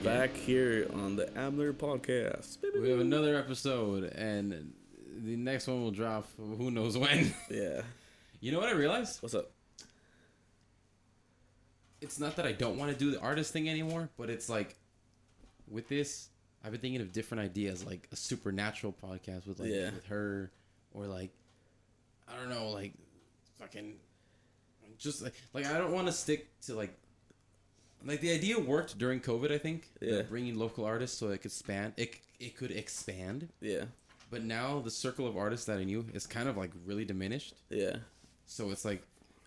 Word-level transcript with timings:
Okay. 0.00 0.04
back 0.04 0.34
here 0.34 0.86
on 0.94 1.16
the 1.16 1.26
Abner 1.36 1.72
Podcast. 1.72 2.58
We 2.80 2.90
have 2.90 3.00
another 3.00 3.36
episode, 3.36 4.04
and 4.14 4.72
the 5.24 5.36
next 5.36 5.66
one 5.66 5.82
will 5.82 5.90
drop 5.90 6.26
who 6.36 6.70
knows 6.70 6.96
when. 6.96 7.34
Yeah. 7.50 7.82
you 8.40 8.52
know 8.52 8.58
what 8.60 8.68
I 8.68 8.72
realized? 8.72 9.22
What's 9.22 9.34
up? 9.34 9.50
It's 12.00 12.18
not 12.18 12.36
that 12.36 12.46
I 12.46 12.52
don't 12.52 12.78
want 12.78 12.92
to 12.92 12.98
do 12.98 13.10
the 13.10 13.20
artist 13.20 13.52
thing 13.52 13.68
anymore, 13.68 14.08
but 14.16 14.30
it's 14.30 14.48
like 14.48 14.74
with 15.68 15.88
this, 15.88 16.28
I've 16.64 16.72
been 16.72 16.80
thinking 16.80 17.02
of 17.02 17.12
different 17.12 17.42
ideas, 17.42 17.84
like 17.84 18.08
a 18.10 18.16
supernatural 18.16 18.94
podcast 19.02 19.46
with 19.46 19.60
like 19.60 19.70
Yeah. 19.70 19.90
with 19.90 20.06
her, 20.06 20.50
or 20.94 21.06
like 21.06 21.30
I 22.26 22.36
don't 22.36 22.48
know, 22.48 22.70
like 22.70 22.94
fucking 23.58 23.94
just 24.98 25.22
like 25.22 25.34
like 25.52 25.66
I 25.66 25.76
don't 25.76 25.92
want 25.92 26.06
to 26.06 26.12
stick 26.12 26.48
to 26.62 26.74
like 26.74 26.94
like 28.04 28.20
the 28.20 28.32
idea 28.32 28.58
worked 28.58 28.98
during 28.98 29.20
COVID. 29.20 29.50
I 29.50 29.58
think 29.58 29.88
Yeah. 30.00 30.22
bringing 30.22 30.56
local 30.58 30.84
artists 30.84 31.18
so 31.18 31.28
it 31.30 31.42
could 31.42 31.52
span 31.52 31.92
it 31.96 32.16
it 32.38 32.56
could 32.56 32.70
expand. 32.70 33.48
Yeah. 33.60 33.84
But 34.30 34.44
now 34.44 34.80
the 34.80 34.90
circle 34.90 35.26
of 35.26 35.36
artists 35.36 35.66
that 35.66 35.78
I 35.78 35.84
knew 35.84 36.06
is 36.14 36.26
kind 36.26 36.48
of 36.48 36.56
like 36.56 36.70
really 36.86 37.04
diminished. 37.04 37.54
Yeah. 37.68 37.96
So 38.46 38.70
it's 38.70 38.84
like 38.84 39.02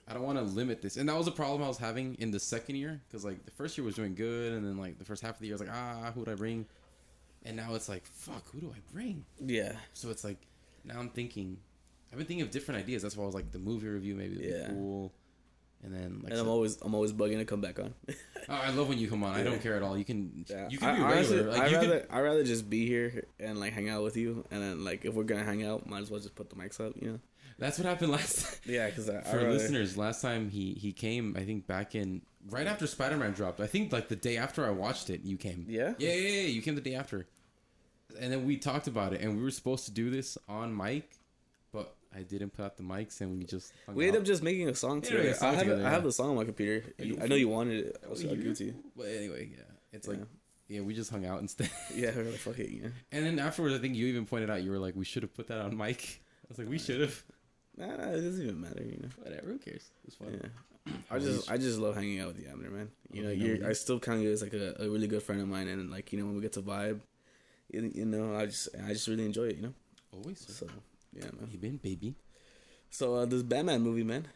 I 0.07 0.13
don't 0.13 0.23
want 0.23 0.37
to 0.37 0.43
limit 0.43 0.81
this, 0.81 0.97
and 0.97 1.07
that 1.07 1.17
was 1.17 1.27
a 1.27 1.31
problem 1.31 1.63
I 1.63 1.67
was 1.69 1.77
having 1.77 2.15
in 2.15 2.29
the 2.31 2.39
second 2.39 2.75
year 2.75 2.99
because 3.07 3.23
like 3.23 3.45
the 3.45 3.51
first 3.51 3.77
year 3.77 3.85
was 3.85 3.95
doing 3.95 4.15
good, 4.15 4.51
and 4.53 4.65
then 4.65 4.77
like 4.77 4.99
the 4.99 5.05
first 5.05 5.21
half 5.21 5.35
of 5.35 5.39
the 5.39 5.47
year 5.47 5.53
I 5.53 5.59
was 5.59 5.67
like, 5.67 5.75
ah, 5.75 6.11
who 6.13 6.19
would 6.19 6.29
I 6.29 6.35
bring? 6.35 6.65
And 7.45 7.55
now 7.55 7.73
it's 7.75 7.87
like, 7.89 8.05
fuck, 8.05 8.45
who 8.51 8.59
do 8.59 8.73
I 8.75 8.79
bring? 8.93 9.25
Yeah. 9.39 9.73
So 9.93 10.09
it's 10.09 10.23
like 10.25 10.37
now 10.83 10.99
I'm 10.99 11.09
thinking, 11.09 11.57
I've 12.11 12.17
been 12.17 12.27
thinking 12.27 12.41
of 12.45 12.51
different 12.51 12.81
ideas. 12.81 13.01
That's 13.01 13.15
why 13.15 13.23
I 13.23 13.25
was 13.25 13.35
like 13.35 13.51
the 13.51 13.59
movie 13.59 13.87
review 13.87 14.15
maybe 14.15 14.35
would 14.35 14.45
Yeah. 14.45 14.67
be 14.67 14.73
cool, 14.73 15.13
and 15.83 15.93
then 15.93 16.21
like 16.23 16.31
And 16.31 16.39
I'm 16.39 16.45
so- 16.45 16.51
always 16.51 16.77
I'm 16.81 16.93
always 16.95 17.13
bugging 17.13 17.37
to 17.37 17.45
come 17.45 17.61
back 17.61 17.79
on. 17.79 17.93
oh, 18.07 18.15
I 18.49 18.69
love 18.71 18.89
when 18.89 18.97
you 18.97 19.07
come 19.09 19.23
on. 19.23 19.33
I 19.35 19.43
don't 19.43 19.61
care 19.61 19.75
at 19.75 19.83
all. 19.83 19.97
You 19.97 20.05
can 20.05 20.45
yeah. 20.47 20.67
you 20.69 20.77
can 20.77 20.95
be 20.95 21.01
I, 21.01 21.05
honestly, 21.11 21.37
regular. 21.37 21.51
like 21.57 21.61
I 21.61 21.67
you 21.67 21.75
rather 21.77 21.99
can, 22.01 22.15
I 22.15 22.21
rather 22.21 22.43
just 22.43 22.69
be 22.69 22.87
here 22.87 23.25
and 23.39 23.59
like 23.59 23.73
hang 23.73 23.89
out 23.89 24.03
with 24.03 24.17
you, 24.17 24.45
and 24.51 24.61
then 24.63 24.83
like 24.85 25.05
if 25.05 25.13
we're 25.13 25.23
gonna 25.23 25.43
hang 25.43 25.63
out, 25.63 25.87
might 25.87 26.01
as 26.01 26.09
well 26.11 26.19
just 26.19 26.35
put 26.35 26.49
the 26.49 26.55
mics 26.55 26.79
up, 26.79 26.93
you 27.01 27.11
know? 27.11 27.19
that's 27.59 27.77
what 27.77 27.85
happened 27.85 28.11
last. 28.11 28.45
Time. 28.45 28.53
Yeah, 28.73 28.87
because 28.87 29.09
I, 29.09 29.19
I 29.19 29.21
For 29.21 29.37
rather- 29.37 29.51
listeners, 29.51 29.97
last 29.97 30.21
time 30.21 30.49
he 30.49 30.73
he 30.73 30.91
came, 30.91 31.35
I 31.37 31.43
think 31.45 31.67
back 31.67 31.95
in 31.95 32.21
right 32.49 32.65
after 32.67 32.87
Spider 32.87 33.15
Man 33.17 33.31
dropped. 33.33 33.59
I 33.59 33.67
think 33.67 33.91
like 33.93 34.07
the 34.09 34.15
day 34.15 34.37
after 34.37 34.65
I 34.65 34.71
watched 34.71 35.09
it, 35.09 35.23
you 35.23 35.37
came. 35.37 35.65
Yeah? 35.69 35.93
yeah, 35.97 36.13
yeah, 36.13 36.29
yeah. 36.41 36.47
You 36.47 36.61
came 36.61 36.75
the 36.75 36.81
day 36.81 36.95
after, 36.95 37.27
and 38.19 38.31
then 38.31 38.45
we 38.45 38.57
talked 38.57 38.87
about 38.87 39.13
it, 39.13 39.21
and 39.21 39.37
we 39.37 39.43
were 39.43 39.51
supposed 39.51 39.85
to 39.85 39.91
do 39.91 40.09
this 40.09 40.37
on 40.49 40.75
mic, 40.75 41.09
but 41.09 41.22
I 42.15 42.21
didn't 42.23 42.51
put 42.51 42.65
out 42.65 42.77
the 42.77 42.83
mics, 42.83 43.21
and 43.21 43.37
we 43.37 43.43
just 43.43 43.73
We 43.87 44.05
ended 44.07 44.21
up 44.21 44.25
just 44.27 44.43
making 44.43 44.69
a 44.69 44.75
song 44.75 44.97
Yeah, 45.03 45.09
together. 45.09 45.27
we 45.29 45.33
song 45.33 45.47
I 45.47 45.51
have 45.53 45.59
together, 45.63 45.85
I 45.85 45.89
have 45.89 46.01
yeah. 46.01 46.05
the 46.07 46.11
song 46.11 46.29
on 46.29 46.35
my 46.35 46.43
computer. 46.45 46.93
I 47.21 47.27
know 47.27 47.35
you 47.35 47.49
wanted 47.49 47.85
it. 47.87 47.97
I'll, 48.03 48.11
Oh, 48.11 48.33
you 48.33 48.53
to 48.53 48.63
you. 48.63 48.75
But 48.95 49.07
anyway, 49.07 49.49
yeah, 49.51 49.63
it's 49.91 50.07
like 50.07 50.19
Yeah. 50.19 50.77
yeah, 50.77 50.81
we 50.81 50.93
just 50.93 51.09
hung 51.09 51.25
out 51.25 51.41
instead. 51.41 51.69
Yeah, 51.95 52.11
we're 52.15 52.23
like, 52.25 52.35
fuck 52.39 52.59
it, 52.59 52.69
yeah. 52.69 52.89
and 53.11 53.25
then 53.25 53.39
afterwards, 53.39 53.75
I 53.75 53.79
think 53.79 53.95
you 53.95 54.07
even 54.07 54.25
pointed 54.25 54.49
out 54.49 54.63
you 54.63 54.71
were 54.71 54.79
like, 54.79 54.95
we 54.95 55.05
should 55.05 55.23
have 55.23 55.33
put 55.33 55.47
that 55.47 55.59
on 55.59 55.75
mic. 55.75 56.21
I 56.45 56.45
was 56.49 56.57
like, 56.59 56.69
we 56.69 56.77
should 56.79 57.01
have. 57.01 57.23
Nah, 57.77 57.87
nah, 57.87 58.09
it 58.09 58.21
doesn't 58.21 58.43
even 58.43 58.61
matter, 58.61 58.83
you 58.83 58.99
know. 59.01 59.09
Whatever, 59.23 59.47
who 59.47 59.57
cares? 59.57 59.89
It 60.03 60.05
was 60.05 60.15
fun. 60.15 60.39
Yeah. 60.39 60.49
I 61.09 61.17
just 61.17 61.49
I 61.49 61.57
just 61.57 61.79
love 61.79 61.95
hanging 61.95 62.19
out 62.19 62.27
with 62.27 62.37
the 62.43 62.47
Abner, 62.51 62.69
man. 62.69 62.91
You 63.11 63.23
know, 63.23 63.29
you're 63.31 63.67
I 63.67 63.73
still 63.73 63.99
count 63.99 64.21
you 64.21 64.31
as 64.31 64.41
like 64.43 64.53
a, 64.53 64.75
a 64.83 64.89
really 64.89 65.07
good 65.07 65.23
friend 65.23 65.41
of 65.41 65.47
mine, 65.47 65.67
and 65.69 65.89
like 65.89 66.11
you 66.11 66.19
know 66.19 66.25
when 66.25 66.35
we 66.35 66.41
get 66.41 66.53
to 66.53 66.61
vibe, 66.61 66.99
you, 67.71 67.89
you 67.95 68.05
know 68.05 68.35
I 68.35 68.45
just 68.47 68.67
I 68.85 68.89
just 68.93 69.07
really 69.07 69.25
enjoy 69.25 69.45
it, 69.45 69.55
you 69.55 69.61
know. 69.63 69.73
Always. 70.11 70.45
So 70.45 70.67
yeah, 71.15 71.25
man. 71.25 71.49
You 71.51 71.57
been 71.57 71.77
baby? 71.77 72.15
So 72.89 73.15
uh, 73.15 73.25
this 73.25 73.43
Batman 73.43 73.81
movie, 73.81 74.03
man, 74.03 74.27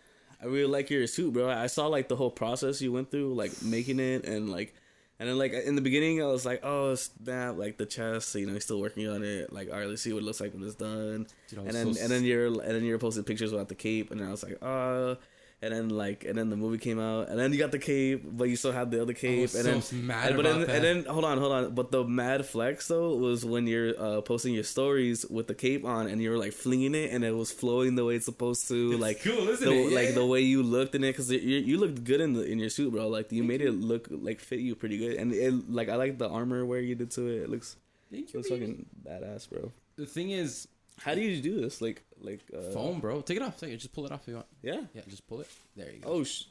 I 0.41 0.45
really 0.45 0.71
like 0.71 0.89
your 0.89 1.05
suit, 1.07 1.33
bro. 1.33 1.49
I 1.49 1.67
saw 1.67 1.87
like 1.87 2.07
the 2.07 2.15
whole 2.15 2.31
process 2.31 2.81
you 2.81 2.91
went 2.91 3.11
through, 3.11 3.33
like 3.35 3.61
making 3.61 3.99
it, 3.99 4.25
and 4.25 4.49
like, 4.49 4.73
and 5.19 5.29
then 5.29 5.37
like 5.37 5.53
in 5.53 5.75
the 5.75 5.81
beginning, 5.81 6.21
I 6.21 6.27
was 6.27 6.45
like, 6.45 6.61
oh 6.63 6.95
snap, 6.95 7.57
like 7.57 7.77
the 7.77 7.85
chest, 7.85 8.33
you 8.35 8.45
know, 8.45 8.53
he's 8.53 8.63
still 8.63 8.79
working 8.79 9.07
on 9.07 9.23
it. 9.23 9.53
Like, 9.53 9.69
all 9.71 9.77
right, 9.77 9.87
let's 9.87 10.01
see 10.01 10.13
what 10.13 10.23
it 10.23 10.25
looks 10.25 10.41
like 10.41 10.53
when 10.53 10.63
it's 10.63 10.75
done. 10.75 11.27
Dude, 11.49 11.59
and 11.59 11.71
then 11.71 11.93
so 11.93 12.01
and 12.01 12.11
then 12.11 12.23
you're 12.23 12.47
and 12.47 12.75
then 12.75 12.83
you're 12.83 12.99
posting 12.99 13.23
pictures 13.23 13.51
without 13.51 13.69
the 13.69 13.75
cape, 13.75 14.11
and 14.11 14.19
then 14.19 14.27
I 14.27 14.31
was 14.31 14.43
like, 14.43 14.61
oh. 14.63 15.17
And 15.59 15.73
then 15.73 15.89
like, 15.89 16.23
and 16.23 16.37
then 16.37 16.51
the 16.51 16.55
movie 16.55 16.77
came 16.77 16.99
out, 16.99 17.29
and 17.29 17.39
then 17.39 17.51
you 17.51 17.57
got 17.57 17.71
the 17.71 17.79
cape, 17.79 18.23
but 18.23 18.43
you 18.43 18.55
still 18.55 18.71
had 18.71 18.91
the 18.91 19.01
other 19.01 19.13
cape, 19.13 19.55
and 19.55 19.81
so 19.81 19.95
then 19.95 20.05
mad 20.05 20.27
and, 20.27 20.35
but 20.37 20.43
then, 20.43 20.69
and 20.69 20.83
then 20.83 21.05
hold 21.05 21.25
on, 21.25 21.39
hold 21.39 21.51
on. 21.51 21.73
But 21.73 21.89
the 21.89 22.03
mad 22.03 22.45
flex 22.45 22.87
though 22.87 23.15
was 23.15 23.43
when 23.43 23.65
you're 23.65 23.99
uh, 23.99 24.21
posting 24.21 24.53
your 24.53 24.63
stories 24.63 25.25
with 25.27 25.47
the 25.47 25.55
cape 25.55 25.83
on, 25.83 26.05
and 26.05 26.21
you 26.21 26.29
were 26.29 26.37
like 26.37 26.53
flinging 26.53 26.93
it, 26.93 27.11
and 27.11 27.23
it 27.23 27.35
was 27.35 27.51
flowing 27.51 27.95
the 27.95 28.05
way 28.05 28.15
it's 28.17 28.25
supposed 28.25 28.67
to, 28.67 28.91
It's 28.91 29.01
like 29.01 29.23
cool, 29.23 29.45
the, 29.45 29.71
it? 29.71 29.93
Like 29.93 30.13
the 30.13 30.27
way 30.27 30.41
you 30.41 30.61
looked 30.61 30.93
in 30.93 31.03
it, 31.03 31.13
because 31.13 31.31
you, 31.31 31.39
you 31.39 31.79
looked 31.79 32.03
good 32.03 32.21
in 32.21 32.33
the 32.33 32.43
in 32.43 32.59
your 32.59 32.69
suit, 32.69 32.91
bro. 32.91 33.07
Like 33.07 33.31
you 33.31 33.43
made 33.43 33.61
it 33.61 33.71
look 33.71 34.07
like 34.11 34.39
fit 34.39 34.59
you 34.59 34.75
pretty 34.75 34.99
good, 34.99 35.17
and 35.17 35.33
it 35.33 35.71
like 35.71 35.89
I 35.89 35.95
like 35.95 36.19
the 36.19 36.29
armor 36.29 36.67
wear 36.67 36.81
you 36.81 36.93
did 36.93 37.09
to 37.11 37.25
it. 37.27 37.41
It 37.41 37.49
looks 37.49 37.77
Thank 38.11 38.29
it 38.29 38.35
looks 38.35 38.49
fucking 38.49 38.85
badass, 39.05 39.49
bro. 39.49 39.71
The 39.95 40.05
thing 40.05 40.29
is, 40.29 40.67
How 41.01 41.13
do 41.15 41.21
you 41.21 41.41
do 41.41 41.61
this? 41.61 41.81
Like 41.81 42.01
like 42.21 42.41
uh, 42.55 42.71
foam, 42.71 42.99
bro. 42.99 43.21
Take 43.21 43.37
it 43.37 43.43
off. 43.43 43.59
Take 43.59 43.71
it. 43.73 43.77
Just 43.77 43.93
pull 43.93 44.05
it 44.05 44.11
off 44.11 44.21
if 44.23 44.27
you 44.29 44.33
want. 44.35 44.47
Yeah. 44.61 44.81
Yeah, 44.93 45.01
just 45.07 45.27
pull 45.27 45.41
it. 45.41 45.47
There 45.75 45.91
you 45.91 45.99
go. 45.99 46.09
Oh 46.09 46.23
sh. 46.23 46.43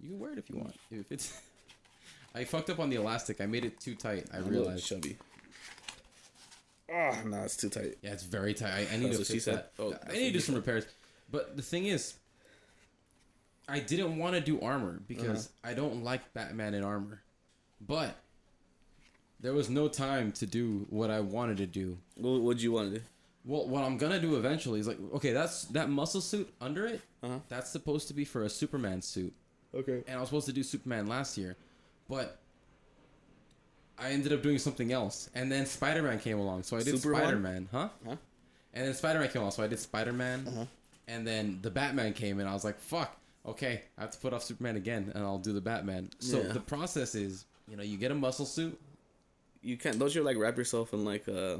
You 0.00 0.10
can 0.10 0.18
wear 0.18 0.32
it 0.32 0.38
if 0.38 0.48
you 0.48 0.56
want. 0.56 0.74
If 0.90 1.12
it's, 1.12 1.38
I 2.34 2.44
fucked 2.44 2.70
up 2.70 2.78
on 2.78 2.88
the 2.88 2.96
elastic. 2.96 3.40
I 3.40 3.46
made 3.46 3.64
it 3.66 3.78
too 3.80 3.94
tight. 3.94 4.26
I 4.32 4.38
I'm 4.38 4.48
realized. 4.48 4.86
chubby. 4.86 5.18
Ah, 6.92 7.16
no, 7.26 7.42
it's 7.42 7.56
too 7.56 7.68
tight. 7.68 7.98
Yeah, 8.02 8.12
it's 8.12 8.24
very 8.24 8.54
tight. 8.54 8.72
I, 8.90 8.94
I 8.94 8.96
need 8.96 9.12
That's 9.12 9.18
to 9.28 9.32
fix 9.32 9.44
that. 9.44 9.72
Oh, 9.78 9.94
I 10.08 10.12
need 10.12 10.26
to 10.28 10.32
do 10.32 10.40
some 10.40 10.54
repairs. 10.56 10.86
But 11.30 11.56
the 11.56 11.62
thing 11.62 11.86
is, 11.86 12.14
I 13.68 13.78
didn't 13.78 14.16
want 14.18 14.34
to 14.34 14.40
do 14.40 14.60
armor 14.60 15.00
because 15.06 15.46
Uh-huh. 15.46 15.70
I 15.70 15.74
don't 15.74 16.02
like 16.02 16.32
Batman 16.32 16.74
in 16.74 16.82
armor. 16.82 17.20
But 17.86 18.16
there 19.38 19.52
was 19.52 19.70
no 19.70 19.86
time 19.86 20.32
to 20.32 20.46
do 20.46 20.86
what 20.90 21.10
I 21.10 21.20
wanted 21.20 21.58
to 21.58 21.66
do. 21.66 21.98
What 22.16 22.40
would 22.40 22.60
you 22.60 22.72
want 22.72 22.92
to 22.92 22.98
do? 22.98 23.04
Well, 23.44 23.66
what 23.68 23.82
I'm 23.84 23.96
gonna 23.96 24.20
do 24.20 24.36
eventually 24.36 24.80
is 24.80 24.86
like, 24.86 24.98
okay, 25.14 25.32
that's 25.32 25.64
that 25.66 25.88
muscle 25.90 26.20
suit 26.20 26.52
under 26.60 26.86
it. 26.86 27.00
Uh-huh. 27.22 27.38
That's 27.48 27.70
supposed 27.70 28.08
to 28.08 28.14
be 28.14 28.24
for 28.24 28.42
a 28.44 28.50
Superman 28.50 29.00
suit. 29.02 29.32
Okay. 29.74 30.02
and 30.08 30.16
I 30.16 30.20
was 30.20 30.28
supposed 30.28 30.46
to 30.46 30.52
do 30.52 30.62
Superman 30.64 31.06
last 31.06 31.38
year, 31.38 31.56
but 32.08 32.38
I 33.98 34.10
ended 34.10 34.32
up 34.32 34.42
doing 34.42 34.58
something 34.58 34.92
else, 34.92 35.28
and 35.34 35.50
then 35.52 35.64
Spider 35.66 36.02
Man 36.02 36.18
came 36.18 36.38
along, 36.38 36.62
so 36.64 36.76
I 36.76 36.82
did? 36.82 36.98
Spider 37.00 37.38
Man, 37.38 37.68
huh? 37.70 37.88
Huh? 38.06 38.16
And 38.74 38.86
then 38.86 38.94
Spider 38.94 39.20
Man 39.20 39.28
came 39.28 39.42
along, 39.42 39.52
so 39.52 39.62
I 39.62 39.66
did 39.68 39.78
Spider 39.78 40.12
Man, 40.12 40.46
Uh-huh. 40.48 40.64
and 41.06 41.26
then 41.26 41.58
the 41.62 41.70
Batman 41.70 42.14
came, 42.14 42.40
and 42.40 42.48
I 42.48 42.52
was 42.54 42.64
like, 42.64 42.80
fuck, 42.80 43.16
okay, 43.46 43.82
I 43.98 44.00
have 44.02 44.10
to 44.12 44.18
put 44.18 44.32
off 44.32 44.42
Superman 44.42 44.76
again, 44.76 45.12
and 45.14 45.22
I'll 45.22 45.38
do 45.38 45.52
the 45.52 45.60
Batman. 45.60 46.10
So 46.18 46.40
Yeah. 46.40 46.48
the 46.52 46.60
process 46.60 47.14
is, 47.14 47.44
you 47.68 47.76
know, 47.76 47.82
you 47.82 47.96
get 47.96 48.10
a 48.10 48.14
muscle 48.14 48.46
suit. 48.46 48.80
You 49.62 49.76
can't. 49.76 49.98
Don't 49.98 50.14
you 50.14 50.22
like 50.22 50.36
wrap 50.38 50.56
yourself 50.56 50.94
in 50.94 51.04
like 51.04 51.28
uh? 51.28 51.58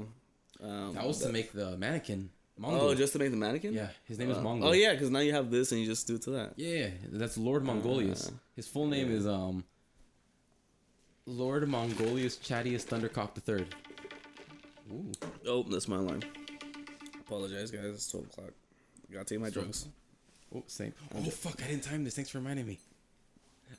Um, 0.62 0.94
That 0.94 1.06
was 1.06 1.18
to 1.20 1.30
make 1.30 1.52
the 1.52 1.76
mannequin. 1.76 2.30
Mongol. 2.58 2.88
Oh, 2.90 2.94
just 2.94 3.14
to 3.14 3.18
make 3.18 3.30
the 3.30 3.36
mannequin. 3.38 3.72
yeah, 3.72 3.88
his 4.04 4.18
name 4.18 4.30
is 4.30 4.36
Uh, 4.36 4.42
Mongol. 4.42 4.68
Oh 4.68 4.72
yeah, 4.72 4.92
because 4.92 5.08
now 5.10 5.20
you 5.20 5.32
have 5.32 5.50
this 5.50 5.72
and 5.72 5.80
you 5.80 5.86
just 5.86 6.06
do 6.06 6.18
to 6.18 6.30
that. 6.32 6.52
Yeah, 6.56 6.90
that's 7.10 7.38
Lord 7.38 7.64
Mongolius. 7.64 8.30
Ah. 8.30 8.36
His 8.54 8.68
full 8.68 8.86
name 8.86 9.10
Yeah. 9.10 9.16
is 9.16 9.26
um 9.26 9.64
Lord 11.26 11.62
Mongolius 11.68 12.36
Chadius 12.38 12.84
Thundercock 12.84 13.34
the 13.34 13.40
Third. 13.40 13.74
Oh, 15.46 15.62
that's 15.62 15.88
my 15.88 15.96
line. 15.98 16.22
Apologize, 17.20 17.70
guys. 17.70 17.84
It's 17.84 18.10
twelve 18.10 18.26
o'clock. 18.26 18.50
Gotta 19.12 19.24
take 19.24 19.40
my 19.40 19.50
drugs. 19.50 19.86
Oh, 20.54 20.64
same. 20.66 20.92
Oh 21.14 21.22
fuck! 21.30 21.62
I 21.62 21.68
didn't 21.68 21.84
time 21.84 22.04
this. 22.04 22.14
Thanks 22.16 22.30
for 22.30 22.38
reminding 22.38 22.66
me. 22.66 22.78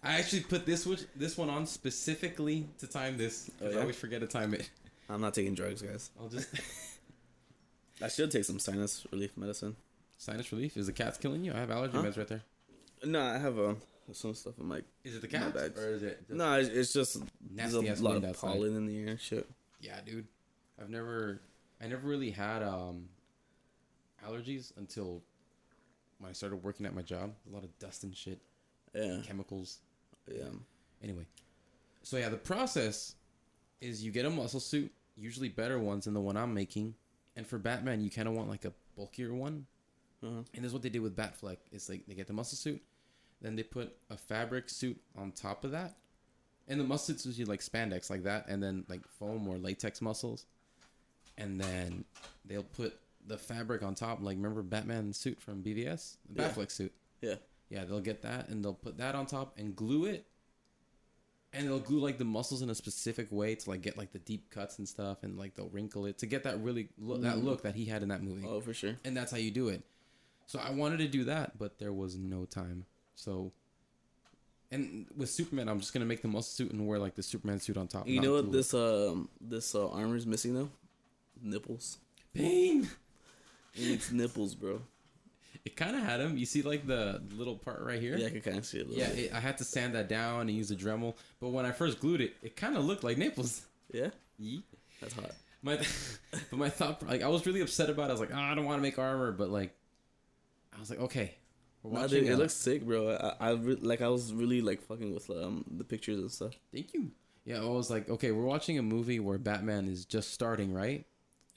I 0.01 0.17
actually 0.17 0.41
put 0.44 0.65
this 0.65 0.85
one, 0.85 0.97
this 1.15 1.38
one 1.38 1.50
on 1.50 1.65
specifically 1.67 2.65
to 2.79 2.88
time 2.88 3.17
this. 3.17 3.51
Oh, 3.61 3.69
yeah? 3.69 3.77
I 3.77 3.81
always 3.81 3.97
forget 3.97 4.21
to 4.21 4.27
time 4.27 4.53
it. 4.53 4.69
I'm 5.11 5.21
not 5.21 5.33
taking 5.33 5.53
drugs, 5.55 5.81
guys. 5.81 6.11
I'll 6.19 6.29
just 6.29 6.47
I 8.01 8.07
should 8.07 8.31
take 8.31 8.45
some 8.45 8.59
sinus 8.59 9.05
relief 9.11 9.35
medicine. 9.37 9.75
sinus 10.17 10.51
relief. 10.51 10.77
Is 10.77 10.87
the 10.87 10.93
cat's 10.93 11.17
killing 11.17 11.43
you? 11.43 11.53
I 11.53 11.57
have 11.59 11.71
allergy 11.71 11.97
Huh? 11.97 12.03
meds 12.03 12.17
right 12.17 12.27
there. 12.27 12.41
No, 13.03 13.21
I 13.21 13.37
have 13.37 13.57
um 13.59 13.77
some 14.13 14.33
stuff 14.33 14.57
in 14.59 14.65
my. 14.67 14.81
Is 15.03 15.15
it 15.15 15.21
the 15.21 15.27
cat 15.27 15.53
bad. 15.53 15.73
or 15.77 15.93
is 15.93 16.03
it? 16.03 16.23
No, 16.29 16.53
it's, 16.59 16.69
it's 16.69 16.93
just 16.93 17.19
there's 17.55 17.73
Nasty 17.73 17.89
ass 17.89 17.99
a 17.99 18.03
lot 18.03 18.13
wind 18.13 18.23
of 18.25 18.29
outside. 18.31 18.47
pollen 18.47 18.75
in 18.75 18.85
the 18.87 18.99
air. 18.99 19.07
and 19.09 19.19
Shit. 19.19 19.47
Yeah, 19.79 19.99
dude. 20.05 20.27
I've 20.81 20.89
never, 20.89 21.41
I 21.81 21.87
never 21.87 22.07
really 22.07 22.31
had 22.31 22.63
um 22.63 23.05
allergies 24.27 24.71
until 24.77 25.21
when 26.19 26.29
I 26.29 26.33
started 26.33 26.57
working 26.63 26.85
at 26.85 26.93
my 26.95 27.01
job. 27.01 27.33
A 27.49 27.53
lot 27.53 27.63
of 27.63 27.77
dust 27.79 28.03
and 28.03 28.15
shit, 28.15 28.39
Yeah. 28.93 29.19
chemicals. 29.25 29.79
Yeah. 30.27 30.45
Anyway, 31.03 31.25
so 32.03 32.17
yeah, 32.17 32.29
the 32.29 32.37
process 32.37 33.15
is 33.79 34.03
you 34.03 34.11
get 34.11 34.25
a 34.25 34.29
muscle 34.29 34.59
suit, 34.59 34.91
usually 35.15 35.49
better 35.49 35.79
ones 35.79 36.05
than 36.05 36.13
the 36.13 36.21
one 36.21 36.37
I'm 36.37 36.53
making, 36.53 36.95
and 37.35 37.45
for 37.45 37.57
Batman, 37.57 38.01
you 38.01 38.09
kind 38.09 38.27
of 38.27 38.33
want 38.33 38.49
like 38.49 38.65
a 38.65 38.73
bulkier 38.95 39.33
one. 39.33 39.65
Uh-huh. 40.23 40.43
And 40.53 40.63
this 40.63 40.69
is 40.69 40.73
what 40.73 40.83
they 40.83 40.89
did 40.89 41.01
with 41.01 41.15
Batfleck. 41.15 41.57
It's 41.71 41.89
like 41.89 42.05
they 42.07 42.13
get 42.13 42.27
the 42.27 42.33
muscle 42.33 42.57
suit, 42.57 42.81
then 43.41 43.55
they 43.55 43.63
put 43.63 43.95
a 44.09 44.17
fabric 44.17 44.69
suit 44.69 44.99
on 45.17 45.31
top 45.31 45.63
of 45.65 45.71
that, 45.71 45.95
and 46.67 46.79
the 46.79 46.83
muscle 46.83 47.13
suits 47.13 47.25
usually 47.25 47.45
like 47.45 47.61
spandex 47.61 48.09
like 48.09 48.23
that, 48.23 48.47
and 48.47 48.61
then 48.61 48.85
like 48.87 49.07
foam 49.07 49.47
or 49.47 49.57
latex 49.57 50.01
muscles, 50.01 50.45
and 51.37 51.59
then 51.59 52.05
they'll 52.45 52.63
put 52.63 52.97
the 53.27 53.37
fabric 53.37 53.83
on 53.83 53.95
top. 53.95 54.19
Like 54.21 54.37
remember 54.37 54.61
Batman's 54.61 55.17
suit 55.17 55.41
from 55.41 55.63
BVS, 55.63 56.17
the 56.29 56.41
Yeah. 56.41 56.49
Batfleck 56.49 56.71
suit. 56.71 56.93
Yeah. 57.21 57.35
Yeah, 57.69 57.85
they'll 57.85 58.01
get 58.01 58.21
that 58.23 58.49
and 58.49 58.63
they'll 58.65 58.73
put 58.73 58.97
that 58.97 59.15
on 59.15 59.25
top 59.25 59.57
and 59.57 59.75
glue 59.75 60.05
it. 60.05 60.25
And 61.53 61.68
they'll 61.68 61.80
glue 61.80 62.00
like 62.00 62.18
the 62.18 62.25
muscles 62.25 62.62
in 62.62 62.69
a 62.69 62.75
specific 62.75 63.27
way 63.31 63.56
to 63.56 63.69
like 63.69 63.81
get 63.81 63.98
like 63.98 64.12
the 64.12 64.19
deep 64.19 64.50
cuts 64.51 64.77
and 64.80 64.88
stuff, 64.88 65.24
and 65.24 65.38
like 65.38 65.56
they'll 65.56 65.69
wrinkle 65.69 66.06
it 66.06 66.18
to 66.19 66.25
get 66.25 66.44
that 66.44 66.59
really 66.62 66.89
look, 66.98 67.21
that 67.21 67.38
Mhm. 67.38 67.44
look 67.44 67.62
that 67.63 67.75
he 67.75 67.86
had 67.86 68.03
in 68.03 68.09
that 68.09 68.24
movie, 68.24 68.45
Oh, 68.48 68.62
for 68.62 68.74
sure. 68.74 68.95
and 69.03 69.15
that's 69.15 69.31
how 69.31 69.38
you 69.38 69.51
do 69.51 69.68
it. 69.69 69.83
So 70.48 70.59
I 70.59 70.71
wanted 70.71 70.98
to 71.00 71.07
do 71.07 71.24
that, 71.25 71.57
but 71.57 71.77
there 71.80 71.94
was 71.94 72.15
no 72.18 72.45
time. 72.45 72.86
So. 73.15 73.51
And 74.74 75.06
with 75.18 75.30
Superman, 75.30 75.68
I'm 75.68 75.80
just 75.81 75.94
gonna 75.94 76.06
make 76.06 76.21
the 76.21 76.30
muscle 76.30 76.65
suit 76.65 76.71
and 76.71 76.88
wear 76.88 76.98
like 76.98 77.15
the 77.15 77.24
Superman 77.24 77.59
suit 77.59 77.75
on 77.75 77.88
top. 77.89 78.07
You 78.07 78.21
know 78.21 78.33
what 78.33 78.51
this 78.54 78.74
um 78.74 79.27
this 79.42 79.75
uh, 79.75 79.89
armor 79.89 80.15
is 80.15 80.25
missing 80.25 80.54
though? 80.54 80.69
Nipples. 81.42 81.97
pain? 82.33 82.88
it's 83.75 84.12
nipples, 84.12 84.56
bro. 84.56 84.81
It 85.65 85.75
kind 85.75 85.95
of 85.95 86.01
had 86.03 86.19
him. 86.19 86.38
You 86.38 86.45
see, 86.45 86.62
like 86.63 86.88
the 86.88 87.21
little 87.36 87.56
part 87.56 87.81
right 87.81 88.00
here. 88.01 88.18
Yeah, 88.18 88.27
I 88.27 88.30
can 88.31 88.42
kind 88.42 88.57
of 88.57 88.65
see 88.65 88.80
it. 88.80 88.86
A 88.88 88.89
little 88.89 89.00
Yeah, 89.00 89.09
bit. 89.09 89.19
it, 89.25 89.33
I 89.33 89.39
had 89.39 89.57
to 89.59 89.63
sand 89.63 89.94
that 89.95 90.07
down 90.09 90.42
and 90.42 90.51
use 90.51 90.71
a 90.71 90.75
Dremel. 90.75 91.15
But 91.39 91.50
when 91.50 91.65
I 91.65 91.71
first 91.71 92.00
glued 92.00 92.21
it, 92.21 92.33
it 92.42 92.56
kind 92.56 92.75
of 92.75 92.86
looked 92.86 93.03
like 93.03 93.18
Naples. 93.18 93.62
yeah, 93.94 94.09
Yee. 94.39 94.63
that's 95.00 95.13
hot. 95.13 95.31
My, 95.62 95.77
but 96.50 96.57
my 96.57 96.69
thought, 96.69 97.06
like, 97.07 97.21
I 97.21 97.27
was 97.27 97.45
really 97.45 97.62
upset 97.62 97.89
about 97.92 98.06
it. 98.06 98.09
I 98.09 98.12
was 98.13 98.19
like, 98.21 98.31
oh, 98.33 98.38
I 98.39 98.56
don't 98.56 98.65
want 98.65 98.80
to 98.80 98.81
make 98.81 98.98
armor, 98.98 99.31
but 99.31 99.50
like, 99.50 99.75
I 100.75 100.80
was 100.80 100.89
like, 100.89 101.00
okay, 101.01 101.36
we're 101.83 101.92
Nah, 101.92 102.01
watching. 102.01 102.24
dude, 102.24 102.30
it 102.33 102.38
looks 102.38 102.54
sick, 102.56 102.83
bro. 102.83 103.15
I, 103.39 103.50
I 103.50 103.51
re- 103.51 103.75
like 103.75 104.01
I 104.01 104.07
was 104.07 104.33
really 104.33 104.62
like 104.62 104.81
fucking 104.81 105.13
with 105.13 105.30
um 105.30 105.65
the 105.77 105.83
pictures 105.83 106.19
and 106.19 106.31
stuff. 106.31 106.54
Thank 106.74 106.94
you. 106.94 107.12
Yeah, 107.45 107.57
I 107.62 107.65
was 107.65 107.89
like, 107.92 108.09
okay, 108.09 108.31
we're 108.31 108.45
watching 108.45 108.77
a 108.80 108.83
movie 108.83 109.19
where 109.19 109.38
Batman 109.38 109.88
is 109.88 110.06
just 110.06 110.31
starting, 110.33 110.74
right? 110.74 111.06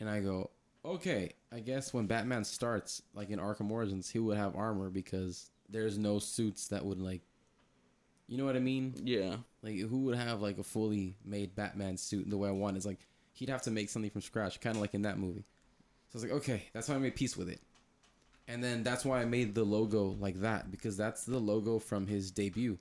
And 0.00 0.08
I 0.10 0.20
go, 0.20 0.50
okay, 0.84 1.32
I 1.52 1.60
guess 1.60 1.92
when 1.94 2.06
Batman 2.06 2.44
starts, 2.44 3.02
like 3.14 3.30
in 3.30 3.38
Arkham 3.38 3.70
Origins, 3.70 4.10
he 4.10 4.18
would 4.18 4.36
have 4.36 4.56
armor 4.56 4.90
because 4.90 5.50
there's 5.68 5.98
no 5.98 6.18
suits 6.18 6.68
that 6.68 6.84
would 6.84 7.00
like, 7.00 7.22
you 8.26 8.38
know 8.38 8.44
what 8.44 8.56
I 8.56 8.60
mean? 8.60 8.94
Yeah, 9.02 9.36
Like, 9.62 9.78
who 9.78 10.00
would 10.04 10.16
have 10.16 10.40
like 10.40 10.58
a 10.58 10.62
fully 10.62 11.16
made 11.24 11.54
Batman 11.54 11.96
suit 11.96 12.28
the 12.28 12.38
way 12.38 12.48
I 12.48 12.52
want? 12.52 12.76
Is 12.76 12.86
like 12.86 13.00
he'd 13.32 13.48
have 13.48 13.62
to 13.62 13.70
make 13.70 13.90
something 13.90 14.10
from 14.10 14.20
scratch, 14.22 14.60
kind 14.60 14.76
of 14.76 14.80
like 14.82 14.94
in 14.94 15.02
that 15.02 15.18
movie. 15.18 15.44
So 16.08 16.16
I 16.16 16.16
was 16.18 16.22
like, 16.24 16.32
okay, 16.32 16.62
that's 16.72 16.88
why 16.88 16.94
I 16.94 16.98
made 16.98 17.16
peace 17.16 17.36
with 17.36 17.48
it. 17.48 17.60
And 18.46 18.62
then 18.62 18.82
that's 18.82 19.04
why 19.04 19.20
I 19.20 19.24
made 19.24 19.54
the 19.54 19.64
logo 19.64 20.16
like 20.20 20.40
that 20.40 20.70
because 20.70 20.96
that's 20.96 21.24
the 21.24 21.38
logo 21.38 21.78
from 21.78 22.06
his 22.06 22.30
debut. 22.30 22.78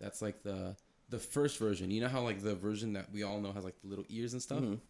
That's 0.00 0.20
like 0.20 0.42
the 0.42 0.76
the 1.08 1.18
first 1.18 1.58
version. 1.58 1.90
You 1.90 2.00
know 2.00 2.08
how 2.08 2.22
like 2.22 2.42
the 2.42 2.54
version 2.56 2.94
that 2.94 3.12
we 3.12 3.22
all 3.22 3.40
know 3.40 3.52
has 3.52 3.64
like 3.64 3.80
the 3.82 3.88
little 3.88 4.04
ears 4.08 4.32
and 4.32 4.42
stuff. 4.42 4.62
Mhm. 4.62 4.80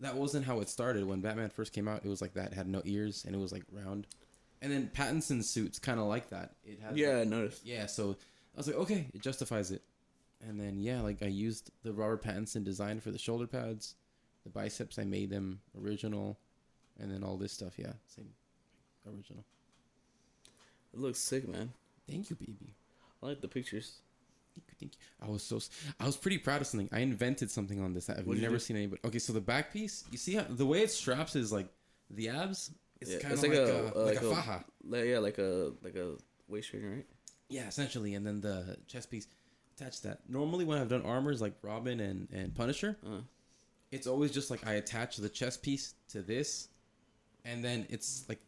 That 0.00 0.14
wasn't 0.16 0.46
how 0.46 0.60
it 0.60 0.68
started 0.68 1.04
when 1.04 1.20
Batman 1.20 1.50
first 1.50 1.72
came 1.72 1.88
out. 1.88 2.04
It 2.04 2.08
was 2.08 2.20
like 2.22 2.34
that, 2.34 2.52
it 2.52 2.54
had 2.54 2.68
no 2.68 2.82
ears 2.84 3.24
and 3.26 3.34
it 3.34 3.38
was 3.38 3.52
like 3.52 3.64
round. 3.72 4.06
And 4.60 4.72
then 4.72 4.90
Pattinson's 4.94 5.48
suit's 5.48 5.78
kind 5.78 6.00
of 6.00 6.06
like 6.06 6.30
that. 6.30 6.52
It 6.64 6.80
had 6.80 6.96
yeah, 6.96 7.18
I 7.18 7.24
noticed. 7.24 7.64
yeah, 7.64 7.86
so 7.86 8.16
I 8.54 8.56
was 8.56 8.66
like, 8.66 8.76
okay, 8.76 9.06
it 9.14 9.20
justifies 9.20 9.70
it. 9.70 9.82
And 10.46 10.60
then 10.60 10.78
yeah, 10.78 11.00
like 11.00 11.22
I 11.22 11.26
used 11.26 11.70
the 11.82 11.92
Robert 11.92 12.22
Pattinson 12.22 12.64
design 12.64 13.00
for 13.00 13.10
the 13.10 13.18
shoulder 13.18 13.46
pads, 13.46 13.94
the 14.44 14.50
biceps. 14.50 14.98
I 14.98 15.04
made 15.04 15.30
them 15.30 15.60
original, 15.80 16.38
and 17.00 17.10
then 17.10 17.24
all 17.24 17.36
this 17.36 17.52
stuff. 17.52 17.74
Yeah, 17.76 17.92
same, 18.06 18.30
original. 19.06 19.44
It 20.94 21.00
looks 21.00 21.18
sick, 21.18 21.48
man. 21.48 21.72
Thank 22.08 22.30
you, 22.30 22.36
baby. 22.36 22.74
I 23.22 23.26
like 23.26 23.40
the 23.40 23.48
pictures. 23.48 23.98
Thank 24.66 24.68
you, 24.68 24.74
thank 24.80 24.92
you. 24.94 25.26
I 25.26 25.30
was 25.30 25.42
so 25.42 25.60
I 26.00 26.06
was 26.06 26.16
pretty 26.16 26.38
proud 26.38 26.60
of 26.60 26.66
something. 26.66 26.88
I 26.92 27.00
invented 27.00 27.50
something 27.50 27.80
on 27.80 27.92
this 27.92 28.08
I've 28.10 28.26
What'd 28.26 28.42
never 28.42 28.58
seen 28.58 28.76
anybody. 28.76 29.00
Okay, 29.04 29.18
so 29.18 29.32
the 29.32 29.40
back 29.40 29.72
piece, 29.72 30.04
you 30.10 30.18
see 30.18 30.34
how 30.34 30.44
the 30.48 30.66
way 30.66 30.82
it 30.82 30.90
straps 30.90 31.36
is 31.36 31.52
like 31.52 31.68
the 32.10 32.28
abs. 32.30 32.70
It's 33.00 33.12
Yeah, 33.12 33.18
kind 33.20 33.34
of 33.34 33.42
like 33.42 33.50
like, 33.50 33.58
a- 33.60 33.62
a, 33.62 33.86
uh, 33.88 34.04
like, 34.06 34.14
like 34.16 34.22
a 34.24 34.26
a- 34.28 34.34
faja. 34.34 34.64
Like, 34.84 35.04
yeah, 35.04 35.18
like 35.18 35.38
a 35.38 35.72
like 35.82 35.94
a 35.96 36.16
waist 36.48 36.70
trainer, 36.70 36.90
right? 36.90 37.06
Yeah, 37.48 37.66
essentially, 37.68 38.14
and 38.14 38.26
then 38.26 38.40
the 38.40 38.76
chest 38.88 39.10
piece 39.10 39.26
attached 39.76 40.02
that. 40.02 40.28
Normally, 40.28 40.64
when 40.64 40.78
I've 40.78 40.88
done 40.88 41.02
armors 41.02 41.40
like 41.40 41.54
Robin 41.62 42.00
and 42.00 42.28
and 42.32 42.54
Punisher, 42.54 42.96
Uh, 43.06 43.20
it's 43.90 44.06
always 44.06 44.32
just 44.32 44.50
like 44.50 44.66
I 44.66 44.74
attach 44.74 45.16
the 45.16 45.28
chest 45.28 45.62
piece 45.62 45.94
to 46.08 46.20
this, 46.22 46.68
and 47.44 47.64
then 47.64 47.86
it's 47.88 48.24
like 48.28 48.40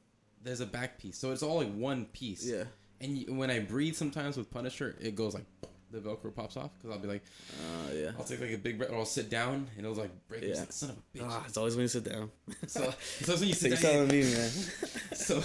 there's 0.43 0.61
a 0.61 0.67
back 0.67 0.99
piece, 0.99 1.17
so 1.19 1.31
it's 1.33 1.43
all 1.43 1.57
like 1.59 1.73
one 1.73 2.07
piece. 2.07 2.45
yeah. 2.47 2.65
And 3.03 3.17
you, 3.17 3.33
when 3.33 3.51
I 3.51 3.61
breathe, 3.61 3.95
sometimes 3.95 4.37
with 4.37 4.51
Punisher, 4.51 4.95
it 5.01 5.15
goes 5.15 5.33
like 5.33 5.47
the 5.91 5.99
Velcro 5.99 6.35
pops 6.35 6.57
off 6.57 6.71
because 6.79 6.95
I'll 6.95 7.03
be 7.03 7.09
like, 7.09 7.23
Uh, 7.59 7.93
yeah. 7.95 8.11
I'll 8.19 8.25
take 8.25 8.41
like 8.41 8.53
a 8.53 8.59
big 8.59 8.79
breath, 8.79 8.91
or 8.91 8.99
I'll 8.99 9.05
sit 9.05 9.29
down 9.31 9.67
and 9.77 9.85
it'll 9.87 9.95
like 9.97 10.11
break. 10.29 10.43
It's 10.43 10.57
Yeah. 10.59 10.61
like, 10.63 10.73
son 10.73 10.91
of 10.91 10.97
a 10.97 11.19
bitch. 11.19 11.27
Ah, 11.29 11.45
it's 11.47 11.57
always 11.57 11.75
when 11.77 11.83
you 11.83 11.89
sit 11.89 12.05
down. 12.05 12.31
So, 12.67 12.93
so 13.23 13.35
when 13.37 13.49
you 13.49 13.55
sit 13.55 13.81
down, 13.81 14.09
me, 14.09 14.23
man. 14.23 14.51
so 15.15 15.43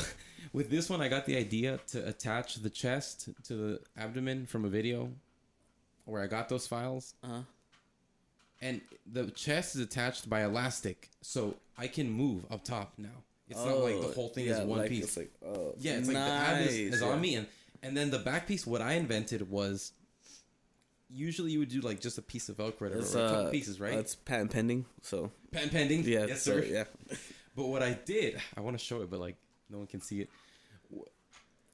with 0.53 0.69
this 0.69 0.89
one, 0.89 1.01
I 1.01 1.07
got 1.09 1.25
the 1.25 1.35
idea 1.37 1.79
to 1.87 2.07
attach 2.07 2.55
the 2.55 2.69
chest 2.69 3.29
to 3.45 3.53
the 3.55 3.79
abdomen 3.97 4.45
from 4.45 4.65
a 4.65 4.69
video 4.69 5.09
where 6.05 6.21
I 6.23 6.27
got 6.27 6.49
those 6.49 6.67
files. 6.67 7.13
Uh-huh. 7.23 7.41
and 8.61 8.81
the 9.11 9.29
chest 9.31 9.75
is 9.75 9.81
attached 9.81 10.29
by 10.29 10.43
elastic, 10.43 11.09
so 11.21 11.55
I 11.77 11.87
can 11.87 12.09
move 12.09 12.45
up 12.49 12.63
top 12.63 12.93
now. 12.97 13.09
It's 13.49 13.59
not 13.63 13.77
like 13.79 13.99
the 14.01 14.07
Oh, 14.07 14.11
whole 14.13 14.29
thing 14.29 14.45
yeah, 14.45 14.59
is 14.61 14.65
one 14.65 14.79
like, 14.79 14.89
piece. 14.89 15.03
It's 15.05 15.17
like, 15.17 15.31
oh, 15.45 15.75
yeah, 15.77 15.93
it's 15.97 16.07
like 16.07 16.15
the 16.17 16.21
ab 16.21 16.61
is, 16.67 16.75
is 16.95 17.01
yeah. 17.01 17.07
on 17.09 17.21
me, 17.21 17.35
and 17.35 17.47
and 17.83 17.95
then 17.95 18.09
the 18.09 18.17
back 18.19 18.47
piece. 18.47 18.65
What 18.65 18.81
I 18.81 18.93
invented 18.93 19.49
was 19.51 19.91
usually 21.09 21.51
you 21.51 21.59
would 21.59 21.69
do 21.69 21.81
like 21.81 21.99
just 22.01 22.17
a 22.17 22.21
piece 22.21 22.49
of 22.49 22.57
Velcro 22.57 22.81
or 22.83 22.87
It's, 22.97 23.13
a 23.15 23.19
couple 23.29 23.47
uh, 23.47 23.51
pieces, 23.51 23.79
right? 23.79 23.95
That's 23.95 24.15
patent 24.15 24.51
pending, 24.51 24.85
so 25.01 25.31
Patent 25.51 25.71
pending. 25.71 26.03
yeah, 26.03 26.25
yes, 26.25 26.41
so, 26.43 26.59
sir. 26.61 26.65
yeah. 26.65 26.83
But 27.55 27.67
what 27.67 27.81
I 27.81 27.93
did, 27.93 28.41
I 28.57 28.59
want 28.61 28.77
to 28.77 28.83
show 28.83 29.01
it, 29.01 29.09
but 29.09 29.19
like 29.21 29.37
no 29.69 29.77
one 29.77 29.87
can 29.87 30.01
see 30.01 30.19
it. 30.21 30.29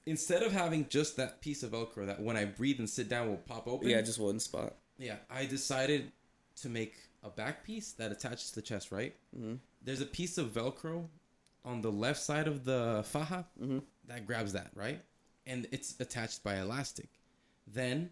Instead 0.05 0.41
of 0.43 0.51
having 0.51 0.87
just 0.89 1.17
that 1.17 1.41
piece 1.41 1.63
of 1.63 1.71
Velcro 1.71 2.05
that 2.07 2.19
when 2.21 2.35
I 2.35 2.45
breathe 2.45 2.79
and 2.79 2.89
sit 2.89 3.07
down 3.09 3.29
will 3.29 3.37
pop 3.37 3.67
open, 3.67 3.87
Yeah, 3.89 4.01
just 4.01 4.19
one 4.19 4.39
spot. 4.39 4.75
Yeah, 4.97 5.15
I 5.29 5.45
decided 5.45 6.11
to 6.57 6.69
make 6.69 6.95
a 7.23 7.29
back 7.29 7.63
piece 7.63 7.91
that 7.93 8.11
attaches 8.11 8.49
to 8.49 8.55
the 8.55 8.61
chest, 8.63 8.91
right? 8.91 9.15
Mhm. 9.37 9.59
There's 9.83 10.01
a 10.01 10.05
piece 10.05 10.37
of 10.37 10.49
Velcro 10.53 11.07
on 11.63 11.81
the 11.81 11.91
left 11.91 12.19
side 12.21 12.47
of 12.47 12.63
the 12.65 13.03
faja 13.05 13.45
Mhm. 13.59 13.83
that 14.07 14.25
grabs 14.25 14.53
that, 14.53 14.71
right? 14.75 15.03
And 15.45 15.67
it's 15.71 15.95
attached 15.99 16.43
by 16.43 16.55
elastic. 16.59 17.09
Then 17.67 18.11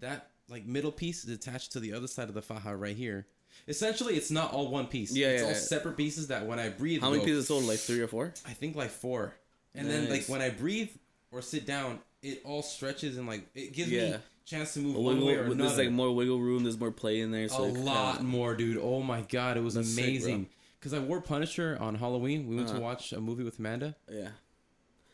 that 0.00 0.30
like 0.50 0.66
middle 0.66 0.92
piece 0.92 1.24
is 1.24 1.30
attached 1.30 1.72
to 1.72 1.80
the 1.80 1.92
other 1.92 2.06
side 2.06 2.28
of 2.28 2.34
the 2.34 2.42
faja 2.42 2.74
right 2.76 2.96
here. 2.96 3.26
Essentially, 3.68 4.14
it's 4.14 4.30
not 4.30 4.52
all 4.52 4.70
one 4.70 4.86
piece. 4.86 5.12
Yeah, 5.14 5.28
it's 5.28 5.40
yeah, 5.42 5.46
all 5.48 5.52
yeah. 5.52 5.58
separate 5.58 5.96
pieces 5.96 6.28
that 6.28 6.46
when 6.46 6.58
I 6.58 6.68
breathe, 6.70 7.00
How 7.00 7.10
many 7.10 7.20
go- 7.20 7.26
pieces 7.26 7.48
total? 7.48 7.68
Like 7.68 7.78
three 7.78 8.00
or 8.00 8.06
four? 8.08 8.32
I 8.46 8.52
think 8.52 8.76
like 8.76 8.90
four. 8.90 9.34
And 9.74 9.88
then 9.88 10.08
like 10.08 10.26
when 10.26 10.40
I 10.40 10.50
breathe 10.50 10.90
or 11.30 11.42
sit 11.42 11.66
down, 11.66 12.00
it 12.22 12.42
all 12.44 12.62
stretches 12.62 13.16
and 13.16 13.26
like 13.26 13.46
it 13.54 13.72
gives 13.72 13.90
me 13.90 13.96
Yeah. 14.08 14.18
chance 14.44 14.74
to 14.74 14.80
move 14.80 14.96
A 14.96 15.00
one 15.00 15.24
way 15.24 15.34
or 15.36 15.44
another 15.44 15.54
there's 15.54 15.78
like 15.78 15.90
more 15.90 16.14
wiggle 16.14 16.40
room. 16.40 16.62
There's 16.64 16.78
more 16.78 16.90
play 16.90 17.20
in 17.20 17.30
there. 17.30 17.48
So 17.48 17.64
a 17.64 17.66
kinda- 17.66 17.80
lot 17.80 18.22
more, 18.24 18.54
dude. 18.56 18.78
Oh 18.78 19.02
my 19.02 19.22
god, 19.22 19.56
it 19.56 19.60
was 19.62 19.74
That's 19.74 19.92
amazing. 19.96 20.48
Because 20.78 20.94
I 20.94 20.98
wore 20.98 21.20
Punisher 21.20 21.76
on 21.78 21.94
Halloween. 21.96 22.46
We 22.48 22.56
went 22.56 22.68
Uh-huh. 22.68 22.78
to 22.78 22.82
watch 22.82 23.12
a 23.12 23.20
movie 23.20 23.44
with 23.44 23.58
Amanda, 23.58 23.94
Yeah. 24.10 24.28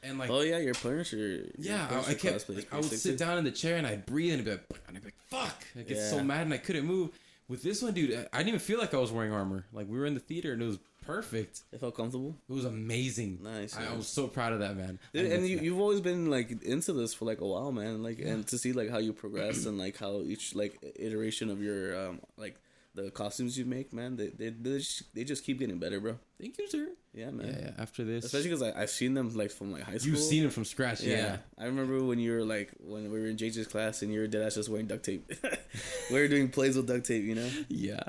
And 0.06 0.18
like, 0.18 0.30
oh 0.30 0.40
yeah, 0.40 0.58
your 0.58 0.74
Punisher. 0.74 1.46
yeah, 1.58 1.90
your 1.90 2.00
I, 2.00 2.10
I 2.10 2.14
kept, 2.14 2.48
like, 2.48 2.72
I 2.72 2.76
would 2.76 2.84
sit 2.86 3.12
too. 3.12 3.16
down 3.16 3.38
in 3.38 3.44
the 3.44 3.50
chair 3.50 3.76
and 3.76 3.86
I'd 3.86 4.06
breathe 4.06 4.32
and 4.32 4.40
I'd 4.40 4.44
be 4.44 4.50
like, 4.52 4.80
and 4.88 4.96
I'd 4.96 5.02
be 5.02 5.06
like, 5.08 5.14
fuck. 5.28 5.64
I 5.78 5.82
get 5.82 5.98
so 5.98 6.22
mad 6.22 6.42
and 6.42 6.54
I 6.54 6.58
couldn't 6.58 6.86
move. 6.86 7.10
With 7.48 7.62
this 7.62 7.80
one, 7.80 7.94
dude, 7.94 8.10
I 8.32 8.38
didn't 8.38 8.48
even 8.48 8.60
feel 8.60 8.78
like 8.80 8.92
I 8.92 8.98
was 8.98 9.12
wearing 9.12 9.32
armor. 9.32 9.66
Like 9.72 9.88
we 9.88 9.98
were 9.98 10.06
in 10.06 10.14
the 10.14 10.20
theater 10.20 10.52
and 10.52 10.62
it 10.62 10.66
was 10.66 10.78
perfect. 11.06 11.62
It 11.72 11.78
felt 11.78 11.96
comfortable. 11.96 12.34
It 12.48 12.52
was 12.52 12.64
amazing. 12.64 13.38
Nice. 13.42 13.76
I, 13.76 13.92
I 13.92 13.96
was 13.96 14.08
so 14.08 14.26
proud 14.26 14.52
of 14.52 14.58
that 14.58 14.76
man. 14.76 14.98
Dude, 15.12 15.30
and 15.30 15.46
you, 15.46 15.60
you've 15.60 15.78
always 15.78 16.00
been 16.00 16.28
like 16.28 16.62
into 16.62 16.92
this 16.92 17.14
for 17.14 17.24
like 17.24 17.40
a 17.40 17.46
while, 17.46 17.70
man. 17.70 18.02
Like, 18.02 18.18
and 18.18 18.44
to 18.48 18.58
see 18.58 18.72
like 18.72 18.90
how 18.90 18.98
you 18.98 19.12
progress 19.12 19.64
and 19.66 19.78
like 19.78 19.96
how 19.96 20.22
each 20.22 20.56
like 20.56 20.76
iteration 20.96 21.48
of 21.48 21.62
your 21.62 22.08
um 22.08 22.20
like 22.36 22.56
the 22.96 23.10
costumes 23.10 23.56
you 23.58 23.64
make, 23.64 23.92
man, 23.92 24.16
they 24.16 24.28
they 24.28 24.48
they 24.50 24.78
just, 24.78 25.14
they 25.14 25.24
just 25.24 25.44
keep 25.44 25.58
getting 25.58 25.78
better, 25.78 26.00
bro. 26.00 26.18
Thank 26.40 26.58
you, 26.58 26.68
sir. 26.68 26.88
Yeah, 27.14 27.30
man. 27.30 27.46
Yeah, 27.46 27.66
yeah. 27.66 27.70
After 27.78 28.04
this, 28.04 28.24
Especially 28.24 28.50
because 28.50 28.62
I've 28.62 28.90
seen 28.90 29.14
them 29.14 29.32
like 29.34 29.50
from 29.50 29.70
like 29.72 29.82
high 29.82 29.98
school. 29.98 30.12
you've 30.12 30.20
seen 30.20 30.42
them 30.42 30.50
from 30.50 30.64
scratch. 30.64 31.02
Yeah. 31.02 31.16
Yeah. 31.16 31.36
I 31.58 31.66
remember 31.66 32.02
when 32.02 32.18
you 32.18 32.32
were 32.32 32.44
like 32.44 32.72
when 32.80 33.10
we 33.10 33.20
were 33.20 33.26
in 33.26 33.36
JJ's 33.36 33.68
class 33.68 34.02
and 34.02 34.12
you 34.12 34.20
were 34.20 34.26
dead 34.26 34.42
ass 34.42 34.56
just 34.56 34.68
wearing 34.68 34.86
duct 34.86 35.04
tape. 35.04 35.30
we 36.10 36.20
were 36.20 36.28
doing 36.28 36.48
plays 36.48 36.76
with 36.76 36.86
duct 36.86 37.06
tape, 37.06 37.24
you 37.24 37.34
know. 37.34 37.48
Yeah, 37.68 38.02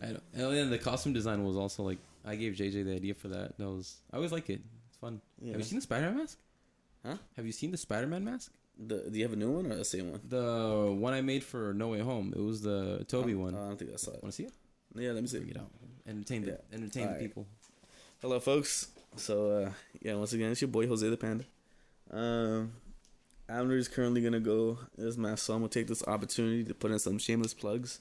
I 0.00 0.06
know. 0.06 0.20
And 0.34 0.56
then 0.56 0.70
the 0.70 0.78
costume 0.78 1.12
design 1.12 1.44
was 1.44 1.56
also 1.56 1.82
like 1.82 1.98
I 2.24 2.36
gave 2.36 2.54
JJ 2.54 2.84
the 2.84 2.94
idea 2.94 3.14
for 3.14 3.28
that. 3.28 3.58
That 3.58 3.68
was 3.68 3.96
I 4.12 4.16
always 4.16 4.32
like 4.32 4.48
it. 4.50 4.60
It's 4.88 4.98
fun. 4.98 5.20
Yeah. 5.40 5.52
Have 5.52 5.60
you 5.60 5.64
seen 5.64 5.78
the 5.78 5.82
Spider-Man 5.82 6.16
mask? 6.18 6.38
Huh? 7.04 7.16
Have 7.36 7.46
you 7.46 7.52
seen 7.52 7.70
the 7.70 7.76
Spider-Man 7.76 8.24
mask? 8.24 8.52
The, 8.78 9.08
do 9.10 9.18
you 9.18 9.24
have 9.24 9.32
a 9.32 9.36
new 9.36 9.50
one 9.52 9.70
or 9.70 9.76
the 9.76 9.84
same 9.84 10.10
one? 10.10 10.20
The 10.28 10.94
one 10.98 11.12
I 11.12 11.20
made 11.20 11.44
for 11.44 11.72
No 11.74 11.88
Way 11.88 12.00
Home. 12.00 12.32
It 12.36 12.40
was 12.40 12.60
the 12.60 13.04
Tobey 13.08 13.34
Oh, 13.34 13.38
one. 13.38 13.54
I 13.54 13.68
don't 13.68 13.78
think 13.78 13.92
I 13.92 13.96
saw 13.96 14.10
it. 14.12 14.22
Want 14.22 14.34
to 14.34 14.42
see 14.42 14.44
it? 14.44 14.52
Yeah, 14.96 15.12
let 15.12 15.22
me 15.22 15.28
see. 15.28 15.38
Bring 15.38 15.50
it 15.50 15.56
out. 15.58 15.70
Entertain 16.06 16.42
the 16.42 16.50
Yeah. 16.50 16.56
entertain 16.72 17.02
the 17.04 17.08
Alright. 17.08 17.20
people. 17.20 17.46
Hello, 18.20 18.40
folks. 18.40 18.88
So, 19.16 19.50
uh, 19.50 19.70
yeah, 20.02 20.14
once 20.14 20.32
again, 20.32 20.50
it's 20.50 20.60
your 20.60 20.68
boy 20.68 20.86
Jose 20.88 21.08
the 21.08 21.16
Panda. 21.16 21.44
Um, 22.10 22.72
Abner 23.48 23.76
is 23.76 23.88
currently 23.88 24.20
gonna 24.22 24.40
go 24.40 24.78
as 24.98 25.16
my 25.18 25.34
so 25.36 25.54
I'm 25.54 25.60
gonna 25.60 25.68
take 25.68 25.86
this 25.86 26.02
opportunity 26.06 26.64
to 26.64 26.74
put 26.74 26.90
in 26.90 26.98
some 26.98 27.18
shameless 27.18 27.54
plugs. 27.54 28.00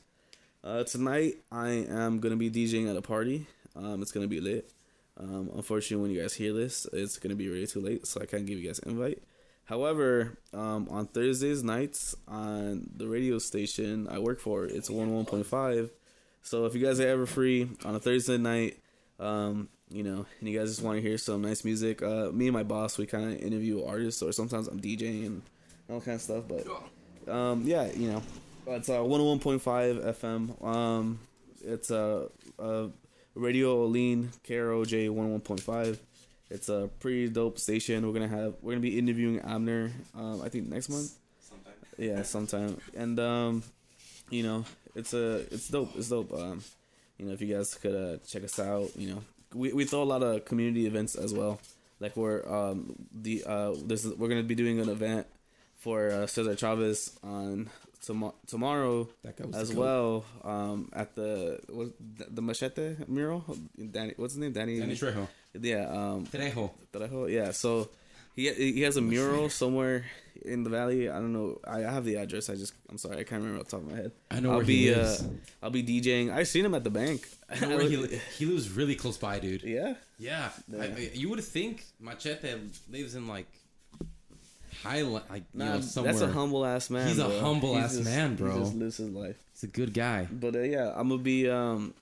Uh, 0.63 0.83
tonight 0.83 1.35
I 1.51 1.69
am 1.89 2.19
gonna 2.19 2.35
be 2.37 2.49
DJing 2.49 2.89
at 2.89 2.95
a 2.95 3.01
party. 3.01 3.45
Um, 3.75 4.01
it's 4.01 4.11
gonna 4.11 4.27
be 4.27 4.39
lit. 4.39 4.71
Um, 5.17 5.51
unfortunately, 5.55 6.01
when 6.01 6.11
you 6.15 6.21
guys 6.21 6.33
hear 6.33 6.53
this, 6.53 6.87
it's 6.93 7.17
gonna 7.19 7.35
be 7.35 7.49
way 7.49 7.65
too 7.65 7.81
late, 7.81 8.07
so 8.07 8.21
I 8.21 8.25
can't 8.25 8.45
give 8.45 8.57
you 8.59 8.67
guys 8.67 8.79
an 8.79 8.91
invite. 8.91 9.21
However, 9.65 10.37
um, 10.53 10.87
on 10.89 11.07
Thursdays 11.07 11.63
nights 11.63 12.15
on 12.27 12.89
the 12.95 13.07
radio 13.07 13.39
station 13.39 14.07
I 14.09 14.19
work 14.19 14.39
for, 14.39 14.65
it's 14.65 14.89
one 14.89 15.13
one 15.13 15.25
point 15.25 15.45
five. 15.45 15.89
So 16.41 16.65
if 16.65 16.75
you 16.75 16.85
guys 16.85 16.99
are 16.99 17.07
ever 17.07 17.25
free 17.25 17.69
on 17.85 17.95
a 17.95 17.99
Thursday 17.99 18.37
night, 18.37 18.77
um, 19.19 19.69
you 19.89 20.03
know, 20.03 20.25
and 20.39 20.49
you 20.49 20.57
guys 20.59 20.69
just 20.69 20.81
want 20.81 20.97
to 20.97 21.01
hear 21.01 21.17
some 21.17 21.41
nice 21.41 21.63
music, 21.63 22.01
uh, 22.03 22.29
me 22.31 22.47
and 22.47 22.53
my 22.53 22.63
boss 22.63 22.97
we 22.97 23.05
kind 23.05 23.31
of 23.31 23.41
interview 23.41 23.83
artists, 23.85 24.21
or 24.21 24.31
sometimes 24.33 24.67
I'm 24.67 24.81
DJing 24.81 25.25
and 25.27 25.41
all 25.89 26.01
kind 26.01 26.15
of 26.15 26.21
stuff. 26.21 26.43
But 26.47 27.33
um, 27.33 27.63
yeah, 27.65 27.89
you 27.93 28.11
know, 28.11 28.23
it's 28.67 28.89
uh, 28.89 29.01
one 29.03 29.23
one 29.23 29.39
point 29.39 29.61
five 29.61 29.95
FM. 29.97 30.61
Um, 30.63 31.19
it's 31.63 31.89
a, 31.89 32.27
a 32.59 32.89
radio 33.35 33.85
lean 33.85 34.31
KROJ 34.45 35.09
one 35.09 35.31
one 35.31 35.41
point 35.41 35.61
five. 35.61 36.01
It's 36.49 36.69
a 36.69 36.89
pretty 36.99 37.29
dope 37.29 37.57
station. 37.57 38.05
We're 38.05 38.13
gonna 38.13 38.27
have 38.27 38.55
we're 38.61 38.73
gonna 38.73 38.81
be 38.81 38.97
interviewing 38.99 39.39
Abner. 39.39 39.91
Um, 40.15 40.41
I 40.41 40.49
think 40.49 40.69
next 40.69 40.89
month. 40.89 41.13
Sometime. 41.39 41.73
Yeah, 41.97 42.21
sometime. 42.23 42.77
And 42.95 43.19
um, 43.19 43.63
you 44.29 44.43
know, 44.43 44.65
it's 44.95 45.13
a 45.13 45.37
it's 45.51 45.67
dope. 45.69 45.91
It's 45.95 46.09
dope. 46.09 46.31
Um, 46.33 46.61
you 47.17 47.25
know, 47.25 47.33
if 47.33 47.41
you 47.41 47.53
guys 47.55 47.73
could 47.75 47.95
uh, 47.95 48.17
check 48.27 48.43
us 48.43 48.59
out, 48.59 48.95
you 48.95 49.09
know, 49.15 49.23
we 49.53 49.73
we 49.73 49.85
throw 49.85 50.03
a 50.03 50.05
lot 50.05 50.21
of 50.23 50.45
community 50.45 50.85
events 50.85 51.15
as 51.15 51.33
well. 51.33 51.59
Like 51.99 52.15
we're 52.17 52.45
um 52.47 52.95
the 53.13 53.43
uh 53.45 53.73
this 53.85 54.05
is, 54.05 54.13
we're 54.15 54.27
gonna 54.29 54.43
be 54.43 54.55
doing 54.55 54.79
an 54.79 54.89
event 54.89 55.25
for 55.77 56.09
uh, 56.11 56.27
Cesar 56.27 56.55
Chavez 56.55 57.17
on 57.23 57.69
tomo- 58.05 58.35
tomorrow 58.47 59.07
That 59.23 59.37
guy 59.37 59.45
was 59.45 59.55
as 59.55 59.73
well. 59.73 60.23
Um, 60.43 60.89
at 60.93 61.15
the 61.15 61.59
what, 61.69 61.89
the, 62.17 62.25
the 62.29 62.41
Machete 62.41 62.95
mural. 63.07 63.43
Danny, 63.91 64.13
what's 64.17 64.33
his 64.33 64.39
name? 64.41 64.51
Danny. 64.53 64.79
Danny 64.79 64.95
Trejo. 64.95 65.27
Yeah. 65.59 65.87
Um, 65.89 66.25
Trejo. 66.27 66.71
Trejo. 66.91 67.29
Yeah. 67.31 67.51
So 67.51 67.89
he 68.35 68.51
he 68.53 68.81
has 68.81 68.97
a 68.97 69.01
mural 69.01 69.49
somewhere 69.49 70.05
in 70.43 70.63
the 70.63 70.69
valley. 70.69 71.09
I 71.09 71.13
don't 71.19 71.33
know. 71.33 71.59
I 71.65 71.85
I 71.85 71.91
have 71.91 72.05
the 72.05 72.15
address. 72.17 72.49
I 72.49 72.55
just 72.55 72.73
I'm 72.89 72.97
sorry. 72.97 73.17
I 73.19 73.23
can't 73.23 73.41
remember 73.41 73.59
off 73.61 73.65
the 73.69 73.77
top 73.77 73.81
of 73.85 73.91
my 73.91 73.97
head. 73.97 74.11
I 74.31 74.39
know 74.39 74.51
I'll 74.51 74.57
where 74.57 74.65
be 74.65 74.87
he 74.87 74.95
lives. 74.95 75.21
uh 75.23 75.27
I'll 75.61 75.69
be 75.69 75.83
DJing. 75.83 76.31
I 76.33 76.43
seen 76.43 76.65
him 76.65 76.73
at 76.73 76.83
the 76.83 76.89
bank. 76.89 77.27
I 77.49 77.59
know 77.65 77.77
where 77.77 77.87
he, 77.89 77.97
li- 77.97 78.21
he 78.37 78.45
lives 78.45 78.71
really 78.71 78.95
close 78.95 79.17
by, 79.17 79.39
dude. 79.39 79.63
yeah. 79.63 79.93
Yeah, 80.17 80.49
I, 80.79 80.85
I- 80.85 81.11
you 81.13 81.29
would 81.29 81.43
think 81.43 81.83
Machete 81.99 82.55
lives 82.89 83.13
in 83.15 83.27
like 83.27 83.47
Highland, 84.83 85.25
like 85.29 85.43
you 85.53 85.59
know, 85.59 85.81
somewhere. 85.81 86.13
that's 86.13 86.23
a 86.23 86.31
humble 86.31 86.65
ass 86.65 86.89
man. 86.89 87.07
He's 87.07 87.19
a 87.19 87.27
bro. 87.27 87.39
humble 87.39 87.73
He 87.75 87.79
ass 87.81 87.93
just- 87.93 88.05
man, 88.05 88.35
bro. 88.35 88.53
He 88.53 88.59
just 88.59 88.75
lives 88.75 88.97
his 88.97 89.09
life. 89.09 89.37
He's 89.53 89.63
a 89.63 89.67
good 89.67 89.93
guy. 89.93 90.27
But 90.31 90.55
uh, 90.55 90.59
yeah, 90.61 90.91
I'm 90.95 91.09
gonna 91.09 91.21
be. 91.21 91.49
Um, 91.49 91.93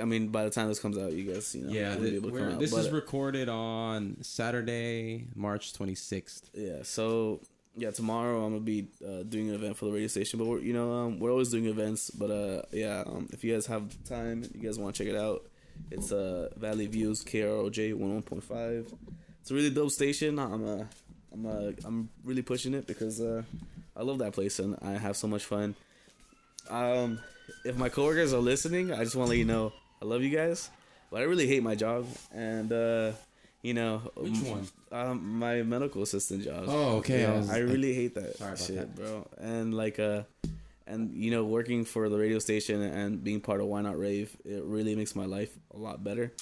I 0.00 0.04
mean, 0.04 0.28
by 0.28 0.44
the 0.44 0.50
time 0.50 0.68
this 0.68 0.78
comes 0.78 0.96
out, 0.98 1.12
you 1.12 1.32
guys, 1.32 1.54
you 1.54 1.64
know, 1.64 1.72
Yeah, 1.72 1.94
will 1.96 2.04
thi- 2.04 2.10
be 2.10 2.16
able 2.16 2.30
to 2.30 2.36
come 2.38 2.52
out. 2.52 2.58
this 2.60 2.70
But, 2.70 2.80
is 2.80 2.88
uh, 2.88 2.92
recorded 2.92 3.48
on 3.48 4.16
Saturday, 4.22 5.26
March 5.34 5.72
26th. 5.74 6.42
yeah. 6.54 6.82
So 6.82 7.40
yeah, 7.76 7.90
tomorrow 7.92 8.44
I'm 8.44 8.52
gonna 8.52 8.60
be 8.64 8.88
uh, 9.06 9.22
doing 9.22 9.48
an 9.48 9.54
event 9.54 9.76
for 9.76 9.84
the 9.86 9.92
radio 9.92 10.08
station. 10.08 10.38
But 10.38 10.46
we're 10.46 10.60
you 10.60 10.72
know 10.72 10.92
um, 10.92 11.18
we're 11.18 11.30
always 11.30 11.48
doing 11.50 11.66
events. 11.66 12.10
But 12.10 12.30
uh, 12.30 12.62
yeah, 12.72 13.04
um, 13.06 13.28
if 13.32 13.42
you 13.44 13.52
guys 13.54 13.66
have 13.66 13.84
time, 14.04 14.44
you 14.54 14.60
guys 14.62 14.78
want 14.78 14.94
to 14.94 15.04
check 15.04 15.12
it 15.12 15.18
out. 15.18 15.44
It's 15.90 16.10
uh 16.12 16.48
Valley 16.56 16.86
Views 16.88 17.22
KROJ 17.24 17.94
101.5. 17.94 18.92
It's 19.40 19.50
a 19.50 19.54
really 19.54 19.70
dope 19.70 19.90
station. 19.92 20.38
I'm 20.38 20.66
uh, 20.80 20.84
I'm 21.32 21.46
uh, 21.46 21.72
I'm 21.84 22.08
really 22.24 22.42
pushing 22.42 22.74
it 22.74 22.86
because 22.86 23.20
uh, 23.20 23.42
I 23.96 24.02
love 24.02 24.18
that 24.18 24.32
place 24.32 24.58
and 24.58 24.76
I 24.82 24.92
have 24.92 25.16
so 25.16 25.26
much 25.28 25.44
fun. 25.44 25.74
Um, 26.70 27.18
if 27.64 27.76
my 27.76 27.88
coworkers 27.88 28.32
are 28.32 28.38
listening, 28.40 28.92
I 28.92 29.04
just 29.04 29.16
want 29.16 29.26
to 29.28 29.30
let 29.30 29.38
you 29.38 29.44
know 29.44 29.72
I 30.02 30.04
love 30.04 30.22
you 30.22 30.30
guys, 30.36 30.70
but 31.10 31.20
I 31.20 31.24
really 31.24 31.46
hate 31.46 31.62
my 31.62 31.74
job 31.74 32.06
and 32.32 32.72
uh, 32.72 33.12
you 33.62 33.74
know 33.74 33.98
Which 34.16 34.40
one? 34.42 34.68
Um, 34.92 35.38
my 35.38 35.62
medical 35.62 36.02
assistant 36.02 36.44
job. 36.44 36.64
Oh, 36.66 36.96
okay. 36.98 37.22
Yeah, 37.22 37.32
I 37.32 37.36
was- 37.38 37.50
I 37.50 37.58
really 37.58 37.94
hate 37.94 38.14
that 38.14 38.36
shit, 38.58 38.76
that. 38.76 38.94
bro. 38.96 39.26
And 39.38 39.74
like 39.74 39.98
uh, 39.98 40.22
and 40.86 41.12
you 41.14 41.30
know, 41.30 41.44
working 41.44 41.84
for 41.84 42.08
the 42.08 42.16
radio 42.16 42.38
station 42.38 42.80
and 42.80 43.22
being 43.22 43.40
part 43.40 43.60
of 43.60 43.66
Why 43.66 43.82
Not 43.82 43.98
Rave, 43.98 44.34
it 44.44 44.62
really 44.64 44.94
makes 44.96 45.14
my 45.14 45.26
life 45.26 45.50
a 45.74 45.76
lot 45.76 46.02
better, 46.02 46.32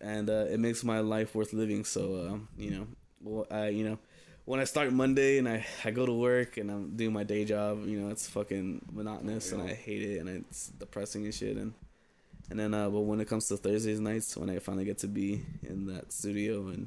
and 0.00 0.28
uh, 0.28 0.46
it 0.50 0.58
makes 0.58 0.82
my 0.82 0.98
life 1.00 1.34
worth 1.36 1.52
living. 1.52 1.84
So 1.84 2.26
um, 2.28 2.48
you 2.58 2.70
know, 2.70 2.86
well, 3.22 3.46
I 3.50 3.68
you 3.68 3.84
know. 3.88 3.98
When 4.46 4.60
I 4.60 4.64
start 4.64 4.92
Monday 4.92 5.38
and 5.38 5.48
I, 5.48 5.66
I 5.84 5.90
go 5.90 6.06
to 6.06 6.12
work 6.12 6.56
and 6.56 6.70
I'm 6.70 6.96
doing 6.96 7.12
my 7.12 7.24
day 7.24 7.44
job, 7.44 7.84
you 7.84 8.00
know, 8.00 8.10
it's 8.10 8.28
fucking 8.28 8.86
monotonous 8.92 9.50
and 9.50 9.60
I 9.60 9.74
hate 9.74 10.02
it 10.02 10.20
and 10.20 10.28
it's 10.28 10.68
depressing 10.68 11.24
and 11.24 11.34
shit. 11.34 11.56
And 11.56 11.74
and 12.48 12.56
then, 12.60 12.72
uh, 12.72 12.88
but 12.88 13.00
when 13.00 13.20
it 13.20 13.26
comes 13.26 13.48
to 13.48 13.56
Thursdays 13.56 13.98
nights, 13.98 14.36
when 14.36 14.48
I 14.48 14.60
finally 14.60 14.84
get 14.84 14.98
to 14.98 15.08
be 15.08 15.44
in 15.64 15.86
that 15.86 16.12
studio 16.12 16.68
and 16.68 16.86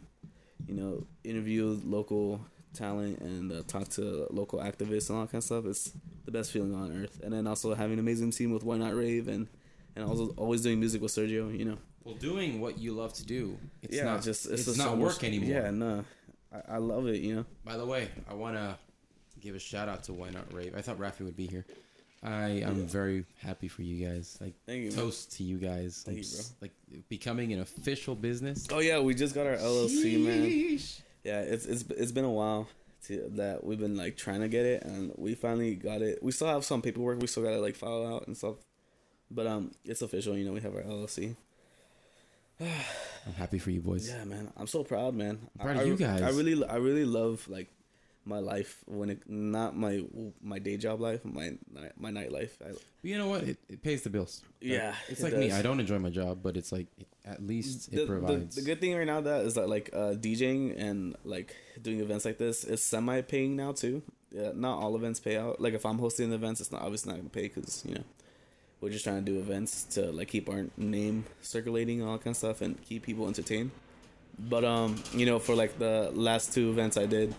you 0.67 0.73
know 0.73 1.05
interview 1.25 1.77
local 1.83 2.39
talent 2.73 3.19
and 3.19 3.51
uh, 3.51 3.63
talk 3.67 3.89
to 3.89 4.27
local 4.29 4.59
activists 4.59 5.09
and 5.09 5.17
all 5.17 5.25
that 5.25 5.31
kind 5.33 5.41
of 5.41 5.43
stuff, 5.43 5.65
it's 5.65 5.91
the 6.23 6.31
best 6.31 6.51
feeling 6.51 6.73
on 6.73 7.03
earth. 7.03 7.19
And 7.21 7.33
then 7.33 7.45
also 7.45 7.75
having 7.75 7.93
an 7.93 7.99
amazing 7.99 8.31
team 8.31 8.53
with 8.53 8.63
Why 8.63 8.77
Not 8.77 8.95
Rave 8.95 9.27
and 9.27 9.49
and 9.97 10.05
also 10.05 10.33
always 10.37 10.61
doing 10.61 10.79
music 10.79 11.01
with 11.01 11.11
Sergio, 11.11 11.53
you 11.57 11.65
know. 11.65 11.77
Well, 12.05 12.15
doing 12.15 12.61
what 12.61 12.79
you 12.79 12.93
love 12.93 13.11
to 13.15 13.25
do, 13.25 13.57
it's 13.81 13.97
yeah, 13.97 14.05
not 14.05 14.23
just 14.23 14.49
it's, 14.49 14.63
just 14.63 14.77
not 14.77 14.97
work 14.97 15.15
much- 15.15 15.23
anymore. 15.25 15.49
Yeah, 15.49 15.71
no, 15.71 16.05
I, 16.53 16.75
I 16.75 16.77
love 16.77 17.07
it. 17.07 17.21
You 17.21 17.35
know. 17.35 17.45
By 17.63 17.77
the 17.77 17.85
way, 17.85 18.09
I 18.29 18.33
want 18.33 18.55
to 18.55 18.77
give 19.39 19.55
a 19.55 19.59
shout 19.59 19.89
out 19.89 20.03
to 20.03 20.13
Why 20.13 20.29
Not 20.29 20.51
Rave. 20.53 20.73
I 20.75 20.81
thought 20.81 20.99
Rafi 20.99 21.21
would 21.21 21.37
be 21.37 21.47
here. 21.47 21.65
I 22.21 22.61
am 22.63 22.85
very 22.85 23.25
happy 23.41 23.69
for 23.69 23.81
you 23.81 24.05
guys. 24.05 24.37
Like 24.41 24.53
Thank 24.65 24.83
you. 24.83 24.89
man. 24.89 24.97
toast 24.97 25.31
to 25.37 25.43
you 25.43 25.57
guys. 25.57 26.03
Thank 26.05 26.17
I'm 26.17 26.23
you, 26.23 26.29
bro. 26.29 26.45
Like 26.61 27.07
becoming 27.07 27.53
an 27.53 27.61
official 27.61 28.15
business. 28.15 28.67
Oh 28.71 28.79
yeah, 28.79 28.99
we 28.99 29.13
just 29.13 29.33
got 29.33 29.47
our 29.47 29.55
LLC, 29.55 30.19
man. 30.19 30.79
Yeah, 31.23 31.41
it's 31.41 31.65
it's 31.65 31.83
it's 31.91 32.11
been 32.11 32.25
a 32.25 32.31
while 32.31 32.67
to, 33.05 33.29
that 33.35 33.63
we've 33.63 33.79
been 33.79 33.95
like 33.95 34.17
trying 34.17 34.41
to 34.41 34.49
get 34.49 34.65
it, 34.65 34.83
and 34.83 35.13
we 35.15 35.35
finally 35.35 35.75
got 35.75 36.01
it. 36.01 36.21
We 36.21 36.31
still 36.31 36.47
have 36.47 36.65
some 36.65 36.81
paperwork 36.81 37.21
we 37.21 37.27
still 37.27 37.43
gotta 37.43 37.59
like 37.59 37.75
file 37.75 38.05
out 38.05 38.27
and 38.27 38.35
stuff, 38.35 38.55
but 39.31 39.47
um, 39.47 39.71
it's 39.85 40.01
official. 40.01 40.37
You 40.37 40.45
know, 40.45 40.53
we 40.53 40.61
have 40.61 40.75
our 40.75 40.81
LLC. 40.81 41.35
I'm 42.61 43.33
happy 43.37 43.59
for 43.59 43.71
you 43.71 43.81
boys. 43.81 44.09
Yeah, 44.09 44.23
man, 44.25 44.51
I'm 44.57 44.67
so 44.67 44.83
proud, 44.83 45.13
man. 45.13 45.39
I'm 45.59 45.65
proud 45.65 45.77
I, 45.77 45.81
of 45.81 45.87
you 45.87 45.97
guys. 45.97 46.21
I 46.21 46.29
really, 46.29 46.65
I 46.65 46.75
really 46.75 47.05
love 47.05 47.47
like 47.47 47.67
my 48.25 48.39
life 48.39 48.83
when 48.85 49.09
it 49.09 49.21
not 49.27 49.75
my 49.75 50.03
my 50.41 50.59
day 50.59 50.77
job 50.77 50.99
life, 50.99 51.23
my 51.23 51.53
my 51.97 52.11
nightlife. 52.11 52.51
I, 52.63 52.73
you 53.01 53.17
know 53.17 53.27
what? 53.27 53.43
It, 53.43 53.57
it 53.69 53.81
pays 53.81 54.03
the 54.03 54.09
bills. 54.09 54.41
Yeah, 54.61 54.93
it's 55.07 55.21
it 55.21 55.23
like 55.23 55.33
me. 55.33 55.51
I 55.51 55.61
don't 55.61 55.79
enjoy 55.79 55.99
my 55.99 56.09
job, 56.09 56.39
but 56.43 56.57
it's 56.57 56.71
like 56.71 56.87
it, 56.97 57.07
at 57.25 57.45
least 57.45 57.91
the, 57.91 58.03
it 58.03 58.07
provides. 58.07 58.55
The, 58.55 58.61
the 58.61 58.65
good 58.67 58.81
thing 58.81 58.95
right 58.95 59.07
now 59.07 59.21
that 59.21 59.45
is 59.45 59.55
that 59.55 59.69
like 59.69 59.89
uh, 59.93 60.13
DJing 60.13 60.79
and 60.79 61.15
like 61.23 61.55
doing 61.81 61.99
events 61.99 62.25
like 62.25 62.37
this 62.37 62.63
is 62.63 62.83
semi 62.83 63.21
paying 63.21 63.55
now 63.55 63.71
too. 63.71 64.01
Yeah, 64.31 64.51
not 64.53 64.79
all 64.79 64.95
events 64.95 65.19
pay 65.19 65.37
out. 65.37 65.59
Like 65.59 65.73
if 65.73 65.85
I'm 65.85 65.97
hosting 65.97 66.31
events, 66.33 66.61
it's 66.61 66.71
not 66.71 66.81
obviously 66.81 67.11
not 67.11 67.19
gonna 67.19 67.29
pay 67.29 67.43
because 67.43 67.83
you 67.87 67.95
know 67.95 68.03
we're 68.81 68.89
just 68.89 69.03
trying 69.03 69.23
to 69.23 69.31
do 69.31 69.39
events 69.39 69.83
to 69.95 70.11
like 70.11 70.29
keep 70.29 70.49
our 70.49 70.65
name 70.77 71.25
circulating 71.41 71.99
and 72.01 72.09
all 72.09 72.17
that 72.17 72.23
kind 72.23 72.33
of 72.33 72.37
stuff 72.37 72.61
and 72.61 72.81
keep 72.83 73.03
people 73.03 73.27
entertained. 73.27 73.71
But 74.37 74.63
um, 74.63 75.01
you 75.13 75.25
know, 75.25 75.37
for 75.39 75.53
like 75.55 75.77
the 75.79 76.11
last 76.13 76.53
two 76.53 76.69
events 76.69 76.95
I 76.97 77.05
did, 77.05 77.35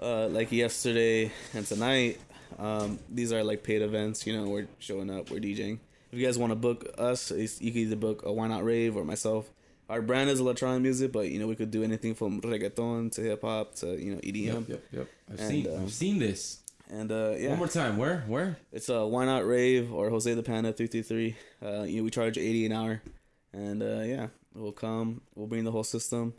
uh, 0.00 0.28
like 0.28 0.52
yesterday 0.52 1.32
and 1.54 1.66
tonight, 1.66 2.20
um, 2.58 2.98
these 3.10 3.32
are 3.32 3.42
like 3.42 3.62
paid 3.64 3.82
events. 3.82 4.26
You 4.26 4.36
know, 4.36 4.48
we're 4.48 4.68
showing 4.78 5.10
up, 5.10 5.30
we're 5.30 5.40
DJing. 5.40 5.78
If 6.12 6.18
you 6.18 6.26
guys 6.26 6.38
want 6.38 6.50
to 6.52 6.56
book 6.56 6.86
us, 6.98 7.30
you 7.32 7.72
can 7.72 7.80
either 7.80 7.96
book 7.96 8.22
a 8.24 8.32
Why 8.32 8.46
Not 8.46 8.64
Rave 8.64 8.96
or 8.96 9.04
myself. 9.04 9.50
Our 9.88 10.00
brand 10.00 10.30
is 10.30 10.40
electronic 10.40 10.80
music, 10.82 11.10
but 11.12 11.28
you 11.28 11.38
know 11.40 11.46
we 11.48 11.56
could 11.56 11.70
do 11.70 11.82
anything 11.82 12.14
from 12.14 12.40
reggaeton 12.40 13.10
to 13.12 13.20
hip 13.20 13.42
hop 13.42 13.74
to 13.76 14.00
you 14.00 14.14
know 14.14 14.20
EDM. 14.20 14.44
yep, 14.46 14.68
yep, 14.68 14.82
yep. 14.92 15.06
I've 15.30 15.40
And, 15.40 15.48
seen. 15.50 15.66
um, 15.74 15.82
I've 15.82 15.92
seen 15.92 16.18
this. 16.18 16.60
And 16.92 17.10
uh, 17.10 17.32
yeah, 17.38 17.48
One 17.50 17.58
more 17.58 17.68
time. 17.68 17.96
Where? 17.96 18.22
Where? 18.26 18.58
it's 18.70 18.90
a 18.90 19.00
uh, 19.00 19.06
Why 19.06 19.24
Not 19.24 19.46
Rave 19.46 19.90
or 19.90 20.10
Jose 20.10 20.32
the 20.34 20.42
Panda 20.42 20.74
three 20.74 20.88
three 20.88 21.02
three. 21.02 21.36
Uh, 21.64 21.84
you 21.84 21.96
know 21.96 22.04
we 22.04 22.10
charge 22.10 22.36
eighty 22.36 22.66
an 22.66 22.72
hour, 22.72 23.00
and 23.54 23.82
uh, 23.82 24.02
yeah, 24.02 24.26
we'll 24.54 24.72
come. 24.72 25.22
We'll 25.34 25.46
bring 25.46 25.64
the 25.64 25.70
whole 25.72 25.84
system. 25.84 26.34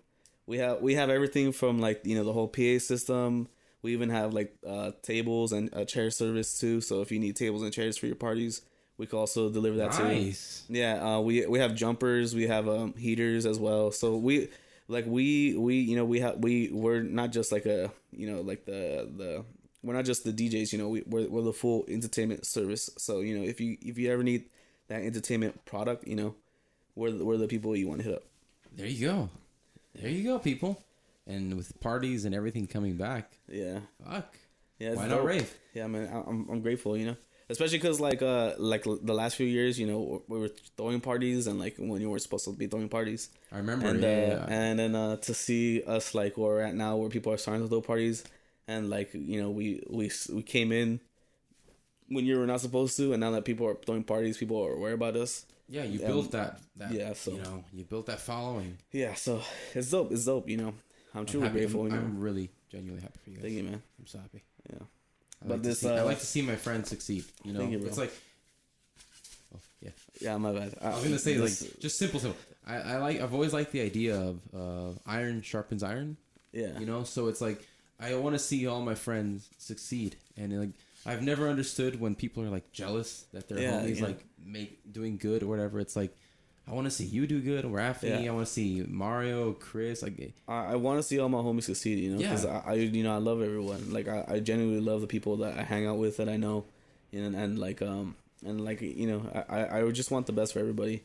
We 0.46 0.60
have 0.60 0.80
we 0.80 0.94
have 0.94 1.10
everything 1.10 1.54
from 1.54 1.80
like 1.80 2.02
you 2.06 2.16
know 2.16 2.24
the 2.24 2.34
whole 2.34 2.48
PA 2.48 2.78
system. 2.78 3.48
We 3.82 3.94
even 3.94 4.12
have 4.12 4.36
like 4.36 4.54
uh, 4.66 4.92
tables 5.02 5.54
and 5.54 5.72
a 5.74 5.86
chair 5.86 6.12
service 6.12 6.60
too. 6.60 6.82
So 6.82 7.02
if 7.02 7.12
you 7.12 7.18
need 7.18 7.36
tables 7.36 7.64
and 7.64 7.74
chairs 7.74 7.98
for 7.98 8.06
your 8.06 8.16
parties, 8.16 8.62
we 9.00 9.08
can 9.08 9.18
also 9.18 9.50
deliver 9.50 9.78
that 9.78 9.94
too. 9.94 10.04
Nice. 10.04 10.66
Yeah, 10.70 11.16
uh, 11.16 11.20
we 11.20 11.48
we 11.48 11.58
have 11.58 11.74
jumpers, 11.74 12.36
we 12.36 12.46
have 12.46 12.70
um, 12.70 12.94
heaters 12.94 13.48
as 13.48 13.58
well. 13.58 13.92
So 13.92 14.18
we 14.18 14.50
like 14.88 15.06
we 15.08 15.58
we 15.58 15.78
you 15.78 15.96
know 15.96 16.06
we 16.06 16.20
have 16.20 16.38
we 16.38 16.70
we're 16.72 17.02
not 17.02 17.32
just 17.32 17.52
like 17.52 17.66
a 17.66 17.92
you 18.12 18.32
know 18.32 18.42
like 18.42 18.66
the 18.66 19.10
the 19.18 19.46
we're 19.84 19.94
not 19.94 20.06
just 20.06 20.24
the 20.24 20.32
DJs. 20.34 20.72
You 20.72 20.80
know 20.80 20.90
we 20.90 21.04
we're, 21.06 21.28
we're 21.30 21.42
the 21.42 21.54
full 21.54 21.86
entertainment 21.88 22.46
service. 22.46 22.90
So 22.98 23.20
you 23.22 23.38
know 23.38 23.44
if 23.46 23.60
you 23.62 23.78
if 23.82 23.98
you 23.98 24.12
ever 24.12 24.24
need 24.24 24.46
that 24.88 25.02
entertainment 25.04 25.64
product, 25.66 26.08
you 26.08 26.16
know 26.16 26.36
we're 26.96 27.12
the, 27.12 27.24
we're 27.26 27.38
the 27.38 27.48
people 27.48 27.76
you 27.76 27.88
want 27.88 28.02
to 28.02 28.06
hit 28.08 28.16
up. 28.16 28.24
There 28.76 28.88
you 28.88 29.08
go. 29.08 29.30
There 29.96 30.10
you 30.10 30.24
go, 30.24 30.40
people. 30.40 30.82
And 31.28 31.56
with 31.56 31.80
parties 31.80 32.26
and 32.26 32.36
everything 32.36 32.68
coming 32.68 32.96
back, 32.98 33.32
Yeah, 33.48 33.80
fuck. 34.04 34.36
yeah. 34.80 34.96
Why 34.96 35.08
not 35.08 35.24
rave? 35.24 35.54
Yeah, 35.74 35.88
man, 35.88 36.10
I- 36.12 36.30
I'm 36.30 36.48
I'm 36.50 36.62
grateful. 36.62 36.98
You 36.98 37.06
know. 37.08 37.16
Especially 37.50 37.78
because 37.78 38.00
like 38.00 38.22
uh 38.22 38.54
like 38.58 38.84
the 38.84 39.14
last 39.14 39.36
few 39.36 39.46
years, 39.46 39.78
you 39.80 39.86
know, 39.86 40.24
we 40.28 40.40
were 40.40 40.50
throwing 40.78 41.02
parties 41.02 41.46
and 41.48 41.60
like 41.60 41.76
when 41.78 42.02
you 42.02 42.10
were 42.10 42.18
supposed 42.20 42.46
to 42.46 42.52
be 42.54 42.68
throwing 42.68 42.90
parties, 42.90 43.30
I 43.52 43.58
remember. 43.58 43.88
and 43.88 44.02
yeah, 44.02 44.08
uh, 44.10 44.12
yeah. 44.14 44.46
and 44.50 44.80
then 44.80 44.96
uh, 44.96 45.18
to 45.18 45.34
see 45.34 45.84
us 45.84 46.16
like 46.16 46.38
where 46.38 46.50
we're 46.56 46.62
at 46.62 46.74
now, 46.76 46.96
where 46.98 47.10
people 47.10 47.32
are 47.34 47.38
starting 47.38 47.62
to 47.64 47.70
throw 47.70 47.82
parties, 47.82 48.24
and 48.68 48.90
like 48.90 49.14
you 49.14 49.42
know 49.42 49.50
we 49.50 49.84
we 49.90 50.12
we 50.32 50.42
came 50.44 50.72
in 50.72 51.00
when 52.10 52.26
you 52.26 52.38
were 52.38 52.46
not 52.48 52.62
supposed 52.62 52.96
to, 52.98 53.14
and 53.14 53.22
now 53.22 53.32
that 53.32 53.46
people 53.46 53.68
are 53.68 53.76
throwing 53.76 54.04
parties, 54.04 54.38
people 54.38 54.62
are 54.64 54.74
aware 54.74 54.94
about 54.94 55.16
us. 55.16 55.46
Yeah, 55.70 55.84
you 55.84 56.00
Um, 56.02 56.08
built 56.08 56.32
that. 56.32 56.60
that 56.76 56.92
yeah, 56.92 57.14
so- 57.14 57.32
you 57.32 57.42
know, 57.42 57.64
you 57.74 57.84
built 57.86 58.06
that 58.08 58.20
following. 58.20 58.78
Yeah, 58.92 59.14
so 59.16 59.42
it's 59.74 59.90
dope. 59.90 60.12
It's 60.12 60.26
dope. 60.26 60.50
You 60.50 60.58
know, 60.58 60.68
I'm 61.14 61.22
I'm 61.22 61.26
truly 61.26 61.50
grateful. 61.50 61.82
I'm, 61.82 61.88
you 61.88 61.94
know, 61.94 62.00
I'm 62.04 62.20
really 62.20 62.50
genuinely 62.70 63.02
happy 63.02 63.20
for 63.24 63.30
you 63.30 63.36
guys. 63.38 63.44
thank 63.44 63.56
you, 63.56 63.64
man. 63.64 63.82
I'm 64.00 64.08
so 64.08 64.20
happy. 64.20 64.44
Yeah. 64.70 64.80
I 65.42 65.48
But 65.48 65.50
like 65.56 65.62
this, 65.64 65.80
to 65.80 65.86
see, 65.88 65.92
I 65.94 66.00
uh, 66.00 66.06
like 66.06 66.20
to 66.20 66.26
see 66.26 66.42
my 66.42 66.56
friends 66.58 66.90
succeed. 66.90 67.24
You 67.44 67.54
know, 67.54 67.60
Thank 67.60 67.72
you, 67.72 67.80
bro. 67.80 67.88
it's 67.88 67.98
like, 67.98 68.14
oh 69.56 69.60
yeah. 69.82 69.90
Yeah, 70.22 70.38
my 70.38 70.52
bad. 70.54 70.76
I 70.82 70.90
was 70.90 71.04
gonna 71.04 71.18
say 71.20 71.38
like 71.38 71.54
just 71.80 71.98
simple, 71.98 72.20
simple. 72.20 72.40
I, 72.68 72.76
I 72.76 72.98
like. 72.98 73.22
I've 73.22 73.34
always 73.34 73.54
liked 73.54 73.72
the 73.72 73.82
idea 73.82 74.16
of 74.20 74.40
uh, 74.56 75.00
iron 75.06 75.42
sharpens 75.42 75.84
iron. 75.84 76.18
yeah, 76.52 76.78
You 76.80 76.86
know, 76.86 77.04
so 77.04 77.28
it's 77.28 77.42
like 77.42 77.66
I 78.00 78.16
want 78.16 78.36
to 78.36 78.40
see 78.40 78.68
all 78.68 78.82
my 78.82 78.96
friends 78.96 79.50
succeed, 79.58 80.16
and 80.38 80.58
like 80.60 80.72
I've 81.06 81.22
never 81.22 81.48
understood 81.50 82.00
when 82.00 82.16
people 82.16 82.44
are 82.44 82.50
like 82.50 82.72
jealous 82.72 83.26
that 83.34 83.48
their 83.50 83.60
Yeah, 83.60 83.82
homies 83.82 84.00
yeah. 84.00 84.06
like 84.08 84.26
make 84.46 84.92
doing 84.92 85.18
good 85.18 85.44
or 85.44 85.48
whatever. 85.48 85.80
It's 85.80 85.96
like 85.96 86.16
I 86.68 86.72
want 86.74 86.86
to 86.86 86.92
see 86.92 87.04
you 87.06 87.28
do 87.28 87.42
good, 87.42 87.66
Rafi. 87.66 88.24
Yeah. 88.24 88.32
I 88.32 88.34
want 88.34 88.48
to 88.48 88.52
see 88.54 88.84
Mario, 88.88 89.52
Chris. 89.54 90.02
Like 90.02 90.34
I, 90.48 90.74
I 90.74 90.76
want 90.76 91.00
to 91.00 91.04
see 91.04 91.20
all 91.20 91.30
my 91.30 91.40
homies 91.40 91.64
succeed, 91.64 92.00
you 92.00 92.12
know, 92.12 92.18
because. 92.20 92.46
I, 92.46 92.64
I, 92.66 92.74
you 92.76 93.04
know, 93.04 93.14
I 93.14 93.18
love 93.18 93.42
everyone. 93.42 93.92
Like 93.92 94.08
I, 94.08 94.24
I 94.28 94.40
genuinely 94.40 94.80
love 94.82 95.02
the 95.02 95.08
people 95.08 95.38
that 95.38 95.58
I 95.58 95.64
hang 95.64 95.86
out 95.86 95.98
with 95.98 96.18
that 96.18 96.30
I 96.30 96.38
know, 96.38 96.66
and 97.12 97.36
and 97.36 97.60
like 97.60 97.82
um 97.82 98.16
and 98.46 98.64
like 98.64 98.82
you 98.82 99.08
know, 99.08 99.46
I 99.50 99.80
I 99.80 99.92
just 99.92 100.10
want 100.12 100.26
the 100.26 100.34
best 100.34 100.54
for 100.54 100.60
everybody. 100.60 101.04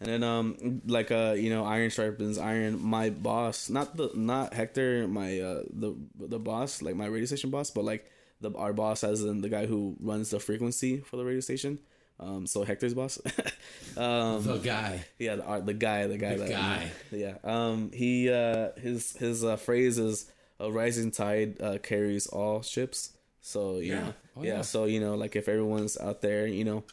And 0.00 0.08
then 0.10 0.22
um 0.22 0.82
like 0.86 1.10
uh 1.10 1.34
you 1.36 1.48
know 1.50 1.64
iron 1.64 1.90
sharpens 1.90 2.38
iron. 2.38 2.82
My 2.82 3.10
boss, 3.10 3.70
not 3.70 3.96
the 3.96 4.10
not 4.14 4.52
Hector, 4.54 5.08
my 5.08 5.40
uh 5.40 5.62
the 5.72 5.94
the 6.18 6.38
boss 6.38 6.82
like 6.82 6.94
my 6.96 7.06
radio 7.06 7.26
station 7.26 7.50
boss, 7.50 7.70
but 7.70 7.84
like 7.84 8.10
the 8.40 8.52
our 8.56 8.72
boss 8.74 9.02
as 9.04 9.22
in 9.22 9.40
the 9.40 9.48
guy 9.48 9.66
who 9.66 9.96
runs 10.00 10.30
the 10.30 10.38
frequency 10.40 10.98
for 11.00 11.16
the 11.16 11.24
radio 11.24 11.40
station. 11.40 11.78
Um, 12.20 12.46
so 12.46 12.64
Hector's 12.64 12.94
boss. 12.94 13.18
um, 13.96 14.42
the 14.42 14.58
guy. 14.58 15.04
yeah, 15.18 15.36
the, 15.36 15.46
uh, 15.48 15.60
the 15.60 15.74
guy, 15.74 16.06
the 16.06 16.18
guy, 16.18 16.36
The 16.36 16.44
that, 16.44 16.50
guy. 16.50 16.90
yeah. 17.10 17.34
Um, 17.44 17.90
he 17.92 18.30
uh, 18.30 18.70
his 18.80 19.16
his 19.16 19.44
uh, 19.44 19.56
phrase 19.56 19.98
is 19.98 20.30
a 20.60 20.70
rising 20.70 21.10
tide 21.10 21.60
uh, 21.60 21.78
carries 21.82 22.26
all 22.26 22.62
ships. 22.62 23.12
So 23.40 23.76
you 23.78 23.92
Yeah. 23.92 24.00
know, 24.00 24.14
Oh, 24.36 24.42
yeah. 24.42 24.54
yeah. 24.56 24.60
So 24.62 24.84
you 24.84 25.00
know, 25.00 25.14
like 25.14 25.36
if 25.36 25.48
everyone's 25.48 25.96
out 25.98 26.20
there, 26.22 26.46
you 26.46 26.64
know, 26.64 26.84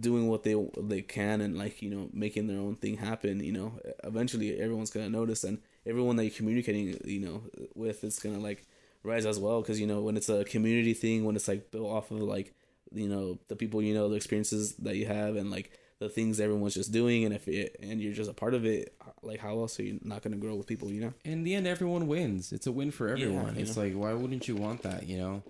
doing 0.00 0.28
what 0.28 0.42
they 0.42 0.54
they 0.78 1.02
can 1.02 1.40
and 1.40 1.58
like 1.58 1.82
you 1.82 1.90
know 1.90 2.08
making 2.12 2.46
their 2.46 2.58
own 2.58 2.76
thing 2.76 2.96
happen, 2.96 3.42
you 3.42 3.52
know, 3.52 3.78
eventually 4.04 4.58
everyone's 4.58 4.90
gonna 4.90 5.08
notice, 5.08 5.44
and 5.44 5.58
everyone 5.84 6.16
that 6.16 6.24
you're 6.24 6.34
communicating, 6.34 6.98
you 7.04 7.20
know, 7.20 7.42
with 7.74 8.02
is 8.04 8.18
gonna 8.18 8.38
like 8.38 8.66
rise 9.02 9.26
as 9.26 9.38
well. 9.38 9.60
Because 9.60 9.80
you 9.80 9.86
know, 9.86 10.00
when 10.02 10.16
it's 10.16 10.28
a 10.28 10.44
community 10.44 10.94
thing, 10.94 11.24
when 11.24 11.36
it's 11.36 11.48
like 11.48 11.70
built 11.70 11.90
off 11.90 12.10
of 12.10 12.20
like 12.20 12.54
you 12.92 13.08
know 13.08 13.38
the 13.48 13.56
people 13.56 13.82
you 13.82 13.94
know, 13.94 14.08
the 14.08 14.16
experiences 14.16 14.74
that 14.76 14.96
you 14.96 15.06
have, 15.06 15.36
and 15.36 15.50
like 15.50 15.72
the 15.98 16.08
things 16.08 16.40
everyone's 16.40 16.74
just 16.74 16.92
doing, 16.92 17.24
and 17.24 17.34
if 17.34 17.46
it 17.48 17.76
and 17.82 18.00
you're 18.00 18.14
just 18.14 18.30
a 18.30 18.34
part 18.34 18.54
of 18.54 18.64
it, 18.64 18.94
like 19.22 19.40
how 19.40 19.58
else 19.58 19.78
are 19.78 19.82
you 19.82 19.98
not 20.02 20.22
gonna 20.22 20.36
grow 20.36 20.54
with 20.54 20.66
people, 20.66 20.90
you 20.90 21.00
know? 21.00 21.14
In 21.24 21.42
the 21.42 21.54
end, 21.54 21.66
everyone 21.66 22.06
wins. 22.06 22.52
It's 22.52 22.66
a 22.66 22.72
win 22.72 22.90
for 22.90 23.08
everyone. 23.08 23.54
you 23.56 23.62
it's 23.62 23.76
know. 23.76 23.82
like, 23.82 23.94
why 23.94 24.12
wouldn't 24.14 24.48
you 24.48 24.56
want 24.56 24.82
that? 24.82 25.06
You 25.06 25.18
know. 25.18 25.42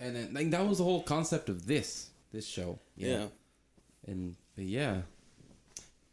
And 0.00 0.16
then, 0.16 0.34
like, 0.34 0.50
that 0.50 0.66
was 0.66 0.78
the 0.78 0.84
whole 0.84 1.04
concept 1.04 1.48
of 1.48 1.66
this 1.66 2.10
this 2.32 2.46
show. 2.46 2.78
you 2.96 3.08
know? 3.08 3.30
And 4.06 4.36
but 4.56 4.64
yeah. 4.64 5.02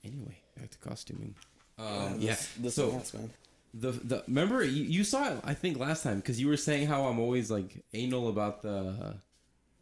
Anyway, 0.04 0.38
back 0.58 0.70
to 0.72 0.78
costuming. 0.78 1.36
Um, 1.78 2.16
yeah. 2.20 2.32
This, 2.32 2.54
this 2.60 2.76
so 2.76 2.92
man. 3.14 3.30
the 3.74 3.92
the 3.92 4.24
remember 4.28 4.64
you, 4.64 4.84
you 4.84 5.04
saw 5.04 5.30
it 5.34 5.40
I 5.44 5.54
think 5.54 5.78
last 5.80 6.04
time 6.04 6.18
because 6.18 6.40
you 6.40 6.48
were 6.48 6.58
saying 6.58 6.88
how 6.88 7.06
I'm 7.06 7.20
always 7.20 7.50
like 7.50 7.84
anal 7.94 8.30
about 8.30 8.62
the 8.62 9.16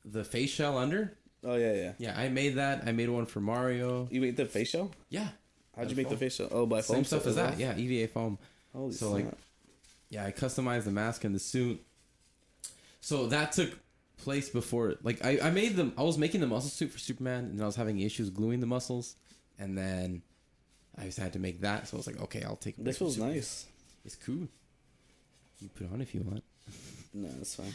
the 0.06 0.24
face 0.24 0.50
shell 0.52 0.78
under. 0.78 1.18
Oh 1.44 1.56
yeah, 1.56 1.74
yeah. 1.74 1.92
Yeah, 1.98 2.20
I 2.20 2.30
made 2.30 2.56
that. 2.56 2.84
I 2.88 2.92
made 2.92 3.10
one 3.10 3.26
for 3.26 3.40
Mario. 3.40 4.08
You 4.12 4.22
made 4.22 4.38
the 4.38 4.46
face 4.46 4.70
shell? 4.70 4.92
Yeah. 5.10 5.28
How'd 5.76 5.90
you 5.92 5.96
make 5.96 6.10
the 6.10 6.18
face 6.18 6.36
shell? 6.36 6.48
Oh, 6.52 6.66
by 6.66 6.82
foam. 6.82 6.96
Same 6.98 7.04
stuff 7.06 7.28
as 7.28 7.36
that. 7.36 7.60
Yeah, 7.60 7.78
EVA 7.78 8.08
foam. 8.12 8.40
Holy 8.74 8.92
So, 8.94 9.12
snap. 9.12 9.26
like, 9.26 9.34
Yeah, 10.10 10.26
I 10.26 10.32
customized 10.32 10.86
the 10.86 10.92
mask 10.92 11.24
and 11.24 11.36
the 11.36 11.40
suit. 11.40 11.80
So 13.00 13.28
that 13.28 13.52
took 13.52 13.78
place 14.18 14.50
before 14.50 14.96
like 15.04 15.24
I, 15.24 15.40
I 15.44 15.52
made 15.52 15.76
them 15.76 15.94
I 15.98 16.04
was 16.04 16.18
making 16.18 16.42
the 16.42 16.48
muscle 16.48 16.70
suit 16.70 16.92
for 16.92 17.00
Superman 17.00 17.46
and 17.46 17.62
I 17.62 17.66
was 17.66 17.76
having 17.76 18.00
issues 18.00 18.30
gluing 18.30 18.60
the 18.60 18.66
muscles 18.66 19.16
and 19.60 19.78
then 19.78 20.22
I 20.98 21.04
just 21.06 21.20
had 21.20 21.34
to 21.34 21.40
make 21.40 21.62
that 21.62 21.88
so 21.88 21.98
I 21.98 22.00
was 22.00 22.08
like 22.08 22.22
okay 22.24 22.44
I'll 22.44 22.56
take 22.56 22.76
this 22.78 22.98
Superman. 22.98 23.36
nice. 23.36 23.66
It's 24.06 24.16
cool. 24.16 24.48
You 25.60 25.70
put 25.76 25.88
it 25.88 25.94
on 25.94 26.02
if 26.02 26.14
you 26.16 26.22
want. 26.22 26.44
No, 27.14 27.30
that's 27.38 27.56
fine. 27.56 27.74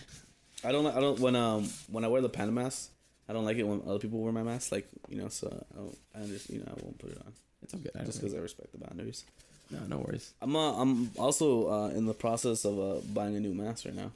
I 0.63 0.71
don't. 0.71 0.87
I 0.87 1.01
don't. 1.01 1.19
When 1.19 1.35
um 1.35 1.69
when 1.91 2.05
I 2.05 2.09
wear 2.09 2.21
the 2.21 2.29
panda 2.29 2.53
mask, 2.53 2.91
I 3.29 3.33
don't 3.33 3.45
like 3.45 3.57
it 3.57 3.65
when 3.65 3.83
other 3.89 3.99
people 3.99 4.21
wear 4.21 4.31
my 4.33 4.43
mask. 4.45 4.71
Like 4.71 4.87
you 5.09 5.21
know, 5.21 5.29
so 5.29 5.49
I 5.73 5.77
don't. 5.77 5.99
I 6.15 6.27
just 6.29 6.49
you 6.51 6.61
know 6.61 6.67
I 6.69 6.81
won't 6.83 6.99
put 6.99 7.11
it 7.11 7.19
on 7.27 7.33
It's 7.63 7.75
okay. 7.75 7.91
Just 8.05 8.21
because 8.21 8.35
I 8.35 8.39
respect 8.39 8.71
the 8.73 8.79
boundaries. 8.79 9.25
no, 9.71 9.81
no 9.89 9.99
worries. 9.99 10.33
I'm 10.41 10.55
uh, 10.55 10.81
I'm 10.81 11.11
also 11.19 11.69
uh, 11.71 11.89
in 11.89 12.07
the 12.07 12.15
process 12.15 12.65
of 12.65 12.79
uh, 12.79 13.01
buying 13.13 13.35
a 13.35 13.41
new 13.41 13.55
mask 13.55 13.85
right 13.87 13.95
now. 13.97 14.13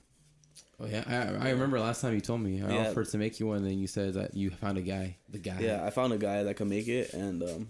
Oh 0.78 0.86
yeah, 0.86 1.04
I, 1.06 1.48
I 1.48 1.50
remember 1.50 1.80
last 1.80 2.02
time 2.02 2.14
you 2.14 2.20
told 2.20 2.40
me 2.42 2.62
I 2.62 2.70
Yeah. 2.70 2.90
offered 2.90 3.08
to 3.08 3.18
make 3.18 3.40
you 3.40 3.46
one, 3.46 3.58
and 3.58 3.66
then 3.66 3.78
you 3.78 3.86
said 3.86 4.14
that 4.14 4.34
you 4.34 4.50
found 4.50 4.76
a 4.78 4.82
guy, 4.82 5.16
the 5.28 5.38
guy. 5.38 5.56
Yeah, 5.60 5.84
I 5.84 5.90
found 5.90 6.12
a 6.12 6.18
guy 6.18 6.42
that 6.42 6.56
can 6.56 6.68
make 6.68 6.86
it, 6.86 7.14
and 7.14 7.42
um, 7.42 7.68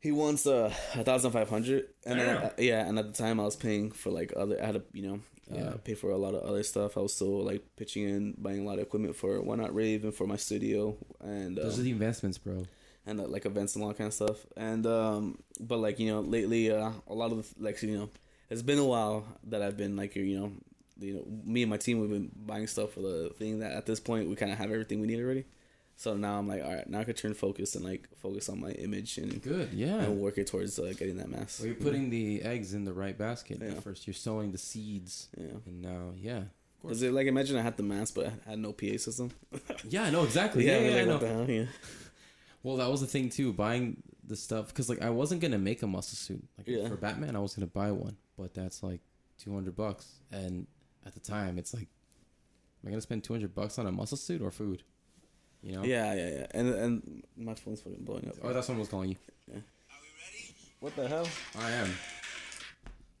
he 0.00 0.12
wants 0.12 0.46
uh, 0.46 0.70
a 0.96 1.02
thousand 1.04 1.30
five 1.32 1.48
hundred. 1.48 1.86
And 2.04 2.20
then, 2.20 2.34
Damn. 2.36 2.44
uh, 2.44 2.50
yeah, 2.58 2.86
and 2.86 2.98
at 2.98 3.06
the 3.06 3.12
time 3.22 3.40
I 3.40 3.44
was 3.44 3.56
paying 3.56 3.90
for 3.90 4.10
like 4.10 4.32
other. 4.36 4.62
I 4.62 4.66
had 4.66 4.74
to 4.74 4.82
you 4.92 5.02
know 5.08 5.20
uh, 5.50 5.56
Yeah. 5.56 5.72
pay 5.82 5.94
for 5.94 6.10
a 6.10 6.18
lot 6.18 6.34
of 6.34 6.42
other 6.42 6.62
stuff. 6.62 6.98
I 6.98 7.00
was 7.00 7.14
still 7.14 7.42
like 7.42 7.64
pitching 7.76 8.06
in, 8.06 8.34
buying 8.36 8.60
a 8.60 8.64
lot 8.64 8.74
of 8.74 8.80
equipment 8.80 9.16
for 9.16 9.40
Why 9.40 9.56
Not 9.56 9.74
Rave 9.74 10.04
and 10.04 10.14
for 10.14 10.26
my 10.26 10.36
studio, 10.36 10.96
and 11.22 11.56
Those 11.56 11.74
um, 11.76 11.80
are 11.80 11.84
the 11.84 11.90
investments, 11.90 12.36
bro. 12.36 12.64
and 13.06 13.18
uh, 13.18 13.26
like 13.28 13.46
events 13.46 13.76
and 13.76 13.82
all 13.82 13.88
that 13.88 13.96
kind 13.98 14.08
of 14.08 14.14
stuff. 14.14 14.44
And 14.58 14.86
um, 14.86 15.38
but 15.58 15.78
like 15.78 15.98
you 15.98 16.08
know, 16.12 16.20
lately, 16.20 16.70
uh, 16.70 16.90
a 17.08 17.14
lot 17.14 17.32
of 17.32 17.38
the, 17.54 17.64
like 17.64 17.80
you 17.82 17.96
know, 17.96 18.10
it's 18.50 18.60
been 18.62 18.78
a 18.78 18.84
while 18.84 19.24
that 19.44 19.62
I've 19.62 19.78
been 19.78 19.96
like 19.96 20.16
you 20.16 20.38
know, 20.38 20.52
you 21.00 21.14
know, 21.14 21.24
me 21.44 21.62
and 21.62 21.70
my 21.70 21.76
team 21.76 22.00
we've 22.00 22.10
been 22.10 22.30
buying 22.46 22.66
stuff 22.66 22.92
for 22.92 23.00
the 23.00 23.32
thing 23.38 23.58
that 23.60 23.72
at 23.72 23.86
this 23.86 24.00
point 24.00 24.28
we 24.28 24.36
kind 24.36 24.52
of 24.52 24.58
have 24.58 24.70
everything 24.70 25.00
we 25.00 25.06
need 25.06 25.20
already. 25.20 25.44
So 25.96 26.16
now 26.16 26.38
I'm 26.38 26.48
like, 26.48 26.64
all 26.64 26.74
right, 26.74 26.88
now 26.88 27.00
I 27.00 27.04
can 27.04 27.14
turn 27.14 27.34
focus 27.34 27.76
and 27.76 27.84
like 27.84 28.08
focus 28.16 28.48
on 28.48 28.60
my 28.60 28.70
image 28.70 29.16
and, 29.18 29.40
Good, 29.40 29.72
yeah. 29.72 30.00
and 30.02 30.18
work 30.18 30.38
it 30.38 30.48
towards 30.48 30.76
uh, 30.78 30.92
getting 30.98 31.18
that 31.18 31.30
mask. 31.30 31.60
Well, 31.60 31.68
you're 31.68 31.76
putting 31.76 32.10
the 32.10 32.42
eggs 32.42 32.74
in 32.74 32.84
the 32.84 32.92
right 32.92 33.16
basket. 33.16 33.58
Yeah. 33.62 33.74
First, 33.74 34.06
you're 34.06 34.14
sowing 34.14 34.50
the 34.50 34.58
seeds, 34.58 35.28
yeah. 35.36 35.46
and 35.66 35.80
now, 35.82 36.12
yeah. 36.16 36.42
Cause 36.82 37.00
it, 37.00 37.12
like 37.14 37.26
imagine 37.26 37.56
I 37.56 37.62
had 37.62 37.78
the 37.78 37.82
mask 37.82 38.14
but 38.14 38.26
I 38.26 38.50
had 38.50 38.58
no 38.58 38.72
PA 38.72 38.98
system. 38.98 39.30
Yeah, 39.88 40.04
I 40.04 40.10
know 40.10 40.24
exactly. 40.24 40.66
Yeah, 40.66 40.80
yeah, 40.80 40.90
I 40.90 40.96
like, 40.98 41.06
know. 41.06 41.12
what 41.12 41.20
the 41.20 41.28
hell? 41.28 41.50
Yeah. 41.50 41.64
Well, 42.62 42.76
that 42.78 42.90
was 42.90 43.02
the 43.02 43.06
thing 43.06 43.28
too. 43.28 43.52
Buying 43.52 44.02
the 44.26 44.36
stuff 44.36 44.68
because 44.68 44.88
like 44.88 45.02
I 45.02 45.10
wasn't 45.10 45.42
gonna 45.42 45.58
make 45.58 45.82
a 45.82 45.86
muscle 45.86 46.16
suit 46.16 46.42
like 46.56 46.66
Yeah. 46.66 46.88
for 46.88 46.96
Batman. 46.96 47.36
I 47.36 47.38
was 47.40 47.54
gonna 47.54 47.66
buy 47.66 47.92
one, 47.92 48.16
but 48.38 48.54
that's 48.54 48.82
like 48.82 49.00
two 49.38 49.52
hundred 49.52 49.76
bucks, 49.76 50.06
and 50.32 50.66
at 51.06 51.14
the 51.14 51.20
time, 51.20 51.58
it's 51.58 51.74
like, 51.74 51.88
am 52.82 52.88
I 52.88 52.90
gonna 52.90 53.00
spend 53.00 53.24
two 53.24 53.32
hundred 53.32 53.54
bucks 53.54 53.78
on 53.78 53.86
a 53.86 53.92
muscle 53.92 54.16
suit 54.16 54.42
or 54.42 54.50
food? 54.50 54.82
You 55.62 55.76
know? 55.76 55.84
Yeah, 55.84 56.14
yeah, 56.14 56.28
yeah. 56.30 56.46
And 56.52 56.68
and 56.74 57.22
my 57.36 57.54
phone's 57.54 57.80
fucking 57.80 58.04
blowing 58.04 58.28
up. 58.28 58.34
Oh, 58.42 58.52
that's 58.52 58.66
someone 58.66 58.80
was 58.80 58.88
calling 58.88 59.10
you. 59.10 59.16
Are 59.48 59.54
we 59.54 59.54
ready? 59.54 59.64
What 60.80 60.96
the 60.96 61.08
hell? 61.08 61.26
I 61.58 61.70
am. 61.70 61.90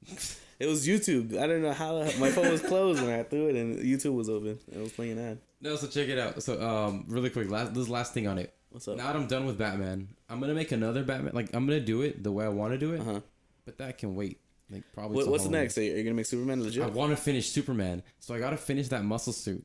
It 0.60 0.66
was 0.66 0.86
YouTube. 0.86 1.36
I 1.36 1.48
don't 1.48 1.62
know 1.62 1.72
how 1.72 1.98
my 2.20 2.30
phone 2.30 2.48
was 2.48 2.62
closed 2.62 3.02
when 3.02 3.10
I 3.10 3.24
threw 3.24 3.48
it, 3.48 3.56
and 3.56 3.76
YouTube 3.80 4.14
was 4.14 4.28
open. 4.28 4.56
It 4.72 4.78
was 4.78 4.92
playing 4.92 5.18
an 5.18 5.30
ad. 5.30 5.38
No, 5.60 5.74
so 5.74 5.88
check 5.88 6.08
it 6.08 6.16
out. 6.16 6.40
So, 6.44 6.62
um, 6.62 7.06
really 7.08 7.28
quick, 7.28 7.50
last 7.50 7.74
this 7.74 7.88
last 7.88 8.14
thing 8.14 8.28
on 8.28 8.38
it. 8.38 8.54
What's 8.70 8.86
up? 8.86 8.96
Now 8.96 9.08
that 9.08 9.16
I'm 9.16 9.26
done 9.26 9.46
with 9.46 9.58
Batman, 9.58 10.08
I'm 10.28 10.38
gonna 10.38 10.54
make 10.54 10.70
another 10.70 11.02
Batman. 11.02 11.32
Like 11.34 11.52
I'm 11.54 11.66
gonna 11.66 11.80
do 11.80 12.02
it 12.02 12.22
the 12.22 12.30
way 12.30 12.44
I 12.44 12.50
want 12.50 12.72
to 12.72 12.78
do 12.78 12.94
it, 12.94 13.00
Uh 13.00 13.04
huh. 13.04 13.20
but 13.64 13.78
that 13.78 13.98
can 13.98 14.14
wait. 14.14 14.40
Like 14.70 14.82
probably. 14.94 15.16
What, 15.18 15.28
what's 15.28 15.44
Halloween. 15.44 15.62
next? 15.62 15.78
Are 15.78 15.82
you, 15.82 16.02
gonna 16.02 16.14
make 16.14 16.26
Superman 16.26 16.62
legit? 16.62 16.82
I 16.82 16.86
want 16.86 17.10
to 17.10 17.16
finish 17.16 17.50
Superman, 17.50 18.02
so 18.18 18.34
I 18.34 18.38
gotta 18.38 18.56
finish 18.56 18.88
that 18.88 19.04
muscle 19.04 19.32
suit. 19.32 19.64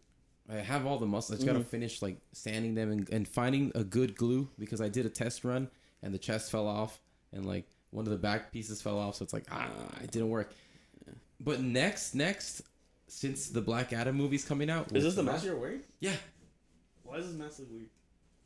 I 0.51 0.55
have 0.55 0.85
all 0.85 0.97
the 0.97 1.05
muscles. 1.05 1.31
I 1.31 1.35
just 1.37 1.47
gotta 1.47 1.63
Mhm. 1.63 1.67
finish 1.67 2.01
like 2.01 2.17
sanding 2.33 2.75
them 2.75 2.91
and, 2.91 3.09
and 3.09 3.27
finding 3.27 3.71
a 3.75 3.83
good 3.83 4.15
glue 4.15 4.49
because 4.57 4.81
I 4.81 4.89
did 4.89 5.05
a 5.05 5.09
test 5.09 5.43
run 5.45 5.69
and 6.01 6.13
the 6.13 6.17
chest 6.17 6.51
fell 6.51 6.67
off 6.67 6.99
and 7.31 7.45
like 7.45 7.65
one 7.91 8.05
of 8.05 8.11
the 8.11 8.17
back 8.17 8.51
pieces 8.51 8.81
fell 8.81 8.97
off, 8.99 9.15
so 9.15 9.23
it's 9.23 9.33
like 9.33 9.45
ah, 9.51 9.69
it 10.03 10.11
didn't 10.11 10.29
work. 10.29 10.51
But 11.39 11.61
next, 11.61 12.13
next, 12.15 12.61
since 13.07 13.47
the 13.49 13.61
Black 13.61 13.93
Adam 13.93 14.15
movie's 14.15 14.43
coming 14.43 14.69
out, 14.69 14.93
Is 14.95 15.03
this 15.03 15.15
the 15.15 15.23
mask 15.23 15.45
you're 15.45 15.55
wearing? 15.55 15.81
Yeah. 16.01 16.15
Why 17.03 17.15
is 17.17 17.27
this 17.27 17.35
mask 17.35 17.59
look 17.59 17.71
weird? 17.71 17.89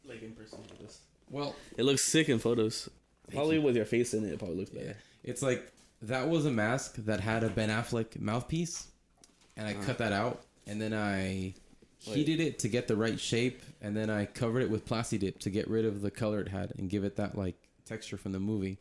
Like 0.06 0.22
in 0.22 0.34
person 0.34 0.60
like 0.60 0.78
this. 0.80 1.00
Well, 1.30 1.56
It 1.78 1.84
looks 1.84 2.04
sick 2.04 2.30
in 2.30 2.38
photos. 2.38 2.90
Probably 3.32 3.56
you. 3.56 3.62
with 3.64 3.76
your 3.76 3.86
face 3.86 4.14
in 4.14 4.24
it, 4.26 4.34
it 4.34 4.40
probably 4.40 4.58
looks 4.58 4.72
yeah, 4.74 4.82
better. 4.82 4.98
it's 5.24 5.42
like 5.42 5.72
that 6.04 6.30
was 6.30 6.46
a 6.46 6.52
mask 6.52 6.96
that 7.06 7.20
had 7.20 7.44
a 7.44 7.50
Ben 7.50 7.70
Affleck 7.70 8.20
mouthpiece, 8.20 8.88
and 9.58 9.68
I 9.68 9.74
Uh-huh. 9.74 9.84
cut 9.86 9.98
that 10.00 10.14
out, 10.14 10.44
and 10.68 10.82
then 10.82 10.94
I 10.94 11.54
Wait. 12.08 12.16
heated 12.16 12.40
it 12.40 12.60
to 12.60 12.68
get 12.70 12.88
the 12.88 12.96
right 12.96 13.20
shape, 13.20 13.62
and 13.82 13.96
then 13.96 14.10
I 14.10 14.26
covered 14.26 14.62
it 14.62 14.70
with 14.70 14.86
Plasti 14.86 15.18
Dip 15.20 15.40
to 15.40 15.50
get 15.50 15.68
rid 15.70 15.86
of 15.86 16.02
the 16.02 16.12
color 16.12 16.40
it 16.42 16.50
had 16.50 16.74
and 16.78 16.90
give 16.90 17.04
it 17.04 17.16
that 17.18 17.38
like 17.38 17.56
texture 17.86 18.18
from 18.18 18.32
the 18.34 18.40
movie. 18.40 18.80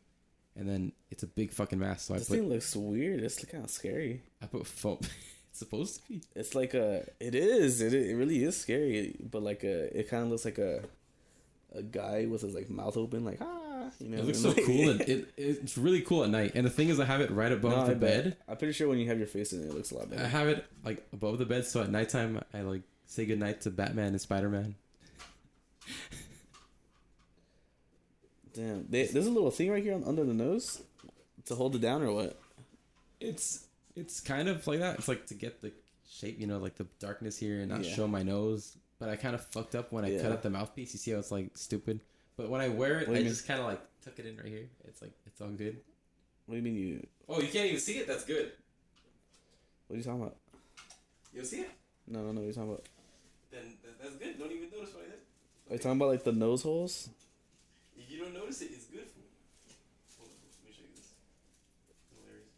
And 0.55 0.69
then 0.69 0.93
it's 1.11 1.23
a 1.23 1.27
big 1.27 1.51
fucking 1.53 1.79
mask, 1.79 2.09
so 2.09 2.15
I 2.15 2.19
This 2.19 2.29
put 2.29 2.39
thing 2.39 2.49
looks 2.51 2.77
weird. 2.77 3.21
It's 3.23 3.43
kind 3.45 3.65
of 3.65 3.71
scary. 3.71 4.23
I 4.43 4.47
put 4.47 4.67
foam. 4.67 4.99
It's 5.51 5.59
supposed 5.59 5.97
to 5.97 6.09
be. 6.09 6.23
It's 6.35 6.55
like 6.55 6.73
a. 6.73 7.07
It 7.21 7.35
is. 7.35 7.83
It 7.83 7.93
it 7.93 8.17
really 8.17 8.43
is 8.43 8.57
scary, 8.57 9.15
but 9.31 9.43
like 9.43 9.65
a. 9.65 9.95
It 9.99 10.09
kind 10.09 10.23
of 10.25 10.31
looks 10.31 10.47
like 10.47 10.57
a. 10.59 10.83
A 11.75 11.83
guy 11.83 12.25
with 12.27 12.41
his 12.43 12.55
like 12.55 12.69
mouth 12.71 12.97
open, 12.99 13.23
like 13.25 13.37
ah. 13.43 13.62
You 14.01 14.09
know, 14.09 14.19
It 14.19 14.25
looks 14.27 14.41
so 14.41 14.49
like- 14.51 14.65
cool 14.65 14.91
and 14.91 15.01
it, 15.03 15.33
it's 15.37 15.79
really 15.79 16.01
cool 16.01 16.25
at 16.25 16.31
night. 16.31 16.53
And 16.55 16.67
the 16.67 16.71
thing 16.71 16.89
is, 16.89 16.99
I 17.01 17.05
have 17.05 17.21
it 17.21 17.31
right 17.31 17.53
above 17.53 17.73
No, 17.73 17.87
the 17.87 17.95
bed. 17.95 18.37
I'm 18.49 18.57
pretty 18.57 18.73
sure 18.73 18.89
when 18.89 18.99
you 18.99 19.07
have 19.09 19.19
your 19.19 19.27
face 19.27 19.53
in 19.53 19.63
it, 19.63 19.67
it 19.67 19.75
looks 19.75 19.91
a 19.93 19.97
lot 19.97 20.11
better. 20.11 20.23
I 20.25 20.27
have 20.29 20.49
it 20.49 20.65
like 20.85 21.07
above 21.13 21.39
the 21.39 21.47
bed, 21.47 21.67
so 21.67 21.83
at 21.83 21.91
nighttime 21.91 22.41
I 22.53 22.63
like 22.63 22.83
say 23.07 23.25
goodnight 23.27 23.61
to 23.63 23.71
Batman 23.71 24.09
and 24.09 24.21
Spider 24.21 24.49
Man. 24.49 24.75
Damn, 28.55 28.87
they, 28.91 29.07
there's 29.07 29.27
a 29.27 29.31
little 29.31 29.51
thing 29.51 29.71
right 29.71 29.83
here 29.83 29.95
on, 29.95 30.05
under 30.05 30.25
the 30.25 30.35
nose 30.35 30.83
to 31.47 31.55
hold 31.55 31.75
it 31.75 31.81
down, 31.81 32.03
or 32.03 32.13
what? 32.13 32.39
It's 33.21 33.67
it's 33.97 34.21
kind 34.21 34.49
of 34.49 34.67
like 34.67 34.81
that. 34.81 34.99
It's 34.99 35.09
like 35.09 35.27
to 35.27 35.35
get 35.35 35.63
the 35.63 35.73
shape, 36.11 36.39
you 36.39 36.47
know, 36.47 36.59
like 36.59 36.77
the 36.77 36.87
darkness 36.99 37.39
here 37.39 37.61
and 37.61 37.71
not 37.71 37.85
Yeah. 37.85 37.95
show 37.95 38.07
my 38.07 38.23
nose. 38.23 38.77
But 38.99 39.09
I 39.09 39.17
kind 39.17 39.35
of 39.35 39.45
fucked 39.47 39.75
up 39.75 39.91
when 39.91 40.05
I 40.05 40.11
Yeah. 40.13 40.23
cut 40.23 40.33
out 40.33 40.43
the 40.43 40.51
mouthpiece. 40.51 40.93
You 40.93 40.99
see 40.99 41.11
how 41.13 41.19
it's 41.19 41.33
like 41.33 41.57
stupid. 41.57 42.01
But 42.37 42.49
when 42.49 42.61
I 42.61 42.69
wear 42.69 43.01
it, 43.01 43.09
I 43.09 43.13
mean? 43.13 43.25
just 43.25 43.47
kind 43.47 43.61
of 43.61 43.67
like 43.67 43.81
tuck 44.05 44.19
it 44.19 44.27
in 44.27 44.37
right 44.37 44.47
here. 44.47 44.69
It's 44.89 45.03
like 45.03 45.13
it's 45.27 45.41
all 45.41 45.49
good. 45.49 45.77
What 46.47 46.55
do 46.55 46.57
you 46.57 46.63
mean 46.63 46.75
you? 46.75 47.07
Oh, 47.29 47.41
you 47.41 47.49
can't 47.49 47.67
even 47.67 47.81
see 47.81 47.99
it. 47.99 48.07
That's 48.07 48.25
good. 48.25 48.53
What 49.87 49.95
are 49.95 49.99
you 49.99 50.05
talking 50.05 50.23
about? 50.23 50.37
You 51.35 51.45
see 51.45 51.61
it? 51.61 51.71
No, 52.09 52.21
no, 52.21 52.33
no. 52.33 52.41
What 52.41 52.45
are 52.45 52.47
you 52.47 52.53
talking 52.53 52.71
about? 52.71 52.87
Then 53.51 53.75
that's 54.01 54.17
good. 54.17 54.39
Don't 54.39 54.51
even 54.51 54.71
notice 54.71 54.95
what 54.95 55.05
I 55.05 55.11
did. 55.11 55.21
Are 55.71 55.75
you 55.75 55.79
talking 55.79 55.99
about 55.99 56.09
like 56.09 56.25
the 56.25 56.33
nose 56.33 56.63
holes? 56.63 57.11
If 57.97 58.11
you 58.11 58.21
don't 58.21 58.35
notice 58.35 58.63
it, 58.63 58.71
it's 58.73 58.87
good 58.87 59.05
for 59.05 59.21
Hold 60.19 60.31
on, 60.31 60.37
let 60.43 60.69
me 60.69 60.73
show 60.75 60.83
you 60.83 60.97
this. 60.97 61.13
Hilarious. 62.17 62.49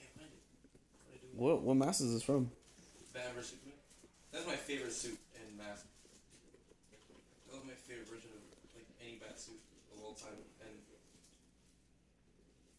Can't 0.00 0.12
find 0.16 0.30
it. 0.32 0.40
What 1.06 1.12
do 1.12 1.16
I 1.16 1.18
do? 1.20 1.28
What 1.36 1.62
what 1.62 1.76
mask 1.76 2.00
is 2.00 2.12
this 2.14 2.22
from? 2.22 2.50
Vs 3.14 3.46
Superman. 3.50 3.63
That's 4.34 4.46
my 4.46 4.56
favorite 4.58 4.92
suit 4.92 5.16
and 5.38 5.46
mask. 5.56 5.86
That 7.46 7.54
was 7.54 7.62
my 7.64 7.78
favorite 7.86 8.08
version 8.10 8.30
of 8.34 8.42
like 8.74 8.86
any 9.00 9.16
bat 9.22 9.38
suit 9.38 9.60
of 9.94 10.02
all 10.02 10.14
time, 10.14 10.34
and 10.60 10.74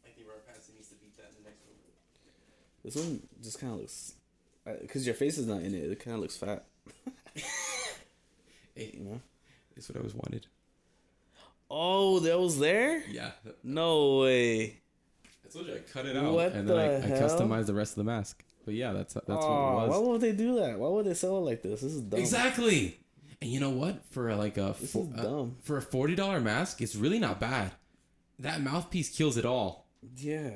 I 0.03 0.09
think 0.11 0.27
Robert 0.27 0.43
Pattinson 0.43 0.75
needs 0.75 0.89
to 0.89 0.95
beat 0.99 1.15
that 1.15 1.31
in 1.31 1.43
the 1.43 1.49
next 1.49 1.63
one. 1.63 1.79
This 2.83 2.95
one 2.95 3.23
just 3.41 3.59
kind 3.59 3.71
of 3.73 3.79
looks, 3.79 4.13
because 4.81 5.05
your 5.05 5.15
face 5.15 5.37
is 5.37 5.47
not 5.47 5.61
in 5.61 5.73
it. 5.73 5.89
It 5.89 6.03
kind 6.03 6.15
of 6.15 6.21
looks 6.21 6.35
fat. 6.35 6.65
Hey, 8.75 8.91
You 8.99 8.99
know. 9.05 9.21
that's 9.75 9.87
what 9.89 9.95
I 9.95 9.99
always 9.99 10.13
wanted. 10.13 10.45
Oh, 11.71 12.19
that 12.19 12.37
was 12.39 12.59
there? 12.59 13.01
Yeah, 13.09 13.31
No 13.63 14.19
way. 14.19 14.81
I 15.43 15.47
told 15.51 15.67
you 15.67 15.75
I 15.75 15.79
cut 15.79 16.05
it 16.05 16.15
out, 16.17 16.33
What 16.33 16.51
and 16.51 16.67
then 16.69 16.77
I, 16.77 16.97
I 16.97 16.99
hell? 16.99 17.29
customized 17.29 17.67
the 17.67 17.73
rest 17.73 17.93
of 17.93 17.97
the 17.97 18.03
mask. 18.03 18.43
But 18.65 18.73
yeah, 18.73 18.93
that's 18.93 19.13
that's 19.13 19.27
what 19.27 19.37
it 19.37 19.87
was. 19.87 19.89
Why 19.89 19.97
would 19.99 20.21
they 20.21 20.31
do 20.31 20.55
that? 20.59 20.79
Why 20.79 20.89
would 20.89 21.05
they 21.05 21.13
sell 21.13 21.37
it 21.37 21.41
like 21.41 21.61
this? 21.61 21.81
This 21.81 21.93
is 21.93 22.01
dumb. 22.01 22.19
Exactly. 22.19 22.99
And 23.41 23.51
you 23.51 23.59
know 23.59 23.69
what? 23.69 24.03
For 24.11 24.33
like 24.35 24.57
a 24.57 24.75
This 24.79 24.91
fo- 24.93 25.03
is 25.03 25.19
uh, 25.19 25.23
dumb. 25.23 25.57
for 25.61 25.77
a 25.77 25.81
forty 25.81 26.15
dollar 26.15 26.39
mask, 26.39 26.81
it's 26.81 26.95
really 26.95 27.19
not 27.19 27.39
bad. 27.39 27.71
That 28.39 28.61
mouthpiece 28.61 29.15
kills 29.15 29.37
it 29.37 29.45
all. 29.45 29.85
Yeah. 30.17 30.51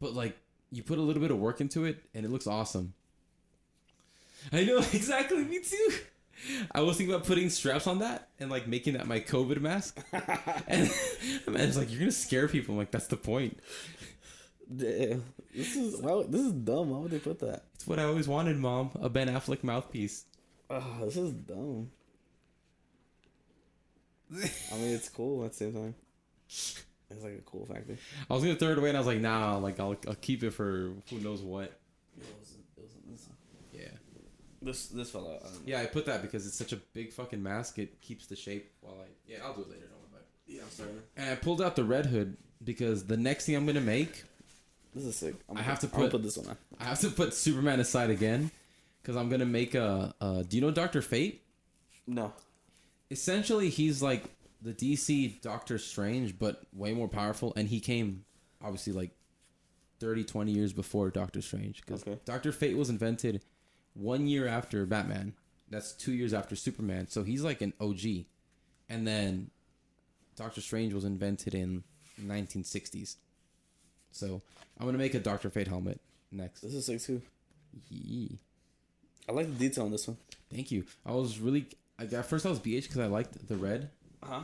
But 0.00 0.14
like 0.14 0.36
you 0.72 0.82
put 0.82 0.98
a 0.98 1.02
little 1.02 1.22
bit 1.22 1.30
of 1.30 1.38
work 1.38 1.60
into 1.60 1.84
it, 1.84 2.02
and 2.14 2.24
it 2.24 2.30
looks 2.30 2.46
awesome. 2.46 2.94
I 4.52 4.64
know 4.64 4.78
exactly. 4.92 5.44
Me 5.44 5.60
too. 5.60 5.92
I 6.72 6.80
was 6.80 6.96
thinking 6.96 7.14
about 7.14 7.26
putting 7.26 7.50
straps 7.50 7.86
on 7.86 7.98
that 7.98 8.28
and 8.38 8.50
like 8.50 8.66
making 8.66 8.94
that 8.94 9.06
my 9.06 9.20
COVID 9.20 9.60
mask. 9.60 10.02
and 10.66 10.90
man, 11.46 11.68
it's 11.68 11.76
like 11.76 11.90
you're 11.90 12.00
gonna 12.00 12.12
scare 12.12 12.48
people. 12.48 12.72
I'm 12.74 12.78
like 12.78 12.90
that's 12.90 13.08
the 13.08 13.16
point. 13.18 13.58
This 14.72 15.76
is 15.76 16.00
why, 16.00 16.24
this 16.28 16.42
is 16.42 16.52
dumb. 16.52 16.90
Why 16.90 16.98
would 16.98 17.10
they 17.10 17.18
put 17.18 17.40
that? 17.40 17.64
It's 17.74 17.86
what 17.86 17.98
I 17.98 18.04
always 18.04 18.28
wanted, 18.28 18.56
Mom. 18.56 18.90
A 19.00 19.08
Ben 19.08 19.28
Affleck 19.28 19.64
mouthpiece. 19.64 20.26
Oh, 20.70 20.98
this 21.02 21.16
is 21.16 21.32
dumb. 21.32 21.90
I 24.32 24.76
mean, 24.76 24.94
it's 24.94 25.08
cool 25.08 25.44
at 25.44 25.52
the 25.52 25.56
same 25.56 25.72
time. 25.72 25.94
It's 26.46 27.24
like 27.24 27.38
a 27.38 27.42
cool 27.44 27.66
factor. 27.66 27.98
I 28.30 28.34
was 28.34 28.44
gonna 28.44 28.54
throw 28.54 28.70
it 28.70 28.78
away, 28.78 28.90
and 28.90 28.96
I 28.96 29.00
was 29.00 29.06
like, 29.08 29.20
nah, 29.20 29.56
like 29.56 29.80
I'll, 29.80 29.96
I'll 30.06 30.14
keep 30.14 30.44
it 30.44 30.52
for 30.52 30.92
who 31.10 31.18
knows 31.18 31.42
what. 31.42 31.72
Yeah. 33.72 33.88
This 34.62 34.86
this 34.86 35.10
fell 35.10 35.26
out. 35.26 35.44
Um, 35.44 35.52
know. 35.52 35.60
Yeah, 35.66 35.80
I 35.80 35.86
put 35.86 36.06
that 36.06 36.22
because 36.22 36.46
it's 36.46 36.56
such 36.56 36.72
a 36.72 36.76
big 36.76 37.12
fucking 37.12 37.42
mask. 37.42 37.80
It 37.80 38.00
keeps 38.00 38.26
the 38.26 38.36
shape 38.36 38.70
while 38.80 38.98
I. 39.00 39.06
Yeah, 39.26 39.38
I'll 39.44 39.54
do 39.54 39.62
it 39.62 39.70
later. 39.70 39.86
Don't 39.88 39.98
worry 39.98 40.08
about 40.12 40.20
it. 40.20 40.28
Yeah, 40.46 40.62
I'm 40.62 40.70
sorry. 40.70 40.90
And 41.16 41.30
I 41.30 41.34
pulled 41.34 41.60
out 41.60 41.74
the 41.74 41.84
red 41.84 42.06
hood 42.06 42.36
because 42.62 43.04
the 43.06 43.16
next 43.16 43.46
thing 43.46 43.56
I'm 43.56 43.66
gonna 43.66 43.80
make, 43.80 44.22
This 44.94 45.04
is 45.04 45.16
sick. 45.16 45.34
I'm 45.48 45.56
I 45.56 45.62
have 45.62 45.78
to 45.80 45.88
put- 45.88 46.10
put 46.10 46.22
this 46.22 46.36
one 46.36 46.48
on. 46.48 46.56
I 46.78 46.84
have 46.84 47.00
to 47.00 47.10
put 47.10 47.32
Superman 47.34 47.78
aside 47.80 48.10
again, 48.10 48.50
because 49.02 49.16
I'm 49.16 49.28
gonna 49.28 49.46
make 49.46 49.74
a. 49.74 50.14
Uh, 50.20 50.42
do 50.42 50.56
you 50.56 50.60
know 50.60 50.70
Doctor 50.70 51.00
Fate? 51.02 51.42
No. 52.06 52.32
Essentially, 53.10 53.70
he's 53.70 54.02
like 54.02 54.24
the 54.62 54.72
DC 54.72 55.40
Doctor 55.40 55.78
Strange, 55.78 56.38
but 56.38 56.62
way 56.72 56.92
more 56.92 57.08
powerful, 57.08 57.52
and 57.56 57.68
he 57.68 57.80
came 57.80 58.24
obviously 58.62 58.92
like 58.92 59.10
30, 60.00 60.24
20 60.24 60.52
years 60.52 60.72
before 60.72 61.10
Doctor 61.10 61.40
Strange. 61.40 61.80
Because 61.82 62.02
Okay. 62.02 62.18
Doctor 62.24 62.52
Fate 62.52 62.76
was 62.76 62.90
invented 62.90 63.42
one 63.94 64.26
year 64.26 64.46
after 64.46 64.84
Batman. 64.86 65.34
That's 65.70 65.92
two 65.92 66.12
years 66.12 66.34
after 66.34 66.56
Superman. 66.56 67.06
So 67.08 67.22
he's 67.22 67.42
like 67.42 67.60
an 67.62 67.72
OG. 67.80 68.26
And 68.88 69.06
then 69.06 69.50
Doctor 70.36 70.60
Strange 70.60 70.92
was 70.92 71.04
invented 71.04 71.54
in 71.54 71.84
1960s. 72.20 73.16
So 74.12 74.40
I'm 74.78 74.86
gonna 74.86 74.98
make 74.98 75.14
a 75.14 75.20
Doctor 75.20 75.50
Fate 75.50 75.68
helmet 75.68 76.00
next. 76.32 76.60
This 76.60 76.74
is 76.74 76.86
sick 76.86 77.00
too. 77.00 77.22
Yee. 77.88 78.38
I 79.28 79.32
like 79.32 79.46
the 79.46 79.68
detail 79.68 79.84
on 79.84 79.90
this 79.92 80.08
one. 80.08 80.16
Thank 80.52 80.70
you. 80.72 80.84
I 81.06 81.12
was 81.12 81.38
really 81.38 81.66
I, 81.98 82.04
at 82.04 82.26
first 82.26 82.46
I 82.46 82.48
was 82.50 82.58
BH 82.58 82.82
because 82.82 82.98
I 82.98 83.06
liked 83.06 83.46
the 83.48 83.56
red, 83.56 83.90
Uh 84.22 84.26
Huh? 84.26 84.40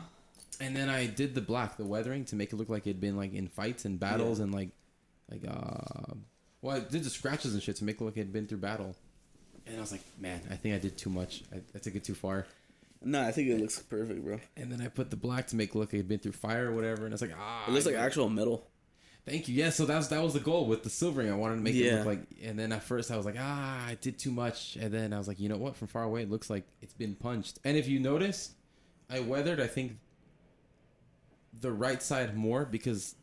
and 0.61 0.77
then 0.77 0.89
I 0.89 1.07
did 1.07 1.35
the 1.35 1.41
black, 1.41 1.77
the 1.77 1.85
weathering, 1.85 2.25
to 2.27 2.37
make 2.37 2.53
it 2.53 2.57
look 2.57 2.69
like 2.69 2.87
it'd 2.87 3.01
been 3.01 3.17
like 3.17 3.33
in 3.35 3.49
fights 3.49 3.85
and 3.85 3.99
battles 3.99 4.39
Yeah. 4.39 4.45
and 4.45 4.55
like 4.55 4.71
like 5.31 5.43
uh. 5.49 6.15
Well, 6.63 6.77
I 6.77 6.81
did 6.81 7.05
the 7.05 7.11
scratches 7.11 7.55
and 7.55 7.63
shit 7.63 7.77
to 7.77 7.85
make 7.85 7.97
it 7.97 8.05
look 8.05 8.15
like 8.15 8.21
it'd 8.23 8.33
been 8.33 8.47
through 8.47 8.59
battle. 8.59 8.95
And 9.67 9.77
I 9.77 9.81
was 9.81 9.91
like, 9.93 10.01
man, 10.21 10.41
I 10.51 10.55
think 10.55 10.75
I 10.75 10.79
did 10.79 10.97
too 10.97 11.11
much. 11.11 11.43
I, 11.53 11.61
I 11.75 11.79
took 11.79 11.95
it 11.97 12.05
too 12.05 12.15
far. 12.15 12.47
No, 13.03 13.21
I 13.23 13.31
think 13.33 13.49
it 13.49 13.61
looks 13.61 13.79
perfect, 13.81 14.25
bro. 14.25 14.39
And 14.57 14.71
then 14.73 14.81
I 14.81 14.89
put 14.89 15.11
the 15.11 15.17
black 15.17 15.49
to 15.49 15.57
make 15.57 15.71
it 15.71 15.75
look 15.79 15.89
like 15.89 15.95
it'd 15.95 16.09
been 16.09 16.19
through 16.21 16.33
fire 16.33 16.71
or 16.71 16.75
whatever. 16.75 17.05
And 17.05 17.13
it's 17.13 17.21
like, 17.23 17.35
ah, 17.37 17.65
It 17.69 17.73
looks 17.73 17.85
like 17.87 17.95
actual 17.97 18.29
metal. 18.29 18.67
Thank 19.27 19.49
you. 19.49 19.57
Yeah, 19.57 19.71
so 19.71 19.87
that 19.87 19.97
was 19.97 20.09
that 20.11 20.23
was 20.23 20.35
the 20.35 20.41
goal 20.41 20.67
with 20.67 20.85
the 20.85 20.91
silvering. 20.91 21.31
I 21.31 21.35
wanted 21.35 21.57
to 21.57 21.61
make 21.61 21.75
it 21.75 21.97
look 21.97 22.07
like. 22.07 22.21
And 22.45 22.57
then 22.57 22.71
at 22.73 22.85
first 22.85 23.11
I 23.11 23.17
was 23.17 23.27
like, 23.27 23.35
ah, 23.39 23.87
I 23.87 23.97
did 24.01 24.19
too 24.19 24.31
much. 24.31 24.77
And 24.77 24.95
then 24.95 25.13
I 25.13 25.19
was 25.19 25.27
like, 25.27 25.41
you 25.41 25.49
know 25.49 25.57
what? 25.57 25.75
From 25.75 25.89
far 25.89 26.05
away, 26.05 26.23
it 26.23 26.31
looks 26.31 26.49
like 26.49 26.65
it's 26.81 26.95
been 26.95 27.17
punched. 27.17 27.59
And 27.65 27.77
if 27.77 27.89
you 27.89 27.99
notice, 27.99 28.55
I 29.11 29.21
weathered. 29.21 29.61
I 29.61 29.67
think 29.67 29.99
the 31.61 31.73
right 31.73 32.01
side 32.01 32.37
more 32.37 32.65
because 32.65 33.17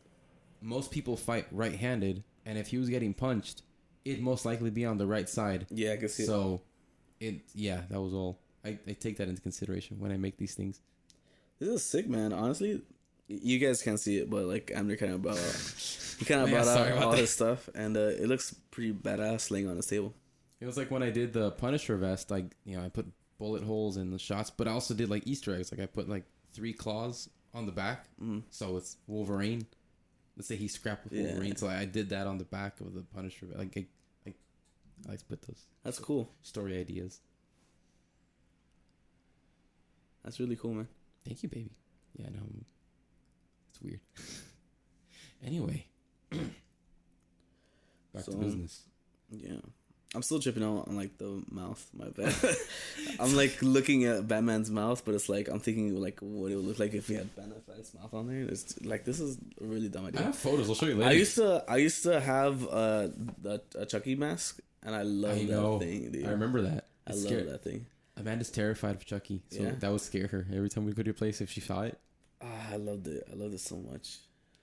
most 0.60 0.90
people 0.90 1.16
fight 1.16 1.46
right-handed, 1.52 2.22
and 2.44 2.58
if 2.58 2.68
he 2.68 2.78
was 2.78 2.88
getting 2.88 3.14
punched, 3.14 3.62
it'd 4.04 4.22
most 4.22 4.44
likely 4.44 4.70
be 4.70 4.84
on 4.84 4.98
the 4.98 5.06
right 5.06 5.28
side. 5.28 5.66
Yeah, 5.70 5.92
I 5.92 5.96
can 5.96 6.08
see 6.08 6.24
it. 6.24 6.26
So, 6.26 6.62
it 7.20 7.40
yeah, 7.54 7.82
that 7.90 8.00
was 8.00 8.12
all. 8.12 8.38
I, 8.64 8.78
I 8.86 8.92
take 8.92 9.18
that 9.18 9.28
into 9.28 9.42
consideration 9.42 10.00
when 10.00 10.10
I 10.10 10.16
make 10.16 10.36
these 10.38 10.54
things. 10.54 10.80
This 11.58 11.68
is 11.68 11.84
sick, 11.84 12.08
man. 12.08 12.32
Honestly, 12.32 12.82
you 13.28 13.58
guys 13.58 13.82
can't 13.82 13.98
see 14.00 14.18
it, 14.18 14.28
but 14.30 14.44
like 14.46 14.70
Abner 14.74 14.96
kind 14.96 15.12
of 15.12 15.22
brought 15.22 15.38
out, 15.38 16.14
he 16.18 16.24
kind 16.24 16.42
of 16.42 16.50
brought 16.50 16.66
out 16.68 16.92
all 17.02 17.12
that. 17.12 17.18
his 17.20 17.30
stuff, 17.30 17.68
and 17.74 17.96
uh, 17.96 18.00
it 18.00 18.26
looks 18.28 18.54
pretty 18.70 18.92
badass 18.92 19.50
laying 19.50 19.68
on 19.68 19.76
his 19.76 19.86
table. 19.86 20.14
It 20.60 20.66
was 20.66 20.76
like 20.76 20.90
when 20.90 21.02
I 21.02 21.10
did 21.10 21.32
the 21.32 21.50
Punisher 21.52 21.96
vest, 21.96 22.30
like 22.30 22.54
you 22.64 22.76
know, 22.76 22.84
I 22.84 22.88
put 22.88 23.06
bullet 23.38 23.62
holes 23.64 23.96
in 23.96 24.10
the 24.10 24.18
shots, 24.18 24.50
but 24.50 24.68
I 24.68 24.70
also 24.72 24.94
did 24.94 25.10
like 25.10 25.26
Easter 25.26 25.54
eggs. 25.54 25.72
Like 25.72 25.80
I 25.80 25.86
put 25.86 26.08
like 26.08 26.24
three 26.52 26.72
claws 26.72 27.28
on 27.52 27.66
the 27.66 27.72
back, 27.72 28.06
Mhm. 28.22 28.42
so 28.50 28.76
it's 28.76 28.96
Wolverine. 29.06 29.66
Let's 30.36 30.48
say 30.48 30.56
he 30.56 30.66
scrapped 30.68 31.04
with 31.04 31.12
Yeah. 31.12 31.26
Wolverine, 31.26 31.56
so 31.56 31.68
I 31.68 31.84
did 31.84 32.08
that 32.10 32.26
on 32.26 32.38
the 32.38 32.44
back 32.44 32.80
of 32.80 32.92
the 32.94 33.02
Punisher. 33.02 33.46
Like, 33.54 33.76
I, 33.76 33.86
like 34.26 34.34
I 35.06 35.10
like 35.10 35.18
to 35.20 35.24
put 35.26 35.42
those 35.42 35.64
That's 35.84 35.98
cool. 35.98 36.30
story 36.42 36.78
ideas. 36.78 37.20
That's 40.24 40.40
really 40.40 40.56
cool, 40.56 40.74
man. 40.74 40.88
Thank 41.24 41.42
you, 41.42 41.48
baby. 41.48 41.70
Yeah, 42.16 42.28
no, 42.30 42.38
I'm- 42.38 42.64
weird. 43.84 44.00
anyway, 45.44 45.86
back 46.30 48.24
So, 48.24 48.32
to 48.32 48.38
business. 48.38 48.82
Yeah. 49.30 49.56
I'm 50.14 50.22
still 50.22 50.38
tripping 50.38 50.62
out 50.62 50.86
on 50.86 50.94
like 50.96 51.18
the 51.18 51.42
mouth. 51.50 51.84
My 51.92 52.08
bad. 52.08 52.32
I'm 53.20 53.34
like 53.34 53.58
looking 53.62 54.04
at 54.04 54.28
Batman's 54.28 54.70
mouth, 54.70 55.04
but 55.04 55.16
it's 55.16 55.28
like 55.28 55.48
I'm 55.48 55.58
thinking 55.58 56.00
like 56.00 56.20
what 56.20 56.52
it 56.52 56.54
would 56.56 56.64
look 56.64 56.78
like 56.78 56.94
if 56.94 57.08
he 57.08 57.14
had 57.14 57.34
Ben 57.34 57.52
Affleck's 57.52 57.92
mouth 57.94 58.14
on 58.14 58.28
there. 58.28 58.42
It's 58.42 58.80
like 58.84 59.04
this 59.04 59.18
is 59.18 59.36
a 59.60 59.64
really 59.64 59.88
dumb 59.88 60.04
I 60.04 60.08
idea. 60.08 60.22
have 60.22 60.36
photos. 60.36 60.68
I'll 60.68 60.76
show 60.76 60.86
you 60.86 60.94
later. 60.94 61.10
I 61.10 61.14
used 61.14 61.34
to 61.34 61.64
I 61.68 61.78
used 61.78 62.04
to 62.04 62.20
have 62.20 62.62
uh, 62.68 63.08
a, 63.44 63.60
a 63.76 63.86
Chucky 63.86 64.14
mask, 64.14 64.60
and 64.84 64.94
I 64.94 65.02
love 65.02 65.32
I 65.36 65.46
that 65.46 65.50
know. 65.50 65.78
thing, 65.80 66.12
dude. 66.12 66.26
I 66.26 66.30
remember 66.30 66.62
that. 66.62 66.86
I 67.08 67.10
It's 67.10 67.24
love 67.24 67.32
scary. 67.32 67.42
that 67.50 67.64
thing. 67.64 67.86
Amanda's 68.16 68.52
terrified 68.52 68.94
of 68.94 69.04
Chucky, 69.04 69.42
so 69.50 69.62
Yeah. 69.62 69.72
that 69.80 69.90
would 69.90 70.00
scare 70.00 70.28
her 70.28 70.46
every 70.54 70.68
time 70.70 70.84
we 70.84 70.92
go 70.92 71.02
to 71.02 71.06
your 71.08 71.14
place 71.14 71.40
if 71.40 71.50
she 71.50 71.60
saw 71.60 71.80
it. 71.82 71.98
Ah, 72.44 72.72
I 72.72 72.76
loved 72.76 73.06
it. 73.08 73.26
I 73.32 73.34
loved 73.36 73.54
it 73.54 73.60
so 73.60 73.76
much. 73.76 74.18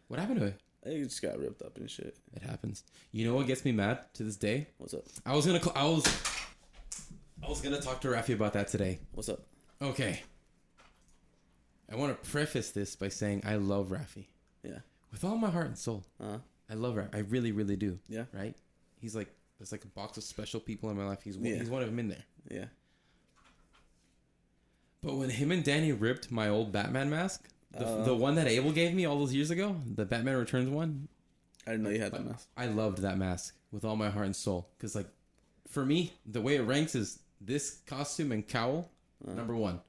What 0.07 0.19
happened 0.19 0.39
to 0.41 0.45
it? 0.47 0.59
It 0.83 1.03
just 1.03 1.21
got 1.21 1.37
ripped 1.39 1.61
up 1.61 1.77
and 1.77 1.89
shit. 1.89 2.17
It 2.35 2.41
happens. 2.43 2.83
You 3.11 3.25
know 3.27 3.35
what 3.35 3.47
gets 3.47 3.63
me 3.65 3.71
mad 3.71 3.99
to 4.15 4.23
this 4.23 4.35
day? 4.35 4.67
What's 4.77 4.93
up? 4.93 5.03
I 5.25 5.35
was 5.35 5.45
gonna. 5.45 5.59
Call, 5.59 5.73
I 5.75 5.85
was. 5.85 6.05
I 7.43 7.49
was 7.49 7.61
gonna 7.61 7.81
talk 7.81 8.01
to 8.01 8.07
Rafi 8.09 8.33
about 8.33 8.53
that 8.53 8.67
today. 8.67 8.99
What's 9.13 9.29
up? 9.29 9.41
Okay. 9.81 10.21
I 11.91 11.95
want 11.95 12.21
to 12.23 12.29
preface 12.29 12.71
this 12.71 12.95
by 12.95 13.09
saying 13.09 13.43
I 13.45 13.55
love 13.55 13.89
Rafi 13.89 14.25
Yeah. 14.63 14.79
with 15.11 15.23
all 15.23 15.35
my 15.37 15.49
heart 15.49 15.67
and 15.67 15.77
soul. 15.77 16.03
Uh 16.19 16.25
huh. 16.31 16.37
I 16.69 16.73
love 16.75 16.95
Rafi. 16.95 17.13
I 17.15 17.19
really, 17.19 17.51
really 17.51 17.75
do. 17.75 17.99
Yeah. 18.07 18.23
Right? 18.33 18.55
He's 18.99 19.15
like 19.15 19.29
there's 19.59 19.71
like 19.71 19.83
a 19.83 19.87
box 19.89 20.17
of 20.17 20.23
special 20.23 20.59
people 20.59 20.89
in 20.89 20.97
my 20.97 21.05
life. 21.05 21.19
He's 21.23 21.37
one, 21.37 21.45
Yeah. 21.47 21.57
he's 21.57 21.69
one 21.69 21.81
of 21.83 21.89
them 21.89 21.99
in 21.99 22.07
there. 22.09 22.23
Yeah. 22.49 22.65
But 25.03 25.15
when 25.15 25.29
him 25.31 25.51
and 25.51 25.63
Danny 25.63 25.91
ripped 25.91 26.31
my 26.31 26.47
old 26.47 26.71
Batman 26.71 27.09
mask, 27.09 27.47
the, 27.73 27.85
Uh. 27.85 28.03
the 28.05 28.15
one 28.15 28.35
that 28.35 28.47
Abel 28.47 28.71
gave 28.71 28.93
me 28.93 29.05
all 29.05 29.17
those 29.19 29.33
years 29.33 29.49
ago, 29.51 29.75
the 29.95 30.05
Batman 30.05 30.35
Returns 30.37 30.69
one, 30.69 31.07
I 31.65 31.71
didn't 31.71 31.83
know 31.83 31.89
you 31.91 32.01
had 32.01 32.11
that 32.13 32.25
mask. 32.25 32.47
I 32.57 32.65
loved 32.67 32.99
that 32.99 33.17
mask 33.17 33.55
with 33.71 33.85
all 33.85 33.95
my 33.95 34.09
heart 34.09 34.25
and 34.25 34.35
soul. 34.35 34.69
Because, 34.77 34.95
like, 34.95 35.07
for 35.69 35.85
me, 35.85 36.13
the 36.25 36.41
way 36.41 36.55
it 36.55 36.61
ranks 36.63 36.95
is 36.95 37.19
this 37.39 37.79
costume 37.85 38.31
and 38.31 38.47
cowl, 38.47 38.89
Uh. 39.27 39.33
number 39.33 39.55
one. 39.55 39.79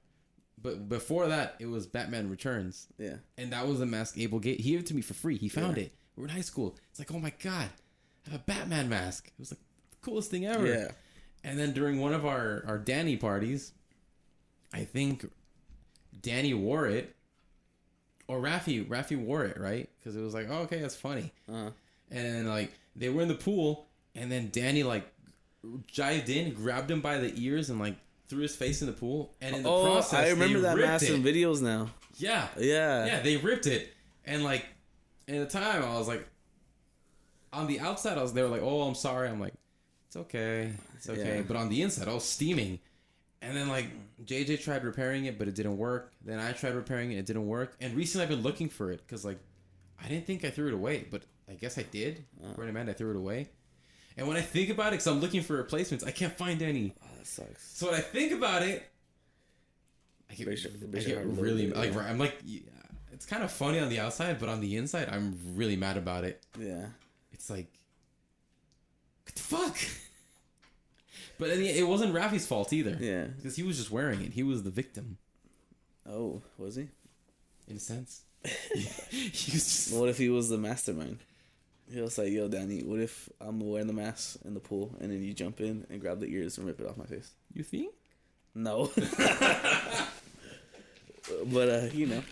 But 0.61 0.89
before 0.89 1.27
that, 1.29 1.57
it 1.59 1.67
was 1.67 1.87
Batman 1.89 2.31
Returns. 2.31 2.87
Yeah. 2.99 3.17
And 3.37 3.53
that 3.53 3.67
was 3.67 3.81
the 3.81 3.87
mask 3.87 4.17
Abel 4.19 4.39
gave. 4.39 4.59
He 4.59 4.71
gave 4.71 4.81
it 4.81 4.87
to 4.87 4.95
me 4.95 5.03
for 5.03 5.15
free. 5.15 5.37
He 5.37 5.49
found 5.49 5.77
Yeah. 5.77 5.85
it. 5.85 5.93
We 6.15 6.21
were 6.23 6.29
in 6.29 6.35
high 6.35 6.41
school. 6.43 6.77
It's 6.91 6.99
like, 7.01 7.11
oh 7.13 7.19
my 7.19 7.33
God, 7.43 7.69
I 8.27 8.31
have 8.31 8.41
a 8.41 8.45
Batman 8.45 8.89
mask. 8.89 9.27
It 9.29 9.33
was 9.41 9.51
like 9.51 9.61
the 9.91 9.97
coolest 10.03 10.31
thing 10.31 10.47
ever. 10.47 10.67
Yeah. 10.67 10.93
And 11.43 11.59
then 11.59 11.73
during 11.73 11.99
one 11.99 12.13
of 12.15 12.25
our, 12.25 12.63
our 12.69 12.79
Danny 12.79 13.17
parties, 13.17 13.73
I 14.73 14.85
think 14.85 15.29
Danny 16.21 16.55
wore 16.55 16.87
it. 16.87 17.17
Or 18.29 18.41
Rafi, 18.41 18.87
Rafi 18.87 19.17
wore 19.19 19.45
it, 19.45 19.59
right? 19.59 19.89
Because 19.99 20.17
it 20.17 20.21
was 20.21 20.33
like, 20.35 20.47
oh, 20.51 20.61
okay, 20.63 20.79
that's 20.81 20.97
funny. 20.97 21.33
Uh 21.49 21.53
huh. 21.65 21.71
And 22.11 22.49
like 22.49 22.73
they 22.97 23.09
were 23.09 23.23
in 23.23 23.29
the 23.29 23.35
pool, 23.35 23.87
and 24.15 24.31
then 24.31 24.51
Danny 24.53 24.83
like 24.83 25.07
jived 25.93 26.29
in, 26.29 26.55
grabbed 26.55 26.91
him 26.91 27.01
by 27.01 27.19
the 27.19 27.33
ears, 27.37 27.71
and 27.71 27.79
like 27.79 27.97
threw 28.29 28.41
his 28.43 28.55
face 28.57 28.81
in 28.81 28.87
the 28.87 28.93
pool. 28.93 29.35
And 29.41 29.57
in 29.57 29.63
the 29.63 29.69
Oh, 29.71 29.85
process, 29.85 30.27
I 30.27 30.31
remember 30.31 30.61
that 30.61 30.79
it. 31.03 31.11
in 31.11 31.23
videos 31.23 31.61
now. 31.63 31.91
Yeah, 32.17 32.49
Yeah. 32.59 33.07
yeah, 33.07 33.21
they 33.21 33.37
ripped 33.37 33.67
it, 33.67 33.93
and 34.27 34.45
like 34.45 34.67
at 35.29 35.35
the 35.39 35.47
time, 35.47 35.83
I 35.83 35.99
was 35.99 36.09
like, 36.09 36.27
on 37.53 37.67
the 37.67 37.81
outside, 37.81 38.19
I 38.19 38.23
was 38.23 38.33
they 38.33 38.43
were 38.43 38.49
like, 38.49 38.63
oh, 38.63 38.83
I'm 38.83 38.95
sorry. 38.95 39.29
I'm 39.29 39.41
like, 39.41 39.55
it's 40.09 40.17
okay, 40.17 40.73
it's 40.97 41.09
okay. 41.09 41.37
Yeah. 41.37 41.43
But 41.47 41.57
on 41.57 41.69
the 41.69 41.83
inside, 41.83 42.09
I 42.09 42.15
was 42.15 42.25
steaming. 42.25 42.79
And 43.43 43.57
then 43.57 43.69
like 43.69 43.87
JJ 44.25 44.63
tried 44.63 44.85
repairing 44.85 45.25
it, 45.27 45.37
but 45.39 45.49
it 45.49 45.55
didn't 45.55 45.77
work. 45.77 46.13
Then 46.25 46.39
I 46.39 46.53
tried 46.53 46.75
repairing 46.75 47.13
it, 47.13 47.17
it 47.19 47.27
didn't 47.27 47.47
work. 47.47 47.77
And 47.81 47.95
recently, 47.95 48.23
I've 48.23 48.31
been 48.31 48.43
looking 48.43 48.69
for 48.69 48.91
it 48.93 49.03
because 49.07 49.25
like 49.25 49.39
I 50.03 50.09
didn't 50.09 50.27
think 50.27 50.45
I 50.45 50.51
threw 50.51 50.69
it 50.69 50.75
away, 50.75 51.07
but 51.11 51.25
I 51.51 51.55
guess 51.55 51.77
I 51.77 51.83
did. 51.83 52.25
Uh. 52.43 52.51
According 52.53 52.73
to 52.73 52.79
Amanda, 52.81 52.93
I 52.93 52.95
threw 52.95 53.11
it 53.11 53.17
away. 53.17 53.49
And 54.17 54.29
when 54.29 54.37
I 54.37 54.43
think 54.43 54.71
about 54.71 54.89
it, 54.89 54.91
because 54.93 55.07
I'm 55.07 55.21
looking 55.21 55.43
for 55.43 55.57
replacements, 55.57 56.05
I 56.05 56.11
can't 56.11 56.37
find 56.37 56.63
any. 56.63 56.95
Oh, 57.03 57.07
that 57.19 57.27
sucks. 57.27 57.77
So 57.77 57.87
when 57.87 57.97
I 57.97 58.01
think 58.01 58.33
about 58.33 58.63
it, 58.63 58.89
I 60.31 60.35
get, 60.35 60.47
your- 60.47 60.55
I 60.55 60.99
get 61.01 61.15
heart 61.17 61.27
really 61.27 61.67
bit, 61.67 61.77
like 61.77 61.93
yeah. 61.95 62.01
I'm 62.01 62.19
like 62.19 62.37
yeah, 62.45 62.61
it's 63.13 63.27
kind 63.27 63.43
of 63.43 63.51
funny 63.51 63.79
on 63.81 63.89
the 63.89 64.01
outside, 64.01 64.39
but 64.39 64.49
on 64.49 64.61
the 64.61 64.77
inside, 64.77 65.09
I'm 65.11 65.37
really 65.55 65.77
mad 65.77 65.97
about 65.97 66.25
it. 66.25 66.45
Yeah. 66.59 66.87
It's 67.33 67.51
like, 67.51 67.73
what 69.25 69.35
the 69.35 69.43
fuck? 69.43 69.77
But 71.43 71.51
it 71.59 71.87
wasn't 71.87 72.15
Rafi's 72.15 72.47
fault 72.47 72.73
either. 72.73 72.97
Yeah. 73.01 73.25
because 73.37 73.57
he 73.57 73.63
was 73.63 73.77
just 73.79 73.91
wearing 73.91 74.21
it. 74.23 74.33
He 74.33 74.43
was 74.43 74.63
the 74.63 74.71
victim 74.71 75.19
Oh, 76.09 76.43
was 76.59 76.77
he? 76.77 76.89
in 77.69 77.77
a 77.77 77.81
sense. 77.81 78.23
he 78.45 79.53
was 79.53 79.65
just 79.65 79.93
What 79.95 80.09
if 80.09 80.19
he 80.19 80.29
was 80.29 80.49
the 80.49 80.59
mastermind? 80.59 81.19
He 81.93 82.01
was 82.01 82.17
like, 82.17 82.31
"Yo, 82.31 82.49
Danny, 82.49 82.83
what 82.83 83.01
if 83.01 83.29
I'm 83.41 83.61
wearing 83.61 83.87
the 83.87 83.93
mask 83.93 84.37
in 84.45 84.55
the 84.55 84.61
pool 84.61 84.95
and 85.01 85.11
then 85.13 85.23
you 85.23 85.35
jump 85.35 85.61
in 85.61 85.87
and 85.91 86.01
grab 86.01 86.21
the 86.21 86.27
ears 86.27 86.57
and 86.57 86.67
rip 86.67 86.81
it 86.81 86.87
off 86.89 86.97
my 86.97 87.05
face?" 87.05 87.31
you 87.53 87.63
think? 87.63 87.93
No. 88.55 88.91
but 91.47 91.69
uh, 91.69 91.87
you 91.93 92.07
know, 92.07 92.23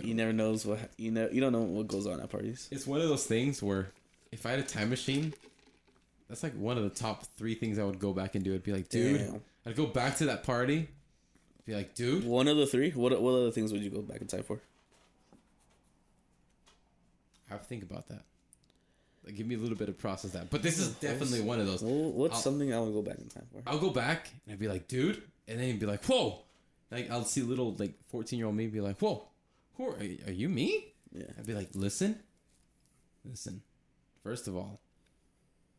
you 0.00 0.14
never 0.14 0.32
knows 0.32 0.64
what 0.64 0.78
you 0.96 1.10
know. 1.10 1.28
You 1.30 1.40
don't 1.40 1.52
know 1.52 1.62
what 1.62 1.88
goes 1.88 2.06
on 2.06 2.20
at 2.20 2.30
parties. 2.30 2.68
It's 2.70 2.86
one 2.86 3.00
of 3.00 3.08
those 3.08 3.26
things 3.26 3.62
where 3.62 3.90
if 4.32 4.46
I 4.46 4.50
had 4.50 4.60
a 4.60 4.64
time 4.64 4.90
machine, 4.90 5.34
that's 6.28 6.42
like 6.42 6.54
one 6.54 6.76
of 6.76 6.84
the 6.84 6.90
top 6.90 7.24
three 7.36 7.54
things 7.54 7.78
I 7.78 7.84
would 7.84 7.98
go 7.98 8.12
back 8.12 8.34
and 8.34 8.44
do. 8.44 8.54
I'd 8.54 8.62
be 8.62 8.72
like, 8.72 8.88
dude, 8.88 9.18
Damn. 9.18 9.40
I'd 9.64 9.76
go 9.76 9.86
back 9.86 10.16
to 10.18 10.26
that 10.26 10.42
party, 10.44 10.88
be 11.66 11.74
like, 11.74 11.94
dude, 11.94 12.24
One 12.24 12.48
of 12.48 12.56
the 12.56 12.66
three. 12.66 12.90
What 12.90 13.20
what 13.20 13.32
other 13.32 13.50
things 13.50 13.72
would 13.72 13.82
you 13.82 13.90
go 13.90 14.02
back 14.02 14.20
in 14.20 14.26
time 14.26 14.42
for? 14.42 14.60
I 17.48 17.52
have 17.54 17.62
to 17.62 17.68
think 17.68 17.82
about 17.84 18.08
that. 18.08 18.22
Like, 19.24 19.36
give 19.36 19.46
me 19.46 19.54
a 19.56 19.58
little 19.58 19.76
bit 19.76 19.88
of 19.88 19.98
process 19.98 20.32
that. 20.32 20.50
But 20.50 20.62
this 20.62 20.78
is 20.78 20.88
definitely 20.94 21.40
one 21.40 21.58
of 21.60 21.66
those. 21.66 21.82
Well, 21.82 22.12
what's 22.12 22.34
I'll- 22.36 22.40
something 22.42 22.72
I 22.72 22.80
would 22.80 22.92
go 22.92 23.02
back 23.02 23.18
in 23.18 23.28
time 23.28 23.46
for? 23.52 23.62
I'll 23.68 23.78
go 23.78 23.90
back 23.90 24.30
and 24.44 24.52
I'd 24.52 24.58
be 24.58 24.68
like, 24.68 24.88
dude, 24.88 25.22
and 25.48 25.58
then 25.58 25.66
he'd 25.66 25.80
be 25.80 25.86
like, 25.86 26.04
whoa. 26.04 26.40
Like 26.90 27.10
I'll 27.10 27.24
see 27.24 27.42
little 27.42 27.74
like 27.78 27.94
fourteen 28.08 28.38
year 28.38 28.46
old 28.46 28.54
me 28.54 28.68
be 28.68 28.80
like, 28.80 28.98
whoa, 29.00 29.24
who 29.76 29.88
are, 29.88 29.96
are 30.28 30.32
you 30.32 30.48
me? 30.48 30.86
Yeah. 31.12 31.24
I'd 31.36 31.44
be 31.46 31.52
like, 31.54 31.70
listen, 31.74 32.20
listen. 33.28 33.60
First 34.22 34.46
of 34.46 34.56
all, 34.56 34.78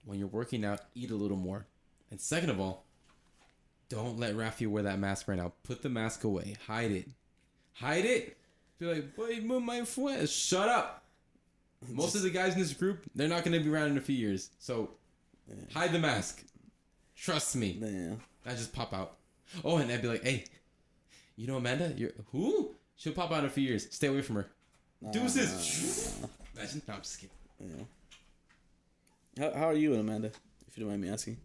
when 0.08 0.18
you're 0.18 0.28
working 0.28 0.66
out, 0.66 0.82
eat 0.96 1.12
a 1.12 1.16
little 1.16 1.38
more, 1.38 1.68
and 2.10 2.20
second 2.20 2.50
of 2.50 2.60
all, 2.60 2.86
don't 3.90 4.20
let 4.20 4.36
Rafi 4.36 4.68
wear 4.68 4.84
that 4.84 5.00
mask 5.00 5.28
right 5.28 5.38
now. 5.38 5.54
Put 5.64 5.82
the 5.82 5.90
mask 5.90 6.24
away. 6.24 6.56
Hide 6.66 6.92
it. 6.92 7.10
Hide 7.74 8.06
it. 8.06 8.38
Be 8.80 8.86
like, 8.86 9.16
boy, 9.16 9.40
move 9.42 9.64
my 9.64 9.84
foot. 9.86 10.28
Shut 10.30 10.68
up. 10.68 11.04
Most 11.90 12.16
of 12.16 12.22
the 12.22 12.30
guys 12.30 12.54
in 12.54 12.60
this 12.60 12.74
group, 12.74 13.06
they're 13.16 13.28
not 13.28 13.44
going 13.44 13.58
to 13.58 13.64
be 13.64 13.70
around 13.70 13.92
in 13.92 13.98
a 13.98 14.02
few 14.02 14.16
years. 14.16 14.50
So, 14.60 14.90
hide 15.74 15.92
the 15.92 16.00
mask. 16.00 16.44
Trust 17.16 17.56
me. 17.56 17.78
Yeah. 17.80 18.16
I 18.46 18.52
just 18.52 18.74
pop 18.74 18.94
out. 18.94 19.18
Oh, 19.64 19.78
and 19.78 19.92
I'd 19.92 20.02
be 20.02 20.08
like, 20.08 20.24
hey, 20.24 20.46
you 21.36 21.48
know 21.48 21.58
Amanda? 21.58 21.94
You're 21.96 22.12
who? 22.32 22.76
She'll 22.96 23.14
pop 23.14 23.32
out 23.32 23.40
in 23.40 23.46
a 23.46 23.50
few 23.50 23.64
years. 23.64 23.88
Stay 23.92 24.08
away 24.08 24.22
from 24.22 24.38
her. 24.38 24.48
Deuces. 25.12 26.18
Imagine. 26.56 26.82
No, 26.88 26.94
I'm 26.96 27.02
just 27.02 27.20
kidding. 27.20 27.36
Yeah. 27.60 27.84
How 29.40 29.52
how 29.54 29.66
are 29.66 29.74
you 29.74 29.92
and 29.94 30.02
Amanda? 30.02 30.32
If 30.68 30.78
you 30.78 30.84
don't 30.84 30.90
mind 30.90 31.02
me 31.02 31.10
asking. 31.10 31.38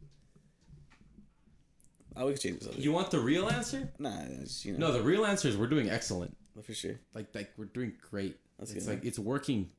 Ah, 2.16 2.20
I 2.20 2.24
would 2.24 2.38
change 2.40 2.61
this. 2.61 2.76
You 2.76 2.92
want 2.92 3.11
the 3.11 3.20
real 3.20 3.48
answer? 3.48 3.90
Nah, 3.98 4.22
you 4.62 4.72
know. 4.72 4.88
No, 4.88 4.92
the 4.92 5.02
real 5.02 5.24
answer 5.24 5.48
is 5.48 5.57
we're 5.57 5.66
doing 5.66 5.88
excellent. 5.88 6.37
Oh, 6.59 6.62
for 6.62 6.74
sure. 6.74 6.98
Like, 7.14 7.35
like 7.35 7.50
we're 7.57 7.64
doing 7.66 7.94
great. 8.11 8.37
That's 8.59 8.72
it's 8.72 8.87
good. 8.87 8.96
like 8.96 9.05
it's 9.05 9.18
working 9.18 9.70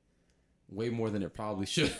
way 0.69 0.89
more 0.89 1.09
than 1.09 1.21
it 1.23 1.33
probably 1.33 1.65
should. 1.65 1.93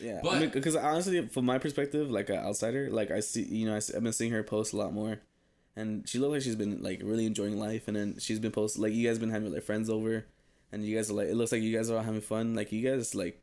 Yeah, 0.00 0.20
But- 0.22 0.34
I 0.34 0.40
mean, 0.40 0.48
because 0.50 0.74
honestly, 0.74 1.28
from 1.28 1.44
my 1.44 1.58
perspective, 1.58 2.10
like 2.10 2.28
an 2.28 2.36
outsider, 2.36 2.90
like 2.90 3.10
I 3.10 3.20
see, 3.20 3.42
you 3.42 3.66
know, 3.66 3.72
I, 3.72 3.80
have 3.94 4.02
been 4.02 4.12
seeing 4.12 4.32
her 4.32 4.42
post 4.42 4.72
a 4.72 4.76
lot 4.76 4.92
more, 4.92 5.20
and 5.76 6.08
she 6.08 6.18
looks 6.18 6.32
like 6.32 6.42
she's 6.42 6.56
been 6.56 6.82
like 6.82 7.00
really 7.04 7.26
enjoying 7.26 7.58
life, 7.60 7.86
and 7.86 7.96
then 7.96 8.16
she's 8.18 8.40
been 8.40 8.50
posting 8.50 8.82
like 8.82 8.92
you 8.92 9.06
guys 9.06 9.18
been 9.20 9.30
having 9.30 9.52
like 9.52 9.62
friends 9.62 9.88
over, 9.88 10.26
and 10.72 10.84
you 10.84 10.96
guys 10.96 11.10
are 11.10 11.14
like 11.14 11.28
it 11.28 11.36
looks 11.36 11.52
like 11.52 11.62
you 11.62 11.76
guys 11.76 11.90
are 11.90 11.98
all 11.98 12.02
having 12.02 12.20
fun, 12.22 12.54
like 12.54 12.72
you 12.72 12.88
guys 12.88 13.14
like, 13.14 13.40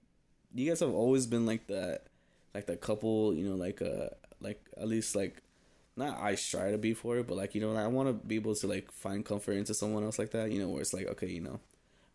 you 0.53 0.67
guys 0.67 0.81
have 0.81 0.93
always 0.93 1.25
been 1.25 1.45
like 1.45 1.67
that, 1.67 2.07
like 2.53 2.65
that 2.67 2.81
couple, 2.81 3.33
you 3.33 3.47
know, 3.47 3.55
like 3.55 3.81
uh, 3.81 4.09
like 4.39 4.61
at 4.77 4.87
least 4.87 5.15
like, 5.15 5.41
not 5.95 6.19
I 6.19 6.35
try 6.35 6.71
to 6.71 6.77
be 6.77 6.93
for 6.93 7.17
it, 7.17 7.27
but 7.27 7.37
like 7.37 7.55
you 7.55 7.61
know, 7.61 7.75
I 7.75 7.87
want 7.87 8.09
to 8.09 8.13
be 8.13 8.35
able 8.35 8.55
to 8.55 8.67
like 8.67 8.91
find 8.91 9.25
comfort 9.25 9.53
into 9.53 9.73
someone 9.73 10.03
else 10.03 10.19
like 10.19 10.31
that, 10.31 10.51
you 10.51 10.59
know, 10.59 10.69
where 10.69 10.81
it's 10.81 10.93
like 10.93 11.07
okay, 11.07 11.27
you 11.27 11.41
know, 11.41 11.59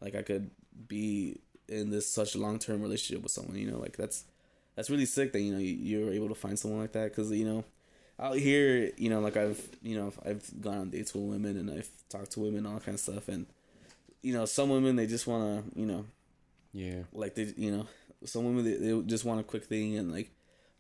like 0.01 0.15
I 0.15 0.23
could 0.23 0.51
be 0.89 1.41
in 1.69 1.91
this 1.91 2.11
such 2.11 2.37
long 2.37 2.59
term 2.59 2.83
relationship 2.83 3.23
with 3.23 3.33
someone. 3.33 3.57
You 3.57 3.71
know, 3.71 3.79
like 3.79 3.97
that's 3.97 4.25
that's 4.75 4.91
really 4.91 5.07
sick 5.07 5.33
that 5.33 5.41
you 5.41 5.53
know 5.53 5.59
you, 5.59 5.75
you're 5.75 6.13
able 6.13 6.29
to 6.29 6.35
find 6.35 6.59
someone 6.59 6.81
like 6.81 6.93
that 6.93 7.11
because 7.11 7.31
you 7.31 7.45
know 7.47 7.65
out 8.19 8.37
here, 8.37 8.93
you 8.97 9.11
know, 9.11 9.21
like 9.21 9.37
I've 9.37 9.61
you 9.83 9.97
know 9.99 10.13
I've 10.25 10.61
gone 10.61 10.79
on 10.79 10.91
dates 10.91 11.13
with 11.15 11.25
women 11.25 11.57
and 11.59 11.71
I've 11.71 11.91
talked 12.09 12.33
to 12.33 12.41
women 12.41 12.65
all 12.67 12.81
kind 12.81 12.95
of 12.95 13.01
stuff 13.01 13.29
and 13.29 13.47
you 14.23 14.33
know 14.33 14.45
some 14.47 14.71
women 14.71 14.97
they 14.97 15.07
just 15.07 15.27
want 15.27 15.73
to 15.73 15.79
you 15.81 15.87
know 15.87 16.05
Yeah. 16.73 17.03
like 17.13 17.35
they 17.35 17.53
you 17.57 17.71
know 17.71 17.87
some 18.27 18.45
women 18.45 18.65
they, 18.65 18.75
they 18.75 19.03
just 19.03 19.25
want 19.25 19.41
a 19.41 19.45
quick 19.45 19.65
thing 19.65 19.97
and 19.97 20.13
like 20.13 20.31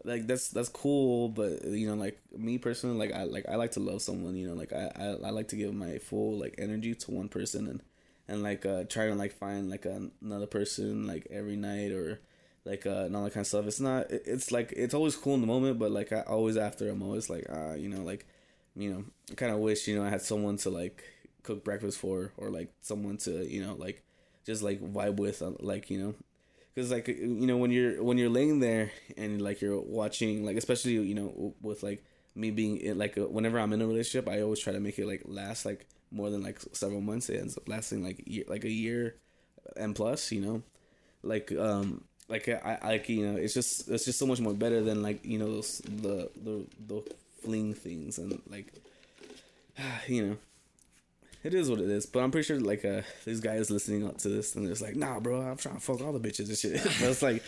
like 0.04 0.26
that's 0.26 0.48
that's 0.48 0.68
cool 0.68 1.28
but 1.28 1.64
you 1.64 1.88
know 1.88 1.94
like 1.94 2.20
me 2.36 2.58
personally 2.58 2.96
like 2.96 3.12
i 3.12 3.24
like 3.24 3.44
i 3.48 3.56
like 3.56 3.72
to 3.72 3.80
love 3.80 4.02
someone 4.02 4.36
you 4.36 4.46
know 4.46 4.54
like 4.54 4.72
i 4.72 4.90
i, 4.96 5.04
I 5.28 5.30
like 5.30 5.48
to 5.48 5.56
give 5.56 5.74
my 5.74 5.98
full 5.98 6.38
like 6.38 6.54
energy 6.58 6.94
to 6.94 7.10
one 7.10 7.28
person 7.28 7.66
and 7.66 7.82
and 8.28 8.42
like 8.42 8.66
uh 8.66 8.84
try 8.84 9.06
to 9.06 9.14
like 9.14 9.32
find 9.32 9.70
like 9.70 9.84
a, 9.86 10.10
another 10.22 10.46
person 10.46 11.06
like 11.06 11.26
every 11.30 11.56
night 11.56 11.92
or 11.92 12.20
like 12.64 12.86
uh 12.86 13.04
and 13.06 13.16
all 13.16 13.24
that 13.24 13.32
kind 13.32 13.42
of 13.42 13.46
stuff. 13.46 13.66
It's 13.66 13.80
not 13.80 14.10
it, 14.10 14.22
it's 14.26 14.50
like 14.52 14.72
it's 14.76 14.94
always 14.94 15.16
cool 15.16 15.34
in 15.34 15.40
the 15.40 15.46
moment 15.46 15.78
but 15.78 15.90
like 15.90 16.12
i 16.12 16.20
always 16.22 16.56
after 16.56 16.88
i'm 16.90 17.02
always 17.02 17.30
like 17.30 17.46
ah 17.50 17.74
you 17.74 17.88
know 17.88 18.02
like 18.02 18.26
you 18.74 18.90
know 18.90 19.04
i 19.30 19.34
kind 19.34 19.52
of 19.52 19.58
wish 19.58 19.86
you 19.88 19.96
know 19.96 20.04
i 20.04 20.10
had 20.10 20.22
someone 20.22 20.56
to 20.58 20.70
like 20.70 21.02
cook 21.42 21.64
breakfast 21.64 21.98
for 21.98 22.32
or 22.36 22.50
like 22.50 22.72
someone 22.82 23.16
to 23.18 23.46
you 23.48 23.64
know 23.64 23.74
like 23.74 24.02
just 24.44 24.62
like 24.62 24.80
vibe 24.80 25.16
with 25.16 25.42
uh, 25.42 25.52
like 25.60 25.90
you 25.90 25.98
know 25.98 26.14
because 26.76 26.92
like 26.92 27.08
you 27.08 27.46
know 27.48 27.56
when 27.56 27.72
you're 27.72 28.04
when 28.04 28.18
you're 28.18 28.30
laying 28.30 28.60
there 28.60 28.92
and 29.16 29.42
like 29.42 29.62
you're 29.62 29.80
watching 29.80 30.44
like 30.44 30.58
especially 30.58 30.92
you 30.92 31.14
know 31.16 31.54
with 31.62 31.82
like 31.82 32.04
me 32.36 32.52
being 32.52 32.76
in 32.76 32.98
like 32.98 33.18
uh 33.18 33.22
whenever 33.22 33.58
i'm 33.58 33.72
in 33.72 33.82
a 33.82 33.86
relationship 33.88 34.28
i 34.28 34.42
always 34.42 34.60
try 34.60 34.72
to 34.74 34.80
make 34.80 34.98
it 34.98 35.06
like 35.06 35.22
last 35.24 35.64
like 35.64 35.86
more 36.10 36.30
than 36.30 36.42
like 36.42 36.60
several 36.72 37.00
months. 37.00 37.28
It 37.28 37.40
ends 37.40 37.56
up 37.56 37.68
lasting 37.68 38.02
like 38.04 38.22
year, 38.26 38.44
like 38.48 38.64
a 38.64 38.70
year 38.70 39.16
and 39.76 39.94
plus 39.94 40.32
you 40.32 40.40
know? 40.40 40.62
Like 41.22 41.52
um 41.52 42.04
like 42.28 42.48
I- 42.48 42.78
like 42.84 43.08
you 43.08 43.26
know 43.26 43.36
it's 43.36 43.54
just 43.54 43.88
it's 43.88 44.04
just 44.04 44.18
so 44.18 44.26
much 44.26 44.40
more 44.40 44.54
better 44.54 44.82
than 44.82 45.02
like 45.02 45.24
you 45.24 45.38
know 45.38 45.46
those, 45.46 45.78
the 45.78 46.30
the 46.36 46.66
the 46.86 47.02
fling 47.42 47.74
things 47.74 48.18
and 48.18 48.40
like 48.48 48.72
you 50.08 50.26
know 50.26 50.36
it 51.46 51.54
is 51.54 51.70
what 51.70 51.78
it 51.78 51.88
is 51.88 52.06
but 52.06 52.20
i'm 52.20 52.30
pretty 52.30 52.44
sure 52.44 52.58
like 52.58 52.84
uh 52.84 53.02
these 53.24 53.40
guys 53.40 53.70
listening 53.70 54.04
up 54.04 54.18
to 54.18 54.28
this 54.28 54.56
and 54.56 54.68
it's 54.68 54.82
like 54.82 54.96
nah 54.96 55.20
bro 55.20 55.40
i'm 55.40 55.56
trying 55.56 55.76
to 55.76 55.80
fuck 55.80 56.00
all 56.00 56.12
the 56.12 56.18
bitches 56.18 56.48
and 56.48 56.58
shit 56.58 56.82
but 57.00 57.08
it's 57.08 57.22
like 57.22 57.42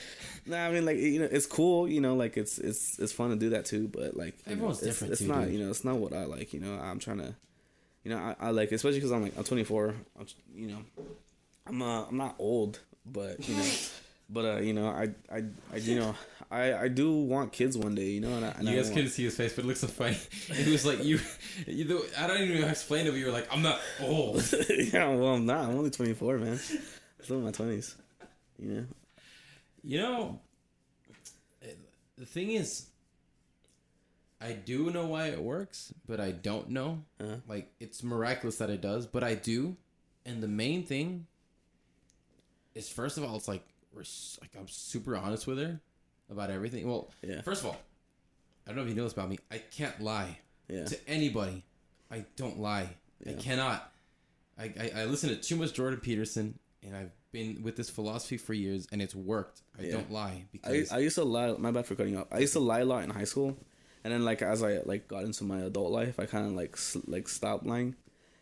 nah 0.47 0.67
i 0.67 0.71
mean 0.71 0.87
like 0.87 0.97
you 0.97 1.19
know 1.19 1.29
it's 1.31 1.47
cool 1.47 1.89
you 1.89 2.01
know 2.01 2.15
like 2.15 2.37
it's 2.37 2.59
it's 2.59 2.99
it's 3.01 3.13
fun 3.13 3.31
to 3.31 3.37
do 3.37 3.51
that 3.51 3.65
too 3.65 3.89
but 3.89 4.17
like 4.17 4.35
know, 4.47 4.53
Everyone's 4.53 4.79
it's, 4.79 4.87
different 4.87 5.13
it's 5.13 5.23
too, 5.23 5.29
not 5.29 5.45
dude. 5.45 5.55
you 5.55 5.65
know 5.65 5.71
it's 5.71 5.85
not 5.85 5.97
what 5.97 6.13
i 6.13 6.25
like 6.25 6.53
you 6.53 6.61
know 6.61 6.75
i'm 6.75 7.01
trying 7.01 7.19
to 7.19 7.35
you 8.05 8.11
know 8.13 8.19
i, 8.19 8.37
I 8.39 8.51
like 8.51 8.71
especially 8.71 8.99
because 8.99 9.13
i'm 9.13 9.23
like 9.23 9.37
i'm 9.37 9.45
24 9.45 9.95
I'm, 10.19 10.27
you 10.55 10.69
know 10.69 10.79
i'm 11.67 11.83
uh 11.83 12.05
i'm 12.05 12.17
not 12.17 12.37
old 12.39 12.79
but 13.05 13.47
you 13.49 13.57
know 13.57 13.69
but 14.31 14.45
uh 14.45 14.61
you 14.61 14.75
know 14.75 14.87
i 14.89 15.09
i, 15.35 15.43
I 15.73 15.77
you 15.79 15.99
know 15.99 16.15
i 16.51 16.75
i 16.75 16.89
do 16.89 17.13
want 17.13 17.53
kids 17.53 17.77
one 17.77 17.95
day 17.95 18.07
you 18.07 18.21
know 18.21 18.35
and 18.39 18.45
I, 18.45 18.49
and 18.59 18.69
You 18.69 18.77
guys 18.77 18.91
couldn't 18.91 19.11
see 19.11 19.25
his 19.25 19.37
face, 19.37 19.53
but 19.53 19.65
it 19.65 19.69
looks 19.69 19.81
so 19.81 19.87
funny. 19.87 20.17
It 20.49 20.69
was 20.69 20.87
like 20.87 21.05
you, 21.05 21.21
you 21.67 22.05
I 22.17 22.27
don't 22.27 22.41
even 22.41 22.55
know 22.55 22.61
how 22.61 22.67
to 22.67 22.71
explain 22.71 23.07
it, 23.07 23.11
but 23.11 23.17
you 23.19 23.27
were 23.27 23.33
like, 23.33 23.53
I'm 23.53 23.63
not 23.63 23.81
old. 24.01 24.43
yeah, 24.71 25.09
well, 25.09 25.35
I'm 25.35 25.47
not. 25.47 25.65
I'm 25.65 25.77
only 25.77 25.91
24, 25.91 26.39
man. 26.39 26.59
Still 27.21 27.39
in 27.39 27.45
my 27.45 27.51
20s. 27.51 27.95
You 28.59 28.69
know? 28.69 28.85
You 29.83 29.99
know, 30.01 30.41
the 32.17 32.27
thing 32.27 32.53
is, 32.53 32.87
I 34.41 34.53
do 34.53 34.91
know 34.91 35.07
why 35.07 35.29
it 35.29 35.41
works, 35.41 35.93
but 36.07 36.21
I 36.21 36.33
don't 36.33 36.71
know. 36.71 37.03
Uh-huh. 37.21 37.37
Like, 37.49 37.73
it's 37.81 38.03
miraculous 38.03 38.59
that 38.59 38.71
it 38.71 38.81
does, 38.81 39.07
but 39.07 39.25
I 39.25 39.35
do. 39.35 39.77
And 40.27 40.43
the 40.43 40.49
main 40.49 40.85
thing 40.85 41.27
is, 42.75 42.89
first 42.89 43.19
of 43.19 43.25
all, 43.25 43.37
it's 43.37 43.49
like 43.49 43.65
we're 43.95 44.05
like 44.41 44.51
I'm 44.59 44.69
super 44.69 45.17
honest 45.17 45.47
with 45.47 45.59
her 45.59 45.81
about 46.31 46.51
everything. 46.51 46.87
Well, 46.89 47.11
Yeah. 47.23 47.41
first 47.43 47.63
of 47.63 47.67
all, 47.69 47.77
I 48.67 48.71
don't 48.71 48.77
know 48.77 48.83
if 48.83 48.89
you 48.89 48.95
know 48.95 49.05
this 49.05 49.13
about 49.13 49.29
me. 49.31 49.39
I 49.51 49.59
can't 49.59 50.01
lie 50.01 50.39
Yeah. 50.69 50.85
to 50.85 51.09
anybody. 51.09 51.65
I 52.11 52.25
don't 52.37 52.59
lie. 52.61 52.97
I 53.27 53.33
cannot. 53.35 53.93
I, 54.59 54.65
I, 54.79 54.93
I 54.97 55.05
listen 55.05 55.31
to 55.31 55.37
too 55.37 55.57
much 55.57 55.73
Jordan 55.73 56.01
Peterson, 56.01 56.59
and 56.83 56.97
I've 56.97 57.11
been 57.33 57.63
with 57.63 57.77
this 57.77 57.91
philosophy 57.91 58.37
for 58.37 58.55
years, 58.55 58.87
and 58.91 59.01
it's 59.03 59.15
worked. 59.15 59.63
I 59.79 59.83
Yeah. 59.83 59.93
don't 59.93 60.11
lie 60.11 60.45
because 60.53 60.91
I 60.93 60.99
used 60.99 61.15
to 61.17 61.25
lie. 61.25 61.53
My 61.53 61.71
bad 61.71 61.87
for 61.87 61.95
cutting 61.95 62.17
off. 62.17 62.27
I 62.31 62.39
used 62.41 62.53
to 62.55 62.61
lie 62.61 62.81
a 62.81 62.85
lot 62.85 63.05
in 63.05 63.11
high 63.11 63.25
school, 63.25 63.57
and 64.05 64.13
then 64.13 64.25
like 64.25 64.43
as 64.43 64.63
I 64.63 64.79
like 64.85 65.09
got 65.09 65.25
into 65.25 65.45
my 65.45 65.61
adult 65.61 65.91
life, 65.93 66.19
I 66.19 66.27
kind 66.27 66.47
of 66.47 66.53
like 66.53 66.77
like 67.07 67.29
stopped 67.29 67.67
lying, 67.67 67.95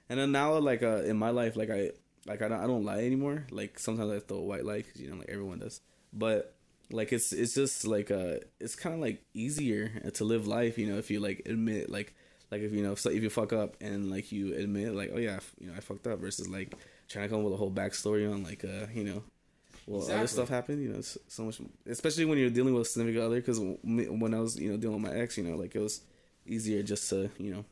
and 0.09 0.19
then 0.19 0.33
now 0.33 0.57
like 0.59 0.83
uh 0.83 1.03
in 1.05 1.17
my 1.17 1.31
life 1.31 1.57
like 1.57 1.71
I 1.71 1.91
like 2.27 2.43
I 2.43 2.49
don't 2.49 2.61
I 2.61 2.67
don't 2.67 2.85
lie 2.85 3.05
anymore. 3.05 3.47
Like 3.51 3.79
sometimes 3.79 4.11
I 4.13 4.21
throw 4.21 4.39
a 4.39 4.43
white 4.43 4.65
lie 4.65 4.79
because 4.79 5.01
you 5.01 5.11
know 5.11 5.17
like 5.17 5.29
everyone 5.29 5.59
does, 5.61 5.81
but 6.13 6.56
like 6.91 7.13
it's 7.13 7.33
it's 7.33 7.55
just 7.55 7.87
like 7.87 8.11
uh 8.11 8.35
it's 8.61 8.77
kind 8.77 8.95
of 8.95 9.01
like 9.01 9.23
easier 9.35 9.89
to 10.15 10.25
live 10.25 10.47
life 10.47 10.79
you 10.79 10.87
know 10.87 10.99
if 10.99 11.11
you 11.11 11.21
like 11.21 11.43
admit 11.47 11.91
like 11.91 12.15
like 12.51 12.61
if 12.61 12.73
you 12.73 12.83
know 12.83 12.93
if, 12.93 13.01
so 13.01 13.11
if 13.11 13.23
you 13.23 13.31
fuck 13.31 13.53
up 13.53 13.77
and 13.81 14.11
like 14.11 14.31
you 14.31 14.55
admit 14.55 14.95
like 14.95 15.11
oh 15.15 15.19
yeah 15.19 15.39
you 15.59 15.69
know 15.69 15.75
I 15.77 15.81
fucked 15.81 16.07
up 16.07 16.21
versus 16.21 16.49
like 16.49 16.75
trying 17.09 17.25
to 17.25 17.29
come 17.29 17.41
up 17.41 17.45
with 17.45 17.55
a 17.55 17.57
whole 17.57 17.71
backstory 17.71 18.33
on 18.33 18.45
like 18.45 18.65
uh 18.65 18.87
you 18.95 19.05
know 19.05 19.23
well 19.87 20.03
other 20.11 20.27
stuff 20.27 20.49
happened 20.49 20.83
you 20.83 20.91
know 20.91 20.99
it's 20.99 21.19
so 21.29 21.45
much 21.45 21.61
especially 21.89 22.25
when 22.25 22.39
you're 22.39 22.51
dealing 22.51 22.75
with 22.75 22.83
a 22.83 22.91
significant 22.91 23.25
other 23.25 23.37
because 23.37 23.59
when 23.59 24.35
I 24.35 24.41
was 24.41 24.57
you 24.57 24.71
know 24.71 24.77
dealing 24.77 25.03
with 25.03 25.13
my 25.13 25.19
ex 25.19 25.37
you 25.39 25.45
know 25.45 25.57
like 25.57 25.75
it 25.75 25.81
was 25.81 26.03
easier 26.47 26.83
just 26.83 27.09
to 27.11 27.31
you 27.39 27.53
know 27.53 27.65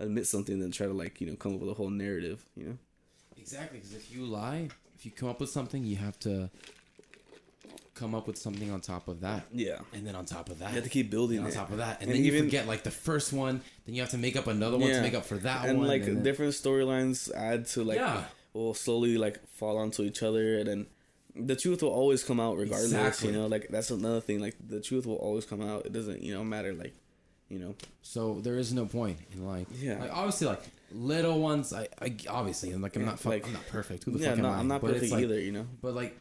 admit 0.00 0.26
something 0.26 0.58
than 0.58 0.72
try 0.72 0.86
to 0.86 0.92
like 0.92 1.20
you 1.20 1.28
know 1.28 1.36
come 1.36 1.54
up 1.54 1.60
with 1.60 1.70
a 1.70 1.74
whole 1.74 1.90
narrative 1.90 2.44
you 2.56 2.64
know? 2.64 2.78
Exactly 3.46 3.78
because 3.78 3.94
if 3.94 4.12
you 4.12 4.24
lie, 4.24 4.68
if 4.96 5.04
you 5.04 5.12
come 5.12 5.28
up 5.28 5.38
with 5.38 5.50
something, 5.50 5.84
you 5.84 5.94
have 5.94 6.18
to 6.20 6.50
come 7.96 8.14
up 8.14 8.26
with 8.28 8.38
something 8.38 8.70
on 8.70 8.80
top 8.80 9.08
of 9.08 9.20
that, 9.22 9.46
yeah 9.52 9.78
and 9.94 10.06
then 10.06 10.14
on 10.14 10.24
top 10.26 10.50
of 10.50 10.58
that, 10.60 10.68
you 10.70 10.74
have 10.76 10.84
to 10.84 10.90
keep 10.90 11.10
building 11.10 11.38
on 11.40 11.46
it 11.48 11.52
top 11.54 11.70
of 11.70 11.78
that, 11.78 12.00
and, 12.00 12.08
And 12.08 12.12
then 12.16 12.24
you 12.24 12.32
even- 12.32 12.44
forget 12.44 12.66
like 12.68 12.82
the 12.84 12.90
first 12.90 13.32
one, 13.32 13.60
then 13.86 13.94
you 13.94 14.00
have 14.02 14.10
to 14.10 14.18
make 14.18 14.36
up 14.36 14.46
another 14.46 14.78
one 14.78 14.88
Yeah. 14.90 14.96
to 14.98 15.02
make 15.02 15.14
up 15.14 15.24
for 15.24 15.38
that 15.38 15.66
and 15.68 15.78
one, 15.78 15.88
like 15.88 16.02
and 16.06 16.22
different 16.22 16.52
storylines 16.52 17.32
add 17.34 17.66
to 17.68 17.82
like 17.82 17.98
Yeah. 17.98 18.24
will 18.52 18.74
slowly 18.74 19.18
like 19.18 19.36
fall 19.48 19.76
onto 19.78 20.02
each 20.02 20.22
other 20.22 20.58
and 20.58 20.68
then 20.68 20.86
the 21.34 21.56
truth 21.56 21.82
will 21.82 21.90
always 21.90 22.22
come 22.24 22.40
out 22.40 22.56
regardless 22.56 22.92
Exactly. 22.92 23.28
you 23.28 23.34
know 23.34 23.46
like 23.46 23.68
that's 23.68 23.90
another 23.90 24.20
thing 24.22 24.40
like 24.40 24.56
the 24.74 24.80
truth 24.80 25.04
will 25.04 25.16
always 25.16 25.44
come 25.44 25.60
out 25.60 25.84
it 25.84 25.92
doesn't 25.92 26.22
you 26.22 26.32
know 26.32 26.42
matter 26.42 26.72
like 26.72 26.94
you 27.50 27.58
know 27.58 27.74
So 28.02 28.40
there 28.40 28.56
is 28.58 28.72
no 28.72 28.86
point 28.86 29.18
in 29.32 29.44
like, 29.46 29.66
Yeah. 29.78 29.98
like 30.00 30.10
obviously 30.12 30.46
like 30.48 30.62
little 30.92 31.38
ones. 31.40 31.72
I, 31.72 31.88
I 32.00 32.16
obviously 32.28 32.72
I'm 32.72 32.80
like 32.80 32.96
I'm 32.96 33.02
Yeah, 33.02 33.08
not 33.10 33.20
fuck, 33.20 33.32
like- 33.32 33.46
I'm 33.46 33.52
not 33.52 33.66
perfect. 33.68 34.04
Who 34.04 34.12
the 34.12 34.18
yeah 34.20 34.30
fuck 34.30 34.38
no, 34.38 34.48
am 34.48 34.54
I? 34.54 34.58
i'm 34.60 34.68
not 34.68 34.80
But 34.80 34.94
perfect 34.94 35.12
like- 35.12 35.22
either 35.24 35.38
you 35.40 35.52
know 35.52 35.66
But 35.82 35.94
like 35.94 36.16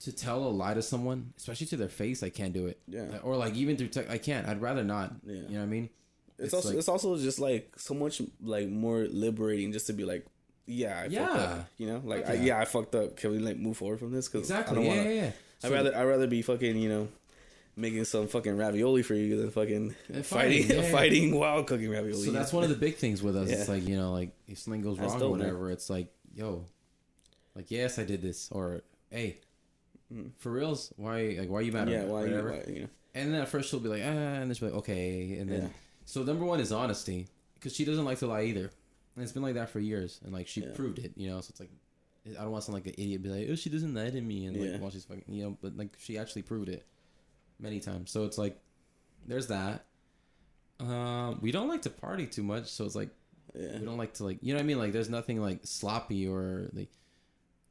to 0.00 0.12
tell 0.12 0.44
a 0.44 0.50
lie 0.50 0.74
to 0.74 0.82
someone, 0.82 1.32
especially 1.36 1.66
to 1.68 1.76
their 1.76 1.88
face, 1.88 2.22
I 2.22 2.28
can't 2.30 2.52
do 2.52 2.66
it. 2.66 2.78
Yeah. 2.88 3.18
Or 3.22 3.36
like 3.36 3.54
even 3.54 3.76
through 3.76 3.88
tech, 3.88 4.10
I 4.10 4.18
can't. 4.18 4.46
I'd 4.48 4.60
rather 4.60 4.84
not. 4.84 5.12
Yeah. 5.24 5.34
You 5.34 5.42
know 5.42 5.58
what 5.58 5.62
I 5.62 5.66
mean? 5.66 5.88
it's, 6.38 6.46
it's 6.46 6.54
also 6.54 6.68
like- 6.70 6.78
it's 6.78 6.88
also 6.88 7.16
just 7.16 7.38
like 7.38 7.72
so 7.78 7.94
much 7.94 8.20
like 8.42 8.68
more 8.68 9.06
liberating 9.08 9.70
just 9.72 9.86
to 9.86 9.92
be 9.92 10.04
like 10.04 10.26
yeah 10.66 10.98
I 10.98 11.02
fucked 11.02 11.12
Yeah. 11.12 11.30
up, 11.32 11.68
you 11.78 11.86
know 11.86 12.00
like 12.04 12.28
I, 12.28 12.32
Yeah. 12.34 12.42
yeah 12.42 12.58
i 12.58 12.64
fucked 12.64 12.94
up 12.96 13.16
can 13.16 13.30
we 13.30 13.38
like 13.38 13.56
move 13.58 13.76
forward 13.76 14.00
from 14.00 14.10
this 14.12 14.28
because 14.28 14.50
Exactly. 14.50 14.72
i 14.72 14.74
don't 14.74 14.84
yeah, 14.84 14.96
want 14.96 15.08
to 15.08 15.14
yeah, 15.14 15.22
yeah. 15.24 15.30
i'd 15.62 15.70
rather 15.72 15.96
i'd 15.96 16.04
rather 16.04 16.26
be 16.26 16.40
fucking 16.42 16.76
you 16.76 16.88
know 16.88 17.08
making 17.76 18.02
some 18.04 18.26
fucking 18.26 18.56
ravioli 18.56 19.02
for 19.02 19.14
you 19.14 19.36
than 19.40 19.50
fucking 19.52 19.94
fighting 20.22 20.22
fighting, 20.22 20.70
yeah. 20.70 20.90
fighting 20.90 21.34
while 21.38 21.62
cooking 21.64 21.88
ravioli 21.90 22.24
So 22.24 22.32
that's 22.32 22.52
one 22.52 22.64
of 22.64 22.70
the 22.70 22.76
big 22.76 22.96
things 22.96 23.22
with 23.22 23.36
us. 23.36 23.48
It's 23.52 23.68
like 23.68 23.86
you 23.86 23.96
know, 23.96 24.10
like 24.12 24.30
if 24.48 24.58
something 24.58 24.80
goes 24.82 24.98
wrong 24.98 25.14
or 25.16 25.18
man. 25.20 25.30
whatever, 25.30 25.70
it's 25.70 25.88
like, 25.90 26.08
yo, 26.34 26.64
like 27.54 27.70
yes, 27.70 27.98
I 27.98 28.04
did 28.04 28.22
this, 28.22 28.48
or 28.50 28.82
hey, 29.10 29.38
for 30.38 30.50
reals, 30.52 30.92
why 30.96 31.36
like 31.38 31.48
why 31.48 31.58
are 31.58 31.62
you 31.62 31.72
mad? 31.72 31.88
Yeah 31.88 31.98
at 31.98 32.06
me? 32.06 32.12
why 32.12 32.24
you, 32.24 32.30
Whatever. 32.30 32.50
why, 32.52 32.72
you 32.72 32.80
know 32.82 32.88
And 33.14 33.32
then 33.32 33.40
at 33.40 33.48
first 33.48 33.70
she'll 33.70 33.80
be 33.80 33.88
like, 33.88 34.02
ah, 34.04 34.06
and 34.08 34.50
then 34.50 34.54
she'll 34.54 34.68
be 34.68 34.72
like, 34.74 34.78
okay, 34.80 35.38
and 35.38 35.50
then 35.50 35.62
Yeah. 35.62 35.68
so 36.04 36.22
number 36.22 36.44
one 36.44 36.60
is 36.60 36.72
honesty 36.72 37.28
because 37.54 37.74
she 37.74 37.84
doesn't 37.84 38.04
like 38.04 38.18
to 38.18 38.26
lie 38.26 38.42
either, 38.44 38.70
and 39.16 39.22
it's 39.22 39.32
been 39.32 39.42
like 39.42 39.54
that 39.54 39.70
for 39.70 39.80
years, 39.80 40.20
and 40.24 40.32
like 40.32 40.46
she 40.48 40.60
Yeah. 40.62 40.72
proved 40.74 40.98
it, 40.98 41.12
you 41.16 41.28
know. 41.30 41.40
So 41.40 41.48
it's 41.50 41.60
like. 41.60 41.70
I 42.26 42.40
don't 42.40 42.52
want 42.52 42.62
to 42.62 42.66
sound 42.72 42.74
like 42.82 42.86
an 42.86 42.94
idiot. 42.96 43.22
Be 43.22 43.28
like, 43.28 43.48
oh, 43.50 43.54
she 43.54 43.68
doesn't 43.68 43.92
lie 43.92 44.08
to 44.08 44.18
me, 44.20 44.46
and 44.46 44.56
Yeah. 44.56 44.72
like, 44.72 44.80
while 44.80 44.90
she's 44.90 45.04
fucking, 45.04 45.24
you 45.28 45.42
know, 45.44 45.58
but 45.60 45.76
like 45.76 45.94
she 45.98 46.16
actually 46.16 46.40
proved 46.40 46.70
it 46.70 46.86
many 47.60 47.80
times. 47.80 48.10
So 48.10 48.24
it's 48.24 48.38
like, 48.38 48.58
there's 49.26 49.48
that. 49.48 49.84
Um, 50.80 51.38
we 51.42 51.52
don't 51.52 51.68
like 51.68 51.82
to 51.82 51.90
party 51.90 52.26
too 52.26 52.42
much, 52.42 52.68
so 52.70 52.84
it's 52.86 52.94
like 52.94 53.10
yeah 53.54 53.78
we 53.78 53.84
don't 53.84 53.98
like 53.98 54.14
to 54.14 54.24
like 54.24 54.38
you 54.40 54.52
know 54.54 54.58
what 54.58 54.64
I 54.64 54.66
mean. 54.66 54.78
Like 54.78 54.92
there's 54.92 55.10
nothing 55.10 55.38
like 55.40 55.60
sloppy 55.64 56.26
or 56.26 56.70
like 56.72 56.90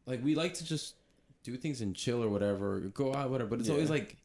like 0.05 0.23
we 0.23 0.35
like 0.35 0.53
to 0.55 0.63
just 0.63 0.95
do 1.43 1.55
things 1.57 1.81
and 1.81 1.95
chill 1.95 2.23
or 2.23 2.29
whatever, 2.29 2.79
go 2.79 3.13
out 3.13 3.29
whatever. 3.29 3.49
But 3.49 3.59
it's 3.59 3.67
Yeah. 3.69 3.75
always 3.75 3.89
like 3.89 4.17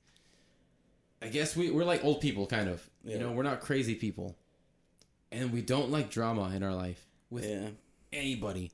I 1.21 1.29
guess 1.29 1.57
we 1.57 1.71
we're 1.71 1.85
like 1.85 2.05
old 2.05 2.21
people 2.21 2.47
kind 2.47 2.69
of. 2.69 2.89
You 3.05 3.19
know, 3.19 3.33
we're 3.33 3.43
not 3.43 3.61
crazy 3.61 3.95
people, 3.95 4.37
and 5.33 5.51
we 5.53 5.63
don't 5.63 5.91
like 5.91 6.11
drama 6.11 6.51
in 6.55 6.63
our 6.63 6.75
life 6.75 7.07
with 7.31 7.45
yeah 7.49 7.71
anybody. 8.13 8.71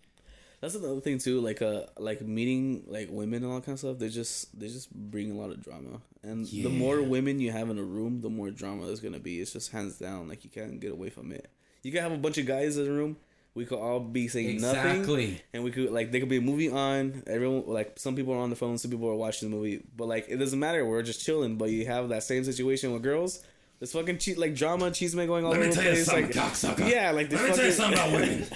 That's 0.61 0.75
another 0.75 1.01
thing 1.01 1.19
too, 1.19 1.41
like 1.41 1.63
uh, 1.63 1.83
like 1.99 2.23
meeting 2.23 2.85
like 2.87 3.09
women 3.11 3.43
and 3.45 3.53
all 3.53 3.59
that 3.61 3.67
kind 3.67 3.75
of 3.75 3.79
stuff. 3.81 3.99
They 3.99 4.09
just 4.09 4.59
they 4.59 4.69
just 4.69 4.93
bring 4.93 5.31
a 5.31 5.35
lot 5.35 5.51
of 5.51 5.63
drama, 5.63 6.01
and 6.23 6.47
the 6.47 6.69
more 6.69 7.01
women 7.03 7.39
you 7.39 7.53
have 7.53 7.71
in 7.71 7.79
a 7.79 7.83
room, 7.83 8.21
the 8.23 8.31
more 8.31 8.51
drama 8.51 8.87
there's 8.87 9.01
gonna 9.01 9.19
be. 9.21 9.41
It's 9.41 9.53
just 9.53 9.71
hands 9.73 9.99
down. 9.99 10.27
Like 10.29 10.43
you 10.45 10.51
can't 10.51 10.81
get 10.81 10.91
away 10.93 11.11
from 11.11 11.33
it. 11.33 11.49
You 11.83 11.93
can 11.93 12.03
have 12.03 12.13
a 12.13 12.19
bunch 12.19 12.39
of 12.39 12.47
guys 12.47 12.77
in 12.79 12.89
a 12.89 12.91
room. 12.91 13.17
We 13.55 13.65
could 13.67 13.79
all 13.79 14.01
be 14.01 14.27
saying 14.27 14.61
nothing, 14.61 14.91
Exactly. 14.99 15.41
and 15.53 15.63
we 15.63 15.71
could 15.71 15.93
like 15.93 16.11
there 16.11 16.19
could 16.21 16.29
be 16.29 16.39
a 16.39 16.41
movie 16.41 16.71
on. 16.71 17.23
Everyone 17.29 17.63
like 17.67 17.99
some 18.01 18.17
people 18.17 18.35
are 18.35 18.39
on 18.41 18.51
the 18.51 18.57
phone, 18.57 18.79
some 18.79 18.91
people 18.91 19.09
are 19.09 19.15
watching 19.15 19.49
the 19.49 19.57
movie, 19.57 19.81
but 19.97 20.07
like 20.09 20.27
it 20.29 20.39
doesn't 20.39 20.59
matter. 20.59 20.85
We're 20.85 21.03
just 21.03 21.25
chilling. 21.25 21.57
But 21.57 21.71
you 21.71 21.87
have 21.87 22.09
that 22.09 22.25
same 22.25 22.43
situation 22.43 22.93
with 22.93 23.03
girls. 23.05 23.45
This 23.79 23.93
fucking 23.93 24.19
cheat 24.19 24.39
like 24.39 24.55
drama, 24.57 24.91
cheese 24.91 25.15
man 25.15 25.27
going 25.29 25.45
all 25.45 25.53
Let 25.53 25.61
me 25.61 25.67
over 25.69 25.75
the 25.77 25.83
tell 25.83 25.91
you 25.97 26.05
place. 26.05 26.07
something, 26.07 26.25
like, 26.27 26.35
cocksucker. 26.35 26.91
yeah, 26.91 27.11
like 27.13 27.31
this 27.31 27.41
Let 27.41 27.51
me 27.51 27.57
tell 27.57 27.65
you 27.67 27.73
fucking- 27.73 27.97
something 27.97 28.19
about 28.19 28.21
women. 28.29 28.47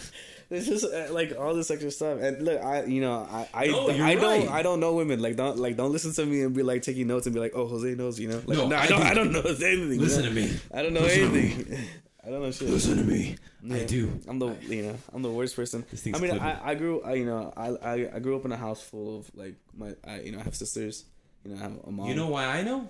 There's 0.49 0.67
just 0.67 0.85
uh, 0.87 1.13
like 1.13 1.37
all 1.39 1.55
this 1.55 1.71
extra 1.71 1.91
stuff, 1.93 2.21
and 2.21 2.43
look, 2.43 2.61
I 2.61 2.85
you 2.85 3.01
know 3.03 3.29
I 3.31 3.49
I, 3.53 3.67
No, 3.67 3.89
I 3.91 4.15
don't. 4.17 4.49
I 4.49 4.63
don't 4.63 4.81
know 4.81 4.95
women 4.95 5.21
like 5.21 5.37
don't 5.37 5.59
like 5.59 5.77
don't 5.77 5.93
listen 5.93 6.13
to 6.15 6.25
me 6.27 6.43
and 6.43 6.55
be 6.57 6.63
like 6.65 6.83
taking 6.83 7.07
notes 7.07 7.27
and 7.27 7.35
be 7.35 7.41
like 7.41 7.53
oh 7.55 7.67
Jose 7.69 7.95
knows 7.95 8.19
you 8.19 8.29
know 8.29 8.43
like 8.47 8.57
No, 8.59 8.67
no, 8.67 8.75
I, 8.77 8.81
I 8.81 8.87
don't 8.89 9.01
do. 9.01 9.07
I 9.07 9.15
don't 9.15 9.33
know 9.33 9.41
anything 9.47 9.93
you 9.93 10.01
Listen 10.01 10.23
know? 10.25 10.29
to 10.31 10.35
me. 10.35 10.57
I 10.75 10.83
don't 10.83 10.95
know 10.95 11.01
Listen 11.03 11.37
anything 11.37 11.79
I 12.27 12.31
don't 12.31 12.43
know 12.43 12.51
shit 12.51 12.69
Listen 12.71 12.97
to 12.97 13.05
me. 13.05 13.37
I 13.71 13.85
do. 13.85 14.21
I'm 14.29 14.39
the 14.39 14.55
you 14.63 14.83
know 14.83 14.97
I'm 15.13 15.23
the 15.23 15.31
worst 15.31 15.57
person 15.57 15.85
I 16.15 16.19
mean. 16.19 16.39
I, 16.39 16.71
I 16.71 16.75
grew 16.75 17.03
I 17.03 17.15
you 17.15 17.27
know 17.27 17.53
I, 17.57 17.69
I 17.69 18.11
I 18.17 18.19
grew 18.21 18.37
up 18.37 18.45
in 18.45 18.53
a 18.53 18.57
house 18.57 18.83
full 18.83 19.19
of 19.19 19.31
like 19.35 19.55
my 19.77 19.95
I 20.07 20.21
you 20.21 20.33
know 20.33 20.39
I 20.39 20.43
have 20.43 20.55
sisters 20.55 21.05
you 21.45 21.51
know 21.51 21.59
I 21.59 21.63
have 21.63 21.79
a 21.87 21.91
mom 21.91 22.09
You 22.09 22.15
know 22.15 22.29
why 22.29 22.47
I 22.47 22.63
know? 22.63 22.89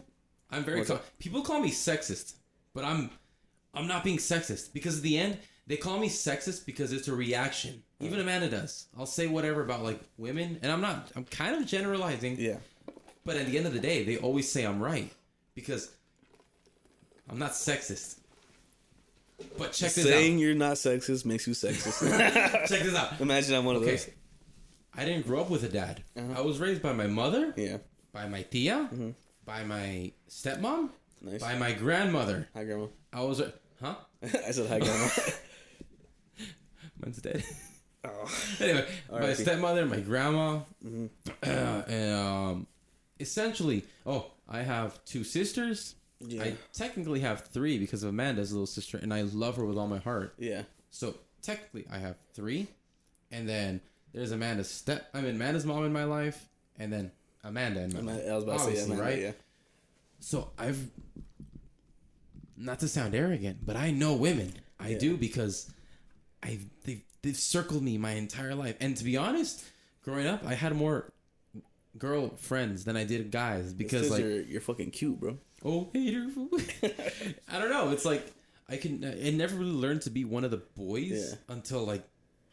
I'm 0.50 0.64
very. 0.64 0.84
Co- 0.84 1.00
people 1.18 1.42
call 1.42 1.60
me 1.60 1.70
sexist, 1.70 2.34
but 2.72 2.82
I'm, 2.82 3.10
I'm 3.74 3.86
not 3.86 4.02
being 4.02 4.16
sexist 4.16 4.72
because 4.72 4.96
at 4.96 5.02
the 5.02 5.18
end 5.18 5.36
they 5.66 5.76
call 5.76 5.98
me 5.98 6.08
sexist 6.08 6.64
because 6.64 6.92
it's 6.92 7.08
a 7.08 7.14
reaction. 7.14 7.82
Even 8.00 8.18
Amanda 8.20 8.48
does. 8.48 8.86
I'll 8.96 9.04
say 9.04 9.26
whatever 9.26 9.60
about 9.62 9.82
like 9.82 10.00
women, 10.16 10.58
and 10.62 10.72
I'm 10.72 10.80
not. 10.80 11.12
I'm 11.14 11.24
kind 11.24 11.54
of 11.54 11.66
generalizing, 11.66 12.36
yeah 12.38 12.56
but 13.28 13.36
at 13.36 13.44
the 13.44 13.58
end 13.58 13.66
of 13.66 13.74
the 13.74 13.78
day, 13.78 14.04
they 14.04 14.16
always 14.16 14.50
say 14.50 14.64
I'm 14.64 14.82
right 14.82 15.12
because 15.54 15.90
I'm 17.28 17.38
not 17.38 17.50
sexist. 17.50 18.20
But 19.56 19.72
check 19.72 19.92
this 19.92 20.04
out. 20.04 20.10
saying 20.10 20.38
you're 20.38 20.54
not 20.54 20.76
sexist 20.76 21.24
makes 21.24 21.46
you 21.46 21.52
sexist. 21.52 22.00
Check 22.68 22.82
this 22.82 22.94
out. 22.94 23.20
imagine 23.20 23.54
I'm 23.54 23.64
one 23.64 23.76
of 23.76 23.82
Okay. 23.82 23.92
those 23.92 24.10
I 24.94 25.04
didn't 25.04 25.26
grow 25.26 25.40
up 25.42 25.50
with 25.50 25.62
a 25.62 25.68
dad. 25.68 26.02
Uh-huh. 26.16 26.34
I 26.36 26.40
was 26.40 26.58
raised 26.58 26.82
by 26.82 26.92
my 26.92 27.06
mother, 27.06 27.54
Yeah. 27.56 27.78
by 28.12 28.26
my 28.26 28.42
tia, 28.42 28.88
by 29.44 29.62
my 29.62 30.10
stepmom, 30.28 30.90
Nice. 31.22 31.40
by 31.40 31.54
my 31.56 31.72
grandmother. 31.72 32.48
Hi, 32.54 32.64
grandma. 32.64 32.86
I 33.12 33.20
was, 33.22 33.38
a- 33.40 33.52
huh? 33.80 33.94
I 34.22 34.50
said 34.50 34.68
hi, 34.68 34.80
grandma. 34.80 35.08
Mine's 37.00 37.18
dead. 37.22 37.44
oh. 38.04 38.28
anyway, 38.60 38.86
my 39.10 39.18
R.I.P. 39.18 39.34
stepmother, 39.44 39.86
my 39.86 40.00
grandma, 40.00 40.60
uh, 40.84 41.02
and 41.88 42.12
um, 42.14 42.66
essentially, 43.20 43.84
oh, 44.04 44.26
I 44.48 44.62
have 44.62 45.04
two 45.04 45.22
sisters. 45.22 45.94
Yeah. 46.20 46.42
I 46.44 46.56
technically 46.72 47.20
have 47.20 47.46
three 47.46 47.78
because 47.78 48.02
of 48.02 48.08
Amanda's 48.10 48.52
little 48.52 48.66
sister, 48.66 48.98
and 48.98 49.12
I 49.14 49.22
love 49.22 49.56
her 49.56 49.64
with 49.64 49.78
all 49.78 49.86
my 49.86 49.98
heart. 49.98 50.34
yeah. 50.38 50.62
So 50.90 51.14
technically, 51.42 51.86
I 51.90 51.98
have 51.98 52.16
three, 52.34 52.66
and 53.30 53.48
then 53.48 53.80
there's 54.12 54.32
Amanda's 54.32 54.70
step. 54.70 55.08
I 55.14 55.20
mean, 55.20 55.36
Amanda's 55.36 55.64
mom 55.66 55.84
in 55.84 55.92
my 55.92 56.04
life, 56.04 56.48
and 56.78 56.92
then 56.92 57.12
Amanda 57.44 57.82
in 57.82 57.92
my 57.92 57.98
Ama- 58.00 58.12
life. 58.16 58.24
I 58.28 58.34
was 58.34 58.44
about 58.44 58.58
to 58.60 58.76
say 58.76 58.84
Amanda, 58.84 59.02
right? 59.02 59.18
Yeah. 59.20 59.32
So 60.20 60.50
I've, 60.58 60.90
not 62.56 62.80
to 62.80 62.88
sound 62.88 63.14
arrogant, 63.14 63.64
but 63.64 63.76
I 63.76 63.90
know 63.90 64.14
women. 64.14 64.52
I 64.80 64.90
Yeah. 64.90 64.98
do 64.98 65.16
because 65.16 65.70
I 66.42 66.58
they've 66.84 67.02
they've 67.22 67.36
circled 67.36 67.82
me 67.82 67.98
my 67.98 68.12
entire 68.12 68.54
life, 68.54 68.76
and 68.80 68.96
to 68.96 69.04
be 69.04 69.16
honest, 69.16 69.64
growing 70.02 70.26
up, 70.26 70.44
I 70.44 70.54
had 70.54 70.74
more 70.74 71.12
girl 71.96 72.30
friends 72.36 72.84
than 72.84 72.96
I 72.96 73.04
did 73.04 73.30
guys 73.30 73.72
because 73.72 74.02
Because 74.02 74.10
like 74.10 74.20
you're 74.22 74.40
you're 74.42 74.60
fucking 74.60 74.90
cute, 74.90 75.20
bro. 75.20 75.38
Oh 75.64 75.88
hater. 75.94 76.26
I 77.48 77.58
don't 77.58 77.70
know. 77.70 77.90
It's 77.90 78.04
like 78.04 78.30
I 78.68 78.76
can. 78.76 79.04
I 79.04 79.30
never 79.30 79.56
really 79.56 79.70
learned 79.72 80.02
to 80.02 80.10
be 80.10 80.24
one 80.24 80.44
of 80.44 80.50
the 80.50 80.62
boys 80.76 81.10
Yeah. 81.48 81.54
until 81.54 81.84
like 81.84 82.02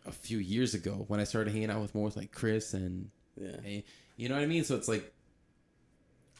a 0.06 0.12
few 0.12 0.38
years 0.38 0.74
ago 0.74 1.04
when 1.08 1.20
I 1.20 1.24
started 1.24 1.52
hanging 1.54 1.70
out 1.72 1.82
with 1.82 1.96
more 1.96 2.06
with 2.06 2.16
like 2.18 2.32
Chris 2.32 2.74
and, 2.74 3.10
Yeah. 3.36 3.56
and 3.66 3.84
you 4.18 4.30
know 4.30 4.36
what 4.36 4.44
I 4.44 4.48
mean. 4.48 4.64
So 4.64 4.76
it's 4.76 4.88
like 4.88 5.12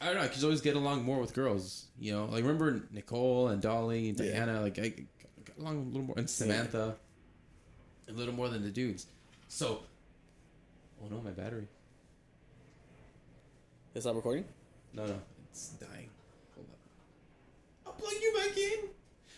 I 0.00 0.06
don't 0.06 0.16
know. 0.16 0.22
I 0.22 0.28
could 0.28 0.42
always 0.44 0.60
get 0.60 0.76
along 0.76 1.04
more 1.04 1.20
with 1.20 1.34
girls. 1.34 1.86
You 1.98 2.12
know, 2.12 2.24
like 2.26 2.42
remember 2.42 2.82
Nicole 2.90 3.48
and 3.48 3.60
Dolly 3.62 4.08
and 4.10 4.18
Yeah. 4.20 4.44
Diana. 4.44 4.60
Like 4.60 4.78
I 4.78 4.88
got 5.44 5.58
along 5.58 5.76
a 5.78 5.84
little 5.88 6.02
more 6.02 6.18
and 6.18 6.28
Samantha 6.30 6.96
a 8.08 8.12
little 8.12 8.34
more 8.34 8.48
than 8.48 8.62
the 8.62 8.70
dudes. 8.70 9.06
So 9.48 9.80
oh 11.02 11.08
no, 11.10 11.20
my 11.22 11.30
battery. 11.30 11.66
Is 13.94 14.04
that 14.04 14.14
recording? 14.14 14.44
No, 14.92 15.06
no, 15.06 15.18
it's 15.50 15.68
dying. 15.70 16.08
Hold 17.98 18.08
up. 18.08 18.14
I'll 18.14 18.18
plug 18.18 18.22
you 18.22 18.32
back 18.34 18.56
in. 18.84 18.88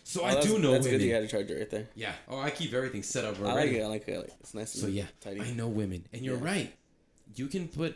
So 0.03 0.21
Oh, 0.21 0.25
I 0.25 0.41
do 0.41 0.57
know 0.59 0.71
That's 0.71 0.85
women. 0.85 0.99
good. 0.99 1.05
You 1.05 1.13
had 1.13 1.23
a 1.23 1.27
charger 1.27 1.55
right 1.57 1.69
there. 1.69 1.87
Yeah. 1.95 2.13
Oh, 2.27 2.39
I 2.39 2.49
keep 2.49 2.73
everything 2.73 3.03
set 3.03 3.25
up 3.25 3.37
I 3.39 3.43
like 3.43 3.53
already. 3.53 3.77
it. 3.77 3.83
I 3.83 3.87
like 3.87 4.07
it. 4.07 4.13
I 4.13 4.17
like 4.17 4.27
it. 4.29 4.33
It's 4.39 4.53
nice. 4.53 4.71
So 4.73 4.87
yeah, 4.87 5.05
tidy. 5.21 5.41
I 5.41 5.51
know 5.51 5.67
women, 5.67 6.05
and 6.13 6.23
you're 6.23 6.37
Yeah. 6.37 6.43
right. 6.45 6.73
You 7.35 7.47
can 7.47 7.67
put 7.67 7.95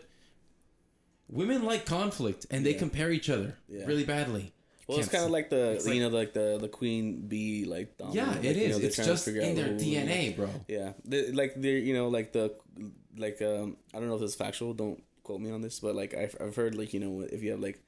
women 1.30 1.64
like 1.64 1.86
conflict, 1.86 2.45
and 2.51 2.66
they 2.66 2.74
Yeah. 2.74 2.80
compare 2.80 3.11
each 3.11 3.30
other 3.30 3.57
Yeah. 3.68 3.86
really 3.86 4.03
badly. 4.03 4.53
Well, 4.88 4.99
it's 4.99 5.07
Can't 5.07 5.22
kind 5.22 5.26
of 5.26 5.32
like 5.32 5.49
the 5.49 5.72
it's 5.72 5.86
you 5.88 5.93
like- 5.93 5.99
know 6.01 6.09
like 6.09 6.34
the 6.34 6.57
the 6.59 6.68
queen 6.68 7.22
bee 7.28 7.64
like 7.66 7.97
dominant, 7.97 8.16
yeah, 8.28 8.36
like, 8.36 8.43
it 8.45 8.57
you 8.57 8.68
know, 8.70 8.78
it's 8.80 8.97
just 8.97 9.28
in 9.30 9.55
their 9.55 9.70
DNA, 9.70 10.36
bro. 10.36 10.49
Yeah, 10.68 10.93
they, 11.05 11.32
like 11.32 11.53
they're 11.55 11.78
you 11.78 11.93
know 11.93 12.09
like 12.09 12.34
the 12.34 12.53
like 13.18 13.41
um 13.41 13.78
I 13.93 13.99
don't 13.99 14.09
know 14.09 14.16
if 14.18 14.22
it's 14.22 14.36
factual. 14.36 14.74
Don't 14.74 15.01
quote 15.24 15.39
me 15.39 15.51
on 15.51 15.61
this, 15.61 15.80
but 15.80 15.95
like 15.95 16.14
I've 16.14 16.36
I've 16.39 16.55
heard 16.57 16.76
like 16.76 16.93
you 16.93 16.99
know 16.99 17.22
if 17.22 17.41
you 17.41 17.51
have 17.51 17.61
like 17.61 17.80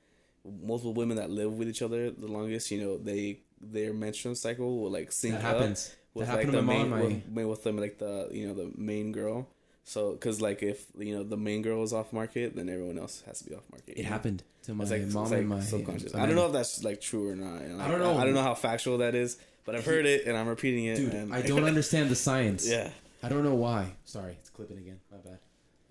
multiple 0.63 0.93
women 0.93 1.17
that 1.17 1.29
live 1.29 1.53
with 1.53 1.67
each 1.69 1.81
other 1.81 2.11
the 2.11 2.27
longest, 2.27 2.71
you 2.71 2.81
know 2.81 2.97
they 2.97 3.39
their 3.61 3.93
menstrual 3.93 4.35
cycle 4.35 4.79
will 4.79 4.91
like 4.91 5.11
sync 5.11 5.35
That 5.35 5.45
up 5.45 5.57
happens. 5.59 5.95
with 6.13 6.27
that 6.27 6.35
like 6.37 6.45
happened 6.45 6.57
the 6.57 6.61
main 6.61 6.89
mom. 6.89 6.99
My, 6.99 7.05
with, 7.05 7.23
with 7.29 7.45
with 7.47 7.63
them 7.63 7.77
like 7.77 7.97
the 7.99 8.29
you 8.31 8.47
know 8.47 8.53
the 8.53 8.71
main 8.77 9.11
girl. 9.11 9.47
So 9.87 10.11
because 10.13 10.41
like 10.41 10.63
if 10.63 10.85
you 10.97 11.15
know 11.15 11.23
the 11.23 11.37
main 11.37 11.61
girl 11.61 11.83
is 11.83 11.93
off 11.93 12.11
market, 12.11 12.55
then 12.55 12.69
everyone 12.69 12.97
else 12.97 13.21
has 13.27 13.39
to 13.39 13.45
be 13.49 13.55
off 13.55 13.63
market. 13.71 13.97
it 13.97 14.03
know? 14.03 14.09
happened 14.09 14.43
to 14.63 14.73
my 14.73 14.83
It's 14.83 14.91
like, 14.91 15.01
mom 15.07 15.23
it's 15.23 15.31
like 15.31 15.39
and 15.41 15.49
my 15.49 15.59
subconscious. 15.61 16.15
I 16.15 16.25
don't 16.25 16.35
know 16.35 16.47
if 16.47 16.53
that's 16.53 16.83
like 16.83 17.01
true 17.01 17.29
or 17.29 17.35
not. 17.35 17.61
and, 17.61 17.81
I 17.81 17.87
don't 17.87 17.99
know. 17.99 18.17
I, 18.17 18.25
don't 18.25 18.33
know 18.33 18.41
how 18.41 18.55
factual 18.55 18.97
that 18.99 19.13
is, 19.13 19.37
but 19.63 19.75
I've 19.75 19.85
heard 19.85 20.05
it 20.07 20.25
and 20.25 20.35
I'm 20.35 20.47
repeating 20.47 20.85
it. 20.85 20.95
Dude, 20.97 21.13
and, 21.13 21.33
I 21.33 21.41
don't 21.51 21.63
understand 21.65 22.09
the 22.09 22.15
science. 22.15 22.67
yeah, 22.67 22.89
I 23.21 23.29
don't 23.29 23.43
know 23.43 23.53
why. 23.55 23.93
Sorry, 24.05 24.35
it's 24.39 24.49
clipping 24.49 24.77
again. 24.79 24.99
My 25.11 25.17
bad. 25.19 25.39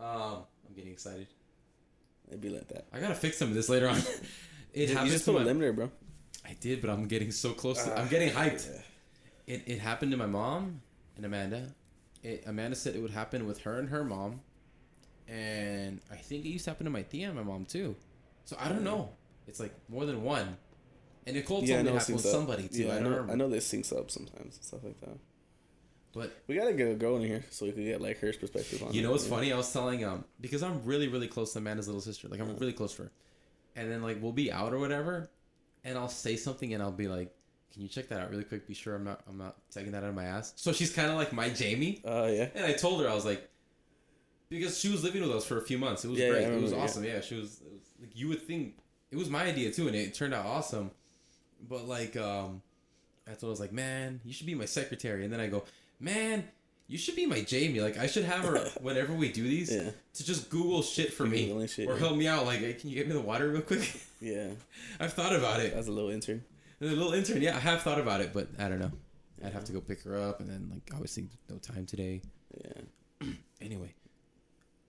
Um, 0.01 0.39
I'm 0.69 0.75
getting 0.75 0.91
excited. 0.93 1.29
It'd 2.35 2.41
be 2.43 2.51
like 2.51 2.68
that. 2.68 2.87
I 2.93 3.01
gotta 3.01 3.14
fix 3.14 3.39
some 3.39 3.49
of 3.49 3.55
this 3.55 3.68
later 3.68 3.89
on. 3.89 3.99
It 4.74 4.89
you 4.89 4.95
happened 4.97 5.12
just 5.12 5.24
to 5.26 5.32
put 5.32 5.43
a 5.43 5.45
my, 5.45 5.53
limiter, 5.53 5.72
bro. 5.74 5.89
I 6.45 6.57
did, 6.61 6.80
but 6.80 6.91
I'm 6.91 7.07
getting 7.07 7.30
so 7.30 7.53
close. 7.53 7.80
To, 7.85 7.93
Ah, 7.97 8.01
I'm 8.03 8.09
getting 8.09 8.30
hyped. 8.30 8.68
yeah. 8.68 9.55
It, 9.55 9.62
it 9.66 9.78
happened 9.78 10.11
to 10.11 10.16
my 10.16 10.26
mom 10.26 10.80
and 11.16 11.24
Amanda. 11.24 11.68
It, 12.24 12.43
Amanda 12.45 12.74
said 12.74 12.97
it 12.97 13.01
would 13.01 13.12
happen 13.12 13.47
with 13.47 13.61
her 13.61 13.78
and 13.78 13.89
her 13.91 14.03
mom, 14.03 14.41
and 15.28 16.01
I 16.11 16.16
think 16.16 16.45
it 16.45 16.49
used 16.49 16.64
to 16.64 16.70
happen 16.72 16.85
to 16.87 16.91
my 16.91 17.03
tia 17.03 17.28
and 17.28 17.37
my 17.37 17.45
mom 17.45 17.66
too. 17.66 17.95
So 18.47 18.57
I 18.59 18.68
don't 18.68 18.82
know. 18.82 19.11
It's 19.47 19.61
like 19.61 19.74
more 19.89 20.07
than 20.07 20.22
one. 20.24 20.57
And 21.26 21.37
Nicole 21.37 21.59
told 21.59 21.68
Yeah, 21.68 21.76
me 21.78 21.85
know 21.85 21.91
it 21.91 21.95
it 21.95 21.99
happened 22.01 22.16
with 22.16 22.26
up. 22.26 22.32
somebody 22.32 22.68
too. 22.68 22.82
Yeah, 22.82 22.89
I 22.89 22.91
I 22.91 22.95
don't 22.95 23.05
know. 23.05 23.11
remember. 23.11 23.32
I 23.32 23.37
know 23.37 23.49
this 23.49 23.72
syncs 23.72 23.97
up 23.97 24.11
sometimes 24.11 24.57
and 24.57 24.64
stuff 24.64 24.80
like 24.82 25.01
that. 25.03 25.16
But 26.15 26.33
We 26.47 26.55
gotta 26.55 26.73
get 26.73 26.87
a 27.03 27.15
in 27.17 27.23
here 27.23 27.45
so 27.51 27.67
we 27.67 27.73
could 27.73 27.85
get 27.85 28.01
like 28.01 28.19
her 28.21 28.33
perspective 28.33 28.83
on. 28.83 28.93
you 28.95 29.03
know 29.03 29.11
what's 29.11 29.27
funny? 29.27 29.53
I 29.53 29.57
was 29.57 29.73
telling 29.73 30.05
um 30.05 30.25
because 30.41 30.62
I'm 30.62 30.85
really 30.85 31.09
really 31.09 31.29
close 31.29 31.53
to 31.55 31.59
Amanda's 31.59 31.87
little 31.89 32.01
sister. 32.01 32.29
Like 32.29 32.41
I'm 32.41 32.49
Uh-huh. 32.49 32.59
really 32.61 32.73
close 32.73 32.95
to 32.97 33.05
her, 33.05 33.12
and 33.77 33.91
then 33.91 34.03
like 34.03 34.23
we'll 34.23 34.33
be 34.33 34.53
out 34.53 34.73
or 34.73 34.79
whatever, 34.79 35.29
and 35.85 35.99
I'll 35.99 36.09
say 36.09 36.37
something 36.37 36.73
and 36.73 36.83
I'll 36.83 36.93
be 36.93 37.09
like, 37.09 37.35
"Can 37.73 37.83
you 37.83 37.89
check 37.89 38.09
that 38.09 38.21
out 38.21 38.31
really 38.31 38.45
quick? 38.45 38.67
Be 38.69 38.75
sure 38.75 38.95
I'm 38.95 39.05
not 39.05 39.23
I'm 39.29 39.39
not 39.39 39.57
taking 39.71 39.93
that 39.93 40.03
out 40.05 40.11
of 40.11 40.15
my 40.15 40.25
ass." 40.25 40.53
So 40.57 40.73
she's 40.73 40.93
kind 40.93 41.11
of 41.11 41.17
like 41.17 41.33
my 41.33 41.51
Jamie. 41.51 42.01
Oh 42.05 42.27
yeah. 42.27 42.49
And 42.55 42.65
I 42.65 42.73
told 42.75 43.01
her 43.03 43.09
I 43.09 43.15
was 43.15 43.25
like, 43.25 43.49
because 44.49 44.79
she 44.79 44.91
was 44.91 45.03
living 45.03 45.23
with 45.23 45.33
us 45.33 45.45
for 45.45 45.59
a 45.59 45.62
few 45.62 45.79
months. 45.79 46.05
It 46.05 46.09
was 46.11 46.19
Yeah, 46.19 46.27
yeah, 46.27 46.33
great. 46.33 46.45
I 46.45 46.49
it 46.49 46.61
was 46.61 46.73
remember, 46.73 46.77
yeah. 46.77 46.83
awesome. 46.85 47.05
Yeah, 47.05 47.21
she 47.21 47.35
was, 47.35 47.61
it 47.61 47.73
was 47.73 47.83
like 48.01 48.11
you 48.17 48.29
would 48.29 48.43
think 48.47 48.77
it 49.11 49.17
was 49.17 49.29
my 49.31 49.45
idea 49.45 49.73
too, 49.73 49.87
and 49.89 49.97
it 49.97 50.15
turned 50.15 50.35
out 50.35 50.47
awesome. 50.47 50.91
But 51.69 51.89
like, 51.89 52.17
um, 52.17 52.62
I 53.27 53.31
told 53.31 53.43
her 53.43 53.47
I 53.49 53.51
was 53.51 53.61
like, 53.61 53.73
man, 53.73 54.21
you 54.25 54.33
should 54.33 54.47
be 54.47 54.55
my 54.55 54.67
secretary, 54.67 55.25
and 55.25 55.33
then 55.33 55.41
I 55.41 55.47
go, 55.47 55.65
man. 56.05 56.45
You 56.87 56.99
should 56.99 57.17
be 57.17 57.25
my 57.25 57.41
Jamie. 57.41 57.81
Like 57.81 57.97
I 57.97 58.07
should 58.07 58.25
have 58.25 58.45
her 58.45 58.59
whenever 58.81 59.15
we 59.15 59.33
do 59.33 59.43
these 59.43 59.73
Yeah. 59.73 59.91
to 60.15 60.25
just 60.25 60.51
Google 60.51 60.83
shit 60.83 61.13
for 61.15 61.25
me 61.25 61.47
shit, 61.67 61.89
or 61.89 61.95
yeah. 61.95 61.99
help 61.99 62.17
me 62.17 62.29
out. 62.29 62.45
Like, 62.45 62.59
hey, 62.59 62.75
can 62.75 62.91
you 62.91 62.97
get 62.97 63.09
me 63.09 63.15
the 63.15 63.21
water 63.21 63.49
real 63.49 63.63
quick? 63.63 63.91
Yeah, 64.21 64.49
I've 64.99 65.13
thought 65.13 65.35
about 65.35 65.61
it. 65.61 65.75
As 65.75 65.87
a 65.87 65.93
little 65.93 66.09
intern. 66.09 66.43
The 66.79 66.87
little 66.87 67.13
intern, 67.13 67.43
yeah, 67.43 67.55
I 67.57 67.59
have 67.59 67.83
thought 67.83 68.01
about 68.01 68.23
it, 68.23 68.33
but 68.33 68.49
I 68.59 68.71
don't 68.71 68.79
know. 68.79 68.91
I'd 69.45 69.53
have 69.53 69.65
to 69.65 69.73
go 69.73 69.81
pick 69.83 70.03
her 70.05 70.19
up, 70.19 70.41
and 70.41 70.49
then 70.49 70.71
like 70.73 70.83
obviously 70.95 71.27
no 71.51 71.57
time 71.59 71.85
today. 71.87 72.23
Yeah. 72.63 73.29
Anyway, 73.61 73.95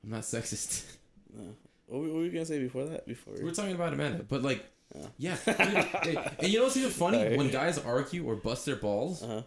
I'm 0.04 0.10
not 0.12 0.22
sexist. 0.22 0.84
No. 1.38 1.44
What 1.88 2.02
were, 2.02 2.08
what 2.08 2.16
were 2.16 2.24
you 2.24 2.32
gonna 2.32 2.46
say 2.46 2.60
before 2.60 2.86
that? 2.86 3.06
Before 3.06 3.34
We 3.34 3.44
We're 3.44 3.52
talking 3.52 3.74
about 3.76 3.92
Amanda, 3.94 4.24
but 4.24 4.42
like, 4.42 4.64
Oh. 4.96 5.06
yeah. 5.18 5.36
and 5.48 6.48
you 6.48 6.60
know 6.60 6.64
what's 6.66 6.78
even 6.78 6.92
funny? 6.92 7.18
Sorry. 7.18 7.36
When 7.38 7.50
guys 7.50 7.78
argue 7.78 8.24
or 8.26 8.36
bust 8.36 8.66
their 8.66 8.78
balls, 8.78 9.22
uh 9.22 9.28
huh. 9.28 9.42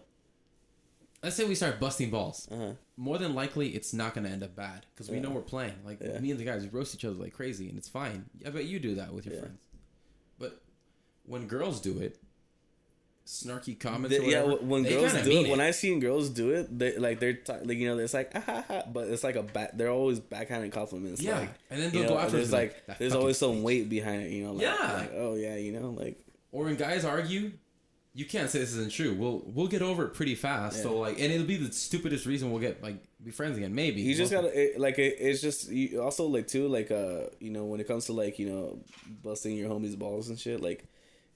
Let's 1.22 1.36
say 1.36 1.44
we 1.44 1.54
start 1.54 1.80
busting 1.80 2.10
balls. 2.10 2.48
Uh 2.50 2.56
huh. 2.56 2.72
More 2.96 3.18
than 3.18 3.34
likely, 3.34 3.68
it's 3.70 3.92
not 3.92 4.14
gonna 4.14 4.28
end 4.28 4.42
up 4.42 4.54
bad 4.56 4.86
because 4.94 5.08
we 5.10 5.16
Yeah. 5.16 5.22
know 5.22 5.30
we're 5.30 5.42
playing. 5.42 5.74
Like 5.84 6.00
Yeah. 6.00 6.18
me 6.18 6.30
and 6.30 6.40
the 6.40 6.44
guys, 6.44 6.62
we 6.62 6.68
roast 6.68 6.94
each 6.94 7.04
other 7.04 7.14
like 7.16 7.32
crazy, 7.32 7.68
and 7.68 7.78
it's 7.78 7.88
fine. 7.88 8.26
I 8.46 8.50
bet 8.50 8.64
you 8.64 8.78
do 8.78 8.94
that 8.96 9.12
with 9.14 9.26
your 9.26 9.34
Yeah. 9.36 9.40
friends. 9.42 9.60
But 10.38 10.60
when 11.24 11.46
girls 11.46 11.80
do 11.80 11.98
it, 11.98 12.18
snarky 13.26 13.78
comments. 13.78 14.16
They- 14.16 14.24
or 14.24 14.30
yeah, 14.30 14.42
when 14.62 14.84
girls 14.84 15.12
do 15.12 15.28
mean 15.28 15.46
it, 15.46 15.50
when 15.50 15.60
I 15.60 15.70
seen 15.72 16.00
girls 16.00 16.30
do 16.30 16.50
it, 16.50 16.76
they 16.78 16.96
like 16.96 17.20
they're 17.20 17.34
t- 17.34 17.52
like 17.62 17.76
you 17.76 17.86
know 17.88 17.98
it's 17.98 18.14
like 18.14 18.30
ah, 18.34 18.40
ha, 18.40 18.64
ha, 18.66 18.82
but 18.90 19.08
it's 19.08 19.22
like 19.22 19.36
a 19.36 19.42
back. 19.42 19.76
They're 19.76 19.90
always 19.90 20.18
backhanded 20.18 20.72
compliments. 20.72 21.20
yeah, 21.20 21.40
like, 21.40 21.50
and 21.70 21.82
then 21.82 21.90
they'll 21.92 22.02
know, 22.04 22.08
go 22.10 22.18
after. 22.18 22.36
there's 22.38 22.52
like 22.52 22.74
there's 22.98 23.14
always 23.14 23.36
some 23.36 23.56
bitch. 23.56 23.62
weight 23.62 23.88
behind 23.90 24.22
it. 24.22 24.30
You 24.32 24.44
know, 24.44 24.52
like, 24.52 24.62
Yeah. 24.62 24.92
like, 24.98 25.12
oh 25.14 25.34
yeah, 25.34 25.56
you 25.56 25.72
know, 25.72 25.90
like 25.90 26.18
or 26.52 26.64
when 26.64 26.76
guys 26.76 27.04
argue, 27.04 27.52
you 28.18 28.24
can't 28.24 28.50
say 28.50 28.58
this 28.58 28.74
isn't 28.74 28.90
true. 28.90 29.14
We'll 29.14 29.44
we'll 29.46 29.68
get 29.68 29.80
over 29.80 30.04
it 30.04 30.12
pretty 30.12 30.34
fast. 30.34 30.82
So 30.82 30.98
like, 30.98 31.20
and 31.20 31.32
it'll 31.32 31.46
be 31.46 31.56
the 31.56 31.72
stupidest 31.72 32.26
reason 32.26 32.50
we'll 32.50 32.60
get 32.60 32.82
like 32.82 32.96
be 33.22 33.30
friends 33.30 33.56
again. 33.56 33.76
Maybe 33.76 34.00
you 34.02 34.12
just 34.16 34.32
gotta 34.32 34.48
it, 34.48 34.80
like 34.80 34.98
it, 34.98 35.18
it's 35.20 35.40
just 35.40 35.70
you 35.70 36.02
also 36.02 36.26
like 36.26 36.48
too 36.48 36.66
like 36.66 36.90
uh 36.90 37.26
you 37.38 37.52
know 37.52 37.66
when 37.66 37.78
it 37.78 37.86
comes 37.86 38.06
to 38.06 38.12
like 38.14 38.40
you 38.40 38.50
know 38.50 38.80
busting 39.22 39.56
your 39.56 39.70
homies 39.70 39.96
balls 39.96 40.30
and 40.30 40.38
shit 40.38 40.60
like 40.60 40.84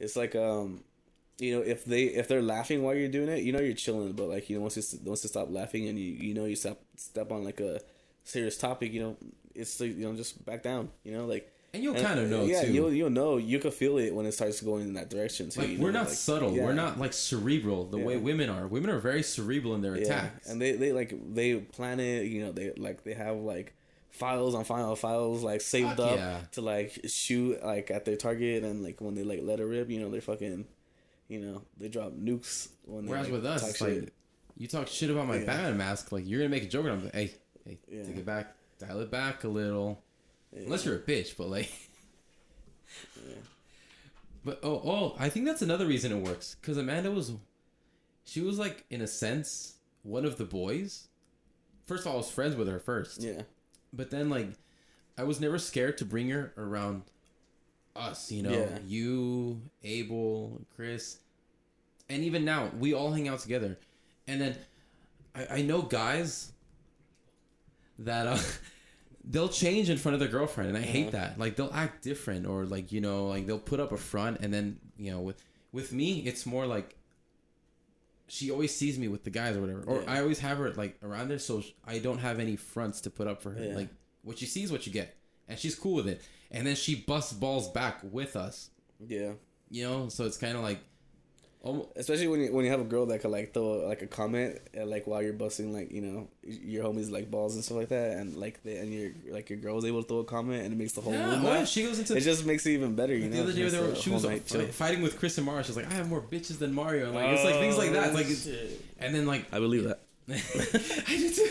it's 0.00 0.16
like 0.16 0.34
um 0.34 0.82
you 1.38 1.54
know 1.54 1.62
if 1.62 1.84
they 1.84 2.02
if 2.02 2.26
they're 2.26 2.42
laughing 2.42 2.82
while 2.82 2.96
you're 2.96 3.08
doing 3.08 3.28
it 3.28 3.44
you 3.44 3.52
know 3.52 3.60
you're 3.60 3.74
chilling 3.74 4.10
but 4.10 4.28
like 4.28 4.50
you 4.50 4.56
know 4.56 4.62
once 4.62 4.76
you 4.76 4.98
once 5.04 5.22
you 5.22 5.28
stop 5.28 5.52
laughing 5.52 5.86
and 5.86 5.96
you 5.96 6.12
you 6.14 6.34
know 6.34 6.46
you 6.46 6.56
step 6.56 6.80
step 6.96 7.30
on 7.30 7.44
like 7.44 7.60
a 7.60 7.80
serious 8.24 8.58
topic 8.58 8.92
you 8.92 9.00
know 9.00 9.16
it's 9.54 9.78
like 9.80 9.96
you 9.96 10.04
know 10.04 10.16
just 10.16 10.44
back 10.44 10.64
down 10.64 10.88
you 11.04 11.16
know 11.16 11.26
like 11.26 11.48
and 11.74 11.82
you'll 11.82 11.94
kind 11.94 12.18
of 12.20 12.26
uh, 12.26 12.36
know 12.36 12.44
yeah 12.44 12.62
too. 12.62 12.72
you'll 12.72 12.92
you'll 12.92 13.10
know 13.10 13.38
you 13.38 13.58
can 13.58 13.70
feel 13.70 13.96
it 13.98 14.14
when 14.14 14.26
it 14.26 14.32
starts 14.32 14.60
going 14.60 14.82
in 14.82 14.92
that 14.94 15.08
direction 15.08 15.48
too 15.48 15.60
like 15.60 15.70
you 15.70 15.78
we're 15.80 15.90
not 15.90 16.06
like, 16.08 16.14
subtle. 16.14 16.52
yeah. 16.52 16.64
We're 16.64 16.74
not 16.74 16.98
like 16.98 17.12
cerebral 17.12 17.86
the 17.86 17.98
way 17.98 18.16
women 18.18 18.50
are. 18.50 18.66
Women 18.66 18.90
are 18.90 18.98
very 18.98 19.22
cerebral 19.22 19.74
in 19.74 19.80
their 19.80 19.96
Yeah, 19.96 20.02
attacks. 20.04 20.48
and 20.50 20.60
they 20.60 20.72
they 20.72 20.92
like 20.92 21.14
they 21.34 21.56
plan 21.56 21.98
it. 22.00 22.24
You 22.26 22.44
know, 22.44 22.52
they 22.52 22.72
like 22.76 23.04
they 23.04 23.14
have 23.14 23.36
like 23.36 23.74
files 24.10 24.54
on 24.54 24.64
file 24.64 24.94
files 24.96 25.42
like 25.42 25.62
saved 25.62 25.96
Fuck 25.96 25.98
up 26.00 26.16
yeah. 26.18 26.40
to 26.52 26.60
like 26.60 27.00
shoot 27.08 27.64
like 27.64 27.90
at 27.90 28.04
their 28.04 28.16
target, 28.16 28.62
and 28.64 28.82
like 28.82 29.00
when 29.00 29.14
they 29.14 29.22
like 29.24 29.40
let 29.42 29.58
it 29.60 29.64
rip, 29.64 29.88
you 29.88 30.00
know, 30.00 30.10
they're 30.10 30.20
fucking, 30.20 30.66
you 31.28 31.40
know, 31.40 31.62
they 31.78 31.88
drop 31.88 32.12
nukes 32.12 32.68
when 32.84 33.06
they 33.06 33.10
Whereas 33.10 33.26
like, 33.26 33.32
with 33.32 33.46
us, 33.46 33.80
like 33.80 34.12
you 34.58 34.68
talk 34.68 34.86
shit 34.88 35.08
about 35.08 35.26
my 35.26 35.36
Yeah. 35.38 35.46
Batman 35.46 35.78
mask, 35.78 36.12
like 36.12 36.28
you're 36.28 36.40
gonna 36.40 36.50
make 36.50 36.64
a 36.64 36.68
joke, 36.68 36.84
and 36.84 36.92
I'm 36.92 37.04
like, 37.04 37.14
hey, 37.14 37.32
hey, 37.64 37.78
Yeah. 37.90 38.04
take 38.04 38.16
it 38.18 38.26
back. 38.26 38.54
dial 38.78 39.00
it 39.00 39.10
back 39.10 39.44
a 39.44 39.48
little. 39.48 40.02
Yeah. 40.52 40.62
Unless 40.64 40.84
you're 40.84 40.96
a 40.96 41.00
bitch, 41.00 41.36
but 41.36 41.48
like. 41.48 41.70
Yeah. 43.26 43.34
But 44.44 44.60
oh 44.62 44.82
oh, 44.84 45.16
I 45.18 45.28
think 45.28 45.46
that's 45.46 45.62
another 45.62 45.86
reason 45.86 46.12
it 46.12 46.22
works 46.26 46.56
because 46.60 46.76
Amanda 46.76 47.10
was, 47.10 47.32
she 48.24 48.40
was 48.40 48.58
like 48.58 48.84
in 48.90 49.00
a 49.00 49.06
sense 49.06 49.76
one 50.02 50.24
of 50.24 50.36
the 50.36 50.44
boys. 50.44 51.08
First 51.86 52.02
of 52.02 52.08
all, 52.08 52.14
I 52.14 52.16
was 52.18 52.30
friends 52.30 52.54
with 52.56 52.68
her 52.68 52.78
first, 52.80 53.22
Yeah. 53.22 53.42
but 53.92 54.10
then 54.10 54.28
like, 54.28 54.48
I 55.16 55.22
was 55.24 55.40
never 55.40 55.58
scared 55.58 55.96
to 55.98 56.04
bring 56.04 56.28
her 56.30 56.52
around 56.58 57.02
us. 57.96 58.30
You 58.32 58.42
know, 58.42 58.50
Yeah. 58.50 58.78
you, 58.86 59.60
Abel, 59.84 60.60
Chris, 60.74 61.18
and 62.10 62.22
even 62.24 62.44
now 62.44 62.70
we 62.78 62.92
all 62.94 63.12
hang 63.12 63.28
out 63.28 63.38
together. 63.40 63.78
And 64.26 64.40
then 64.40 64.56
I, 65.34 65.46
I 65.58 65.62
know 65.62 65.82
guys 65.82 66.52
that 68.00 68.26
uh, 68.26 68.38
they'll 69.24 69.48
change 69.48 69.88
in 69.90 69.96
front 69.98 70.14
of 70.14 70.20
their 70.20 70.28
girlfriend, 70.28 70.68
and 70.68 70.76
I 70.78 70.82
hate 70.82 71.08
Uh-huh. 71.08 71.18
that. 71.18 71.38
Like 71.38 71.56
they'll 71.56 71.72
act 71.72 72.02
different, 72.02 72.46
or 72.46 72.64
like 72.64 72.92
you 72.92 73.00
know, 73.00 73.26
like 73.28 73.46
they'll 73.46 73.58
put 73.58 73.80
up 73.80 73.92
a 73.92 73.96
front, 73.98 74.40
and 74.40 74.52
then 74.52 74.78
you 74.96 75.10
know, 75.10 75.20
with 75.20 75.42
with 75.72 75.92
me, 75.92 76.20
it's 76.20 76.44
more 76.46 76.66
like 76.66 76.96
she 78.28 78.50
always 78.50 78.74
sees 78.74 78.98
me 78.98 79.08
with 79.08 79.24
the 79.24 79.30
guys 79.30 79.56
or 79.56 79.60
whatever, 79.60 79.82
or 79.86 80.02
Yeah. 80.02 80.12
I 80.14 80.20
always 80.20 80.38
have 80.40 80.58
her 80.58 80.72
like 80.72 80.96
around 81.02 81.28
there, 81.28 81.38
so 81.38 81.62
I 81.84 81.98
don't 81.98 82.18
have 82.18 82.38
any 82.40 82.56
fronts 82.56 83.00
to 83.02 83.10
put 83.10 83.26
up 83.26 83.42
for 83.42 83.50
her. 83.50 83.64
Yeah. 83.64 83.74
Like 83.74 83.88
what 84.22 84.40
you 84.40 84.46
see 84.46 84.62
is 84.62 84.72
what 84.72 84.86
you 84.86 84.92
get, 84.92 85.14
and 85.48 85.58
she's 85.58 85.74
cool 85.74 85.94
with 85.94 86.08
it. 86.08 86.22
And 86.50 86.66
then 86.66 86.76
she 86.76 86.94
busts 86.94 87.32
balls 87.32 87.68
back 87.70 88.00
with 88.02 88.36
us, 88.36 88.70
Yeah. 89.06 89.32
you 89.70 89.84
know. 89.84 90.08
So 90.08 90.24
it's 90.26 90.36
kind 90.36 90.56
of 90.56 90.62
like, 90.62 90.80
almost, 91.62 91.88
Especially 91.96 92.28
when 92.28 92.40
you 92.40 92.52
when 92.52 92.64
you 92.64 92.70
have 92.70 92.80
a 92.80 92.84
girl 92.84 93.06
that 93.06 93.20
could 93.20 93.30
like 93.30 93.54
throw 93.54 93.86
like 93.88 94.02
a 94.02 94.06
comment 94.06 94.58
uh, 94.78 94.84
like 94.84 95.06
while 95.06 95.22
you're 95.22 95.32
busting 95.32 95.72
like 95.72 95.90
you 95.90 96.02
know 96.02 96.28
your 96.42 96.84
homies 96.84 97.10
like 97.10 97.30
balls 97.30 97.54
and 97.54 97.64
stuff 97.64 97.78
like 97.78 97.88
that 97.88 98.18
and 98.18 98.36
like 98.36 98.62
the, 98.64 98.76
and 98.76 98.92
your 98.92 99.10
like 99.30 99.48
your 99.48 99.58
girl 99.58 99.76
was 99.76 99.84
able 99.84 100.02
to 100.02 100.08
throw 100.08 100.18
a 100.18 100.24
comment 100.24 100.64
and 100.64 100.72
it 100.72 100.76
makes 100.76 100.92
the 100.92 101.00
whole 101.00 101.12
yeah, 101.12 101.30
room 101.30 101.46
oh, 101.46 101.64
she 101.64 101.84
goes 101.84 101.98
into 101.98 102.16
It 102.16 102.20
just 102.20 102.44
makes 102.44 102.66
it 102.66 102.72
even 102.72 102.94
better, 102.94 103.14
you 103.14 103.28
know. 103.28 103.36
the 103.36 103.42
other 103.42 103.52
day 103.52 103.68
they 103.68 103.80
were, 103.80 103.94
she 103.94 104.10
was 104.10 104.24
night 104.24 104.42
fi- 104.42 104.66
fighting 104.66 105.02
with 105.02 105.18
Chris 105.18 105.38
and 105.38 105.46
Mario. 105.46 105.62
She's 105.62 105.76
like, 105.76 105.90
I 105.90 105.94
have 105.94 106.08
more 106.08 106.20
bitches 106.20 106.58
than 106.58 106.74
Mario. 106.74 107.06
And 107.06 107.14
like 107.14 107.28
it's 107.28 107.44
like 107.44 107.54
things 107.54 107.78
like 107.78 107.92
that. 107.92 108.14
Like, 108.14 108.28
it's, 108.28 108.46
and 108.98 109.14
then 109.14 109.26
like 109.26 109.52
I 109.52 109.58
believe 109.58 109.84
that. 109.84 110.00
I 110.28 111.16
do 111.16 111.30
too. 111.30 111.50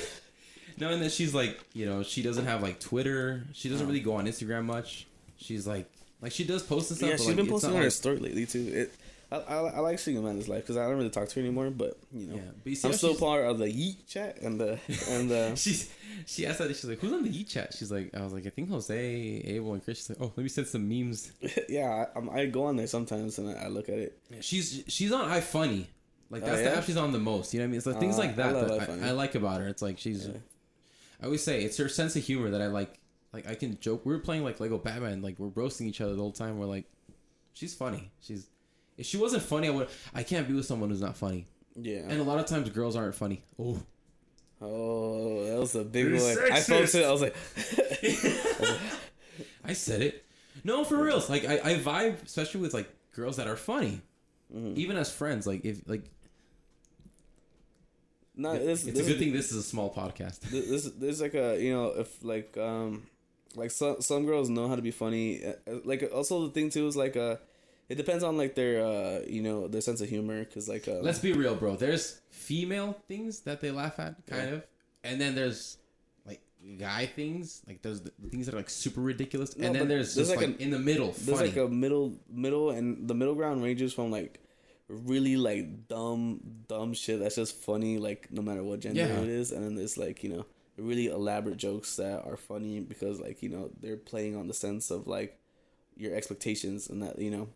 No, 0.78 0.90
and 0.90 1.02
then 1.02 1.10
she's 1.10 1.34
like, 1.34 1.60
you 1.74 1.86
know, 1.86 2.02
she 2.02 2.24
doesn't 2.24 2.46
have 2.46 2.64
like 2.64 2.80
Twitter. 2.80 3.44
She 3.54 3.70
doesn't 3.70 3.86
really 3.86 4.00
go 4.00 4.16
on 4.16 4.26
Instagram 4.26 4.66
much. 4.66 5.06
She's 5.38 5.68
like, 5.68 5.88
like 6.22 6.32
she 6.32 6.44
does 6.44 6.64
post 6.64 6.90
and 6.90 6.98
stuff. 6.98 7.10
Yeah, 7.10 7.16
she's 7.18 7.28
like, 7.28 7.36
been 7.36 7.48
posting 7.48 7.76
on 7.76 7.82
her 7.82 7.90
story 7.90 8.18
lately 8.18 8.46
too. 8.46 8.72
It, 8.74 8.94
I, 9.32 9.38
I, 9.38 9.56
I 9.56 9.80
like 9.80 9.98
seeing 10.00 10.18
Amanda's 10.18 10.50
life 10.50 10.64
because 10.64 10.76
I 10.78 10.88
don't 10.88 10.98
really 10.98 11.10
talk 11.10 11.30
to 11.30 11.36
her 11.36 11.42
anymore. 11.42 11.70
But 11.70 11.98
you 12.12 12.28
know, 12.28 12.36
Yeah, 12.36 12.76
I'm 12.84 12.94
still 12.94 13.16
part 13.16 13.46
of 13.46 13.60
the 13.60 13.68
Yeet 13.68 14.08
chat 14.08 14.42
and 14.42 14.60
the 14.60 14.78
and 15.10 15.30
the 15.30 15.56
She's 15.56 15.94
she 16.26 16.46
asked 16.46 16.60
that 16.60 16.68
she's 16.68 16.86
like, 16.86 17.00
who's 17.00 17.14
on 17.14 17.24
the 17.24 17.30
Yeet 17.30 17.48
chat? 17.48 17.74
She's 17.74 17.92
like, 17.92 18.14
I 18.16 18.22
was 18.24 18.34
like, 18.34 18.46
I 18.46 18.50
think 18.50 18.70
Jose, 18.70 18.94
Abel, 18.98 19.74
and 19.74 19.84
Chris. 19.84 20.00
She's 20.00 20.10
like, 20.10 20.20
oh, 20.22 20.34
let 20.36 20.44
me 20.44 20.50
send 20.50 20.68
some 20.68 20.88
memes. 20.88 21.32
yeah. 21.70 22.06
I, 22.16 22.20
I'm, 22.20 22.52
go 22.52 22.66
on 22.66 22.76
there 22.76 22.88
sometimes 22.88 23.38
and 23.40 23.50
I, 23.58 23.64
I 23.64 23.68
look 23.68 23.88
at 23.90 23.98
it. 23.98 24.20
She's 24.42 24.84
she's 24.88 25.12
on 25.12 25.30
iFunny. 25.30 25.88
Like 26.30 26.44
Oh, 26.44 26.46
that's 26.46 26.62
the 26.62 26.76
app 26.78 26.84
she's 26.86 26.98
on 26.98 27.12
the 27.12 27.20
most. 27.20 27.54
You 27.54 27.60
know 27.60 27.66
what 27.66 27.68
I 27.68 27.72
mean? 27.72 27.78
It's 27.78 27.86
like 27.86 28.00
things 28.00 28.16
Uh, 28.16 28.20
like 28.20 28.36
that 28.38 28.54
love 28.54 28.68
that. 28.70 28.90
I, 29.04 29.10
I 29.10 29.12
like 29.12 29.36
about 29.36 29.62
her. 29.62 29.68
It's 29.68 29.82
like 29.82 29.98
she's. 29.98 30.28
Yeah. 30.28 30.34
I 31.22 31.26
always 31.26 31.44
say 31.44 31.64
it's 31.64 31.78
her 31.78 31.90
sense 31.90 32.16
of 32.16 32.24
humor 32.24 32.50
that 32.52 32.62
I 32.62 32.68
like. 32.68 32.98
Like 33.34 33.48
I 33.48 33.56
can 33.56 33.80
joke. 33.80 34.06
We 34.06 34.14
were 34.14 34.20
playing 34.20 34.44
like 34.44 34.60
Lego 34.60 34.78
Batman. 34.78 35.22
Like 35.22 35.40
we're 35.40 35.48
roasting 35.50 35.88
each 35.88 36.02
other 36.02 36.16
the 36.16 36.22
whole 36.22 36.32
time. 36.34 36.58
We're 36.58 36.66
like, 36.66 36.86
she's 37.54 37.74
funny. 37.74 38.12
She's. 38.22 38.48
If 38.98 39.06
she 39.06 39.18
wasn't 39.18 39.44
funny, 39.44 39.68
I 39.68 39.72
would. 39.72 39.90
I 40.14 40.24
can't 40.24 40.48
be 40.48 40.54
with 40.54 40.66
someone 40.66 40.90
who's 40.90 41.02
not 41.02 41.18
funny. 41.18 41.46
Yeah. 41.76 42.02
And 42.08 42.20
a 42.20 42.24
lot 42.24 42.40
of 42.40 42.46
times 42.46 42.70
girls 42.70 42.96
aren't 42.96 43.16
funny. 43.16 43.44
Oh. 43.58 43.82
oh, 44.62 45.46
that 45.46 45.60
was 45.60 45.76
a 45.76 45.84
big 45.84 46.08
You're 46.08 46.20
one. 46.20 46.52
I 46.52 46.60
felt 46.60 46.94
it. 46.94 47.06
I 47.06 47.12
was 47.12 47.22
like, 47.22 47.36
I 49.64 49.74
said 49.74 50.02
it. 50.02 50.26
No, 50.64 50.84
for 50.84 50.98
reals. 50.98 51.30
Like 51.30 51.46
I, 51.46 51.60
I 51.64 51.76
vibe, 51.76 52.24
especially 52.24 52.62
with 52.62 52.74
like 52.74 52.90
girls 53.14 53.38
that 53.38 53.48
are 53.48 53.56
funny. 53.56 54.02
Mm-hmm. 54.54 54.74
Even 54.76 54.98
as 54.98 55.12
friends, 55.12 55.48
like 55.48 55.64
if 55.64 55.88
like 55.88 56.04
no, 58.36 58.54
this, 58.54 58.86
it's 58.86 58.98
this 58.98 59.08
a 59.08 59.12
good 59.12 59.20
thing 59.20 59.34
this 59.34 59.52
is 59.52 59.58
a 59.58 59.64
small 59.64 59.94
podcast. 59.94 60.50
Th- 60.50 60.66
this 60.66 60.86
there's 60.98 61.22
like 61.22 61.34
a 61.34 61.62
you 61.62 61.74
know 61.74 61.88
if 61.88 62.24
like 62.24 62.58
um 62.58 63.08
like 63.56 63.72
some 63.72 64.02
some 64.02 64.26
girls 64.26 64.50
know 64.50 64.68
how 64.68 64.76
to 64.76 64.82
be 64.82 64.92
funny 64.92 65.46
uh, 65.46 65.54
uh, 65.68 65.76
like 65.84 66.10
also 66.14 66.48
the 66.48 66.54
thing 66.54 66.70
too 66.70 66.88
is 66.88 66.96
like 66.96 67.18
uh 67.18 67.36
it 67.92 67.96
depends 68.04 68.24
on 68.24 68.34
like 68.38 68.54
their 68.56 68.76
uh 68.92 69.20
you 69.36 69.42
know 69.48 69.68
their 69.68 69.82
sense 69.82 70.00
of 70.04 70.10
humor 70.16 70.40
because 70.46 70.66
like 70.76 70.88
uh 70.88 71.00
Let's 71.10 71.20
be 71.20 71.34
real, 71.44 71.56
bro. 71.56 71.76
There's 71.76 72.22
female 72.30 72.92
things 73.08 73.42
that 73.48 73.62
they 73.62 73.72
laugh 73.82 74.00
at, 74.00 74.14
kind 74.28 74.48
Yeah. 74.50 74.56
of, 74.56 74.64
and 75.04 75.16
then 75.22 75.36
there's 75.40 75.78
like 76.26 76.42
guy 76.78 77.06
things, 77.20 77.62
like 77.68 77.82
those 77.82 78.00
the 78.02 78.12
things 78.34 78.46
that 78.48 78.54
are 78.56 78.62
like 78.64 78.70
super 78.70 79.02
ridiculous, 79.02 79.56
No, 79.58 79.66
and 79.68 79.76
then 79.76 79.88
there's 79.88 80.16
there's 80.16 80.30
just 80.30 80.38
like 80.40 80.48
like, 80.50 80.60
a- 80.60 80.64
in 80.64 80.70
the 80.72 80.80
middle, 80.92 81.12
there's 81.26 81.38
funny. 81.40 81.50
like 81.50 81.58
a 81.58 81.68
middle 81.68 82.14
middle 82.46 82.70
and 82.72 83.08
the 83.08 83.16
middle 83.22 83.36
ground 83.36 83.64
ranges 83.64 83.94
from 83.94 84.12
like 84.12 84.40
really 84.88 85.38
like 85.38 85.88
dumb 85.88 86.42
dumb 86.68 86.94
shit 86.94 87.20
that's 87.22 87.36
just 87.36 87.56
funny 87.56 87.98
like 87.98 88.28
no 88.32 88.42
matter 88.42 88.62
what 88.64 88.82
gender 88.82 89.00
Yeah. 89.02 89.22
it 89.22 89.30
is 89.30 89.52
and 89.54 89.64
then 89.66 89.76
there's 89.76 89.98
like 89.98 90.22
you 90.24 90.30
know 90.36 90.46
really 90.78 91.08
elaborate 91.08 91.58
jokes 91.58 91.96
that 91.96 92.26
are 92.26 92.36
funny 92.36 92.80
because 92.82 93.20
like 93.22 93.42
you 93.42 93.50
know 93.50 93.70
they're 93.82 93.96
playing 94.12 94.36
on 94.36 94.48
the 94.48 94.54
sense 94.54 94.92
of 94.92 95.08
like 95.08 95.40
your 95.96 96.14
expectations 96.14 96.90
and 96.90 97.02
that 97.04 97.20
you 97.20 97.32
know 97.32 97.48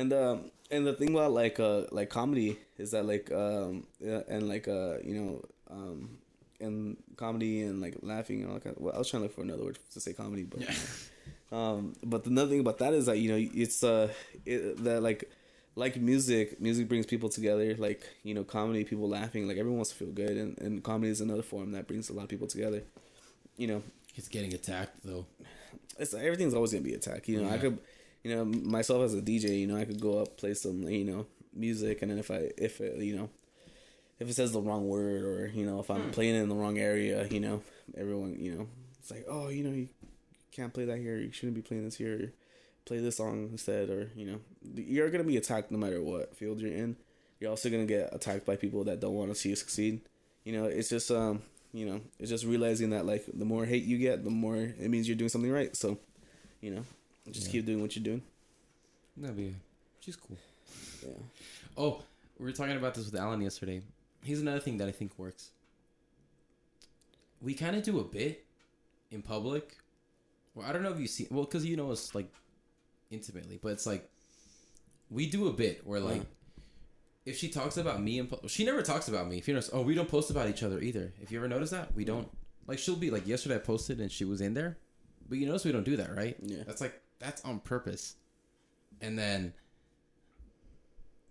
and 0.00 0.12
um 0.12 0.36
and 0.70 0.86
the 0.86 0.92
thing 1.00 1.10
about 1.16 1.32
like 1.42 1.58
uh 1.60 1.82
like 1.98 2.08
comedy 2.20 2.58
is 2.82 2.90
that 2.94 3.04
like 3.12 3.26
um 3.32 3.86
yeah, 4.08 4.20
and 4.34 4.42
like 4.54 4.66
uh 4.68 4.94
you 5.08 5.14
know 5.18 5.32
um 5.70 6.18
and 6.60 6.96
comedy 7.16 7.62
and 7.62 7.80
like 7.84 7.96
laughing 8.02 8.38
and 8.42 8.48
all 8.48 8.54
that 8.54 8.64
kind 8.64 8.76
of, 8.76 8.82
well 8.82 8.94
I 8.94 8.98
was 8.98 9.08
trying 9.10 9.22
to 9.22 9.26
look 9.26 9.34
for 9.34 9.42
another 9.48 9.64
word 9.64 9.78
to 9.94 10.00
say 10.00 10.12
comedy 10.12 10.44
but 10.52 10.60
Yeah. 10.60 10.74
um 11.58 11.94
but 12.12 12.26
another 12.26 12.50
thing 12.52 12.60
about 12.66 12.78
that 12.78 12.92
is 12.94 13.06
that 13.06 13.18
you 13.18 13.28
know 13.32 13.40
it's 13.64 13.82
uh 13.82 14.08
it, 14.46 14.60
that 14.84 15.02
like 15.08 15.20
like 15.76 15.96
music 16.10 16.60
music 16.60 16.88
brings 16.88 17.06
people 17.06 17.28
together 17.28 17.68
like 17.86 18.02
you 18.28 18.34
know 18.36 18.44
comedy 18.44 18.84
people 18.84 19.08
laughing 19.08 19.42
like 19.48 19.56
everyone 19.56 19.78
wants 19.82 19.90
to 19.90 19.96
feel 19.96 20.12
good 20.22 20.36
and, 20.42 20.58
and 20.64 20.82
comedy 20.84 21.10
is 21.10 21.20
another 21.20 21.42
form 21.52 21.72
that 21.72 21.86
brings 21.88 22.10
a 22.10 22.12
lot 22.12 22.24
of 22.24 22.28
people 22.28 22.46
together 22.46 22.82
you 23.56 23.66
know 23.70 23.82
It's 24.16 24.28
getting 24.28 24.52
attacked 24.54 24.96
though. 25.04 25.24
it's 25.98 26.14
everything's 26.14 26.54
always 26.54 26.72
gonna 26.72 26.82
be 26.92 26.94
attacked. 27.00 27.28
You 27.28 27.42
know, 27.42 27.48
I 27.54 27.58
could, 27.58 27.78
you 28.22 28.34
know, 28.34 28.44
myself 28.44 29.02
as 29.02 29.14
a 29.14 29.22
DJ, 29.22 29.60
you 29.60 29.66
know, 29.66 29.76
I 29.76 29.84
could 29.84 30.00
go 30.00 30.18
up 30.20 30.36
play 30.36 30.54
some, 30.54 30.82
you 30.82 31.04
know, 31.04 31.26
music, 31.54 32.02
and 32.02 32.10
then 32.10 32.18
if 32.18 32.30
I, 32.30 32.50
if 32.58 32.80
it, 32.80 32.98
you 32.98 33.16
know, 33.16 33.30
if 34.18 34.28
it 34.28 34.34
says 34.34 34.52
the 34.52 34.60
wrong 34.60 34.88
word 34.88 35.24
or 35.24 35.46
you 35.54 35.64
know, 35.66 35.80
if 35.80 35.90
I'm 35.90 36.02
Hmm. 36.02 36.10
playing 36.10 36.34
it 36.36 36.42
in 36.42 36.48
the 36.48 36.54
wrong 36.54 36.78
area, 36.78 37.26
you 37.30 37.40
know, 37.40 37.62
everyone, 37.96 38.36
you 38.38 38.54
know, 38.54 38.66
it's 38.98 39.10
like, 39.10 39.24
oh, 39.28 39.48
you 39.48 39.64
know, 39.64 39.72
you 39.72 39.88
can't 40.52 40.72
play 40.74 40.84
that 40.86 40.98
here. 40.98 41.16
You 41.18 41.32
shouldn't 41.32 41.54
be 41.54 41.62
playing 41.62 41.84
this 41.84 41.96
here. 41.96 42.32
Play 42.86 42.98
this 42.98 43.16
song 43.16 43.48
instead, 43.52 43.88
or 43.90 44.10
you 44.16 44.26
know, 44.26 44.40
you're 44.74 45.10
gonna 45.10 45.24
be 45.24 45.36
attacked 45.36 45.70
no 45.70 45.78
matter 45.78 46.02
what 46.02 46.36
field 46.36 46.60
you're 46.60 46.72
in. 46.72 46.96
You're 47.38 47.50
also 47.50 47.70
gonna 47.70 47.86
get 47.86 48.12
attacked 48.12 48.44
by 48.46 48.56
people 48.56 48.84
that 48.84 49.00
don't 49.00 49.14
want 49.14 49.30
to 49.30 49.34
see 49.34 49.50
you 49.50 49.56
succeed. 49.56 50.00
You 50.44 50.52
know, 50.54 50.64
it's 50.64 50.88
just 50.88 51.10
um, 51.10 51.42
you 51.72 51.86
know, 51.86 52.00
it's 52.18 52.30
just 52.30 52.44
realizing 52.44 52.90
that 52.90 53.06
like 53.06 53.24
the 53.32 53.44
more 53.44 53.64
hate 53.64 53.84
you 53.84 53.98
get, 53.98 54.24
the 54.24 54.30
more 54.30 54.56
it 54.56 54.88
means 54.90 55.06
you're 55.08 55.16
doing 55.16 55.28
something 55.28 55.52
right. 55.52 55.76
So, 55.76 55.98
you 56.60 56.70
know, 56.74 56.82
just 57.32 57.46
Yeah. 57.46 57.52
keep 57.52 57.66
doing 57.66 57.80
what 57.80 57.94
you're 57.96 58.04
doing. 58.04 58.22
That'd 59.16 59.36
be. 59.36 59.54
She's 60.00 60.16
cool. 60.16 60.38
Yeah. 61.02 61.14
Oh, 61.76 62.02
we 62.38 62.44
were 62.46 62.52
talking 62.52 62.76
about 62.76 62.94
this 62.94 63.04
with 63.06 63.14
Alan 63.16 63.40
yesterday. 63.40 63.82
Here's 64.22 64.40
another 64.40 64.60
thing 64.60 64.78
that 64.78 64.88
I 64.88 64.92
think 64.92 65.18
works. 65.18 65.50
We 67.40 67.54
kind 67.54 67.76
of 67.76 67.82
do 67.82 68.00
a 68.00 68.04
bit 68.04 68.44
in 69.10 69.22
public. 69.22 69.76
Well, 70.54 70.66
I 70.66 70.72
don't 70.72 70.82
know 70.82 70.92
if 70.92 70.98
you 71.00 71.06
see. 71.06 71.26
Well, 71.30 71.44
because 71.44 71.64
you 71.64 71.76
know 71.76 71.90
us 71.90 72.14
like 72.14 72.30
intimately, 73.10 73.58
but 73.62 73.72
it's 73.72 73.86
like 73.86 74.08
we 75.10 75.28
do 75.28 75.48
a 75.48 75.52
bit 75.52 75.86
where 75.86 76.00
like 76.00 76.20
Uh-huh. 76.20 76.62
if 77.24 77.36
she 77.36 77.48
talks 77.48 77.76
about 77.76 78.02
me 78.02 78.18
and 78.18 78.32
she 78.46 78.64
never 78.64 78.82
talks 78.82 79.08
about 79.08 79.28
me. 79.28 79.38
If 79.38 79.48
you 79.48 79.54
notice, 79.54 79.70
oh, 79.72 79.82
we 79.82 79.94
don't 79.94 80.08
post 80.08 80.30
about 80.30 80.48
each 80.48 80.62
other 80.62 80.80
either. 80.80 81.12
If 81.20 81.30
you 81.32 81.38
ever 81.38 81.48
notice 81.48 81.70
that, 81.70 81.94
we 81.94 82.04
don't. 82.04 82.28
Like 82.66 82.78
she'll 82.78 82.96
be 82.96 83.10
like 83.10 83.26
yesterday 83.26 83.56
I 83.56 83.58
posted 83.58 84.00
and 84.00 84.12
she 84.12 84.24
was 84.24 84.40
in 84.40 84.54
there, 84.54 84.76
but 85.28 85.38
you 85.38 85.46
notice 85.46 85.64
we 85.64 85.72
don't 85.72 85.84
do 85.84 85.96
that, 85.96 86.14
right? 86.14 86.36
Yeah. 86.42 86.62
That's 86.66 86.80
like 86.80 87.00
that's 87.20 87.44
on 87.44 87.60
purpose. 87.60 88.16
And 89.00 89.18
then 89.18 89.52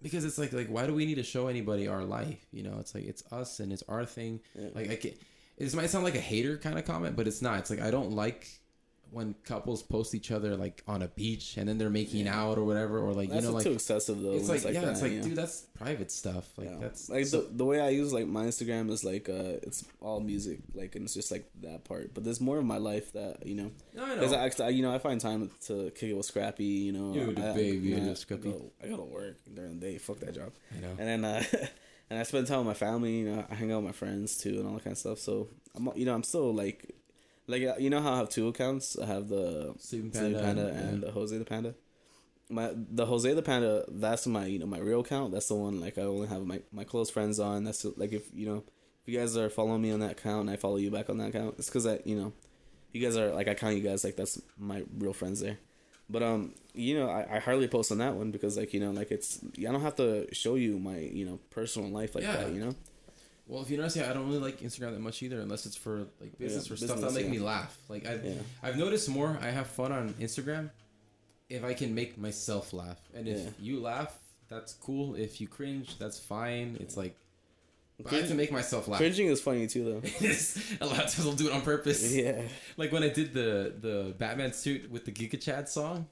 because 0.02 0.24
it's 0.24 0.38
like 0.38 0.54
like 0.54 0.68
why 0.68 0.88
do 0.88 0.94
we 0.94 1.06
need 1.06 1.16
to 1.16 1.24
show 1.24 1.48
anybody 1.48 1.88
our 1.88 2.04
life? 2.04 2.46
You 2.52 2.64
know, 2.64 2.78
it's 2.80 2.96
like 2.96 3.06
it's 3.06 3.24
us 3.32 3.60
and 3.60 3.74
it's 3.74 3.84
our 3.90 4.06
thing. 4.06 4.40
Yeah. 4.56 4.70
Like 4.74 4.90
I 4.90 4.96
can 4.96 5.12
this 5.58 5.76
might 5.76 5.90
sound 5.90 6.06
like 6.06 6.16
a 6.16 6.22
hater 6.22 6.58
kind 6.58 6.80
of 6.80 6.86
comment, 6.86 7.18
but 7.18 7.28
it's 7.28 7.42
not. 7.42 7.60
It's 7.60 7.70
like 7.70 7.82
I 7.82 7.92
don't 7.92 8.12
like 8.12 8.48
when 9.12 9.34
couples 9.44 9.82
post 9.82 10.14
each 10.14 10.32
other 10.32 10.56
like 10.56 10.84
on 10.88 11.02
a 11.02 11.08
beach 11.08 11.58
and 11.58 11.68
then 11.68 11.78
they're 11.78 11.90
making 11.90 12.26
Yeah. 12.26 12.40
out 12.40 12.58
or 12.58 12.64
whatever 12.64 13.00
or 13.00 13.12
like 13.14 13.30
That's 13.30 13.42
you 13.44 13.50
know 13.50 13.56
like 13.56 13.64
too 13.66 13.72
excessive 13.74 14.22
though. 14.22 14.34
it's 14.34 14.48
when 14.48 14.64
like, 14.64 14.74
yeah, 14.74 14.82
that, 14.82 14.92
it's 14.92 15.02
like 15.02 15.12
know? 15.14 15.22
dude, 15.24 15.36
that's 15.36 15.62
private 15.78 16.12
stuff. 16.12 16.46
Like 16.58 16.70
Yeah. 16.70 16.78
that's 16.80 17.10
like 17.10 17.26
so- 17.26 17.42
the, 17.42 17.58
the 17.58 17.66
way 17.66 17.80
I 17.82 17.90
use 17.90 18.14
like 18.14 18.28
my 18.28 18.46
Instagram 18.46 18.90
is 18.92 19.04
like 19.04 19.28
uh 19.30 19.58
it's 19.64 19.84
all 20.02 20.20
music 20.20 20.60
like 20.76 20.96
and 20.96 21.06
it's 21.06 21.14
just 21.16 21.32
like 21.32 21.50
that 21.62 21.86
part. 21.86 22.14
But 22.14 22.24
there's 22.24 22.40
more 22.42 22.58
of 22.60 22.66
my 22.66 22.78
life 22.78 23.12
that 23.14 23.46
you 23.46 23.56
know 23.56 23.72
No, 23.96 24.06
I 24.06 24.14
because 24.16 24.32
know. 24.32 24.38
I, 24.38 24.46
actually, 24.46 24.74
you 24.74 24.84
know 24.84 24.94
I 24.94 25.00
find 25.00 25.20
time 25.20 25.50
to 25.68 25.92
kick 25.92 26.10
it 26.10 26.14
with 26.18 26.26
Scrappy. 26.28 26.64
You 26.66 26.92
know, 26.92 27.14
the 27.34 27.50
I, 27.50 27.54
baby, 27.56 27.88
you 27.88 27.96
you 27.96 28.02
know, 28.02 28.14
Scrappy. 28.14 28.50
I 28.50 28.52
go, 28.52 28.72
I 28.84 28.88
gotta 28.90 29.04
work 29.04 29.38
during 29.54 29.80
the 29.80 29.86
day. 29.88 29.98
Fuck 29.98 30.20
that 30.20 30.36
job. 30.36 30.52
I 30.78 30.82
know. 30.82 30.96
And 31.00 31.24
then 31.24 31.26
uh, 31.26 31.44
and 32.12 32.20
I 32.20 32.24
spend 32.24 32.46
time 32.48 32.60
with 32.60 32.68
my 32.68 32.74
family. 32.74 33.20
You 33.20 33.32
know, 33.32 33.46
I 33.50 33.56
hang 33.56 33.72
out 33.72 33.78
with 33.78 33.86
my 33.86 33.92
friends 33.92 34.38
too 34.38 34.60
and 34.60 34.68
all 34.68 34.74
that 34.76 34.84
kind 34.84 34.94
of 34.94 35.00
stuff. 35.00 35.20
So 35.20 35.48
I'm 35.76 35.90
you 35.96 36.06
know 36.06 36.14
I'm 36.14 36.24
still 36.24 36.54
like 36.54 36.96
Like 37.50 37.64
uh, 37.64 37.76
you 37.80 37.90
know 37.90 38.02
how 38.02 38.14
I 38.14 38.18
have 38.18 38.30
two 38.30 38.48
accounts? 38.48 38.98
I 38.98 39.06
have 39.08 39.28
the 39.28 39.74
Sleeping 39.80 40.12
Panda, 40.12 40.40
Panda, 40.40 40.68
and- 40.68 40.80
and 40.90 41.04
the 41.04 41.12
Jose 41.12 41.36
the 41.38 41.46
Panda. 41.54 41.74
My 42.52 42.72
the 42.76 43.06
Jose 43.06 43.32
the 43.34 43.42
Panda, 43.42 43.86
that's 43.88 44.26
my 44.28 44.46
you 44.46 44.60
know 44.60 44.66
my 44.76 44.80
real 44.80 45.02
account. 45.02 45.32
That's 45.34 45.48
the 45.48 45.56
one 45.56 45.80
like 45.80 45.98
I 45.98 46.02
only 46.04 46.28
have 46.28 46.44
my, 46.46 46.62
my 46.72 46.84
close 46.84 47.10
friends 47.10 47.40
on. 47.40 47.64
That's 47.64 47.84
like 48.02 48.12
if 48.14 48.24
you 48.34 48.46
know 48.50 48.64
if 49.02 49.06
you 49.14 49.20
guys 49.20 49.36
are 49.38 49.50
following 49.50 49.82
me 49.82 49.92
on 49.92 50.00
that 50.02 50.12
account 50.18 50.42
and 50.42 50.50
I 50.50 50.56
follow 50.56 50.78
you 50.78 50.90
back 50.92 51.10
on 51.10 51.18
that 51.20 51.30
account, 51.30 51.56
it's 51.60 51.70
because 51.70 51.86
I 51.88 52.00
you 52.06 52.16
know 52.20 52.34
you 52.92 53.02
guys 53.06 53.16
are 53.18 53.32
like 53.34 53.48
I 53.48 53.54
count 53.56 53.76
you 53.76 53.84
guys 53.84 54.04
like 54.04 54.16
that's 54.16 54.42
my 54.58 54.84
real 54.98 55.14
friends 55.14 55.40
there. 55.42 55.58
But 56.10 56.24
um 56.24 56.56
you 56.74 56.98
know 56.98 57.08
I, 57.10 57.36
I 57.36 57.40
hardly 57.40 57.68
post 57.68 57.92
on 57.92 58.00
that 58.00 58.16
one 58.16 58.32
because 58.32 58.58
like 58.58 58.74
you 58.74 58.80
know 58.80 58.92
like 58.92 59.12
it's 59.12 59.40
I 59.60 59.64
don't 59.74 59.82
have 59.82 59.96
to 59.98 60.28
show 60.34 60.56
you 60.56 60.80
my 60.80 60.98
you 60.98 61.26
know 61.26 61.40
personal 61.52 61.90
life 61.90 62.16
like 62.16 62.24
Yeah. 62.24 62.38
that 62.38 62.52
you 62.52 62.62
know 62.66 62.74
Well, 63.50 63.64
if 63.64 63.70
you 63.72 63.78
notice, 63.78 63.96
yeah, 63.96 64.10
I 64.10 64.14
don't 64.14 64.28
really 64.28 64.40
like 64.40 64.60
Instagram 64.62 64.92
that 64.94 65.00
much 65.00 65.24
either, 65.24 65.42
unless 65.42 65.66
it's 65.66 65.76
for 65.76 66.06
like 66.22 66.38
business 66.38 66.68
Yeah, 66.68 66.74
or 66.74 66.78
stuff 66.78 66.90
that 66.90 66.96
business, 66.98 67.16
make 67.16 67.26
yeah. 67.26 67.32
me 67.32 67.40
laugh. 67.40 67.76
Like 67.90 68.06
I've 68.06 68.24
Yeah. 68.24 68.34
I've 68.62 68.78
noticed 68.78 69.10
more. 69.10 69.38
I 69.42 69.50
have 69.50 69.66
fun 69.68 69.92
on 69.92 70.14
Instagram 70.14 70.70
if 71.50 71.64
I 71.64 71.74
can 71.74 71.96
make 71.96 72.16
myself 72.18 72.74
laugh, 72.74 73.00
and 73.16 73.28
if 73.28 73.54
you 73.60 73.80
laugh, 73.80 74.16
that's 74.50 74.74
cool. 74.74 75.16
If 75.16 75.42
you 75.42 75.48
cringe, 75.48 75.98
that's 75.98 76.20
fine. 76.20 76.78
It's 76.80 76.96
like 76.96 77.16
but 78.02 78.14
I 78.14 78.18
have 78.18 78.30
to 78.30 78.36
make 78.36 78.52
myself 78.52 78.88
laugh. 78.88 79.00
cringing 79.00 79.28
is 79.28 79.42
funny 79.42 79.66
too 79.68 79.84
though. 79.84 80.28
a 80.82 80.86
lot 80.86 81.04
of 81.06 81.12
times 81.12 81.26
I'll 81.26 81.34
do 81.34 81.48
it 81.48 81.54
on 81.54 81.62
purpose. 81.62 82.14
yeah. 82.14 82.44
Like 82.78 82.92
when 82.92 83.04
I 83.04 83.10
did 83.10 83.34
the 83.34 83.74
the 83.82 84.14
Batman 84.18 84.54
suit 84.54 84.90
with 84.92 85.06
the 85.06 85.12
Giga 85.12 85.42
Chad 85.42 85.68
song. 85.68 86.08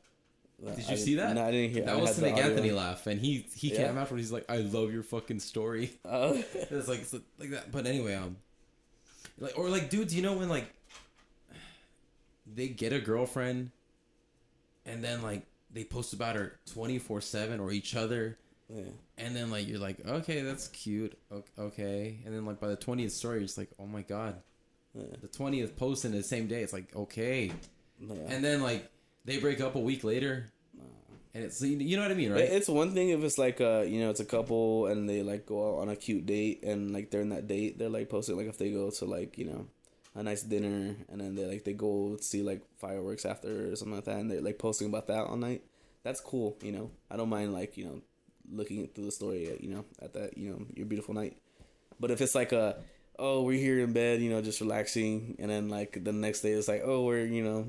Did 0.64 0.78
you 0.80 0.84
I 0.89 0.95
see 0.95 1.16
that? 1.16 1.36
No, 1.36 1.45
I 1.45 1.51
didn't 1.51 1.72
hear. 1.72 1.86
That 1.86 1.95
I 1.97 2.01
was 2.01 2.20
make 2.20 2.34
audio. 2.34 2.45
Anthony 2.45 2.72
laugh, 2.72 3.05
and 3.05 3.22
he 3.22 3.45
he 3.55 3.70
Yeah? 3.72 3.88
came 3.88 3.97
afterwards. 3.97 4.24
He's 4.26 4.32
like, 4.32 4.49
"I 4.49 4.58
love 4.58 4.91
your 4.91 5.03
fucking 5.03 5.39
story." 5.39 5.91
Oh. 6.05 6.34
It's 6.55 6.88
like 6.88 7.01
it's 7.01 7.14
like 7.14 7.51
that. 7.51 7.72
But 7.72 7.86
anyway, 7.86 8.16
um, 8.16 8.38
like 9.39 9.58
or 9.58 9.70
like 9.70 9.89
dudes, 9.91 10.16
you 10.16 10.22
know 10.24 10.34
when 10.34 10.49
like 10.49 10.66
they 12.51 12.68
get 12.70 12.93
a 12.93 12.99
girlfriend, 12.99 13.72
and 14.86 15.03
then 15.03 15.22
like 15.22 15.43
they 15.72 15.84
post 15.84 16.14
about 16.14 16.36
her 16.36 16.53
twenty 16.72 16.97
four 16.97 17.22
seven 17.22 17.60
or 17.60 17.72
each 17.72 17.95
other, 17.95 18.38
yeah. 18.74 18.84
and 19.18 19.36
then 19.36 19.51
like 19.51 19.68
you're 19.68 19.80
like, 19.80 20.05
okay, 20.08 20.41
that's 20.41 20.70
cute, 20.70 21.18
okay, 21.60 22.18
and 22.26 22.34
then 22.34 22.45
like 22.45 22.60
by 22.60 22.68
the 22.68 22.76
twentieth 22.76 23.12
story, 23.12 23.39
you're 23.41 23.49
like, 23.58 23.70
oh 23.80 23.86
my 23.86 24.01
god, 24.01 24.41
Yeah. 24.95 25.03
the 25.22 25.28
twentieth 25.28 25.76
post 25.76 26.05
in 26.05 26.14
the 26.14 26.24
same 26.24 26.47
day, 26.47 26.64
it's 26.64 26.74
like 26.74 26.95
okay, 26.95 27.51
and 27.99 28.43
then 28.43 28.62
like 28.64 28.89
they 29.28 29.38
break 29.38 29.62
up 29.62 29.76
a 29.76 29.80
week 29.80 30.04
later, 30.04 30.50
and 31.36 31.44
it's 31.44 31.62
you 31.62 31.98
know 31.98 32.02
what 32.02 32.12
I 32.12 32.16
mean, 32.16 32.32
right? 32.32 32.42
It's 32.42 32.68
one 32.68 32.94
thing 32.94 33.10
if 33.10 33.24
it's 33.24 33.38
like 33.38 33.62
uh 33.62 33.82
you 33.82 34.00
know 34.00 34.10
it's 34.10 34.22
a 34.22 34.26
couple 34.26 34.88
and 34.88 35.08
they 35.08 35.22
like 35.22 35.46
go 35.46 35.76
out 35.76 35.82
on 35.82 35.90
a 35.90 35.96
cute 35.96 36.26
date 36.26 36.64
and 36.64 36.92
like 36.92 37.12
during 37.12 37.30
that 37.30 37.48
date 37.48 37.78
they're 37.78 37.90
like 37.90 38.10
posting 38.10 38.38
like 38.38 38.48
if 38.48 38.58
they 38.58 38.72
go 38.72 38.90
to 38.90 39.06
like 39.06 39.38
you 39.38 39.46
know 39.46 39.68
a 40.16 40.24
nice 40.24 40.42
dinner 40.42 40.96
and 41.10 41.22
then 41.22 41.36
they 41.36 41.46
like 41.46 41.64
they 41.64 41.74
go 41.74 42.18
see 42.20 42.42
like 42.42 42.62
fireworks 42.80 43.26
after 43.26 43.72
or 43.72 43.76
something 43.76 43.96
like 43.96 44.06
that 44.06 44.18
and 44.18 44.32
they're 44.32 44.42
like 44.42 44.58
posting 44.58 44.88
about 44.88 45.08
that 45.08 45.28
all 45.28 45.38
night. 45.38 45.62
That's 46.04 46.22
cool, 46.22 46.58
you 46.64 46.72
know. 46.72 46.90
I 47.12 47.18
don't 47.18 47.30
mind 47.30 47.54
like 47.54 47.78
you 47.78 47.86
know 47.86 48.02
looking 48.50 48.88
through 48.88 49.06
the 49.06 49.12
story 49.12 49.52
at 49.52 49.62
you 49.62 49.70
know 49.70 49.86
at 50.02 50.14
that 50.14 50.38
you 50.38 50.50
know 50.50 50.66
your 50.74 50.86
beautiful 50.86 51.14
night. 51.14 51.38
But 52.00 52.12
if 52.12 52.22
it's 52.22 52.34
like 52.34 52.54
a 52.54 52.78
oh 53.20 53.42
we're 53.42 53.60
here 53.60 53.80
in 53.80 53.94
bed 53.94 54.22
you 54.22 54.30
know 54.30 54.42
just 54.42 54.62
relaxing 54.62 55.36
and 55.40 55.52
then 55.52 55.70
like 55.70 56.04
the 56.04 56.14
next 56.14 56.42
day 56.42 56.52
it's 56.52 56.68
like 56.68 56.84
oh 56.86 57.04
we're 57.04 57.26
you 57.26 57.44
know 57.44 57.66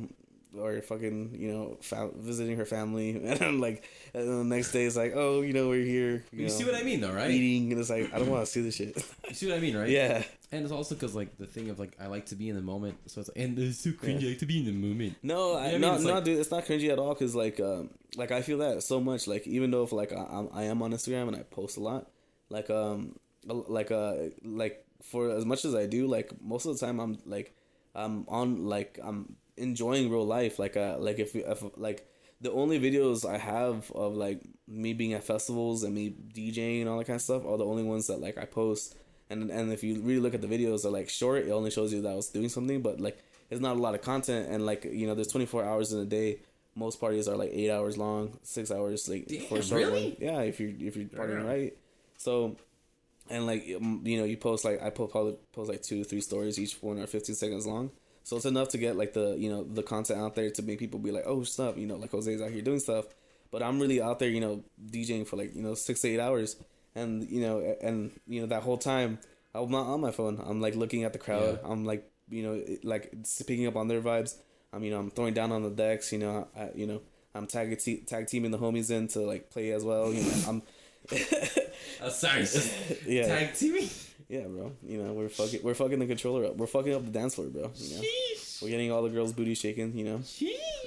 or 0.56 0.80
fucking 0.80 1.34
you 1.38 1.52
know 1.52 1.76
fa- 1.82 2.10
visiting 2.16 2.56
her 2.56 2.64
family 2.64 3.10
and 3.16 3.26
then 3.38 3.60
like 3.60 3.84
and 4.14 4.28
then 4.28 4.38
the 4.48 4.54
next 4.56 4.72
day 4.72 4.84
it's 4.84 4.96
like 4.96 5.12
oh 5.14 5.42
you 5.42 5.52
know 5.52 5.68
we're 5.68 5.84
here 5.84 6.24
you, 6.32 6.38
you 6.40 6.42
know, 6.44 6.48
see 6.48 6.64
what 6.64 6.74
I 6.74 6.82
mean, 6.82 7.00
though, 7.00 7.12
right? 7.12 7.30
eating 7.30 7.70
and 7.72 7.80
it's 7.80 7.90
like 7.90 8.12
I 8.14 8.18
don't 8.18 8.30
want 8.30 8.44
to 8.46 8.50
see 8.50 8.62
this 8.62 8.76
shit 8.76 8.96
You 9.28 9.34
see 9.34 9.48
what 9.48 9.56
I 9.58 9.60
mean, 9.60 9.76
right? 9.76 9.88
yeah 9.90 10.22
And 10.50 10.62
it's 10.62 10.72
also 10.72 10.94
because 10.94 11.14
like 11.14 11.36
the 11.36 11.46
thing 11.46 11.68
of 11.68 11.78
like 11.78 11.96
I 12.00 12.06
like 12.06 12.26
to 12.26 12.34
be 12.34 12.48
in 12.48 12.56
the 12.56 12.62
moment, 12.62 12.96
so 13.06 13.20
it's 13.20 13.28
like, 13.28 13.38
and 13.44 13.58
it's 13.58 13.80
so 13.80 13.90
cringy. 13.90 14.24
I 14.24 14.28
like 14.30 14.38
to 14.38 14.46
be 14.46 14.58
in 14.60 14.64
the 14.64 14.72
moment. 14.72 15.16
no 15.22 15.54
I, 15.54 15.72
You 15.72 15.78
know 15.78 15.78
I 15.78 15.78
mean? 15.78 15.80
no 15.80 15.94
It's 15.96 16.04
no 16.04 16.14
like- 16.14 16.24
dude 16.24 16.38
it's 16.38 16.50
not 16.50 16.64
cringy 16.64 16.88
at 16.90 16.98
all 16.98 17.12
because 17.14 17.34
like 17.34 17.60
um 17.60 17.90
like 18.16 18.30
I 18.32 18.40
feel 18.40 18.58
that 18.58 18.82
so 18.82 19.00
much 19.00 19.26
like 19.26 19.46
even 19.46 19.70
though 19.70 19.82
if 19.82 19.92
like 19.92 20.12
I, 20.12 20.24
I'm 20.30 20.48
I 20.54 20.62
am 20.64 20.80
on 20.82 20.92
Instagram 20.92 21.28
and 21.28 21.36
I 21.36 21.42
post 21.42 21.76
a 21.76 21.80
lot 21.80 22.10
like 22.48 22.70
um 22.70 23.16
like 23.46 23.90
uh 23.90 24.14
like 24.42 24.84
for 25.02 25.30
as 25.30 25.44
much 25.44 25.64
as 25.66 25.74
I 25.74 25.84
do 25.86 26.06
like 26.06 26.32
most 26.40 26.64
of 26.66 26.72
the 26.78 26.84
time 26.86 26.98
I'm 27.00 27.18
like 27.26 27.54
I'm 27.94 28.24
on 28.28 28.64
like 28.64 28.98
I'm 29.02 29.36
enjoying 29.58 30.10
real 30.10 30.26
life. 30.26 30.58
Like 30.58 30.76
uh 30.76 30.96
like 30.98 31.18
if, 31.18 31.34
if 31.34 31.62
like 31.76 32.06
the 32.40 32.52
only 32.52 32.78
videos 32.78 33.28
I 33.28 33.38
have 33.38 33.90
of 33.92 34.14
like 34.14 34.40
me 34.66 34.92
being 34.94 35.12
at 35.14 35.24
festivals 35.24 35.82
and 35.82 35.94
me 35.94 36.14
DJing 36.34 36.80
and 36.80 36.88
all 36.88 36.98
that 36.98 37.06
kind 37.06 37.16
of 37.16 37.22
stuff 37.22 37.44
are 37.44 37.58
the 37.58 37.64
only 37.66 37.82
ones 37.82 38.06
that 38.06 38.20
like 38.20 38.38
I 38.38 38.44
post. 38.44 38.96
And 39.30 39.50
and 39.50 39.72
if 39.72 39.82
you 39.82 40.00
really 40.00 40.20
look 40.20 40.34
at 40.34 40.40
the 40.40 40.46
videos 40.48 40.82
they're 40.82 40.92
like 40.92 41.08
short. 41.08 41.46
It 41.46 41.50
only 41.50 41.70
shows 41.70 41.92
you 41.92 42.00
that 42.02 42.12
I 42.12 42.14
was 42.14 42.28
doing 42.28 42.48
something 42.48 42.80
but 42.82 43.00
like 43.00 43.18
it's 43.50 43.60
not 43.60 43.76
a 43.76 43.80
lot 43.80 43.94
of 43.94 44.02
content. 44.02 44.48
And 44.50 44.64
like 44.64 44.84
you 44.84 45.06
know 45.06 45.14
there's 45.14 45.28
24 45.28 45.64
hours 45.64 45.92
in 45.92 46.00
a 46.00 46.04
day. 46.06 46.40
Most 46.74 47.00
parties 47.00 47.26
are 47.26 47.36
like 47.36 47.50
eight 47.52 47.70
hours 47.70 47.96
long 47.98 48.38
six 48.42 48.70
hours 48.70 49.08
like 49.08 49.28
for 49.48 49.56
a 49.56 49.58
Damn, 49.58 49.62
short 49.62 49.82
really? 49.82 50.04
one 50.10 50.16
yeah 50.20 50.40
if 50.42 50.60
you're 50.60 50.70
if 50.70 50.96
you're 50.96 51.06
partying 51.06 51.38
Damn. 51.38 51.46
right. 51.46 51.76
So 52.18 52.56
and 53.30 53.46
like 53.46 53.66
you 53.66 53.78
know 53.80 54.24
you 54.24 54.36
post 54.38 54.64
like 54.64 54.80
i 54.82 54.88
post 54.88 55.12
probably 55.12 55.36
post 55.52 55.68
like 55.68 55.82
two 55.82 56.02
three 56.04 56.20
stories 56.20 56.58
each 56.58 56.80
one 56.80 56.98
are 56.98 57.06
15 57.06 57.34
seconds 57.34 57.66
long 57.66 57.90
so 58.28 58.36
it's 58.36 58.44
enough 58.44 58.68
to 58.68 58.78
get 58.78 58.94
like 58.96 59.12
the 59.14 59.26
you 59.38 59.48
know 59.48 59.64
the 59.64 59.82
content 59.82 60.20
out 60.20 60.34
there 60.34 60.50
to 60.50 60.62
make 60.62 60.78
people 60.78 60.98
be 61.00 61.10
like 61.10 61.24
oh 61.26 61.42
stop 61.44 61.78
you 61.78 61.86
know 61.86 61.96
like 61.96 62.12
jose's 62.12 62.42
out 62.42 62.50
here 62.50 62.60
doing 62.62 62.78
stuff 62.78 63.06
but 63.50 63.62
i'm 63.62 63.80
really 63.80 64.02
out 64.02 64.18
there 64.18 64.28
you 64.28 64.40
know 64.40 64.62
djing 64.92 65.26
for 65.26 65.36
like 65.36 65.54
you 65.54 65.62
know 65.62 65.74
six 65.74 66.02
to 66.02 66.08
eight 66.08 66.20
hours 66.20 66.56
and 66.94 67.28
you 67.30 67.40
know 67.40 67.60
and 67.80 68.10
you 68.26 68.40
know 68.42 68.46
that 68.46 68.62
whole 68.62 68.76
time 68.76 69.18
i'm 69.54 69.70
not 69.70 69.86
on 69.86 70.00
my 70.00 70.10
phone 70.10 70.38
i'm 70.46 70.60
like 70.60 70.74
looking 70.74 71.04
at 71.04 71.12
the 71.14 71.18
crowd 71.18 71.58
Yeah. 71.62 71.70
i'm 71.72 71.84
like 71.86 72.02
you 72.28 72.42
know 72.42 72.62
like 72.82 73.04
picking 73.46 73.66
up 73.66 73.76
on 73.76 73.88
their 73.88 74.02
vibes 74.02 74.36
i'm 74.74 74.82
you 74.84 74.90
know 74.90 74.98
i'm 74.98 75.10
throwing 75.10 75.32
down 75.34 75.50
on 75.50 75.62
the 75.62 75.70
decks 75.70 76.12
you 76.12 76.18
know 76.18 76.46
I, 76.54 76.68
you 76.74 76.86
know 76.86 77.00
i'm 77.34 77.46
tag, 77.46 77.78
te- 77.78 78.02
tag 78.02 78.26
teaming 78.26 78.50
the 78.50 78.58
homies 78.58 78.90
in 78.90 79.08
to 79.08 79.20
like 79.20 79.48
play 79.50 79.70
as 79.72 79.84
well 79.84 80.12
you 80.12 80.22
know 80.22 80.34
i'm 80.48 80.62
Uh, 82.02 82.10
sorry, 82.10 82.44
yeah 83.06 83.26
tag 83.26 83.52
TV. 83.52 83.88
Yeah, 84.28 84.46
bro. 84.46 84.72
You 84.86 85.02
know, 85.02 85.12
we're 85.12 85.28
fucking 85.28 85.60
we're 85.62 85.74
fucking 85.74 85.98
the 85.98 86.06
controller 86.06 86.44
up. 86.46 86.56
We're 86.56 86.66
fucking 86.66 86.94
up 86.94 87.04
the 87.04 87.10
dance 87.10 87.34
floor, 87.34 87.48
bro. 87.48 87.70
You 87.76 87.96
know, 87.96 88.02
we're 88.62 88.68
getting 88.70 88.92
all 88.92 89.02
the 89.02 89.08
girls' 89.08 89.32
booty 89.32 89.54
shaking. 89.54 89.96
You 89.96 90.04
know, 90.04 90.20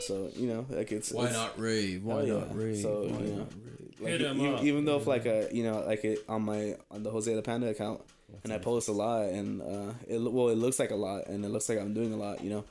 so 0.01 0.29
you 0.35 0.47
know, 0.47 0.65
like 0.69 0.91
it's 0.91 1.11
Why 1.11 1.25
it's, 1.25 1.33
not 1.33 1.59
rave? 1.59 2.03
Why 2.03 2.15
Hell 2.17 2.27
yeah. 2.27 2.33
not 2.39 2.55
rave? 2.57 2.77
So, 2.77 3.01
Why 3.01 3.19
you 3.19 3.31
know, 3.31 3.37
not 3.37 3.53
Ray? 3.53 3.87
like, 3.99 4.11
Hit 4.19 4.21
'em 4.23 4.41
e- 4.41 4.53
up. 4.53 4.63
even 4.63 4.85
though 4.85 4.97
if 4.97 5.07
like 5.07 5.25
a 5.25 5.49
you 5.51 5.63
know 5.63 5.83
like 5.85 6.03
it 6.05 6.19
on 6.27 6.41
my 6.43 6.75
on 6.89 7.03
the 7.03 7.09
Jose 7.11 7.33
the 7.33 7.41
Panda 7.41 7.67
account 7.69 8.01
and 8.43 8.51
I 8.53 8.57
post 8.57 8.87
a 8.89 8.91
lot 8.93 9.25
and 9.29 9.61
uh 9.61 9.93
it 10.07 10.19
well 10.19 10.49
it 10.49 10.55
looks 10.57 10.79
like 10.79 10.91
a 10.91 10.95
lot 10.95 11.27
and 11.27 11.43
it 11.45 11.49
looks 11.49 11.67
like 11.69 11.79
I'm 11.79 11.93
doing 11.93 12.13
a 12.13 12.17
lot. 12.17 12.43
You 12.43 12.49
know, 12.49 12.63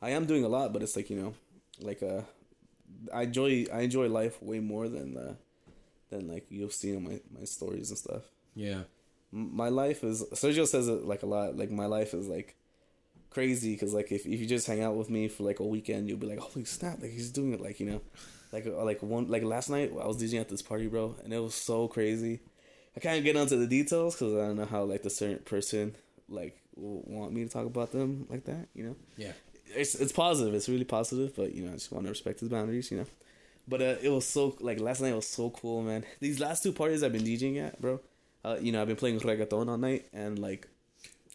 I 0.00 0.10
am 0.10 0.24
doing 0.26 0.44
a 0.44 0.48
lot, 0.48 0.72
but 0.72 0.82
it's 0.82 0.96
like 0.96 1.10
you 1.10 1.16
know, 1.20 1.34
like 1.80 2.02
uh, 2.02 2.22
I 3.12 3.22
enjoy 3.22 3.66
I 3.72 3.80
enjoy 3.82 4.08
life 4.08 4.42
way 4.42 4.60
more 4.60 4.88
than 4.88 5.16
uh 5.16 5.34
than 6.10 6.26
like 6.28 6.46
you'll 6.50 6.70
see 6.70 6.96
on 6.96 7.04
my 7.04 7.20
my 7.38 7.44
stories 7.44 7.90
and 7.90 7.98
stuff 7.98 8.22
Yeah, 8.54 8.70
m- 8.72 8.84
my 9.32 9.68
life 9.68 10.04
is 10.04 10.22
Sergio 10.32 10.66
says 10.66 10.88
it 10.88 11.04
like 11.04 11.22
a 11.22 11.26
lot. 11.26 11.56
Like 11.56 11.70
my 11.70 11.86
life 11.86 12.14
is 12.14 12.28
like 12.28 12.56
crazy 13.30 13.72
because 13.72 13.94
like 13.94 14.10
if, 14.10 14.26
if 14.26 14.40
you 14.40 14.46
just 14.46 14.66
hang 14.66 14.82
out 14.82 14.96
with 14.96 15.10
me 15.10 15.28
for 15.28 15.42
like 15.42 15.60
a 15.60 15.66
weekend, 15.66 16.08
you'll 16.08 16.18
be 16.18 16.26
like, 16.26 16.38
holy 16.38 16.64
snap! 16.64 17.00
Like 17.00 17.10
he's 17.10 17.30
doing 17.30 17.52
it. 17.52 17.60
Like 17.60 17.80
you 17.80 17.86
know, 17.86 18.00
like 18.52 18.66
uh, 18.66 18.84
like 18.84 19.02
one 19.02 19.28
like 19.28 19.42
last 19.42 19.70
night 19.70 19.92
I 19.92 20.06
was 20.06 20.22
DJing 20.22 20.40
at 20.40 20.48
this 20.48 20.62
party, 20.62 20.86
bro, 20.86 21.16
and 21.22 21.32
it 21.32 21.40
was 21.40 21.54
so 21.54 21.88
crazy. 21.88 22.40
I 22.96 23.00
can't 23.00 23.22
get 23.22 23.36
into 23.36 23.56
the 23.56 23.66
details 23.66 24.14
because 24.14 24.34
I 24.34 24.46
don't 24.46 24.56
know 24.56 24.64
how 24.64 24.84
like 24.84 25.02
the 25.02 25.10
certain 25.10 25.38
person 25.38 25.94
like 26.28 26.60
want 26.74 27.32
me 27.32 27.44
to 27.44 27.50
talk 27.50 27.66
about 27.66 27.92
them 27.92 28.26
like 28.28 28.44
that. 28.44 28.68
You 28.74 28.84
know 28.84 28.96
yeah. 29.16 29.32
it's 29.74 29.94
it's 29.94 30.12
positive. 30.12 30.54
It's 30.54 30.68
really 30.68 30.84
positive, 30.84 31.36
but 31.36 31.54
you 31.54 31.64
know, 31.64 31.70
I 31.70 31.74
just 31.74 31.92
want 31.92 32.06
to 32.06 32.10
respect 32.10 32.40
his 32.40 32.48
boundaries, 32.48 32.90
you 32.90 32.98
know. 32.98 33.06
But 33.68 33.82
uh, 33.82 33.96
it 34.02 34.08
was 34.08 34.26
so 34.26 34.56
like 34.60 34.80
last 34.80 35.02
night 35.02 35.14
was 35.14 35.26
so 35.26 35.50
cool, 35.50 35.82
man. 35.82 36.04
These 36.20 36.40
last 36.40 36.62
two 36.62 36.72
parties 36.72 37.02
I've 37.02 37.12
been 37.12 37.24
DJing 37.24 37.62
at, 37.62 37.80
bro. 37.80 38.00
Uh, 38.48 38.56
you 38.60 38.72
know, 38.72 38.80
I've 38.80 38.88
been 38.88 38.96
playing 38.96 39.20
reggaeton 39.20 39.68
all 39.68 39.76
night 39.76 40.06
and 40.12 40.38
like 40.38 40.66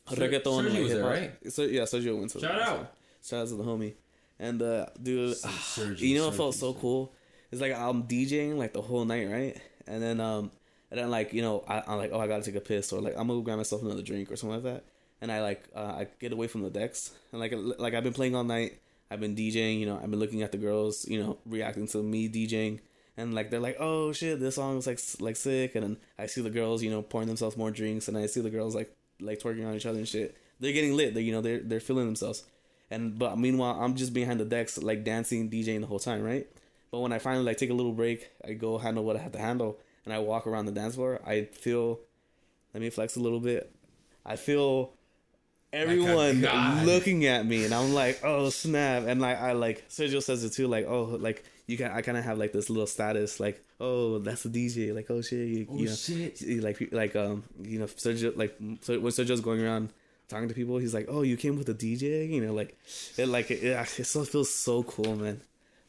Ser- 0.09 0.15
reggaeton. 0.15 0.43
Sergio 0.43 0.73
like, 0.73 0.83
was 0.83 0.93
there, 0.93 1.03
right? 1.05 1.53
So 1.53 1.63
yeah, 1.63 1.81
Sergio 1.81 2.17
went 2.17 2.31
to. 2.31 2.39
Shout 2.39 2.61
out. 2.61 2.93
Shout 3.23 3.41
out 3.43 3.47
to 3.49 3.55
the 3.55 3.63
homie, 3.63 3.93
and 4.39 4.61
uh, 4.61 4.87
dude, 5.01 5.35
Sergio, 5.37 5.99
you 5.99 6.17
know 6.17 6.25
what 6.25 6.35
felt 6.35 6.55
so 6.55 6.73
cool? 6.73 7.13
It's 7.51 7.61
like 7.61 7.73
I'm 7.73 8.03
DJing 8.03 8.57
like 8.57 8.73
the 8.73 8.81
whole 8.81 9.05
night, 9.05 9.29
right? 9.29 9.61
And 9.85 10.01
then 10.01 10.19
um, 10.19 10.49
and 10.89 10.99
then 10.99 11.11
like 11.11 11.33
you 11.33 11.41
know 11.41 11.63
I, 11.67 11.83
I'm 11.85 11.97
like 11.97 12.09
oh 12.13 12.19
I 12.19 12.27
gotta 12.27 12.43
take 12.43 12.55
a 12.55 12.61
piss 12.61 12.91
or 12.91 12.99
like 12.99 13.13
I'm 13.13 13.27
gonna 13.27 13.39
go 13.39 13.41
grab 13.41 13.57
myself 13.57 13.83
another 13.83 14.01
drink 14.01 14.31
or 14.31 14.35
something 14.35 14.63
like 14.63 14.73
that. 14.73 14.83
And 15.21 15.31
I 15.31 15.41
like 15.41 15.67
uh, 15.75 15.93
I 15.99 16.07
get 16.19 16.33
away 16.33 16.47
from 16.47 16.63
the 16.63 16.69
decks 16.69 17.11
and 17.31 17.39
like 17.39 17.53
like 17.55 17.93
I've 17.93 18.03
been 18.03 18.13
playing 18.13 18.35
all 18.35 18.43
night. 18.43 18.79
I've 19.11 19.19
been 19.19 19.35
DJing, 19.35 19.79
you 19.79 19.85
know. 19.85 19.99
I've 20.01 20.09
been 20.09 20.19
looking 20.19 20.41
at 20.41 20.51
the 20.51 20.57
girls, 20.57 21.07
you 21.07 21.21
know, 21.21 21.37
reacting 21.45 21.87
to 21.89 22.01
me 22.01 22.27
DJing, 22.27 22.79
and 23.17 23.33
like 23.33 23.49
they're 23.49 23.59
like, 23.59 23.77
"Oh 23.79 24.11
shit, 24.11 24.39
this 24.39 24.55
song 24.55 24.77
is 24.77 24.87
like 24.87 24.99
like 25.19 25.35
sick." 25.35 25.75
And 25.75 25.83
then 25.83 25.97
I 26.17 26.25
see 26.25 26.41
the 26.41 26.49
girls, 26.49 26.81
you 26.81 26.89
know, 26.89 27.01
pouring 27.01 27.27
themselves 27.27 27.57
more 27.57 27.71
drinks, 27.71 28.07
and 28.07 28.17
I 28.17 28.25
see 28.25 28.41
the 28.41 28.49
girls 28.49 28.75
like 28.75 28.95
like 29.19 29.39
twerking 29.39 29.67
on 29.67 29.75
each 29.75 29.85
other 29.85 29.99
and 29.99 30.07
shit. 30.07 30.35
They're 30.59 30.73
getting 30.73 30.95
lit. 30.95 31.13
They 31.13 31.21
you 31.21 31.31
know 31.31 31.41
they're 31.41 31.59
they're 31.59 31.79
feeling 31.79 32.05
themselves. 32.05 32.43
And 32.89 33.17
but 33.17 33.37
meanwhile, 33.37 33.77
I'm 33.79 33.95
just 33.95 34.13
behind 34.13 34.39
the 34.39 34.45
decks, 34.45 34.77
like 34.77 35.03
dancing, 35.03 35.49
DJing 35.49 35.81
the 35.81 35.87
whole 35.87 35.99
time, 35.99 36.21
right? 36.21 36.47
But 36.91 36.99
when 36.99 37.11
I 37.11 37.19
finally 37.19 37.43
like 37.43 37.57
take 37.57 37.71
a 37.71 37.73
little 37.73 37.91
break, 37.91 38.29
I 38.47 38.53
go 38.53 38.77
handle 38.77 39.03
what 39.03 39.15
I 39.15 39.19
have 39.19 39.31
to 39.31 39.39
handle, 39.39 39.79
and 40.05 40.13
I 40.13 40.19
walk 40.19 40.45
around 40.45 40.65
the 40.65 40.71
dance 40.71 40.95
floor. 40.95 41.19
I 41.25 41.45
feel, 41.45 41.99
let 42.73 42.81
me 42.81 42.91
flex 42.91 43.15
a 43.15 43.19
little 43.19 43.39
bit. 43.39 43.73
I 44.23 44.35
feel 44.35 44.93
everyone 45.71 46.41
looking 46.85 47.25
at 47.25 47.45
me, 47.45 47.65
and 47.65 47.73
I'm 47.73 47.93
like, 47.93 48.21
oh 48.23 48.49
snap! 48.49 49.05
And 49.07 49.19
like 49.19 49.39
I 49.39 49.53
like 49.53 49.89
Sergio 49.89 50.21
says 50.21 50.43
it 50.43 50.53
too, 50.53 50.67
like 50.67 50.85
oh 50.85 51.17
like 51.19 51.43
you 51.67 51.77
can 51.77 51.91
I 51.91 52.01
kind 52.01 52.17
of 52.17 52.23
have 52.23 52.37
like 52.37 52.51
this 52.53 52.69
little 52.69 52.87
status, 52.87 53.39
like 53.39 53.63
oh 53.79 54.19
that's 54.19 54.43
the 54.43 54.49
DJ, 54.49 54.93
like 54.93 55.09
oh 55.09 55.21
shit, 55.21 55.47
you, 55.47 55.67
Oh 55.69 55.77
you 55.77 55.85
know, 55.87 55.93
shit. 55.95 56.41
like 56.63 56.89
like 56.91 57.15
um 57.15 57.43
you 57.61 57.79
know 57.79 57.85
Sergio 57.85 58.35
like 58.37 58.57
so 58.81 58.99
when 58.99 59.11
Sergio's 59.11 59.41
going 59.41 59.61
around 59.63 59.89
talking 60.29 60.47
to 60.49 60.53
people, 60.55 60.77
he's 60.77 60.93
like 60.93 61.07
oh 61.09 61.21
you 61.21 61.37
came 61.37 61.57
with 61.57 61.69
a 61.69 61.73
DJ, 61.73 62.29
you 62.29 62.41
know 62.45 62.53
like 62.53 62.77
it 63.17 63.27
like 63.27 63.51
it, 63.51 63.63
it, 63.63 64.05
so 64.05 64.23
feels 64.23 64.49
so 64.53 64.83
cool, 64.83 65.15
man. 65.15 65.41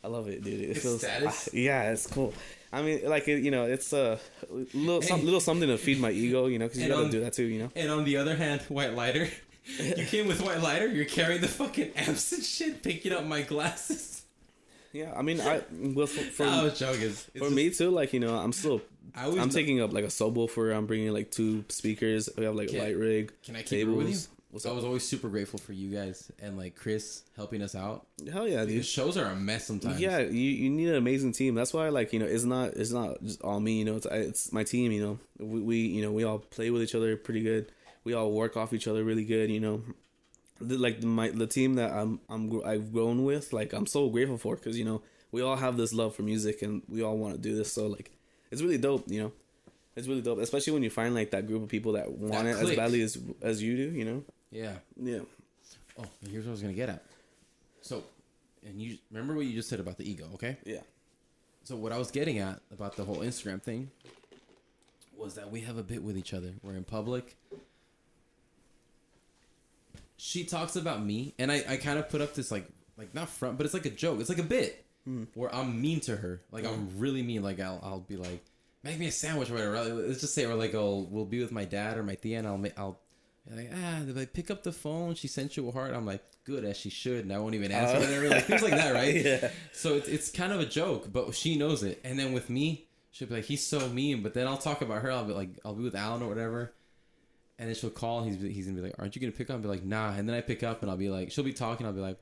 I 0.03 0.09
love 0.09 0.29
it, 0.29 0.45
dude. 0.45 0.61
It 0.61 0.69
His 0.75 0.83
feels 0.83 1.01
status? 1.01 1.49
ah, 1.49 1.57
yeah, 1.57 1.91
it's 1.93 2.07
cool. 2.07 2.35
I 2.71 2.83
mean, 2.83 3.09
like 3.09 3.27
it, 3.27 3.43
you 3.43 3.51
know, 3.51 3.65
it's 3.65 3.93
a 3.95 4.19
little 4.75 5.01
some, 5.01 5.25
little 5.25 5.41
something 5.41 5.67
to 5.69 5.79
feed 5.79 5.99
my 5.99 6.11
ego, 6.11 6.47
you 6.47 6.59
know, 6.59 6.67
because 6.67 6.83
you 6.83 6.89
gotta 6.89 7.05
on- 7.05 7.11
do 7.11 7.21
that 7.21 7.33
too, 7.33 7.45
you 7.45 7.61
know. 7.63 7.71
And 7.75 7.91
on 7.91 8.05
the 8.05 8.17
other 8.19 8.37
hand, 8.37 8.61
white 8.69 8.95
lighter. 8.95 9.29
You 9.79 10.05
came 10.05 10.27
with 10.29 10.43
white 10.43 10.61
lighter. 10.61 10.87
You're 10.89 11.07
carrying 11.07 11.41
the 11.41 11.49
fucking 11.49 11.93
amps 11.97 12.33
and 12.33 12.45
shit, 12.45 12.83
picking 12.83 13.13
up 13.15 13.25
my 13.25 13.41
glasses. 13.41 14.14
Yeah, 14.95 15.13
I 15.15 15.23
mean, 15.23 15.41
I 15.41 15.61
well 15.73 16.07
for, 16.07 16.21
for, 16.23 16.45
I 16.47 16.63
was 16.65 16.79
joking. 16.79 17.03
It's 17.03 17.25
for 17.33 17.39
just- 17.41 17.53
me 17.55 17.71
too. 17.71 17.91
Like 17.91 18.13
you 18.13 18.21
know, 18.21 18.35
I'm 18.37 18.53
still 18.53 18.81
I 19.15 19.27
I'm 19.27 19.35
kn- 19.35 19.49
taking 19.51 19.81
up 19.83 19.93
like 19.93 20.05
a 20.05 20.09
subwoofer. 20.09 20.75
I'm 20.75 20.87
bringing 20.87 21.13
like 21.13 21.31
two 21.31 21.65
speakers. 21.69 22.31
We 22.39 22.45
have 22.45 22.55
like 22.55 22.69
Can- 22.69 22.79
a 22.81 22.83
light 22.85 22.97
rig. 22.97 23.33
Can 23.43 23.57
I 23.57 23.63
keep 23.63 23.87
it 23.87 23.91
with 23.91 24.09
you? 24.09 24.17
What's 24.51 24.67
I 24.67 24.71
up? 24.71 24.77
was 24.77 24.85
always 24.85 25.03
super 25.07 25.29
grateful 25.29 25.59
for 25.59 25.73
you 25.73 25.91
guys 25.91 26.31
and 26.41 26.57
like 26.57 26.77
Chris 26.77 27.25
helping 27.35 27.61
us 27.61 27.75
out. 27.75 28.07
Hell 28.33 28.47
yeah, 28.47 28.65
dude. 28.65 28.85
shows 28.87 29.17
are 29.17 29.25
a 29.27 29.35
mess 29.35 29.67
sometimes. 29.67 30.01
Yeah, 30.01 30.21
you, 30.21 30.31
you 30.31 30.71
need 30.71 30.91
an 30.91 30.95
amazing 30.95 31.33
team. 31.33 31.57
That's 31.57 31.75
why 31.75 31.89
like 31.89 32.13
you 32.13 32.21
know 32.21 32.27
it's 32.27 32.45
not 32.45 32.69
it's 32.75 32.93
not 32.93 33.21
just 33.21 33.43
all 33.43 33.59
me. 33.59 33.81
You 33.81 33.85
know, 33.85 33.97
it's 33.97 34.07
it's 34.07 34.53
my 34.53 34.63
team. 34.63 34.93
You 34.93 35.03
know, 35.05 35.19
we, 35.45 35.61
we 35.61 35.77
you 35.79 36.03
know 36.03 36.13
we 36.13 36.23
all 36.23 36.39
play 36.39 36.71
with 36.71 36.83
each 36.83 36.95
other 36.95 37.17
pretty 37.17 37.41
good. 37.43 37.73
We 38.05 38.13
all 38.15 38.31
work 38.31 38.57
off 38.57 38.73
each 38.73 38.87
other 38.87 39.03
really 39.03 39.25
good. 39.25 39.51
You 39.51 39.59
know, 39.59 39.83
like 40.69 41.03
my 41.03 41.31
the 41.31 41.47
team 41.47 41.75
that 41.75 41.93
I'm 41.93 42.21
I'm 42.29 42.65
I've 42.65 42.93
grown 42.93 43.25
with. 43.25 43.53
Like 43.53 43.73
I'm 43.73 43.87
so 43.87 44.09
grateful 44.09 44.39
for 44.39 44.57
because 44.57 44.79
you 44.79 44.85
know 44.85 45.03
we 45.33 45.43
all 45.43 45.57
have 45.57 45.77
this 45.77 45.93
love 45.93 46.15
for 46.15 46.23
music 46.23 46.63
and 46.63 46.83
we 46.89 47.03
all 47.03 47.17
want 47.17 47.35
to 47.35 47.41
do 47.41 47.57
this. 47.57 47.73
So 47.73 47.87
like 47.87 48.13
it's 48.51 48.63
really 48.63 48.79
dope. 48.79 49.05
You 49.09 49.23
know, 49.23 49.33
it's 49.97 50.07
really 50.07 50.23
dope, 50.23 50.39
especially 50.39 50.73
when 50.73 50.83
you 50.83 50.91
find 50.91 51.15
like 51.15 51.31
that 51.33 51.47
group 51.47 51.63
of 51.63 51.69
people 51.69 51.93
that 51.93 52.11
want 52.11 52.49
it 52.49 52.57
as 52.57 52.75
badly 52.77 53.03
as 53.03 53.19
as 53.43 53.63
you 53.63 53.77
do. 53.77 53.97
You 53.97 54.05
know. 54.05 54.25
Yeah. 54.51 54.75
Yeah. 54.97 55.21
Oh, 55.99 56.05
here's 56.29 56.45
what 56.45 56.51
I 56.51 56.53
was 56.53 56.63
gonna 56.63 56.75
get 56.75 56.89
at. 56.89 57.05
So, 57.81 58.05
and 58.65 58.81
you 58.81 58.99
remember 59.11 59.35
what 59.35 59.47
you 59.47 59.55
just 59.55 59.69
said 59.69 59.81
about 59.81 59.99
the 59.99 60.09
ego, 60.09 60.29
okay? 60.35 60.57
Yeah. 60.65 60.81
So 61.65 61.77
what 61.77 61.93
I 61.93 61.99
was 61.99 62.11
getting 62.11 62.39
at 62.39 62.61
about 62.73 62.97
the 62.97 63.05
whole 63.05 63.19
Instagram 63.19 63.63
thing 63.63 63.91
was 65.17 65.35
that 65.35 65.51
we 65.51 65.61
have 65.61 65.79
a 65.79 65.83
bit 65.83 66.03
with 66.03 66.17
each 66.17 66.35
other. 66.35 66.53
We're 66.63 66.75
in 66.75 66.85
public. 66.85 67.37
She 70.27 70.45
talks 70.45 70.75
about 70.75 71.05
me, 71.05 71.35
and 71.39 71.53
I, 71.53 71.63
I 71.69 71.77
kind 71.77 71.99
of 71.99 72.09
put 72.09 72.23
up 72.23 72.35
this 72.35 72.51
like 72.51 72.67
like 72.97 73.15
not 73.15 73.29
front, 73.29 73.59
but 73.59 73.67
it's 73.67 73.75
like 73.75 73.85
a 73.85 73.91
joke. 73.91 74.21
It's 74.21 74.31
like 74.31 74.39
a 74.39 74.43
bit 74.43 74.87
where 75.35 75.55
I'm 75.55 75.83
mean 75.83 76.01
to 76.01 76.17
her. 76.17 76.41
Like 76.51 76.65
I'm 76.65 76.99
really 76.99 77.23
mean. 77.23 77.43
Like 77.43 77.61
I'll 77.61 77.79
I'll 77.83 78.01
be 78.01 78.17
like, 78.17 78.43
make 78.83 78.99
me 78.99 79.07
a 79.09 79.13
sandwich 79.13 79.51
or 79.51 79.55
whatever. 79.55 79.85
Let's 79.85 80.23
just 80.23 80.35
say, 80.35 80.47
or 80.47 80.55
like 80.55 80.75
I'll 80.75 81.03
we'll 81.11 81.27
be 81.27 81.41
with 81.41 81.53
my 81.53 81.67
dad 81.67 81.99
or 81.99 82.03
my 82.03 82.15
tia, 82.15 82.39
and 82.39 82.47
I'll 82.47 82.57
make 82.57 82.73
I'll. 82.79 82.99
Like 83.51 83.71
ah, 83.75 84.01
they're 84.01 84.15
like 84.15 84.33
pick 84.33 84.51
up 84.51 84.63
the 84.63 84.73
phone. 84.73 85.15
She 85.15 85.29
sent 85.29 85.59
you 85.59 85.69
a 85.69 85.73
heart. 85.73 85.93
I'm 85.93 86.07
like, 86.07 86.25
good 86.45 86.65
as 86.65 86.79
she 86.79 86.89
should, 86.89 87.25
and 87.25 87.31
I 87.35 87.39
won't 87.39 87.55
even 87.55 87.71
answer. 87.71 87.99
Uh, 87.99 88.01
whatever, 88.01 88.31
like 88.31 88.45
things 88.45 88.63
like 88.63 88.73
that, 88.73 88.95
right? 88.95 89.15
Yeah. 89.15 89.51
So 89.75 89.97
it's 89.97 90.09
it's 90.09 90.31
kind 90.31 90.55
of 90.55 90.61
a 90.61 90.65
joke, 90.65 91.13
but 91.13 91.35
she 91.35 91.59
knows 91.59 91.83
it. 91.83 92.01
And 92.03 92.19
then 92.19 92.33
with 92.33 92.49
me, 92.49 92.87
she'll 93.11 93.29
be 93.29 93.35
like, 93.35 93.45
"He's 93.45 93.67
so 93.67 93.87
mean." 93.91 94.23
But 94.23 94.33
then 94.33 94.47
I'll 94.47 94.57
talk 94.57 94.81
about 94.81 95.03
her. 95.03 95.13
I'll 95.13 95.27
be 95.27 95.35
like, 95.35 95.51
I'll 95.67 95.75
be 95.75 95.85
with 95.85 95.95
Alan 95.95 96.23
or 96.23 96.29
whatever, 96.31 96.73
and 97.65 97.69
then 97.71 97.75
she'll 97.75 97.89
call. 97.91 98.21
And 98.21 98.31
he's 98.31 98.55
he's 98.57 98.67
gonna 98.67 98.77
be 98.77 98.83
like, 98.83 98.95
"Aren't 98.99 99.17
you 99.17 99.21
gonna 99.23 99.33
pick 99.33 99.49
up?" 99.49 99.55
And 99.55 99.63
be 99.63 99.69
like, 99.71 99.85
"Nah." 99.85 100.13
And 100.13 100.29
then 100.29 100.37
I 100.37 100.43
pick 100.43 100.63
up, 100.63 100.83
and 100.83 100.91
I'll 100.91 100.99
be 100.99 101.09
like, 101.09 101.33
she'll 101.33 101.45
be 101.45 101.55
talking. 101.55 101.87
I'll 101.87 101.93
be 101.95 102.01
like, 102.01 102.19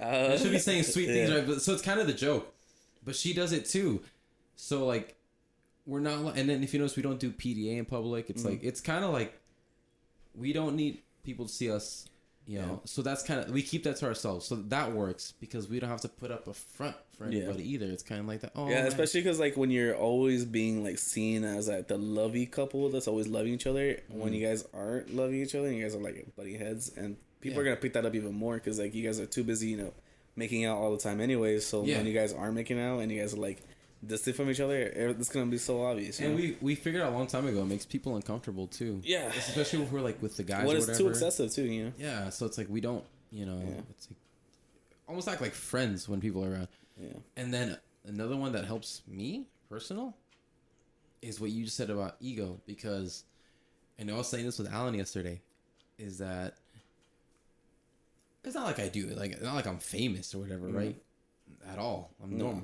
Uh, 0.00 0.38
she'll 0.38 0.50
be 0.50 0.58
saying 0.58 0.84
sweet 0.84 1.06
things, 1.06 1.30
right? 1.30 1.46
But, 1.46 1.60
so 1.60 1.72
it's 1.74 1.82
kind 1.82 2.00
of 2.00 2.06
the 2.06 2.14
joke, 2.14 2.52
but 3.04 3.14
she 3.14 3.34
does 3.34 3.52
it 3.52 3.66
too. 3.66 4.02
So 4.56 4.86
like, 4.86 5.16
we're 5.86 6.00
not. 6.00 6.24
li- 6.24 6.32
And 6.36 6.48
then 6.48 6.62
if 6.62 6.72
you 6.72 6.78
notice, 6.80 6.96
we 6.96 7.02
don't 7.02 7.20
do 7.20 7.30
PDA 7.32 7.76
in 7.78 7.84
public. 7.84 8.24
Mm-hmm. 8.24 8.32
It's 8.32 8.44
like 8.44 8.64
it's 8.64 8.80
kind 8.80 9.04
of 9.04 9.12
like 9.12 9.38
we 10.34 10.52
don't 10.54 10.74
need 10.74 11.02
people 11.22 11.46
to 11.46 11.52
see 11.52 11.70
us. 11.70 12.06
You 12.50 12.58
know, 12.58 12.80
so 12.84 13.00
that's 13.02 13.22
kind 13.22 13.38
of 13.38 13.50
we 13.52 13.62
keep 13.62 13.84
that 13.84 13.94
to 13.98 14.06
ourselves. 14.06 14.44
So 14.44 14.56
that 14.56 14.90
works 14.90 15.34
because 15.38 15.68
we 15.68 15.78
don't 15.78 15.88
have 15.88 16.00
to 16.00 16.08
put 16.08 16.32
up 16.32 16.48
a 16.48 16.52
front 16.52 16.96
for 17.16 17.30
Yeah. 17.30 17.44
anybody 17.44 17.72
either. 17.74 17.86
It's 17.86 18.02
kind 18.02 18.20
of 18.20 18.26
like 18.26 18.40
that. 18.40 18.50
Oh, 18.56 18.68
yeah, 18.68 18.80
man. 18.80 18.86
especially 18.88 19.20
because 19.20 19.38
like 19.38 19.56
when 19.56 19.70
you're 19.70 19.94
always 19.94 20.44
being 20.44 20.82
like 20.82 20.98
seen 20.98 21.44
as 21.44 21.68
like 21.68 21.86
the 21.86 21.96
lovey 21.96 22.46
couple 22.46 22.88
that's 22.88 23.06
always 23.06 23.28
loving 23.28 23.54
each 23.54 23.68
other, 23.68 24.00
when 24.08 24.32
you 24.32 24.44
mm. 24.44 24.50
guys 24.50 24.66
aren't 24.74 25.14
loving 25.14 25.36
each 25.40 25.54
other 25.54 25.68
and 25.68 25.76
you 25.76 25.84
guys 25.84 25.94
are 25.94 26.00
like 26.00 26.26
buddy 26.34 26.56
heads, 26.56 26.90
and 26.96 27.16
people 27.40 27.60
are 27.60 27.64
gonna 27.64 27.76
pick 27.76 27.92
that 27.92 28.04
up 28.04 28.16
even 28.16 28.34
more 28.34 28.54
because 28.54 28.80
like 28.80 28.96
you 28.96 29.04
guys 29.06 29.20
are 29.20 29.26
too 29.26 29.44
busy, 29.44 29.68
you 29.68 29.76
know, 29.76 29.92
making 30.34 30.64
out 30.64 30.76
all 30.76 30.90
the 30.90 30.98
time 30.98 31.20
anyways. 31.20 31.64
So 31.64 31.84
Yeah. 31.84 31.98
when 31.98 32.06
you 32.06 32.14
guys 32.14 32.32
are 32.32 32.50
making 32.50 32.80
out 32.80 32.98
and 32.98 33.12
you 33.12 33.20
guys 33.20 33.32
are 33.32 33.36
like 33.36 33.62
distant 34.06 34.36
from 34.36 34.50
each 34.50 34.60
other, 34.60 34.76
it's 34.76 35.28
gonna 35.28 35.46
be 35.50 35.58
so 35.58 35.82
obvious. 35.84 36.20
And 36.20 36.30
know? 36.30 36.36
we 36.36 36.56
we 36.60 36.74
figured 36.74 37.02
out 37.02 37.12
a 37.12 37.16
long 37.16 37.26
time 37.26 37.46
ago 37.46 37.62
it 37.62 37.66
makes 37.66 37.84
people 37.86 38.16
uncomfortable 38.16 38.66
too. 38.66 39.00
Yeah. 39.04 39.26
especially 39.28 39.82
if 39.82 39.92
we're 39.92 40.00
like 40.00 40.20
with 40.22 40.36
the 40.36 40.42
guys. 40.42 40.66
when 40.66 40.76
or 40.76 40.78
it's 40.78 40.86
whatever. 40.88 41.04
too 41.04 41.08
excessive 41.10 41.52
too, 41.52 41.64
you 41.64 41.84
know. 41.86 41.92
Yeah, 41.98 42.30
so 42.30 42.46
it's 42.46 42.56
like 42.58 42.68
we 42.68 42.80
don't, 42.80 43.04
you 43.30 43.46
know, 43.46 43.58
Yeah. 43.58 43.80
it's 43.90 44.08
like 44.10 44.18
almost 45.08 45.28
act 45.28 45.40
like 45.40 45.52
friends 45.54 46.08
when 46.08 46.20
people 46.20 46.44
are 46.44 46.50
around. 46.52 46.68
Yeah. 47.00 47.08
And 47.36 47.52
then 47.52 47.76
another 48.06 48.36
one 48.36 48.52
that 48.52 48.64
helps 48.64 49.02
me 49.06 49.46
personal 49.68 50.16
is 51.22 51.38
what 51.40 51.50
you 51.50 51.64
just 51.64 51.76
said 51.76 51.90
about 51.90 52.16
ego 52.20 52.60
because 52.66 53.24
I 53.98 54.04
know 54.04 54.14
I 54.14 54.18
was 54.18 54.28
saying 54.28 54.46
this 54.46 54.58
with 54.58 54.72
Alan 54.72 54.94
yesterday 54.94 55.42
is 55.98 56.18
that 56.18 56.54
it's 58.42 58.54
not 58.54 58.64
like 58.64 58.78
I 58.80 58.88
do 58.88 59.06
like 59.08 59.32
it's 59.32 59.42
not 59.42 59.54
like 59.54 59.66
I'm 59.66 59.78
famous 59.78 60.34
or 60.34 60.38
whatever, 60.38 60.68
right? 60.68 60.96
At 61.70 61.78
all. 61.78 62.10
I'm 62.22 62.30
Mm-hmm. 62.30 62.38
No. 62.38 62.62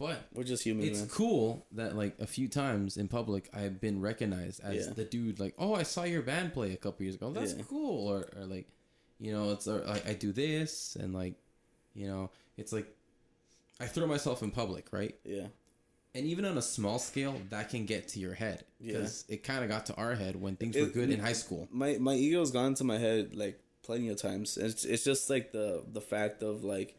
But 0.00 0.26
We're 0.34 0.42
just 0.44 0.64
human, 0.64 0.84
it's 0.88 0.98
man. 1.00 1.08
cool 1.10 1.66
that 1.72 1.94
like 1.94 2.14
a 2.18 2.26
few 2.26 2.48
times 2.48 2.96
in 2.96 3.06
public 3.06 3.48
I've 3.54 3.80
been 3.80 4.00
recognized 4.00 4.60
as 4.64 4.86
Yeah. 4.86 4.92
the 4.94 5.04
dude 5.04 5.38
like 5.38 5.54
oh 5.58 5.74
I 5.74 5.84
saw 5.84 6.02
your 6.04 6.22
band 6.22 6.52
play 6.54 6.72
a 6.72 6.76
couple 6.76 7.04
years 7.04 7.14
ago 7.16 7.30
that's 7.32 7.54
Yeah. 7.54 7.62
cool 7.68 8.08
or, 8.08 8.28
or 8.36 8.46
like 8.46 8.66
you 9.18 9.30
know 9.32 9.50
it's 9.50 9.68
or, 9.68 9.80
like 9.84 10.06
I 10.08 10.14
do 10.14 10.32
this 10.32 10.96
and 10.98 11.14
like 11.14 11.34
you 11.94 12.08
know 12.08 12.30
it's 12.56 12.72
like 12.72 12.88
I 13.78 13.86
throw 13.86 14.06
myself 14.06 14.42
in 14.42 14.50
public 14.50 14.86
right 14.92 15.14
Yeah. 15.24 15.48
and 16.14 16.24
even 16.26 16.44
on 16.46 16.56
a 16.58 16.62
small 16.62 16.98
scale 16.98 17.36
that 17.50 17.68
can 17.68 17.84
get 17.86 18.08
to 18.08 18.18
your 18.20 18.34
head 18.34 18.64
Yeah. 18.80 18.94
because 18.94 19.24
it 19.28 19.44
kind 19.44 19.62
of 19.62 19.68
got 19.70 19.84
to 19.86 19.94
our 19.96 20.14
head 20.14 20.34
when 20.40 20.56
things 20.56 20.76
were 20.76 20.86
good 20.86 21.10
in 21.10 21.20
high 21.20 21.34
school 21.44 21.68
my 21.70 21.98
my 21.98 22.14
ego's 22.14 22.50
gone 22.50 22.74
to 22.76 22.84
my 22.84 22.98
head 22.98 23.34
like 23.36 23.60
plenty 23.82 24.08
of 24.08 24.16
times. 24.20 24.56
It's 24.56 24.84
it's 24.84 25.04
just 25.04 25.28
like 25.28 25.52
the 25.52 25.82
the 25.92 26.00
fact 26.02 26.42
of 26.42 26.62
like, 26.64 26.94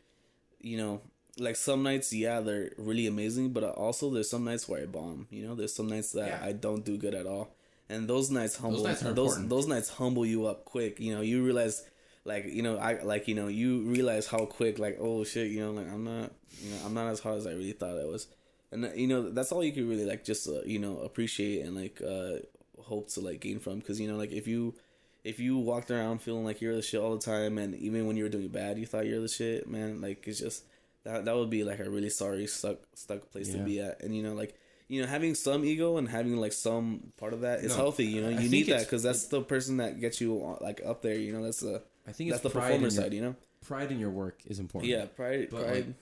you 0.60 0.78
know, 0.78 1.02
like 1.42 1.56
some 1.56 1.84
nights, 1.84 2.14
yeah, 2.14 2.40
they're 2.40 2.72
really 2.78 3.08
amazing, 3.08 3.52
but 3.52 3.64
also 3.64 4.10
there's 4.10 4.30
some 4.30 4.44
nights 4.46 4.68
where 4.70 4.84
I 4.84 4.86
bomb. 4.86 5.28
You 5.30 5.48
know, 5.48 5.56
there's 5.56 5.74
some 5.74 5.88
nights 5.88 6.12
that 6.14 6.28
Yeah. 6.28 6.40
I 6.42 6.54
don't 6.54 6.86
do 6.86 6.98
good 6.98 7.16
at 7.16 7.26
all, 7.26 7.56
and 7.90 8.08
those 8.08 8.30
nights 8.30 8.56
humble. 8.56 8.84
nights 8.84 9.02
those 9.02 9.48
those 9.48 9.68
nights 9.68 9.90
humble 9.90 10.26
you 10.26 10.46
up 10.46 10.66
quick. 10.66 11.00
You 11.00 11.16
know, 11.16 11.22
you 11.22 11.44
realize. 11.44 11.84
Like 12.24 12.46
you 12.46 12.62
know, 12.62 12.78
I 12.78 13.02
like 13.02 13.28
you 13.28 13.34
know, 13.34 13.48
you 13.48 13.82
realize 13.82 14.28
how 14.28 14.46
quick, 14.46 14.78
like 14.78 14.98
oh 15.02 15.24
shit, 15.24 15.50
you 15.50 15.60
know, 15.60 15.72
like 15.72 15.92
I'm 15.92 16.04
not, 16.04 16.32
you 16.62 16.70
know, 16.70 16.78
I'm 16.86 16.94
not 16.94 17.08
as 17.08 17.20
hard 17.20 17.38
as 17.38 17.48
I 17.48 17.54
really 17.54 17.72
thought 17.72 17.98
I 17.98 18.06
was, 18.06 18.28
and 18.72 18.92
you 18.96 19.08
know, 19.08 19.32
that's 19.32 19.52
all 19.52 19.64
you 19.64 19.72
can 19.72 19.90
really 19.90 20.06
like 20.06 20.24
just 20.24 20.48
uh, 20.48 20.62
you 20.64 20.78
know 20.78 21.00
appreciate 21.00 21.66
and 21.66 21.76
like 21.76 22.00
uh 22.00 22.34
hope 22.80 23.10
to 23.14 23.22
like 23.22 23.40
gain 23.40 23.58
from 23.58 23.80
because 23.80 24.00
you 24.00 24.08
know 24.08 24.18
like 24.18 24.32
if 24.32 24.48
you 24.48 24.76
if 25.24 25.40
you 25.40 25.58
walked 25.58 25.90
around 25.92 26.22
feeling 26.22 26.46
like 26.46 26.62
you're 26.62 26.76
the 26.76 26.82
shit 26.82 27.00
all 27.00 27.16
the 27.16 27.26
time 27.26 27.58
and 27.58 27.76
even 27.76 28.06
when 28.06 28.18
you 28.18 28.24
were 28.24 28.30
doing 28.30 28.48
bad 28.50 28.78
you 28.78 28.86
thought 28.86 29.06
you're 29.06 29.22
the 29.22 29.28
shit 29.28 29.68
man 29.68 30.02
like 30.02 30.28
it's 30.28 30.40
just 30.40 30.64
that 31.04 31.26
that 31.26 31.36
would 31.36 31.50
be 31.50 31.64
like 31.64 31.80
a 31.80 31.90
really 31.90 32.10
sorry 32.10 32.48
stuck 32.48 32.78
stuck 32.96 33.30
place 33.32 33.52
to 33.52 33.58
be 33.60 33.80
at. 33.80 34.02
And 34.04 34.16
you 34.16 34.24
know 34.24 34.34
like 34.34 34.56
you 34.88 35.02
know 35.02 35.08
having 35.08 35.36
some 35.36 35.64
ego 35.66 35.98
and 35.98 36.08
having 36.08 36.38
like 36.38 36.54
some 36.54 37.12
part 37.18 37.34
of 37.34 37.42
that 37.42 37.60
is 37.60 37.72
No, 37.72 37.78
healthy 37.78 38.06
you 38.06 38.22
know? 38.22 38.30
You 38.30 38.50
need 38.50 38.68
that 38.68 38.82
because 38.82 39.04
that's 39.04 39.28
the 39.28 39.42
person 39.42 39.78
that 39.78 40.00
gets 40.00 40.20
you 40.22 40.58
like 40.62 40.82
up 40.86 41.02
there 41.02 41.16
you 41.16 41.34
know? 41.34 41.44
That's 41.44 41.62
the 41.62 41.82
I 42.08 42.12
think 42.12 42.30
that's 42.30 42.44
it's 42.44 42.54
the 42.54 42.60
performer 42.60 42.82
your, 42.84 42.90
side 42.92 43.14
you 43.14 43.22
know? 43.22 43.36
pride 43.66 43.92
in 43.92 44.00
your 44.00 44.10
work 44.10 44.40
is 44.46 44.60
important. 44.60 44.92
Yeah 44.92 45.06
pride 45.06 45.48
But, 45.52 45.62
pride. 45.66 45.86
like, 45.88 45.96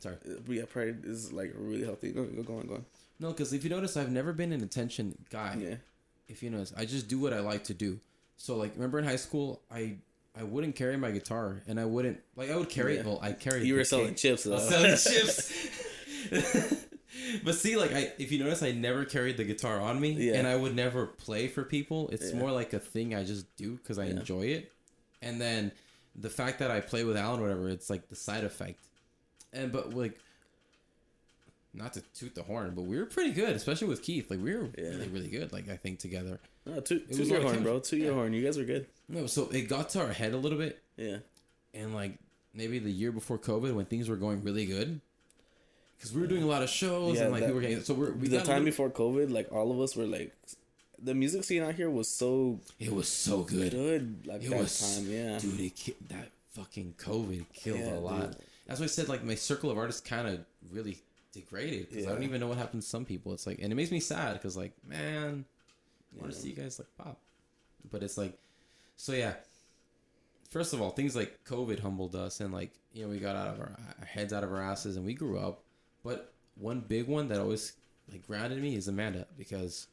sorry. 0.00 0.16
Uh, 0.26 0.52
yeah 0.52 0.64
pride 0.68 1.02
is 1.04 1.32
like 1.32 1.52
really 1.56 1.84
healthy. 1.84 2.10
Go, 2.12 2.24
go 2.24 2.56
on 2.58 2.66
go 2.66 2.74
on. 2.74 2.84
No 3.20 3.28
because 3.28 3.52
if 3.52 3.64
you 3.64 3.70
notice 3.70 3.96
I've 3.96 4.10
never 4.10 4.32
been 4.32 4.52
an 4.52 4.62
attention 4.62 5.16
guy 5.30 5.56
yeah. 5.60 5.74
if 6.28 6.42
you 6.42 6.50
notice, 6.50 6.72
I 6.76 6.84
just 6.84 7.08
do 7.08 7.18
what 7.20 7.32
I 7.32 7.40
like 7.40 7.64
to 7.64 7.74
do. 7.74 8.00
So 8.36 8.56
like, 8.56 8.72
remember 8.74 8.98
in 8.98 9.04
high 9.04 9.16
school, 9.16 9.62
I 9.70 9.98
I 10.34 10.42
wouldn't 10.44 10.76
carry 10.76 10.96
my 10.96 11.10
guitar, 11.10 11.62
and 11.66 11.78
I 11.78 11.84
wouldn't 11.84 12.20
like 12.36 12.50
I 12.50 12.56
would 12.56 12.70
carry. 12.70 12.96
Yeah. 12.96 13.02
Well, 13.02 13.18
I 13.22 13.32
carried. 13.32 13.64
you 13.66 13.74
were 13.74 13.84
selling 13.84 14.08
cake. 14.08 14.16
chips 14.16 14.46
I 14.46 14.50
though 14.50 14.54
was 14.56 14.68
selling 14.68 14.96
chips. 16.30 16.86
but 17.44 17.54
see, 17.54 17.76
like 17.76 17.92
I, 17.92 18.12
if 18.18 18.32
you 18.32 18.38
notice, 18.42 18.62
I 18.62 18.72
never 18.72 19.04
carried 19.04 19.36
the 19.36 19.44
guitar 19.44 19.80
on 19.80 20.00
me, 20.00 20.12
Yeah. 20.12 20.34
and 20.38 20.46
I 20.46 20.56
would 20.56 20.74
never 20.74 21.06
play 21.06 21.48
for 21.48 21.62
people. 21.64 22.08
It's 22.10 22.32
Yeah. 22.32 22.38
more 22.38 22.50
like 22.50 22.72
a 22.72 22.78
thing 22.78 23.14
I 23.14 23.24
just 23.24 23.54
do 23.56 23.72
because 23.76 23.98
I 23.98 24.06
enjoy 24.06 24.42
it. 24.46 24.72
And 25.20 25.40
then 25.40 25.72
the 26.16 26.30
fact 26.30 26.58
that 26.60 26.70
I 26.70 26.80
play 26.80 27.04
with 27.04 27.16
Alan, 27.16 27.40
or 27.40 27.42
whatever, 27.44 27.68
it's 27.68 27.90
like 27.90 28.08
the 28.08 28.16
side 28.16 28.44
effect. 28.44 28.80
And 29.52 29.70
but 29.70 29.92
like, 29.94 30.18
not 31.74 31.94
to 31.94 32.00
toot 32.14 32.34
the 32.34 32.42
horn, 32.42 32.72
but 32.74 32.82
we 32.82 32.98
were 32.98 33.06
pretty 33.06 33.32
good, 33.32 33.50
especially 33.56 33.88
with 33.88 34.02
Keith. 34.02 34.30
Like 34.30 34.40
we 34.42 34.54
were 34.54 34.68
Yeah. 34.76 34.88
really, 34.90 35.08
really 35.08 35.28
good. 35.28 35.52
Like 35.52 35.68
I 35.70 35.76
think 35.76 35.98
together. 35.98 36.38
No, 36.66 36.80
toot, 36.80 37.10
toot 37.10 37.26
your 37.26 37.40
horn, 37.40 37.62
bro. 37.62 37.80
Toot 37.80 38.00
your 38.00 38.14
horn. 38.14 38.32
You 38.32 38.44
guys 38.44 38.58
were 38.58 38.64
good. 38.64 38.86
No, 39.08 39.26
so 39.26 39.48
it 39.50 39.62
got 39.68 39.88
to 39.90 40.00
our 40.00 40.12
head 40.12 40.32
a 40.32 40.36
little 40.36 40.58
bit, 40.58 40.80
Yeah. 40.96 41.18
and 41.74 41.94
like 41.94 42.18
maybe 42.54 42.78
the 42.78 42.90
year 42.90 43.10
before 43.12 43.38
COVID, 43.38 43.74
when 43.74 43.86
things 43.86 44.08
were 44.08 44.16
going 44.16 44.42
really 44.44 44.66
good, 44.66 45.00
because 45.96 46.12
we 46.12 46.20
were 46.20 46.26
doing 46.26 46.42
a 46.42 46.46
lot 46.46 46.62
of 46.62 46.68
shows 46.68 47.16
Yeah, 47.16 47.24
and 47.24 47.32
like 47.32 47.40
that- 47.40 47.46
people 47.46 47.54
were 47.56 47.60
getting. 47.62 47.82
So 47.82 47.94
we're, 47.94 48.12
we 48.12 48.28
the 48.28 48.38
time 48.38 48.48
little- 48.48 48.64
before 48.66 48.90
COVID, 48.90 49.30
like 49.30 49.50
all 49.52 49.70
of 49.72 49.80
us 49.80 49.96
were 49.96 50.04
like, 50.06 50.32
the 51.02 51.14
music 51.14 51.42
scene 51.44 51.62
out 51.62 51.74
here 51.74 51.90
was 51.90 52.08
so 52.08 52.60
it 52.78 52.92
was 52.92 53.08
so 53.08 53.42
good. 53.42 53.72
good. 53.72 54.26
Like 54.26 54.42
It 54.44 54.50
that 54.50 54.58
was, 54.60 54.96
time, 54.96 55.10
yeah. 55.10 55.38
dude. 55.38 55.58
It 55.58 55.74
ki- 55.74 55.96
that 56.10 56.30
fucking 56.50 56.94
COVID 56.98 57.46
killed 57.52 57.80
Yeah, 57.80 57.94
a 57.94 57.98
lot. 57.98 58.32
dude. 58.32 58.36
That's 58.66 58.78
why 58.78 58.84
I 58.84 58.88
said 58.88 59.08
like 59.08 59.24
my 59.24 59.34
circle 59.34 59.70
of 59.70 59.78
artists 59.78 60.00
kind 60.00 60.28
of 60.28 60.44
really 60.70 60.98
degraded 61.32 61.88
because 61.88 62.06
I 62.06 62.10
don't 62.10 62.22
even 62.22 62.40
know 62.40 62.46
what 62.46 62.58
happened 62.58 62.82
to 62.82 62.88
some 62.88 63.04
people. 63.04 63.32
It's 63.32 63.46
like, 63.46 63.58
and 63.60 63.72
it 63.72 63.76
makes 63.76 63.90
me 63.90 64.00
sad 64.00 64.34
because 64.34 64.56
like, 64.56 64.72
man, 64.86 65.44
I 66.14 66.20
want 66.20 66.32
to 66.32 66.38
see 66.38 66.50
you 66.50 66.54
guys 66.56 66.78
like 66.78 66.88
pop, 66.96 67.18
but 67.90 68.02
it's 68.02 68.18
like, 68.18 68.38
so 68.96 69.12
yeah. 69.12 69.34
First 70.50 70.74
of 70.74 70.82
all, 70.82 70.90
things 70.90 71.16
like 71.16 71.44
COVID 71.44 71.80
humbled 71.80 72.14
us, 72.14 72.40
and 72.40 72.52
like 72.52 72.72
you 72.92 73.02
know 73.04 73.08
we 73.08 73.18
got 73.18 73.36
out 73.36 73.48
of 73.48 73.60
our, 73.60 73.72
our 74.00 74.04
heads 74.04 74.34
out 74.34 74.44
of 74.44 74.52
our 74.52 74.62
asses, 74.62 74.96
and 74.96 75.06
we 75.06 75.14
grew 75.14 75.38
up. 75.38 75.62
But 76.04 76.32
one 76.56 76.80
big 76.80 77.08
one 77.08 77.28
that 77.28 77.40
always 77.40 77.72
like 78.10 78.26
grounded 78.26 78.60
me 78.60 78.76
is 78.76 78.86
Amanda 78.86 79.26
because 79.38 79.86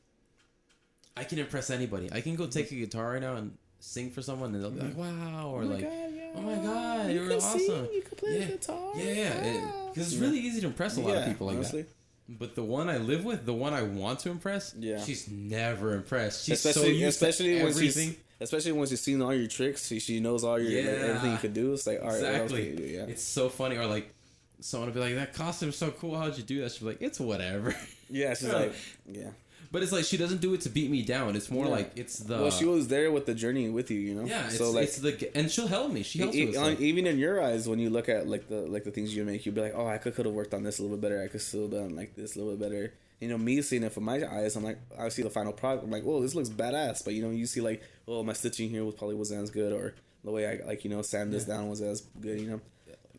I 1.15 1.23
can 1.23 1.39
impress 1.39 1.69
anybody. 1.69 2.09
I 2.11 2.21
can 2.21 2.35
go 2.35 2.47
take 2.47 2.71
a 2.71 2.75
guitar 2.75 3.13
right 3.13 3.21
now 3.21 3.35
and 3.35 3.57
sing 3.79 4.11
for 4.11 4.21
someone, 4.21 4.53
and 4.53 4.63
they'll 4.63 4.71
be 4.71 4.81
like, 4.81 4.95
mm-hmm. 4.95 5.33
"Wow," 5.33 5.49
or 5.49 5.63
oh 5.63 5.65
like, 5.65 5.89
"Oh 6.35 6.41
my 6.41 6.55
god, 6.55 7.11
you're 7.11 7.31
awesome." 7.33 7.87
you 7.93 8.01
can 8.01 8.17
play 8.17 8.39
Yeah. 8.39 8.45
guitar. 8.45 8.91
Yeah, 8.95 9.45
yeah, 9.45 9.88
because 9.99 10.13
it's 10.13 10.21
really 10.21 10.39
easy 10.39 10.61
to 10.61 10.67
impress 10.67 10.97
a 10.97 11.01
lot 11.01 11.17
of 11.17 11.25
people 11.25 11.47
like 11.47 11.57
honestly. 11.57 11.81
that. 11.83 11.89
But 12.31 12.53
the 12.55 12.63
one 12.63 12.89
I 12.89 12.97
live 12.97 13.25
with, 13.25 13.45
the 13.45 13.53
one 13.53 13.73
I 13.73 13.81
want 13.81 14.19
to 14.19 14.29
impress, 14.29 14.75
Yeah. 14.77 15.03
she's 15.03 15.27
never 15.27 15.93
impressed. 15.95 16.45
She's 16.45 16.61
so 16.61 16.69
especially 16.69 16.93
used 16.95 17.21
especially 17.21 17.55
to 17.57 17.63
when 17.63 17.71
everything. 17.71 18.09
she's 18.09 18.17
especially 18.41 18.71
when 18.73 18.87
she's 18.87 19.01
seen 19.01 19.21
all 19.21 19.33
your 19.33 19.47
tricks. 19.47 19.87
She, 19.87 19.99
she 19.99 20.19
knows 20.19 20.43
all 20.43 20.59
your 20.59 20.71
Yeah. 20.71 20.89
everything 20.91 21.31
you 21.31 21.37
could 21.39 21.53
do. 21.53 21.73
It's 21.73 21.87
like 21.87 21.99
all 22.01 22.07
right, 22.09 22.15
exactly. 22.15 22.75
do? 22.75 22.83
Yeah, 22.83 23.05
It's 23.07 23.23
so 23.23 23.49
funny. 23.49 23.77
Or 23.77 23.85
like, 23.87 24.13
someone 24.61 24.89
will 24.89 24.93
be 24.93 24.99
like, 24.99 25.15
"That 25.15 25.33
costume's 25.33 25.75
so 25.77 25.89
cool. 25.91 26.17
How'd 26.17 26.37
you 26.37 26.43
do 26.43 26.61
that?" 26.61 26.71
She'll 26.71 26.87
be 26.87 26.93
like, 26.93 27.01
"It's 27.01 27.19
whatever." 27.19 27.75
yeah. 28.09 28.33
She's 28.35 28.49
like, 28.53 28.73
yeah. 29.11 29.31
But 29.71 29.83
it's 29.83 29.91
like 29.91 30.03
she 30.05 30.17
doesn't 30.17 30.41
do 30.41 30.53
it 30.53 30.61
to 30.61 30.69
beat 30.69 30.89
me 30.89 31.01
down. 31.03 31.35
It's 31.35 31.49
more 31.51 31.65
Yeah. 31.65 31.71
like 31.71 31.91
it's 31.95 32.19
the 32.19 32.37
well, 32.41 32.51
she 32.51 32.65
was 32.65 32.87
there 32.87 33.11
with 33.11 33.25
the 33.25 33.33
journey 33.33 33.69
with 33.69 33.91
you, 33.91 33.99
you 33.99 34.15
know. 34.15 34.25
yeah. 34.25 34.45
It's, 34.47 34.57
so 34.57 34.71
like. 34.71 34.83
it's 34.85 34.97
the 34.97 35.31
and 35.37 35.51
she'll 35.51 35.67
help 35.67 35.91
me. 35.91 36.03
She 36.03 36.19
helps 36.19 36.35
e- 36.35 36.45
me. 36.47 36.55
On- 36.55 36.65
stuff. 36.71 36.81
even 36.81 37.05
in 37.07 37.17
your 37.19 37.41
eyes, 37.43 37.67
when 37.69 37.79
you 37.79 37.89
look 37.89 38.09
at 38.09 38.27
like 38.27 38.47
the 38.47 38.61
like 38.61 38.83
the 38.83 38.91
things 38.91 39.15
you 39.15 39.23
make, 39.23 39.45
you'll 39.45 39.55
be 39.55 39.61
like, 39.61 39.73
"Oh, 39.75 39.85
I 39.87 39.97
could 39.97 40.15
could 40.15 40.25
have 40.25 40.33
worked 40.35 40.53
on 40.53 40.63
this 40.63 40.79
a 40.79 40.81
little 40.81 40.97
bit 40.97 41.01
better. 41.03 41.21
I 41.21 41.27
could 41.27 41.41
still 41.41 41.67
done 41.67 41.95
like 41.95 42.15
this 42.15 42.35
a 42.35 42.39
little 42.39 42.55
bit 42.55 42.69
better." 42.69 42.93
You 43.19 43.27
know, 43.27 43.37
me 43.37 43.61
seeing 43.61 43.83
it 43.83 43.91
from 43.91 44.05
my 44.05 44.25
eyes, 44.25 44.55
I'm 44.55 44.63
like, 44.63 44.79
I 44.97 45.09
see 45.09 45.23
the 45.23 45.29
final 45.29 45.51
product. 45.51 45.83
I'm 45.83 45.91
like, 45.91 46.03
"Whoa, 46.03 46.21
this 46.21 46.35
looks 46.35 46.49
badass." 46.49 47.03
But 47.03 47.13
you 47.15 47.21
know, 47.21 47.29
you 47.31 47.45
see 47.45 47.59
like, 47.61 47.81
"Oh, 48.07 48.23
my 48.23 48.33
stitching 48.33 48.69
here 48.69 48.85
was 48.85 48.95
probably 48.95 49.15
wasn't 49.17 49.43
as 49.43 49.49
good," 49.51 49.73
or 49.73 49.93
the 50.23 50.31
way 50.31 50.47
I 50.47 50.65
like 50.65 50.83
you 50.83 50.89
know 50.89 51.01
sand 51.01 51.31
this 51.33 51.43
down 51.45 51.69
was 51.69 51.81
as 51.81 52.01
good. 52.21 52.39
You 52.39 52.49
know, 52.51 52.61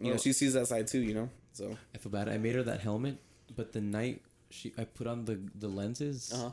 you 0.00 0.10
know, 0.12 0.16
she 0.18 0.32
sees 0.32 0.54
that 0.54 0.66
side 0.66 0.86
too. 0.86 1.00
You 1.00 1.14
know, 1.14 1.28
so 1.52 1.76
I 1.94 1.98
feel 1.98 2.10
bad. 2.10 2.28
I 2.30 2.38
made 2.38 2.54
her 2.54 2.62
that 2.62 2.80
helmet, 2.80 3.18
but 3.54 3.72
the 3.72 3.80
night 3.82 4.22
she 4.50 4.72
I 4.78 4.84
put 4.84 5.06
on 5.06 5.24
the 5.24 5.38
the 5.58 5.68
lenses, 5.68 6.32
Uh-huh. 6.32 6.50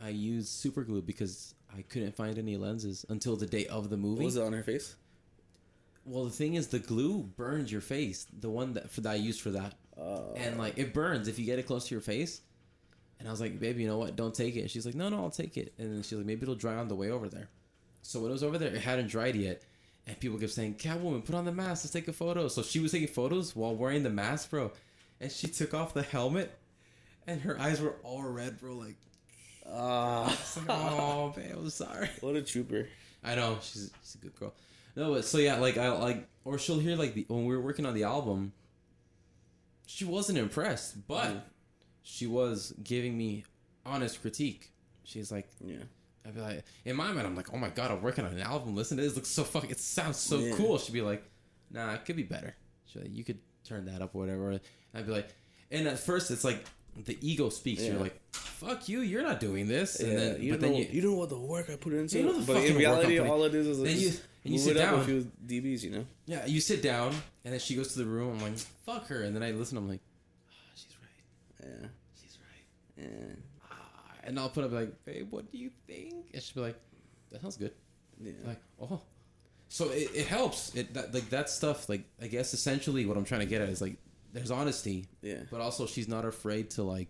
I 0.00 0.10
used 0.10 0.48
super 0.48 0.84
glue 0.84 1.02
because 1.02 1.54
I 1.76 1.82
couldn't 1.82 2.14
find 2.14 2.38
any 2.38 2.56
lenses 2.56 3.04
until 3.08 3.36
the 3.36 3.46
day 3.46 3.66
of 3.66 3.90
the 3.90 3.96
movie. 3.96 4.20
what 4.20 4.24
was 4.26 4.36
it 4.36 4.42
on 4.42 4.52
her 4.52 4.62
face? 4.62 4.94
Well, 6.04 6.24
the 6.24 6.30
thing 6.30 6.54
is, 6.54 6.68
the 6.68 6.78
glue 6.78 7.22
burns 7.22 7.70
your 7.70 7.80
face. 7.82 8.26
The 8.40 8.48
one 8.48 8.74
that 8.74 8.90
for 8.90 9.00
that 9.02 9.10
I 9.12 9.14
used 9.16 9.40
for 9.40 9.50
that, 9.50 9.74
Uh, 10.00 10.32
and 10.36 10.56
like 10.58 10.78
it 10.78 10.94
burns 10.94 11.28
if 11.28 11.38
you 11.38 11.44
get 11.44 11.58
it 11.58 11.66
close 11.66 11.88
to 11.88 11.94
your 11.94 12.00
face. 12.00 12.40
And 13.18 13.26
I 13.26 13.32
was 13.32 13.40
like, 13.40 13.58
baby, 13.58 13.82
you 13.82 13.88
know 13.88 13.98
what? 13.98 14.14
Don't 14.14 14.32
take 14.34 14.54
it. 14.54 14.60
And 14.60 14.70
she's 14.70 14.86
like, 14.86 14.94
no, 14.94 15.08
no, 15.08 15.18
I'll 15.18 15.30
take 15.30 15.56
it. 15.56 15.74
And 15.76 15.92
then 15.92 16.02
she's 16.04 16.12
like, 16.16 16.24
maybe 16.24 16.42
it'll 16.42 16.54
dry 16.54 16.76
on 16.76 16.86
the 16.86 16.94
way 16.94 17.10
over 17.10 17.28
there. 17.28 17.48
So 18.02 18.20
when 18.20 18.30
it 18.30 18.32
was 18.32 18.44
over 18.44 18.58
there, 18.58 18.72
it 18.72 18.80
hadn't 18.80 19.08
dried 19.08 19.34
yet. 19.34 19.62
And 20.06 20.18
people 20.20 20.38
kept 20.38 20.52
saying, 20.52 20.76
Catwoman, 20.76 21.24
put 21.24 21.34
on 21.34 21.44
the 21.44 21.50
mask. 21.52 21.84
Let's 21.84 21.90
take 21.92 22.06
a 22.06 22.12
photo. 22.12 22.46
So 22.46 22.62
she 22.62 22.78
was 22.78 22.92
taking 22.92 23.08
photos 23.08 23.56
while 23.56 23.74
wearing 23.74 24.04
the 24.04 24.10
mask, 24.10 24.50
bro. 24.50 24.70
And 25.20 25.32
she 25.32 25.48
took 25.48 25.74
off 25.74 25.94
the 25.94 26.02
helmet, 26.04 26.56
and 27.28 27.40
her 27.42 27.60
eyes 27.60 27.80
were 27.80 27.94
all 28.02 28.22
red, 28.22 28.58
bro. 28.58 28.74
Like, 28.74 28.96
ah, 29.70 30.32
it's 30.32 30.56
like 30.56 30.66
oh, 30.68 31.32
man, 31.36 31.52
I'm 31.56 31.70
sorry. 31.70 32.08
what 32.20 32.34
a 32.34 32.42
trooper! 32.42 32.88
I 33.22 33.34
know 33.36 33.58
she's 33.62 33.90
she's 34.02 34.16
a 34.16 34.18
good 34.18 34.34
girl. 34.34 34.54
No, 34.96 35.12
but 35.14 35.24
so 35.24 35.38
yeah, 35.38 35.56
like 35.58 35.78
I 35.78 35.90
like, 35.92 36.26
or 36.44 36.58
she'll 36.58 36.78
hear 36.80 36.96
like 36.96 37.14
the 37.14 37.24
when 37.28 37.44
we 37.46 37.54
were 37.56 37.62
working 37.62 37.86
on 37.86 37.94
the 37.94 38.02
album. 38.04 38.52
She 39.86 40.04
wasn't 40.04 40.38
impressed, 40.38 41.06
but 41.08 41.28
Mhm. 41.28 41.42
she 42.02 42.26
was 42.26 42.74
giving 42.82 43.16
me 43.16 43.44
honest 43.86 44.20
critique. 44.20 44.70
She's 45.04 45.32
like, 45.32 45.48
Yeah, 45.64 45.76
I'd 46.26 46.34
be 46.34 46.40
like, 46.40 46.64
in 46.84 46.94
my 46.96 47.10
mind, 47.12 47.26
I'm 47.26 47.34
like, 47.34 47.52
oh 47.54 47.56
my 47.56 47.70
god, 47.70 47.90
I'm 47.90 48.02
working 48.02 48.24
on 48.26 48.32
an 48.32 48.40
album. 48.40 48.74
Listen 48.76 48.96
to 48.98 49.02
this, 49.02 49.14
looks 49.16 49.28
so 49.28 49.44
fucking. 49.44 49.70
It 49.70 49.78
sounds 49.80 50.18
so 50.18 50.38
Yeah. 50.38 50.54
cool. 50.56 50.76
She'd 50.78 50.92
be 50.92 51.00
like, 51.00 51.24
nah, 51.70 51.94
it 51.94 52.04
could 52.04 52.16
be 52.16 52.22
better. 52.22 52.54
She's 52.84 53.02
like, 53.02 53.16
you 53.16 53.24
could 53.24 53.38
turn 53.64 53.86
that 53.86 54.02
up 54.02 54.14
or 54.14 54.18
whatever. 54.18 54.50
And 54.50 54.60
I'd 54.94 55.06
be 55.06 55.12
like, 55.12 55.28
and 55.70 55.88
at 55.88 55.98
first 55.98 56.30
it's 56.30 56.44
like 56.44 56.64
the 57.04 57.18
ego 57.20 57.48
speaks. 57.48 57.82
You're 57.82 57.96
like, 57.96 58.20
fuck 58.32 58.88
you, 58.88 59.00
you're 59.00 59.22
not 59.22 59.40
doing 59.40 59.68
this. 59.68 60.00
And 60.00 60.12
yeah. 60.12 60.18
then, 60.18 60.42
you 60.42 60.52
but 60.52 60.60
don't 60.60 60.70
then 60.70 60.80
know, 60.80 60.86
you, 60.86 60.92
you, 60.92 61.02
don't 61.02 61.10
know 61.12 61.18
what 61.18 61.28
the 61.28 61.38
work 61.38 61.70
I 61.70 61.76
put 61.76 61.92
into 61.92 62.18
You 62.18 62.24
know 62.24 62.42
But 62.46 62.64
in 62.64 62.76
reality, 62.76 63.18
all 63.18 63.44
it 63.44 63.54
is 63.54 63.66
is 63.66 63.78
just 63.78 64.00
you- 64.00 64.20
and 64.44 64.54
you 64.54 64.58
sit 64.58 64.76
down. 64.76 65.00
a 65.00 65.04
few 65.04 65.30
dBs. 65.46 65.82
You 65.82 65.90
know. 65.90 66.06
Yeah, 66.26 66.46
you 66.46 66.60
sit 66.60 66.82
down, 66.82 67.12
and 67.44 67.52
then 67.52 67.60
she 67.60 67.74
goes 67.74 67.92
to 67.92 67.98
the 67.98 68.06
room. 68.06 68.38
I'm 68.38 68.42
like, 68.42 68.58
fuck 68.86 69.08
her. 69.08 69.22
And 69.22 69.34
then 69.34 69.42
I 69.42 69.50
listen. 69.50 69.76
I'm 69.76 69.88
like, 69.88 70.00
ah, 70.48 70.54
she's 70.74 70.86
right. 71.02 71.68
Yeah. 71.68 71.88
She's 72.20 72.38
right. 72.40 73.04
Yeah. 73.04 73.34
Ah, 73.70 73.76
and 74.24 74.38
I'll 74.38 74.48
put 74.48 74.64
up 74.64 74.72
like, 74.72 75.04
babe, 75.04 75.26
what 75.30 75.50
do 75.50 75.58
you 75.58 75.70
think? 75.86 76.30
And 76.32 76.42
she'll 76.42 76.62
be 76.62 76.68
like, 76.68 76.80
that 77.30 77.40
sounds 77.42 77.56
good. 77.56 77.72
Yeah. 78.20 78.32
Like, 78.46 78.60
oh. 78.80 79.00
So 79.68 79.90
it, 79.90 80.10
it 80.14 80.26
helps. 80.26 80.74
It 80.74 80.94
that, 80.94 81.12
like 81.12 81.28
that 81.30 81.50
stuff. 81.50 81.88
Like 81.88 82.04
I 82.22 82.28
guess 82.28 82.54
essentially 82.54 83.06
what 83.06 83.16
I'm 83.16 83.24
trying 83.24 83.40
to 83.40 83.46
get 83.46 83.60
at 83.60 83.68
is 83.68 83.82
like, 83.82 83.96
there's 84.32 84.50
honesty, 84.50 85.06
yeah. 85.22 85.42
but 85.50 85.60
also 85.60 85.86
she's 85.86 86.08
not 86.08 86.24
afraid 86.24 86.70
to 86.70 86.82
like. 86.82 87.08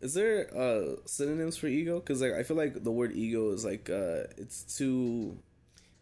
Is 0.00 0.14
there 0.14 0.48
uh 0.56 0.96
synonyms 1.06 1.56
for 1.56 1.66
ego? 1.66 1.98
Because 1.98 2.20
like 2.22 2.32
I 2.32 2.42
feel 2.44 2.56
like 2.56 2.84
the 2.84 2.92
word 2.92 3.12
ego 3.16 3.50
is 3.50 3.64
like 3.64 3.90
uh 3.90 4.24
it's 4.36 4.62
too 4.78 5.36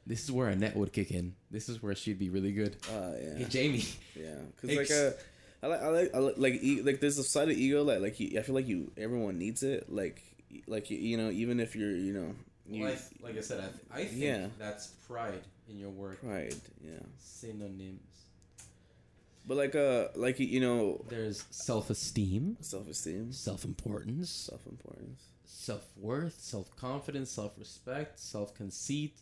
This 0.06 0.22
is 0.24 0.30
where 0.30 0.48
Annette 0.48 0.76
would 0.76 0.92
kick 0.92 1.10
in. 1.10 1.34
This 1.50 1.68
is 1.70 1.82
where 1.82 1.94
she'd 1.94 2.18
be 2.18 2.28
really 2.28 2.52
good. 2.52 2.76
uh 2.92 3.12
Hey 3.12 3.36
yeah 3.40 3.48
Jamie. 3.48 3.84
yeah 4.14 4.34
because 4.54 4.70
like 4.76 4.80
Ex- 4.90 4.92
uh 4.92 5.12
I 5.62 5.66
like 5.68 5.80
I 5.82 5.88
like, 5.88 6.14
I 6.14 6.18
like 6.18 6.34
like 6.36 6.54
e- 6.62 6.82
like 6.82 7.00
there's 7.00 7.16
a 7.16 7.24
side 7.24 7.48
of 7.50 7.56
ego 7.56 7.84
that 7.84 8.02
like 8.02 8.20
you, 8.20 8.38
I 8.38 8.42
feel 8.42 8.54
like 8.54 8.68
you 8.68 8.92
everyone 8.98 9.38
needs 9.38 9.62
it 9.62 9.90
like 9.90 10.22
like 10.66 10.90
you, 10.90 10.98
you 10.98 11.16
know 11.16 11.30
even 11.30 11.58
if 11.58 11.74
you're 11.74 11.90
you 11.96 12.12
know 12.12 12.34
you, 12.68 12.82
Well, 12.84 12.92
I, 12.92 13.24
like 13.26 13.38
I 13.38 13.40
said, 13.40 13.64
I, 13.90 14.00
I 14.00 14.04
think 14.04 14.20
Yeah. 14.20 14.46
that's 14.58 14.88
pride 15.08 15.40
in 15.70 15.78
your 15.78 15.88
work. 15.90 16.20
pride 16.20 16.54
yeah 16.84 16.98
Synonyms. 17.18 18.00
But 19.46 19.56
like 19.56 19.74
uh 19.74 20.08
like 20.14 20.38
you 20.40 20.60
know 20.60 21.04
There's 21.08 21.44
self-esteem, 21.50 22.56
self 22.60 22.88
esteem 22.88 23.32
self-importance, 23.32 24.28
self 24.30 24.66
importance 24.66 25.22
self-worth, 25.48 26.36
self-confidence, 26.40 27.30
self-respect, 27.30 28.18
self-conceit, 28.20 29.14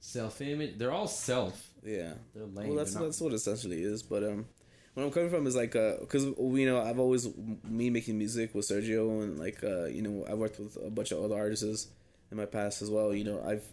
self-image. 0.00 0.78
They're 0.78 0.92
all 0.92 1.06
self. 1.06 1.70
yeah 1.84 2.14
They're 2.34 2.44
lame. 2.46 2.68
Well, 2.68 2.76
that's 2.76 2.94
not- 2.94 3.04
that's 3.04 3.20
what 3.20 3.32
it 3.32 3.36
essentially 3.36 3.82
is. 3.82 4.02
But 4.02 4.22
um, 4.24 4.46
what 4.94 5.04
I'm 5.04 5.10
coming 5.10 5.30
from 5.30 5.46
is 5.46 5.56
like 5.56 5.74
uh, 5.76 5.96
because 6.00 6.24
you 6.24 6.66
know 6.66 6.80
I've 6.82 6.98
always 6.98 7.28
me 7.64 7.90
making 7.90 8.18
music 8.18 8.54
with 8.54 8.68
Sergio 8.68 9.22
and 9.22 9.38
like 9.38 9.62
uh, 9.64 9.84
you 9.84 10.02
know 10.02 10.24
I've 10.28 10.38
worked 10.38 10.58
with 10.58 10.76
a 10.84 10.90
bunch 10.90 11.12
of 11.12 11.22
other 11.22 11.36
artists 11.36 11.88
in 12.30 12.36
my 12.36 12.46
past 12.46 12.82
as 12.82 12.90
well. 12.90 13.14
You 13.14 13.24
know 13.24 13.42
I've 13.42 13.64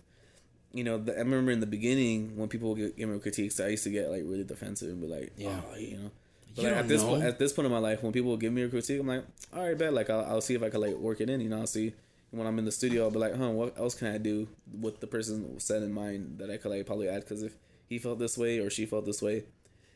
you 0.73 0.83
know 0.83 0.97
the, 0.97 1.15
I 1.15 1.19
remember 1.19 1.51
in 1.51 1.59
the 1.59 1.67
beginning 1.67 2.35
when 2.35 2.49
people 2.49 2.73
would 2.73 2.95
give, 2.97 3.07
me 3.09 3.19
critiques, 3.19 3.59
I 3.59 3.67
used 3.69 3.83
to 3.85 3.89
get 3.91 4.09
like 4.09 4.23
really 4.25 4.43
defensive 4.43 4.89
and 4.89 5.01
be 5.01 5.07
like, 5.07 5.33
Yeah. 5.37 5.61
oh, 5.71 5.75
you 5.77 5.97
know. 5.97 6.11
But 6.55 6.61
You 6.63 6.67
like, 6.69 6.77
at 6.77 6.87
this 6.87 7.01
know. 7.01 7.09
point, 7.09 7.23
at 7.23 7.39
this 7.39 7.53
point 7.53 7.65
in 7.67 7.71
my 7.71 7.79
life, 7.79 8.03
when 8.03 8.11
people 8.11 8.35
give 8.37 8.53
me 8.53 8.63
a 8.63 8.69
critique, 8.69 8.99
I'm 8.99 9.07
like, 9.07 9.23
all 9.55 9.63
right, 9.65 9.77
bet. 9.77 9.93
Like 9.93 10.09
I'll, 10.09 10.25
I'll 10.25 10.41
see 10.41 10.55
if 10.55 10.63
I 10.63 10.69
can 10.69 10.81
like 10.81 10.95
work 10.95 11.21
it 11.21 11.29
in. 11.29 11.41
You 11.41 11.49
know, 11.49 11.59
I'll 11.59 11.67
see 11.67 11.93
when 12.31 12.45
I'm 12.47 12.57
in 12.59 12.65
the 12.65 12.71
studio. 12.71 13.03
I'll 13.03 13.11
be 13.11 13.19
like, 13.19 13.35
huh, 13.35 13.49
what 13.49 13.77
else 13.77 13.95
can 13.95 14.07
I 14.07 14.17
do 14.17 14.47
with 14.79 14.99
the 14.99 15.07
person 15.07 15.59
said 15.59 15.83
in 15.83 15.93
mind 15.93 16.37
that 16.39 16.49
I 16.51 16.57
could 16.57 16.71
like 16.71 16.85
probably 16.85 17.07
add? 17.09 17.21
Because 17.21 17.43
if 17.43 17.55
he 17.87 17.97
felt 17.99 18.19
this 18.19 18.37
way 18.37 18.59
or 18.59 18.69
she 18.69 18.85
felt 18.85 19.05
this 19.05 19.21
way, 19.21 19.43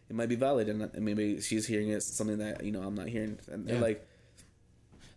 it 0.10 0.16
might 0.16 0.30
be 0.30 0.36
valid, 0.36 0.70
and, 0.70 0.82
and 0.84 1.04
maybe 1.04 1.42
she's 1.42 1.68
hearing 1.68 1.90
it 1.90 2.02
something 2.02 2.38
that 2.38 2.64
you 2.64 2.72
know 2.72 2.82
I'm 2.82 2.96
not 2.96 3.08
hearing. 3.08 3.40
And, 3.52 3.68
and, 3.68 3.70
Yeah. 3.70 3.82
like 3.82 4.08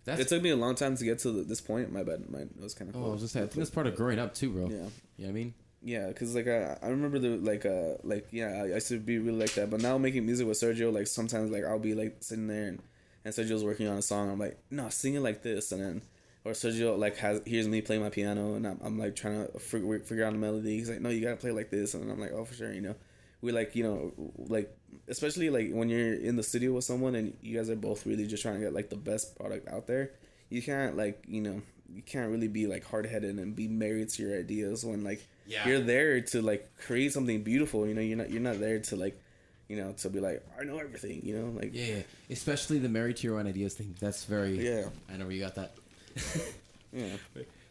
That's 0.05 0.21
it 0.21 0.29
took 0.29 0.43
me 0.43 0.51
a 0.51 0.57
long 0.57 0.75
time 0.75 0.97
to 0.97 1.05
get 1.05 1.19
to 1.21 1.45
this 1.45 1.61
point. 1.61 1.93
My 1.93 2.03
bad, 2.03 2.31
my 2.31 2.41
it 2.41 2.61
was 2.61 2.75
kind 2.75 2.89
of. 2.89 2.97
Oh, 2.97 3.07
I 3.07 3.13
was 3.13 3.21
just 3.21 3.35
saying, 3.35 3.45
I 3.45 3.47
think 3.49 3.59
that's 3.59 3.71
part 3.71 3.87
of 3.87 3.97
growing 3.97 4.19
up 4.19 4.35
too, 4.35 4.51
bro. 4.51 4.63
Yeah. 4.63 4.69
You 4.69 4.77
know 4.77 4.89
what 5.17 5.29
I 5.29 5.33
mean? 5.33 5.55
Yeah, 5.83 6.09
because 6.09 6.35
like 6.35 6.47
I, 6.47 6.77
I 6.83 6.89
remember 6.89 7.19
the 7.19 7.37
like 7.37 7.65
uh 7.65 7.97
like 8.03 8.29
yeah 8.31 8.49
I, 8.49 8.61
I 8.63 8.75
used 8.75 8.89
to 8.89 8.99
be 8.99 9.19
really 9.19 9.39
like 9.39 9.55
that, 9.55 9.71
but 9.71 9.81
now 9.81 9.97
making 9.97 10.27
music 10.27 10.47
with 10.47 10.61
Sergio 10.61 10.93
like 10.93 11.07
sometimes 11.07 11.51
like 11.51 11.65
I'll 11.65 11.79
be 11.79 11.95
like 11.95 12.19
sitting 12.21 12.49
there 12.49 12.69
and 12.69 12.83
and 13.25 13.35
Sergio's 13.35 13.65
working 13.65 13.89
on 13.89 13.97
a 13.97 14.03
song. 14.03 14.31
I'm 14.31 14.39
like 14.39 14.59
no, 14.71 14.89
sing 14.91 15.15
it 15.15 15.21
like 15.21 15.43
this, 15.43 15.73
and 15.73 15.83
then 15.83 16.03
or 16.45 16.53
Sergio 16.53 16.99
like 16.99 17.17
has 17.19 17.41
hears 17.47 17.67
me 17.67 17.81
play 17.81 17.99
my 17.99 18.11
piano 18.11 18.55
and 18.55 18.67
I'm, 18.67 18.79
I'm 18.83 18.99
like 18.99 19.17
trying 19.17 19.47
to 19.47 19.59
figure, 19.59 19.99
figure 20.01 20.25
out 20.25 20.33
the 20.33 20.39
melody. 20.39 20.77
He's 20.77 20.91
like 20.91 21.01
no, 21.01 21.09
you 21.09 21.23
gotta 21.23 21.37
play 21.37 21.51
like 21.51 21.71
this, 21.71 21.95
and 21.95 22.11
I'm 22.11 22.21
like 22.21 22.33
oh 22.33 22.45
for 22.45 22.55
sure, 22.55 22.73
you 22.73 22.83
know. 22.83 22.95
We 23.43 23.53
like 23.53 23.75
you 23.75 23.83
know 23.85 24.13
like 24.49 24.77
especially 25.09 25.51
like 25.51 25.71
when 25.73 25.89
you're 25.89 26.15
in 26.15 26.37
the 26.37 26.43
studio 26.43 26.73
with 26.73 26.85
someone 26.85 27.15
and 27.15 27.37
you 27.41 27.57
guys 27.57 27.71
are 27.71 27.77
both 27.77 28.05
really 28.07 28.27
just 28.27 28.43
trying 28.43 28.55
to 28.57 28.61
get 28.61 28.73
like 28.75 28.91
the 28.91 28.97
best 28.97 29.37
product 29.37 29.69
out 29.69 29.87
there. 29.87 30.11
You 30.51 30.61
can't 30.63 30.97
like 30.97 31.25
you 31.29 31.41
know 31.41 31.63
you 31.93 32.03
can't 32.03 32.31
really 32.31 32.49
be 32.49 32.67
like 32.67 32.85
hard 32.85 33.07
headed 33.07 33.37
and 33.39 33.55
be 33.57 33.67
married 33.69 34.09
to 34.11 34.23
your 34.23 34.39
ideas 34.39 34.85
when 34.85 35.03
like 35.05 35.27
Yeah. 35.47 35.67
you're 35.67 35.81
there 35.81 36.21
to 36.21 36.43
like 36.43 36.69
create 36.77 37.13
something 37.13 37.43
beautiful. 37.43 37.87
You 37.87 37.95
know 37.95 38.01
you're 38.03 38.19
not 38.19 38.31
you're 38.31 38.43
not 38.43 38.59
there 38.61 38.79
to 38.81 38.97
like 38.97 39.21
you 39.69 39.77
know 39.77 39.93
to 39.99 40.11
be 40.11 40.21
like 40.21 40.45
I 40.61 40.65
know 40.65 40.79
everything. 40.79 41.23
You 41.25 41.39
know 41.39 41.47
like 41.61 41.71
Yeah, 41.73 41.87
yeah. 41.97 42.03
especially 42.31 42.79
the 42.79 42.89
married 42.89 43.17
to 43.19 43.27
your 43.27 43.39
own 43.39 43.47
ideas 43.47 43.75
thing. 43.75 43.95
That's 44.01 44.25
very. 44.25 44.59
yeah 44.65 44.85
I 45.13 45.17
know 45.17 45.25
where 45.27 45.35
you 45.35 45.41
got 45.43 45.55
that. 45.55 45.73
yeah. 46.93 47.17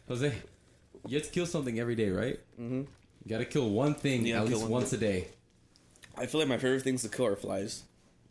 Jose, 0.07 0.33
you 1.07 1.17
have 1.17 1.25
to 1.27 1.31
kill 1.31 1.45
something 1.45 1.79
every 1.79 1.95
day, 1.95 2.09
right? 2.09 2.39
Mm-hmm. 2.59 2.81
You 3.25 3.29
got 3.29 3.39
to 3.39 3.45
kill 3.45 3.69
one 3.69 3.93
thing 3.93 4.25
Yeah, 4.25 4.41
at 4.41 4.47
least 4.47 4.65
once 4.67 4.93
a 4.93 4.97
day. 4.97 5.27
I 6.19 6.25
feel 6.25 6.39
like 6.41 6.49
my 6.49 6.57
favorite 6.57 6.81
things 6.83 7.01
to 7.03 7.09
kill 7.09 7.25
are 7.27 7.35
flies 7.35 7.83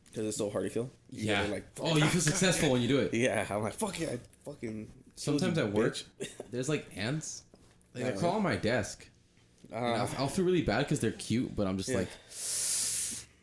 because 0.07 0.26
it's 0.26 0.36
so 0.36 0.51
hard 0.51 0.64
to 0.64 0.70
kill. 0.70 0.91
You 1.11 1.28
Yeah. 1.30 1.43
like 1.51 1.64
oh, 1.80 1.97
you 1.97 2.05
feel 2.07 2.20
successful 2.20 2.70
when 2.70 2.82
you 2.82 2.89
do 2.89 2.99
it. 3.01 3.14
yeah. 3.14 3.47
I'm 3.51 3.62
like 3.62 3.74
fuck 3.74 3.99
yeah, 4.01 4.09
I 4.11 4.18
fucking. 4.45 4.89
Sometimes 5.16 5.59
at 5.59 5.72
work, 5.72 6.01
there's 6.53 6.68
like 6.68 6.86
ants. 6.97 7.43
Like 7.95 8.05
they 8.05 8.12
crawl 8.12 8.36
on 8.36 8.43
my 8.43 8.57
desk. 8.57 9.07
Uh, 9.72 9.76
I'll, 9.76 10.11
I'll 10.18 10.28
feel 10.28 10.45
really 10.45 10.62
bad 10.62 10.80
because 10.80 11.01
they're 11.01 11.11
cute, 11.12 11.55
but 11.57 11.66
I'm 11.66 11.76
just 11.76 11.89
Yeah. 11.91 11.99
like, 11.99 12.09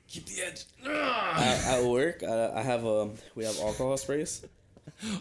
keep 0.07 0.25
the 0.25 0.41
edge. 0.41 0.65
at, 0.85 1.79
at 1.79 1.83
work, 1.83 2.23
uh, 2.23 2.51
I 2.55 2.61
have 2.61 2.85
um, 2.85 3.13
we 3.35 3.43
have 3.45 3.57
alcohol 3.59 3.97
sprays. 3.97 4.45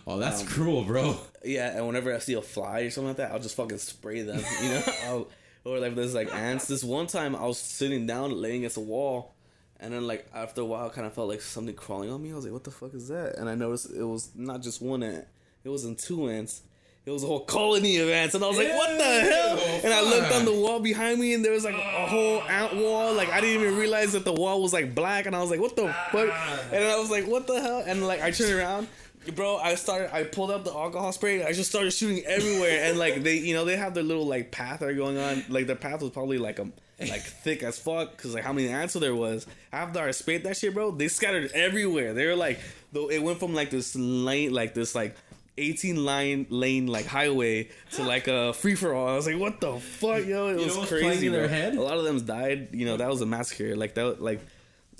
Oh, 0.07 0.19
that's 0.19 0.43
Um, 0.43 0.47
cruel, 0.47 0.85
bro. 0.85 1.17
Yeah, 1.43 1.75
and 1.77 1.87
whenever 1.87 2.15
I 2.15 2.19
see 2.19 2.35
a 2.35 2.43
fly 2.43 2.81
or 2.83 2.91
something 2.91 3.09
like 3.09 3.17
that, 3.17 3.33
I'll 3.33 3.41
just 3.41 3.57
fucking 3.57 3.79
spray 3.79 4.21
them. 4.23 4.39
You 4.63 4.69
know, 4.69 4.83
I'll, 5.07 5.29
or 5.65 5.79
like 5.79 5.95
there's 5.95 6.15
like 6.15 6.33
ants. 6.35 6.67
This 6.67 6.85
one 6.85 7.07
time, 7.07 7.35
I 7.35 7.47
was 7.47 7.59
sitting 7.59 8.07
down, 8.07 8.41
laying 8.41 8.59
against 8.59 8.77
a 8.77 8.81
wall, 8.81 9.35
and 9.81 9.93
then 9.93 10.07
like 10.07 10.27
after 10.35 10.61
a 10.61 10.65
while, 10.65 10.87
I 10.87 10.91
kind 10.91 11.07
of 11.07 11.15
felt 11.15 11.29
like 11.29 11.41
something 11.41 11.75
crawling 11.75 12.11
on 12.11 12.23
me. 12.23 12.33
I 12.33 12.35
was 12.35 12.45
like, 12.45 12.53
"What 12.53 12.65
the 12.65 12.71
fuck 12.71 12.95
is 12.95 13.09
that?" 13.09 13.37
And 13.37 13.49
I 13.49 13.55
noticed 13.55 13.91
it 13.91 14.05
was 14.05 14.31
not 14.35 14.63
just 14.63 14.81
one 14.81 15.03
ant; 15.03 15.27
it 15.65 15.69
wasn't 15.69 15.99
two 15.99 16.29
ants. 16.29 16.63
It 17.07 17.11
was 17.11 17.23
a 17.23 17.27
whole 17.27 17.41
colony 17.41 17.99
of 17.99 18.09
ants, 18.09 18.35
and 18.35 18.43
I 18.43 18.49
was 18.49 18.57
like, 18.57 18.73
"What 18.73 18.97
the 18.97 19.05
hell?" 19.05 19.59
Oh, 19.59 19.81
and 19.85 19.93
I 19.93 20.01
looked 20.01 20.33
on 20.33 20.47
the 20.47 20.55
wall 20.55 20.81
behind 20.81 21.21
me, 21.21 21.35
and 21.35 21.45
there 21.45 21.53
was 21.53 21.65
like 21.65 21.75
a 21.75 22.07
whole 22.07 22.41
ant 22.43 22.77
wall. 22.77 23.13
Like 23.13 23.31
I 23.31 23.41
didn't 23.43 23.63
even 23.63 23.77
realize 23.77 24.13
that 24.13 24.25
the 24.25 24.33
wall 24.33 24.63
was 24.63 24.73
like 24.73 24.95
black, 24.95 25.27
and 25.27 25.37
I 25.37 25.41
was 25.41 25.51
like, 25.51 25.61
"What 25.61 25.77
the 25.77 25.89
fuck?" 26.13 26.15
And 26.15 26.73
then 26.73 26.91
I 26.91 26.99
was 26.99 27.11
like, 27.11 27.27
"What 27.27 27.47
the 27.47 27.61
hell?" 27.61 27.83
And 27.87 28.07
like 28.07 28.23
I 28.23 28.31
turned 28.31 28.53
around, 28.53 28.89
bro. 29.35 29.57
I 29.57 29.75
started. 29.77 30.15
I 30.15 30.25
pulled 30.25 30.51
up 30.51 30.65
the 30.65 30.73
alcohol 30.73 31.13
spray. 31.13 31.45
I 31.45 31.53
just 31.53 31.71
started 31.71 31.93
shooting 31.93 32.25
everywhere, 32.27 32.85
and 32.85 32.99
like 32.99 33.23
they, 33.23 33.37
you 33.37 33.55
know, 33.55 33.65
they 33.65 33.77
have 33.77 33.95
their 33.95 34.03
little 34.03 34.27
like 34.27 34.51
path 34.51 34.81
they're 34.81 34.95
going 34.95 35.19
on. 35.19 35.45
Like 35.49 35.67
their 35.67 35.77
path 35.77 36.03
was 36.03 36.11
probably 36.11 36.39
like 36.39 36.59
a 36.59 36.69
like 37.01 37.23
thick 37.23 37.63
as 37.63 37.79
fuck 37.79 38.17
because 38.17 38.35
like 38.35 38.45
how 38.45 38.53
many 38.53 38.69
ants 38.69 38.95
there 38.95 39.15
was. 39.15 39.47
After 39.73 40.01
I 40.01 40.11
sprayed 40.13 40.45
that 40.45 40.57
shit, 40.57 40.75
bro, 40.75 40.91
they 40.93 41.09
scattered 41.09 41.51
everywhere. 41.55 42.15
They 42.15 42.27
were 42.27 42.37
like, 42.37 42.61
though 42.93 43.11
it 43.11 43.19
went 43.23 43.39
from 43.41 43.55
like 43.55 43.71
this 43.71 43.95
lane, 43.97 44.53
like 44.53 44.75
this 44.75 44.95
like. 44.95 45.17
18 45.57 46.05
line 46.05 46.47
lane 46.51 46.89
like 46.89 47.07
highway 47.07 47.69
to 47.93 48.03
like 48.03 48.27
a 48.27 48.53
free 48.55 48.75
for 48.75 48.93
all. 48.93 49.07
I 49.07 49.15
was 49.15 49.29
like, 49.29 49.39
what 49.39 49.61
the 49.61 49.79
fuck, 49.79 50.27
yo? 50.27 50.49
It 50.49 50.59
You 50.59 50.67
was 50.81 50.89
crazy. 50.89 51.29
their 51.29 51.47
head? 51.47 51.77
A 51.77 51.81
lot 51.81 51.97
of 51.97 52.03
them 52.03 52.21
died. 52.27 52.71
You 52.73 52.87
know, 52.87 52.97
that 52.97 53.09
was 53.09 53.21
a 53.21 53.27
massacre. 53.27 53.77
Like 53.77 53.95
that, 53.95 54.21
like 54.21 54.41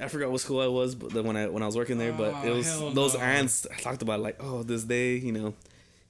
I 0.01 0.09
forgot 0.09 0.31
what 0.31 0.41
school 0.41 0.61
I 0.61 0.67
was, 0.67 0.95
but 0.95 1.13
when 1.25 1.37
I 1.37 1.47
when 1.49 1.63
I 1.63 1.67
was 1.67 1.77
working 1.77 1.99
there, 1.99 2.13
but 2.13 2.35
Oh, 2.35 2.47
it 2.47 2.51
was 2.55 2.67
those 2.95 3.15
no. 3.15 3.21
ants. 3.21 3.67
I 3.71 3.77
talked 3.81 4.03
about 4.03 4.21
like, 4.21 4.37
oh, 4.41 4.63
this 4.63 4.83
day, 4.85 5.17
you 5.17 5.33
know, 5.33 5.55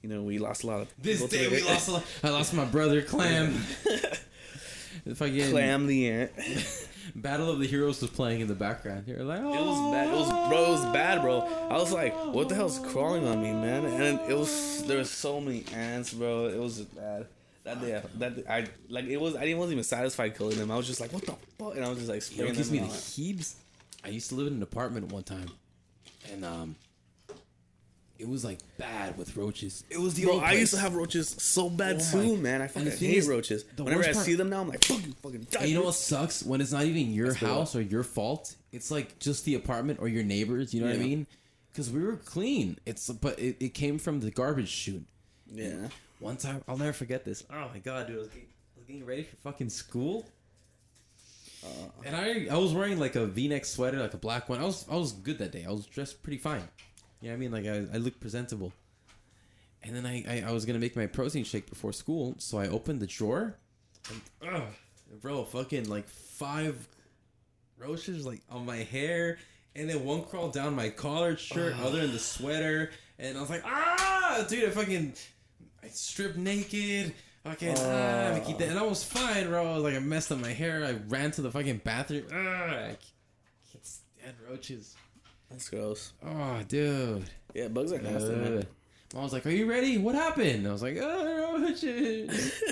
you 0.01 0.09
know, 0.09 0.21
we 0.23 0.37
lost 0.39 0.63
a 0.63 0.67
lot 0.67 0.81
of 0.81 0.93
This 1.01 1.23
day 1.27 1.47
we 1.47 1.61
lost. 1.63 1.89
A 1.89 1.91
lot. 1.93 2.03
I 2.23 2.29
lost 2.29 2.53
my 2.53 2.65
brother 2.65 3.01
Clam. 3.01 3.53
if 5.05 5.21
I 5.21 5.29
get 5.29 5.51
Clam 5.51 5.87
the 5.87 6.09
ant. 6.09 6.31
Battle 7.15 7.51
of 7.51 7.59
the 7.59 7.67
Heroes 7.67 8.01
was 8.01 8.09
playing 8.09 8.41
in 8.41 8.47
the 8.47 8.55
background. 8.55 9.03
You're 9.07 9.23
like, 9.23 9.39
oh, 9.39 9.53
It 9.53 9.65
was 9.65 9.91
bad. 9.93 10.07
It 10.07 10.17
was 10.17 10.49
bro. 10.49 10.65
It 10.65 10.69
was 10.69 10.85
bad, 10.93 11.21
bro. 11.21 11.41
I 11.69 11.77
was 11.77 11.93
like, 11.93 12.13
what 12.33 12.49
the 12.49 12.55
hell's 12.55 12.79
crawling 12.79 13.27
on 13.27 13.41
me, 13.43 13.53
man? 13.53 13.85
And 13.85 14.19
it 14.29 14.35
was 14.35 14.83
there 14.87 14.97
was 14.97 15.11
so 15.11 15.39
many 15.39 15.63
ants, 15.73 16.13
bro. 16.13 16.47
It 16.47 16.57
was 16.59 16.77
just 16.77 16.95
bad. 16.95 17.27
That 17.63 17.81
day, 17.81 18.01
that 18.15 18.35
day, 18.35 18.43
I 18.49 18.67
like 18.89 19.05
it 19.05 19.17
was. 19.17 19.35
I 19.35 19.41
didn't 19.41 19.59
wasn't 19.59 19.73
even 19.73 19.83
satisfied 19.83 20.35
killing 20.37 20.57
them. 20.57 20.71
I 20.71 20.77
was 20.77 20.87
just 20.87 20.99
like, 20.99 21.13
what 21.13 21.25
the 21.25 21.35
fuck? 21.57 21.75
And 21.75 21.85
I 21.85 21.89
was 21.89 21.97
just 21.99 22.09
like 22.09 22.21
spraying 22.21 22.49
what 22.49 22.57
gives 22.57 22.69
them. 22.69 22.81
me 22.81 22.87
the 22.87 22.93
heebs? 22.93 23.55
I 24.05 24.09
used 24.09 24.29
to 24.29 24.35
live 24.35 24.47
in 24.47 24.53
an 24.53 24.63
apartment 24.63 25.11
one 25.11 25.23
time, 25.23 25.49
and 26.31 26.45
um, 26.45 26.75
it 28.17 28.27
was 28.29 28.45
like 28.45 28.59
bad 28.77 29.17
with 29.17 29.35
roaches. 29.35 29.83
It 29.89 29.99
was 29.99 30.13
the 30.13 30.23
Bro, 30.25 30.35
old 30.35 30.43
I 30.43 30.53
used 30.53 30.73
to 30.73 30.79
have 30.79 30.95
roaches 30.95 31.27
so 31.29 31.69
bad 31.69 31.97
Oh 32.01 32.11
too, 32.11 32.35
my- 32.37 32.41
man. 32.43 32.61
I 32.61 32.67
fucking 32.67 32.85
the 32.89 32.95
thing 32.95 33.09
hate 33.09 33.17
is, 33.17 33.27
roaches. 33.27 33.65
the 33.75 33.83
Whenever 33.83 33.99
worst 33.99 34.09
I 34.09 34.13
part- 34.13 34.25
see 34.25 34.35
them 34.35 34.49
now, 34.49 34.61
I'm 34.61 34.69
like, 34.69 34.83
fucking, 34.83 35.13
fucking 35.21 35.47
die. 35.51 35.59
And 35.61 35.69
you 35.69 35.75
know 35.75 35.83
what 35.85 35.95
sucks 35.95 36.43
when 36.43 36.61
it's 36.61 36.71
not 36.71 36.85
even 36.85 37.11
your 37.13 37.27
That's 37.29 37.39
the 37.41 37.47
house 37.47 37.75
or 37.75 37.81
your 37.81 38.03
fault. 38.03 38.55
It's 38.71 38.89
like 38.91 39.19
just 39.19 39.43
the 39.45 39.55
apartment 39.55 39.99
or 40.01 40.07
your 40.07 40.23
neighbors. 40.23 40.73
You 40.73 40.81
know 40.81 40.87
what 40.87 40.95
I 40.95 40.99
Yeah. 40.99 41.05
mean? 41.05 41.27
Because 41.71 41.91
we 41.91 42.01
were 42.03 42.15
clean. 42.15 42.77
It's 42.85 43.09
but 43.09 43.37
it, 43.39 43.57
it 43.59 43.73
came 43.73 43.97
from 43.97 44.21
the 44.21 44.31
garbage 44.31 44.69
chute. 44.69 45.03
Yeah. 45.51 45.89
One 46.19 46.37
time, 46.37 46.63
I'll 46.69 46.77
never 46.77 46.93
forget 46.93 47.25
this. 47.25 47.43
Oh 47.51 47.69
my 47.73 47.79
god, 47.79 48.07
dude! 48.07 48.15
I 48.15 48.19
was 48.19 48.27
getting, 48.29 48.47
I 48.47 48.77
was 48.79 48.85
getting 48.85 49.05
ready 49.05 49.23
for 49.23 49.35
fucking 49.37 49.69
school, 49.69 50.25
and 52.05 52.15
I 52.15 52.47
I 52.51 52.57
was 52.57 52.73
wearing 52.73 52.99
like 52.99 53.15
a 53.15 53.25
V-neck 53.25 53.65
sweater, 53.65 53.99
like 53.99 54.13
a 54.13 54.17
black 54.17 54.49
one. 54.49 54.59
I 54.59 54.65
was 54.65 54.85
I 54.89 54.95
was 54.95 55.11
good 55.11 55.39
that 55.39 55.51
day. 55.51 55.65
I 55.67 55.71
was 55.71 55.85
dressed 55.85 56.23
pretty 56.23 56.37
fine. 56.37 56.67
You 57.21 57.29
know 57.29 57.29
what 57.29 57.33
I 57.33 57.37
mean? 57.37 57.51
Like 57.51 57.65
I, 57.65 57.95
I 57.95 57.97
looked 57.97 58.19
presentable. 58.19 58.71
And 59.83 59.95
then 59.95 60.05
I, 60.05 60.23
I 60.27 60.49
I 60.49 60.51
was 60.51 60.65
gonna 60.65 60.79
make 60.79 60.95
my 60.95 61.05
protein 61.05 61.43
shake 61.43 61.69
before 61.69 61.93
school, 61.93 62.35
so 62.39 62.57
I 62.57 62.67
opened 62.67 62.99
the 63.01 63.07
drawer, 63.07 63.55
and 64.09 64.21
ugh, 64.51 64.63
bro, 65.21 65.43
fucking 65.43 65.89
like 65.89 66.07
five 66.07 66.87
roaches 67.77 68.25
like 68.25 68.41
on 68.49 68.65
my 68.65 68.77
hair, 68.77 69.37
and 69.75 69.87
then 69.89 70.03
one 70.03 70.23
crawled 70.23 70.53
down 70.53 70.75
my 70.75 70.89
collared 70.89 71.39
shirt, 71.39 71.75
other 71.79 72.01
than 72.01 72.13
the 72.13 72.19
sweater, 72.19 72.89
and 73.19 73.37
I 73.37 73.41
was 73.41 73.49
like, 73.51 73.61
ah, 73.63 74.43
dude, 74.49 74.65
I 74.65 74.71
fucking 74.71 75.13
I 75.83 75.87
stripped 75.89 76.37
naked. 76.37 77.13
Fucking 77.45 77.75
ah, 77.77 78.33
I 78.33 78.39
keep 78.39 78.57
that, 78.57 78.69
and 78.69 78.79
I 78.79 78.81
was 78.83 79.03
fine, 79.03 79.47
bro. 79.47 79.65
I 79.71 79.75
was 79.75 79.83
like, 79.83 79.93
I 79.95 79.99
messed 79.99 80.31
up 80.31 80.39
my 80.39 80.51
hair. 80.51 80.83
I 80.83 80.93
ran 81.07 81.29
to 81.31 81.41
the 81.43 81.51
fucking 81.51 81.81
bathroom. 81.83 82.23
Ah, 82.33 82.35
I 82.35 82.97
can't 83.71 83.85
stand 83.85 84.35
roaches. 84.49 84.95
That's 85.49 85.69
gross. 85.69 86.13
Oh, 86.25 86.61
dude. 86.67 87.23
Yeah, 87.53 87.67
bugs 87.67 87.91
are 87.93 88.01
nasty, 88.01 88.33
Uh, 88.33 88.37
man. 88.37 88.67
Mom 89.13 89.23
was 89.23 89.31
like, 89.33 89.45
"Are 89.45 89.51
you 89.51 89.69
ready? 89.69 89.97
What 89.99 90.15
happened?" 90.15 90.67
I 90.67 90.71
was 90.71 90.81
like, 90.81 90.97
"Oh, 90.99 91.59
roaches." 91.61 92.61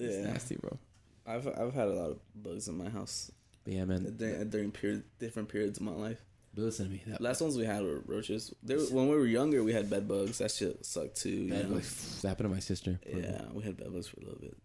It's 0.00 0.16
Yeah. 0.16 0.32
nasty, 0.32 0.56
bro. 0.56 0.78
I've 1.26 1.46
I've 1.48 1.74
had 1.74 1.88
a 1.88 1.92
lot 1.92 2.10
of 2.12 2.18
bugs 2.34 2.68
in 2.68 2.78
my 2.78 2.88
house 2.88 3.30
But 3.64 3.72
yeah, 3.74 3.84
man. 3.84 4.14
during, 4.16 4.48
during 4.48 4.70
period 4.70 5.02
different 5.18 5.48
periods 5.48 5.78
of 5.78 5.84
my 5.84 5.92
life. 5.92 6.24
But 6.58 6.64
listen 6.64 6.86
to 6.86 6.90
me. 6.92 7.02
That, 7.06 7.20
Last 7.20 7.40
ones 7.40 7.56
we 7.56 7.64
had 7.64 7.84
were 7.84 8.00
roaches. 8.04 8.52
There, 8.64 8.78
when 8.80 9.08
we 9.08 9.14
were 9.14 9.26
younger, 9.26 9.62
we 9.62 9.72
had 9.72 9.88
bed 9.88 10.08
bugs. 10.08 10.38
That 10.38 10.50
shit 10.50 10.84
sucked 10.84 11.14
too. 11.14 11.30
Know? 11.44 11.56
like, 11.68 11.84
that 11.84 12.28
happened 12.28 12.48
to 12.50 12.54
my 12.56 12.58
sister. 12.58 12.98
Yeah, 13.06 13.42
we 13.52 13.62
had 13.62 13.76
bed 13.76 13.92
bugs 13.92 14.08
for 14.08 14.16
a 14.20 14.24
little 14.24 14.40
bit. 14.40 14.56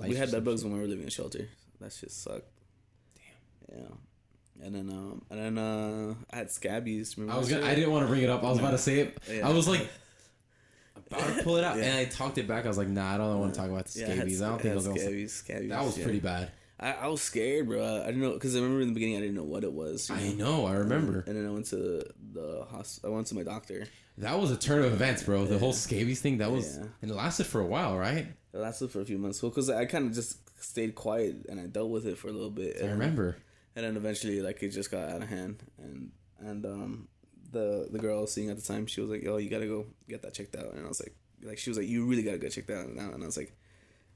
We 0.00 0.16
had 0.16 0.32
bed 0.32 0.44
bugs 0.46 0.64
when 0.64 0.72
we 0.72 0.78
were 0.80 0.86
living 0.86 1.04
in 1.04 1.10
shelter. 1.10 1.46
That 1.82 1.92
shit 1.92 2.10
sucked. 2.10 2.46
Damn. 3.68 3.78
Yeah. 3.80 4.64
And 4.66 4.74
then 4.74 4.88
um 4.90 5.22
and 5.30 5.38
then 5.40 5.58
uh 5.58 6.14
I 6.30 6.36
had 6.36 6.50
scabies. 6.50 7.18
Remember 7.18 7.34
I 7.36 7.38
was 7.38 7.50
gonna. 7.50 7.66
I 7.66 7.74
didn't 7.74 7.90
want 7.92 8.04
to 8.04 8.08
bring 8.08 8.22
it 8.22 8.30
up. 8.30 8.42
I 8.44 8.48
was 8.48 8.58
about 8.58 8.70
to 8.70 8.78
say 8.78 9.00
it. 9.00 9.18
Yeah. 9.30 9.46
I 9.46 9.52
was 9.52 9.68
like 9.68 9.86
about 11.10 11.36
to 11.36 11.42
pull 11.42 11.56
it 11.56 11.64
out, 11.64 11.76
Yeah. 11.76 11.84
and 11.84 11.98
I 11.98 12.04
talked 12.06 12.38
it 12.38 12.48
back. 12.48 12.64
I 12.64 12.68
was 12.68 12.78
like, 12.78 12.88
"Nah, 12.88 13.14
I 13.14 13.18
don't 13.18 13.38
want 13.40 13.52
to 13.52 13.60
talk 13.60 13.68
about 13.68 13.86
the 13.86 14.00
Yeah, 14.00 14.06
I 14.06 14.08
had 14.10 14.16
scabies. 14.20 14.40
I 14.42 14.48
don't 14.48 14.58
think 14.62 14.70
I 14.70 14.72
I 14.72 14.76
was 14.76 14.84
had 14.86 14.90
gonna. 14.94 15.00
scabies. 15.06 15.32
Scabies. 15.34 15.68
That 15.68 15.84
was 15.84 15.98
pretty 15.98 16.20
bad. 16.20 16.50
I, 16.82 16.92
I 16.92 17.06
was 17.06 17.22
scared, 17.22 17.68
bro. 17.68 17.82
I, 17.82 18.02
I 18.02 18.06
didn't 18.06 18.22
know 18.22 18.32
because 18.32 18.54
I 18.56 18.58
remember 18.58 18.82
in 18.82 18.88
the 18.88 18.94
beginning 18.94 19.16
I 19.16 19.20
didn't 19.20 19.36
know 19.36 19.44
what 19.44 19.64
it 19.64 19.72
was. 19.72 20.08
you 20.10 20.16
I 20.16 20.32
know? 20.32 20.66
I 20.66 20.72
remember. 20.74 21.24
And 21.26 21.36
then 21.36 21.46
I 21.46 21.50
went 21.50 21.66
to 21.66 21.76
the 22.32 22.66
hospital. 22.70 23.10
I 23.12 23.14
went 23.14 23.26
to 23.28 23.34
my 23.34 23.42
doctor. 23.44 23.86
That 24.18 24.38
was 24.38 24.50
a 24.50 24.56
turn 24.56 24.82
of 24.84 24.92
events, 24.92 25.22
bro. 25.22 25.46
The 25.46 25.54
Yeah. 25.54 25.60
whole 25.60 25.72
scabies 25.72 26.20
thing. 26.20 26.38
That 26.38 26.50
was, 26.50 26.76
Yeah. 26.76 26.84
and 27.00 27.10
it 27.10 27.14
lasted 27.14 27.44
for 27.46 27.60
a 27.60 27.66
while, 27.66 27.96
right? 27.96 28.26
It 28.52 28.58
lasted 28.58 28.90
for 28.90 29.00
a 29.00 29.04
few 29.04 29.16
months. 29.18 29.42
Well, 29.42 29.50
because 29.50 29.70
I 29.70 29.84
kind 29.86 30.06
of 30.06 30.12
just 30.12 30.38
stayed 30.62 30.94
quiet 30.94 31.46
and 31.48 31.58
I 31.60 31.66
dealt 31.66 31.90
with 31.90 32.06
it 32.06 32.18
for 32.18 32.28
a 32.28 32.32
little 32.32 32.50
bit. 32.50 32.76
I 32.78 32.80
and- 32.86 32.92
remember. 32.92 33.36
And 33.74 33.86
then 33.86 33.96
eventually, 33.96 34.42
like, 34.42 34.62
it 34.62 34.68
just 34.68 34.90
got 34.90 35.08
out 35.08 35.22
of 35.22 35.28
hand. 35.28 35.62
And 35.78 36.10
and 36.40 36.66
um, 36.66 37.08
the 37.52 37.88
the 37.90 37.98
girl 37.98 38.18
I 38.18 38.20
was 38.22 38.32
seeing 38.32 38.50
at 38.50 38.56
the 38.56 38.62
time, 38.62 38.86
she 38.86 39.00
was 39.00 39.08
like, 39.08 39.22
"Yo, 39.22 39.38
you 39.38 39.48
gotta 39.48 39.66
go 39.66 39.86
get 40.08 40.20
that 40.22 40.34
checked 40.34 40.56
out." 40.56 40.74
And 40.74 40.84
I 40.84 40.88
was 40.88 41.00
like, 41.00 41.14
like 41.42 41.56
she 41.56 41.70
was 41.70 41.78
like, 41.78 41.88
"You 41.88 42.04
really 42.04 42.22
gotta 42.22 42.36
go 42.38 42.48
check 42.50 42.66
that 42.66 42.80
out 42.80 42.94
now." 42.94 43.12
And 43.12 43.22
I 43.22 43.26
was 43.26 43.36
like, 43.38 43.54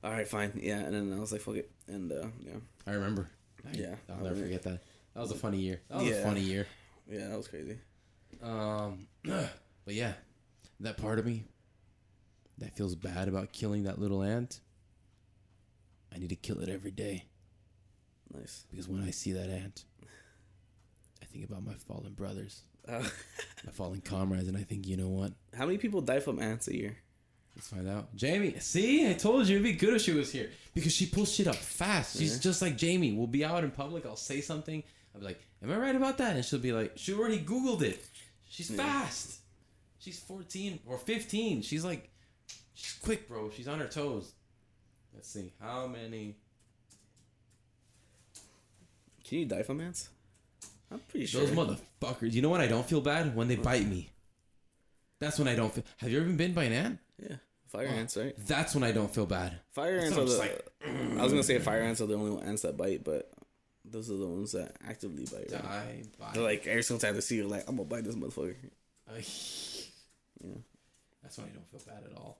"All 0.07 0.13
right, 0.13 0.29
fine, 0.29 0.53
yeah." 0.63 0.79
And 0.79 0.95
then 0.95 1.13
I 1.17 1.21
was 1.21 1.33
like, 1.33 1.41
"Fuck 1.41 1.57
it," 1.57 1.71
and 1.89 2.11
uh, 2.13 2.27
yeah, 2.41 2.55
I 2.87 2.93
remember. 2.93 3.29
I, 3.67 3.77
Yeah. 3.77 3.97
I'll 4.09 4.23
never 4.23 4.37
forget 4.37 4.63
that. 4.63 4.81
That 5.15 5.21
was 5.21 5.33
a 5.33 5.35
funny 5.35 5.59
year. 5.59 5.81
That 5.89 5.97
was 5.99 6.07
a 6.07 6.11
Yeah. 6.11 6.23
funny 6.23 6.41
year. 6.41 6.67
yeah, 7.11 7.29
that 7.29 7.37
was 7.37 7.49
crazy. 7.49 7.79
Um, 8.43 9.09
but 9.25 9.95
yeah, 9.95 10.13
that 10.81 10.97
part 10.97 11.19
of 11.19 11.27
me 11.27 11.45
that 12.59 12.77
feels 12.77 12.95
bad 12.95 13.29
about 13.29 13.53
killing 13.53 13.85
that 13.85 13.99
little 13.99 14.23
ant. 14.23 14.61
I 16.15 16.19
need 16.19 16.29
to 16.31 16.37
kill 16.37 16.61
it 16.61 16.69
every 16.69 16.91
day 16.93 17.25
Nice. 18.33 18.65
because 18.71 18.89
when 18.89 19.03
I 19.03 19.11
see 19.11 19.33
that 19.33 19.51
ant, 19.51 19.85
I 21.23 21.25
think 21.27 21.45
about 21.45 21.65
my 21.65 21.75
fallen 21.75 22.13
brothers, 22.15 22.63
Uh, 22.89 23.03
my 23.65 23.73
fallen 23.73 24.01
comrades, 24.01 24.49
and 24.49 24.57
I 24.57 24.63
think, 24.63 24.87
you 24.87 24.97
know 24.97 25.09
what? 25.09 25.33
how 25.55 25.67
many 25.67 25.77
people 25.79 26.01
die 26.01 26.21
from 26.21 26.41
ants 26.41 26.69
a 26.69 26.77
year? 26.77 26.97
Let's 27.57 27.69
find 27.69 27.89
out. 27.89 28.15
Jamie, 28.15 28.55
see, 28.61 29.09
I 29.09 29.15
told 29.15 29.49
you 29.49 29.57
it'd 29.57 29.65
be 29.65 29.73
good 29.73 29.95
if 29.95 30.03
she 30.03 30.13
was 30.13 30.31
here 30.31 30.51
because 30.75 30.93
she 30.93 31.07
pulls 31.07 31.33
shit 31.33 31.47
up 31.49 31.57
fast. 31.57 32.19
She's 32.19 32.35
Yeah. 32.35 32.41
just 32.43 32.61
like 32.63 32.77
Jamie. 32.77 33.13
We'll 33.13 33.27
be 33.27 33.45
out 33.45 33.65
in 33.65 33.71
public. 33.71 34.05
I'll 34.07 34.15
say 34.15 34.41
something. 34.43 34.83
I'll 35.15 35.21
be 35.21 35.27
like, 35.29 35.41
"Am 35.63 35.73
I 35.73 35.77
right 35.79 35.97
about 35.97 36.19
that?" 36.19 36.37
And 36.37 36.45
she'll 36.45 36.59
be 36.59 36.73
like, 36.75 36.93
"She 36.97 37.15
already 37.15 37.39
googled 37.41 37.81
it. 37.83 38.07
She's 38.49 38.71
Yeah. 38.71 38.77
fast. 38.77 39.39
She's 39.99 40.19
14 40.21 40.79
or 40.87 40.99
15. 40.99 41.63
She's 41.63 41.83
like, 41.85 42.11
she's 42.75 42.93
quick, 43.03 43.27
bro. 43.27 43.51
She's 43.51 43.67
on 43.69 43.81
her 43.81 43.89
toes." 43.89 44.33
Let's 45.15 45.29
see 45.31 45.51
how 45.59 45.87
many. 45.87 46.37
Can 49.25 49.39
you 49.39 49.47
die 49.47 49.63
from 49.63 49.81
ants? 49.81 50.11
I'm 50.91 51.01
pretty 51.01 51.27
sure. 51.27 51.45
Those 51.45 51.57
motherfuckers. 51.57 52.33
You 52.33 52.43
know 52.43 52.51
what? 52.51 52.61
I 52.61 52.67
don't 52.69 52.87
feel 52.87 53.01
bad 53.01 53.35
when 53.35 53.49
they 53.49 53.57
bite 53.57 53.87
me. 53.87 54.11
That's 55.19 55.39
when 55.39 55.49
I 55.49 55.55
don't 55.57 55.73
feel. 55.75 55.85
Have 55.97 56.11
you 56.11 56.19
ever 56.19 56.27
been 56.27 56.37
bitten 56.37 56.55
by 56.55 56.65
an 56.65 56.73
ant? 56.75 56.99
yeah, 57.19 57.37
fire 57.77 57.87
ants, 57.89 58.17
right? 58.17 58.35
That's 58.39 58.75
when 58.75 58.85
I 58.85 58.93
don't 58.93 59.13
feel 59.13 59.27
bad. 59.27 59.59
Fire 59.73 59.99
ants 59.99 60.17
are 60.17 60.25
the. 60.25 60.63
I'm 60.87 61.19
I 61.19 61.23
was 61.23 61.33
gonna 61.33 61.43
say 61.43 61.59
fire 61.59 61.83
ants 61.83 62.01
are 62.01 62.07
the 62.07 62.15
only 62.15 62.43
ants 62.43 62.63
that 62.63 62.77
bite, 62.77 63.05
but 63.05 63.31
those 63.85 64.11
are 64.11 64.17
the 64.17 64.27
ones 64.27 64.53
that 64.53 64.77
actively 64.87 65.25
bite. 65.25 65.53
Right? 65.53 65.63
Die, 65.63 66.03
bite. 66.19 66.35
They're 66.35 66.43
like 66.43 66.67
every 66.67 66.83
single 66.83 67.01
time 67.01 67.15
they 67.15 67.21
see 67.21 67.37
you, 67.37 67.47
like 67.47 67.65
I'm 67.69 67.77
gonna 67.77 67.89
bite 67.89 68.05
this 68.05 68.17
motherfucker. 68.17 68.57
Ay. 69.09 69.25
Yeah. 70.43 70.55
That's 71.23 71.39
why 71.39 71.45
I 71.45 71.49
don't 71.49 71.69
feel 71.69 71.83
bad 71.87 72.05
at 72.11 72.17
all. 72.17 72.39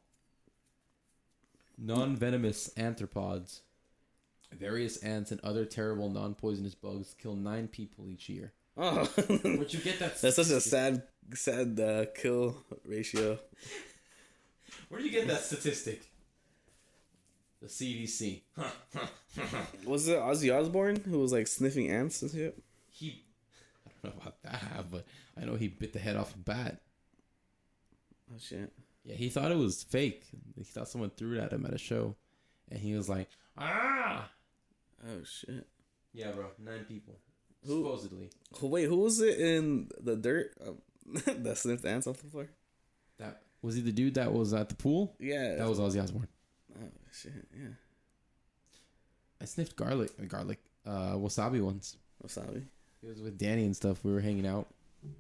Non 1.79 2.17
venomous 2.17 2.71
arthropods. 2.77 3.61
Various 4.53 4.99
ants 4.99 5.33
and 5.33 5.41
other 5.43 5.65
terrible 5.65 6.09
non 6.09 6.35
poisonous 6.35 6.75
bugs 6.75 7.15
kill 7.21 7.35
nine 7.35 7.69
people 7.69 8.09
each 8.09 8.29
year. 8.29 8.53
Oh, 8.77 9.05
Where'd 9.05 9.73
you 9.73 9.81
get 9.81 9.99
that? 9.99 10.19
that's 10.21 10.37
such 10.37 10.51
a 10.51 10.61
sad, 10.61 11.03
sad 11.35 11.81
uh, 11.81 12.07
kill 12.15 12.57
ratio. 12.85 13.39
Where 14.89 15.01
do 15.01 15.07
you 15.07 15.13
get 15.13 15.27
that 15.29 15.41
statistic? 15.41 16.03
The 17.61 17.69
CDC. 17.69 18.43
Was 19.87 20.09
it 20.09 20.19
Ozzy 20.19 20.55
Osbourne 20.57 21.03
who 21.09 21.19
was 21.21 21.33
like 21.33 21.47
sniffing 21.47 21.91
ants 21.91 22.23
and 22.23 22.31
shit? 22.31 22.63
he. 22.91 23.25
I 23.87 23.91
don't 24.03 24.15
know 24.17 24.21
about 24.23 24.43
that, 24.43 24.91
but 24.91 25.07
I 25.41 25.45
know 25.45 25.57
he 25.57 25.69
bit 25.69 25.93
the 25.93 25.99
head 25.99 26.17
off 26.17 26.35
a 26.35 26.39
bat. 26.39 26.81
Oh 28.31 28.39
shit! 28.39 28.73
Yeah, 29.05 29.15
he 29.15 29.29
thought 29.29 29.51
it 29.53 29.57
was 29.57 29.83
fake. 29.85 30.25
He 30.57 30.65
thought 30.65 30.89
someone 30.89 31.11
threw 31.11 31.37
it 31.37 31.41
at 31.43 31.53
him 31.53 31.65
at 31.67 31.75
a 31.75 31.79
show, 31.79 32.17
and 32.71 32.79
he 32.81 32.95
was 32.95 33.09
like, 33.09 33.29
"Ah." 33.57 34.29
Oh 35.07 35.23
shit! 35.25 35.67
Yeah, 36.13 36.33
bro, 36.33 36.47
nine 36.59 36.85
people 36.89 37.15
Who- 37.65 37.83
supposedly. 37.85 38.31
Wait, 38.61 38.85
who 38.85 38.97
was 38.97 39.21
it 39.21 39.39
in 39.39 39.89
the 40.01 40.17
dirt 40.17 40.53
um, 40.67 40.79
that 41.43 41.59
sniffed 41.59 41.85
ants 41.85 42.07
off 42.07 42.19
the 42.19 42.29
floor? 42.31 42.49
That 43.19 43.43
was 43.67 43.75
he 43.75 43.81
the 43.83 43.93
dude 43.93 44.15
that 44.15 44.33
was 44.33 44.55
at 44.55 44.69
the 44.69 44.77
pool? 44.77 45.15
Yeah, 45.19 45.57
That 45.57 45.69
was 45.69 45.81
Ozzy 45.81 46.01
Osbourne. 46.03 46.29
Oh 46.81 46.87
shit! 47.13 47.33
Yeah, 47.53 47.69
I 49.41 49.45
sniffed 49.45 49.75
garlic, 49.77 50.11
garlic, 50.29 50.59
uh, 50.87 51.15
wasabi 51.15 51.61
once. 51.61 51.97
wasabi. 52.25 52.63
It 53.03 53.09
was 53.09 53.21
with 53.21 53.37
Danny 53.39 53.65
and 53.65 53.75
stuff. 53.75 54.05
We 54.05 54.13
were 54.13 54.21
hanging 54.21 54.47
out. 54.47 54.69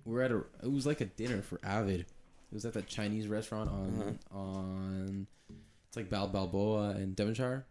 We 0.04 0.14
were 0.14 0.22
at 0.22 0.30
a. 0.30 0.44
It 0.62 0.70
was 0.70 0.86
like 0.86 1.00
a 1.00 1.06
dinner 1.06 1.42
for 1.42 1.58
Avid. 1.64 2.00
It 2.00 2.06
was 2.52 2.64
at 2.64 2.74
that 2.74 2.86
Chinese 2.86 3.26
restaurant 3.26 3.68
on 3.70 4.18
on. 4.32 5.26
It's 5.88 5.96
like 5.96 6.08
Bal 6.08 6.28
Balboa 6.28 6.90
and 6.90 7.16
Devonshire. 7.16 7.64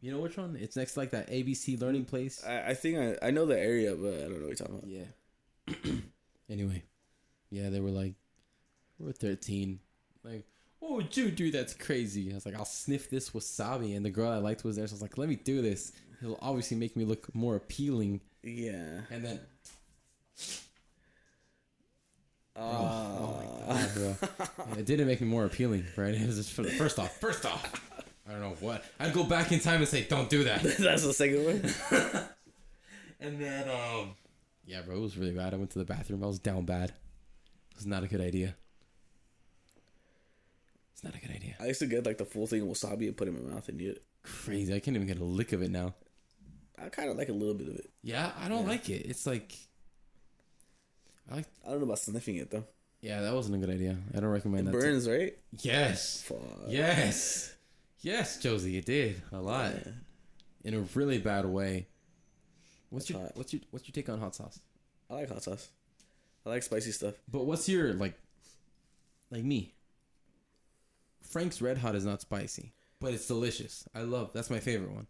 You 0.00 0.12
know 0.12 0.18
which 0.20 0.36
one? 0.36 0.56
It's 0.60 0.76
next 0.76 0.94
to 0.94 1.00
like 1.00 1.10
that 1.10 1.28
ABC 1.30 1.80
learning 1.80 2.04
place. 2.06 2.44
I, 2.46 2.70
I 2.70 2.74
think 2.74 2.98
I, 3.22 3.28
I 3.28 3.30
know 3.30 3.46
the 3.46 3.58
area, 3.58 3.94
but 3.94 4.14
I 4.14 4.20
don't 4.22 4.40
know 4.40 4.46
what 4.46 4.58
you're 4.58 4.66
talking 4.66 4.76
about. 4.76 4.88
Yeah. 4.88 5.92
anyway, 6.50 6.84
yeah, 7.50 7.68
they 7.70 7.80
were 7.80 7.90
like, 7.90 8.14
we're 8.98 9.12
13. 9.12 9.80
Like, 10.24 10.44
what 10.80 10.92
would 10.92 11.16
you 11.16 11.30
do? 11.30 11.50
That's 11.50 11.74
crazy. 11.74 12.30
I 12.30 12.34
was 12.34 12.46
like, 12.46 12.54
I'll 12.54 12.64
sniff 12.64 13.10
this 13.10 13.30
wasabi. 13.30 13.96
And 13.96 14.04
the 14.04 14.10
girl 14.10 14.30
I 14.30 14.38
liked 14.38 14.64
was 14.64 14.76
there. 14.76 14.86
So 14.86 14.92
I 14.92 14.96
was 14.96 15.02
like, 15.02 15.18
let 15.18 15.28
me 15.28 15.36
do 15.36 15.62
this. 15.62 15.92
It'll 16.22 16.38
obviously 16.42 16.76
make 16.76 16.96
me 16.96 17.04
look 17.04 17.34
more 17.34 17.56
appealing. 17.56 18.20
Yeah. 18.42 19.00
And 19.10 19.24
then, 19.24 19.40
Uh, 22.56 22.60
oh 22.60 23.64
my 23.68 23.76
God, 23.76 23.94
bro. 23.94 24.78
it 24.78 24.84
didn't 24.84 25.06
make 25.06 25.20
me 25.20 25.28
more 25.28 25.44
appealing, 25.44 25.84
right? 25.96 26.12
It 26.14 26.26
was 26.26 26.36
just 26.38 26.52
for 26.52 26.62
the 26.62 26.70
first 26.70 26.98
off, 26.98 27.16
first 27.20 27.46
off. 27.46 27.88
I 28.28 28.32
don't 28.32 28.40
know 28.40 28.56
what. 28.60 28.84
I'd 28.98 29.12
go 29.14 29.22
back 29.22 29.52
in 29.52 29.60
time 29.60 29.76
and 29.76 29.86
say, 29.88 30.02
don't 30.08 30.28
do 30.28 30.42
that. 30.44 30.62
that's 30.78 31.04
the 31.04 31.12
second 31.14 31.44
one. 31.44 32.24
And 33.20 33.40
then, 33.40 33.68
um, 33.68 34.12
yeah, 34.64 34.80
bro, 34.82 34.94
it 34.94 35.00
was 35.00 35.18
really 35.18 35.32
bad. 35.32 35.52
I 35.52 35.56
went 35.56 35.70
to 35.70 35.80
the 35.80 35.84
bathroom. 35.84 36.22
I 36.22 36.28
was 36.28 36.38
down 36.38 36.64
bad. 36.64 36.90
It 36.90 37.74
was 37.76 37.84
not 37.84 38.04
a 38.04 38.06
good 38.06 38.20
idea. 38.20 38.54
It's 40.98 41.04
not 41.04 41.14
a 41.14 41.20
good 41.24 41.30
idea. 41.30 41.54
I 41.60 41.66
used 41.66 41.78
to 41.78 41.86
get 41.86 42.04
like 42.04 42.18
the 42.18 42.24
full 42.24 42.48
thing 42.48 42.60
of 42.62 42.66
wasabi 42.66 43.06
and 43.06 43.16
put 43.16 43.28
it 43.28 43.30
in 43.36 43.46
my 43.46 43.54
mouth 43.54 43.68
and 43.68 43.80
eat 43.80 43.86
it. 43.90 44.02
Crazy. 44.24 44.74
I 44.74 44.80
can't 44.80 44.96
even 44.96 45.06
get 45.06 45.20
a 45.20 45.24
lick 45.24 45.52
of 45.52 45.62
it 45.62 45.70
now. 45.70 45.94
I 46.76 46.88
kind 46.88 47.08
of 47.08 47.16
like 47.16 47.28
a 47.28 47.32
little 47.32 47.54
bit 47.54 47.68
of 47.68 47.76
it. 47.76 47.88
Yeah, 48.02 48.32
I 48.36 48.48
don't 48.48 48.62
Yeah. 48.64 48.68
like 48.70 48.90
it. 48.90 49.06
It's 49.06 49.24
like, 49.24 49.54
I 51.30 51.36
like. 51.36 51.46
I 51.64 51.70
don't 51.70 51.78
know 51.78 51.84
about 51.84 52.00
sniffing 52.00 52.34
it 52.34 52.50
though. 52.50 52.64
Yeah, 53.00 53.20
that 53.20 53.32
wasn't 53.32 53.54
a 53.62 53.64
good 53.64 53.72
idea. 53.72 53.96
I 54.12 54.18
don't 54.18 54.30
recommend 54.30 54.66
It 54.66 54.72
that. 54.72 54.76
burns, 54.80 55.08
right? 55.08 55.38
yes. 55.60 56.22
Fuck. 56.22 56.38
Yes. 56.66 57.54
Yes, 58.00 58.40
Josie, 58.40 58.76
it 58.76 58.84
did 58.86 59.22
a 59.30 59.40
lot 59.40 59.72
Yeah. 59.74 59.92
in 60.64 60.74
a 60.74 60.80
really 60.96 61.18
bad 61.18 61.46
way. 61.46 61.86
What's 62.90 63.04
That's 63.06 63.10
your 63.10 63.20
hot. 63.20 63.36
what's 63.36 63.52
your 63.52 63.62
what's 63.70 63.86
your 63.86 63.92
take 63.92 64.08
on 64.08 64.18
hot 64.18 64.34
sauce? 64.34 64.58
I 65.08 65.14
like 65.14 65.28
hot 65.28 65.44
sauce. 65.44 65.68
I 66.44 66.48
like 66.48 66.64
spicy 66.64 66.90
stuff. 66.90 67.14
But 67.30 67.44
what's 67.46 67.68
your 67.68 67.92
like, 67.92 68.14
like 69.30 69.44
me? 69.44 69.74
Frank's 71.28 71.60
Red 71.60 71.78
Hot 71.78 71.94
is 71.94 72.04
not 72.06 72.20
spicy, 72.20 72.72
but 73.00 73.12
it's 73.14 73.26
delicious. 73.26 73.84
I 73.94 74.02
love 74.02 74.30
that's 74.32 74.50
my 74.50 74.60
favorite 74.60 74.92
one. 74.92 75.06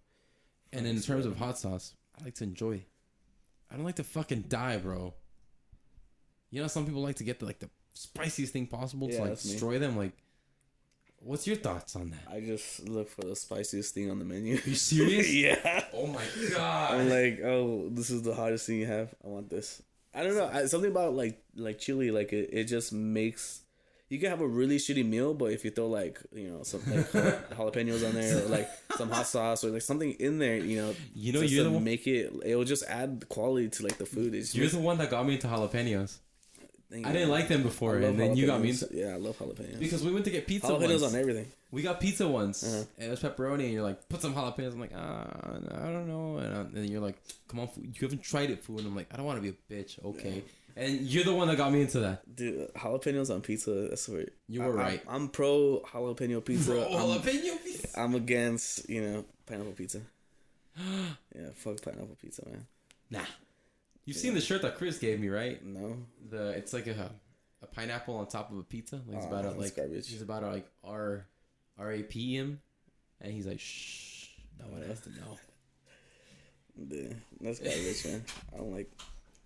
And 0.73 0.87
in 0.87 1.01
terms 1.01 1.25
of 1.27 1.37
hot 1.39 1.59
sauce, 1.59 1.95
I 2.21 2.25
like 2.25 2.35
to 2.37 2.45
enjoy. 2.45 2.85
I 3.71 3.77
don't 3.77 3.85
like 3.85 3.97
to 3.97 4.05
fucking 4.05 4.43
die, 4.49 4.77
bro. 4.79 5.15
You 6.51 6.63
know, 6.63 6.69
some 6.69 6.87
people 6.87 7.03
like 7.03 7.17
to 7.17 7.25
get 7.25 7.39
the 7.41 7.47
like 7.47 7.59
the 7.61 7.71
spiciest 7.95 8.53
thing 8.53 8.67
possible 8.67 9.09
Yeah, 9.09 9.17
to 9.17 9.21
like 9.23 9.31
that's 9.31 9.45
me. 9.47 9.53
destroy 9.53 9.79
them. 9.79 9.97
Like, 9.97 10.13
what's 11.21 11.47
your 11.47 11.57
thoughts 11.57 11.95
on 11.97 12.11
that? 12.11 12.33
I 12.33 12.41
just 12.41 12.89
look 12.89 13.09
for 13.11 13.23
the 13.23 13.37
spiciest 13.37 13.95
thing 13.95 14.11
on 14.11 14.19
the 14.19 14.25
menu. 14.25 14.57
Are 14.57 14.69
you 14.69 14.75
serious? 14.75 15.33
yeah. 15.33 15.85
Oh 15.93 16.07
my 16.07 16.25
god! 16.53 16.95
I'm 16.95 17.09
like, 17.11 17.41
oh, 17.45 17.89
this 17.91 18.11
is 18.11 18.23
the 18.23 18.35
hottest 18.35 18.67
thing 18.67 18.77
you 18.81 18.87
have. 18.87 19.15
I 19.25 19.29
want 19.29 19.51
this. 19.51 19.83
I 20.15 20.23
don't 20.23 20.37
know. 20.37 20.51
I, 20.53 20.65
something 20.67 20.91
about 20.91 21.15
like 21.15 21.43
like 21.55 21.79
chili, 21.79 22.11
like 22.11 22.33
it, 22.33 22.51
it 22.53 22.65
just 22.65 22.93
makes. 22.93 23.63
You 24.11 24.19
can 24.19 24.31
have 24.31 24.41
a 24.41 24.47
really 24.47 24.79
shitty 24.79 25.05
meal, 25.07 25.35
but 25.35 25.53
if 25.53 25.65
you 25.65 25.71
throw 25.71 25.87
like 25.89 26.19
you 26.35 26.49
know 26.51 26.63
some 26.63 26.81
like 26.87 27.11
jalapenos 27.57 28.07
on 28.07 28.15
there, 28.15 28.45
or 28.45 28.49
like 28.49 28.69
some 28.97 29.11
hot 29.11 29.27
sauce, 29.27 29.65
or 29.65 29.71
like 29.71 29.83
something 29.83 30.13
in 30.13 30.39
there, 30.39 30.57
you 30.57 30.77
know, 30.81 30.95
You 31.15 31.33
know, 31.35 31.41
you're 31.43 31.65
the 31.65 31.71
one- 31.71 31.85
make 31.85 32.07
it. 32.07 32.33
It'll 32.45 32.65
just 32.65 32.85
add 32.89 33.25
quality 33.29 33.69
to 33.69 33.83
like 33.83 33.99
the 33.99 34.07
food. 34.07 34.35
It's 34.35 34.55
You're 34.55 34.69
the 34.69 34.79
one 34.79 34.97
that 34.99 35.11
got 35.11 35.27
me 35.27 35.35
into 35.35 35.47
jalapenos. 35.49 36.19
I 36.91 37.13
didn't 37.13 37.29
like 37.29 37.49
them 37.49 37.63
before, 37.63 37.99
I 37.99 38.05
and 38.05 38.19
then 38.19 38.35
you 38.35 38.47
got 38.47 38.63
me 38.63 38.71
into 38.71 38.89
Yeah, 38.93 39.09
I 39.13 39.17
love 39.17 39.37
jalapenos. 39.39 39.79
because 39.79 40.03
we 40.03 40.11
went 40.11 40.25
to 40.25 40.31
get 40.31 40.47
pizza 40.47 40.69
jalapenos 40.69 41.03
once. 41.03 41.15
on 41.15 41.21
everything. 41.21 41.47
We 41.71 41.83
got 41.83 42.01
pizza 42.01 42.27
once, 42.27 42.65
Uh-huh. 42.65 42.85
and 42.97 43.09
it 43.09 43.11
was 43.11 43.21
pepperoni, 43.21 43.65
and 43.65 43.73
you're 43.75 43.83
like, 43.83 44.09
put 44.09 44.23
some 44.23 44.35
jalapenos. 44.35 44.73
I'm 44.73 44.81
like, 44.81 44.93
ah, 44.97 45.27
I 45.85 45.87
don't 45.93 46.09
know. 46.09 46.39
And, 46.39 46.57
uh, 46.57 46.61
and 46.61 46.75
then 46.75 46.85
you're 46.91 47.03
like, 47.03 47.19
come 47.47 47.61
on, 47.61 47.69
food. 47.69 47.85
you 47.95 48.01
haven't 48.07 48.23
tried 48.23 48.49
it, 48.49 48.65
food. 48.65 48.79
And 48.79 48.87
I'm 48.89 48.97
like, 48.97 49.09
I 49.13 49.19
don't 49.19 49.27
want 49.27 49.37
to 49.37 49.43
be 49.43 49.51
a 49.51 49.75
bitch. 49.75 50.03
Okay. 50.03 50.45
And 50.81 51.01
you're 51.01 51.25
the 51.25 51.35
one 51.35 51.49
that 51.49 51.57
got 51.57 51.73
me 51.73 51.81
into 51.81 51.99
that. 52.01 52.37
Dude, 52.37 52.73
jalapenos 52.75 53.35
on 53.35 53.41
pizza. 53.41 53.89
That's 53.89 54.09
what 54.09 54.29
You 54.49 54.63
were 54.63 54.79
I- 54.79 54.83
right. 54.85 55.03
I'm, 55.09 55.23
I'm 55.23 55.29
pro 55.29 55.81
jalapeno 55.81 56.45
pizza. 56.45 56.71
Bro, 56.71 56.85
I'm, 56.85 56.91
jalapeno 56.93 57.65
pizza. 57.65 58.01
I'm 58.01 58.15
against 58.15 58.89
you 58.89 59.03
know 59.03 59.25
pineapple 59.47 59.73
pizza. 59.73 60.01
yeah, 60.79 61.49
fuck 61.57 61.83
pineapple 61.83 62.17
pizza, 62.23 62.43
man. 62.49 62.67
Nah. 63.11 63.25
You've 64.05 64.17
seen 64.17 64.35
the 64.35 64.41
shirt 64.41 64.63
that 64.63 64.77
Chris 64.77 64.99
gave 64.99 65.19
me, 65.21 65.29
right? 65.29 65.63
No, 65.65 65.97
The 66.31 66.51
it's 66.51 66.73
like 66.73 66.87
a 66.87 67.11
a 67.61 67.67
pineapple 67.67 68.15
on 68.17 68.27
top 68.29 68.53
of 68.53 68.59
a 68.59 68.63
pizza. 68.63 69.01
Like 69.07 69.17
it's 69.17 69.27
Oh, 69.27 69.29
about 69.31 69.43
that's 69.45 69.57
like 69.57 69.75
garbage. 69.77 70.09
he's 70.09 70.23
about 70.23 70.41
to 70.41 70.47
like 70.49 70.67
R 70.85 71.27
R 71.77 71.93
A 71.93 72.03
P 72.05 72.37
him, 72.37 72.61
and 73.21 73.33
he's 73.33 73.47
like, 73.49 73.59
shh, 73.59 74.29
no 74.61 74.67
one 74.69 74.83
has 74.83 75.01
to 75.01 75.11
know. 75.11 75.37
Dude, 76.89 77.17
that's 77.41 77.59
garbage, 77.59 78.05
man. 78.07 78.25
I 78.55 78.57
don't 78.59 78.73
like. 78.73 78.91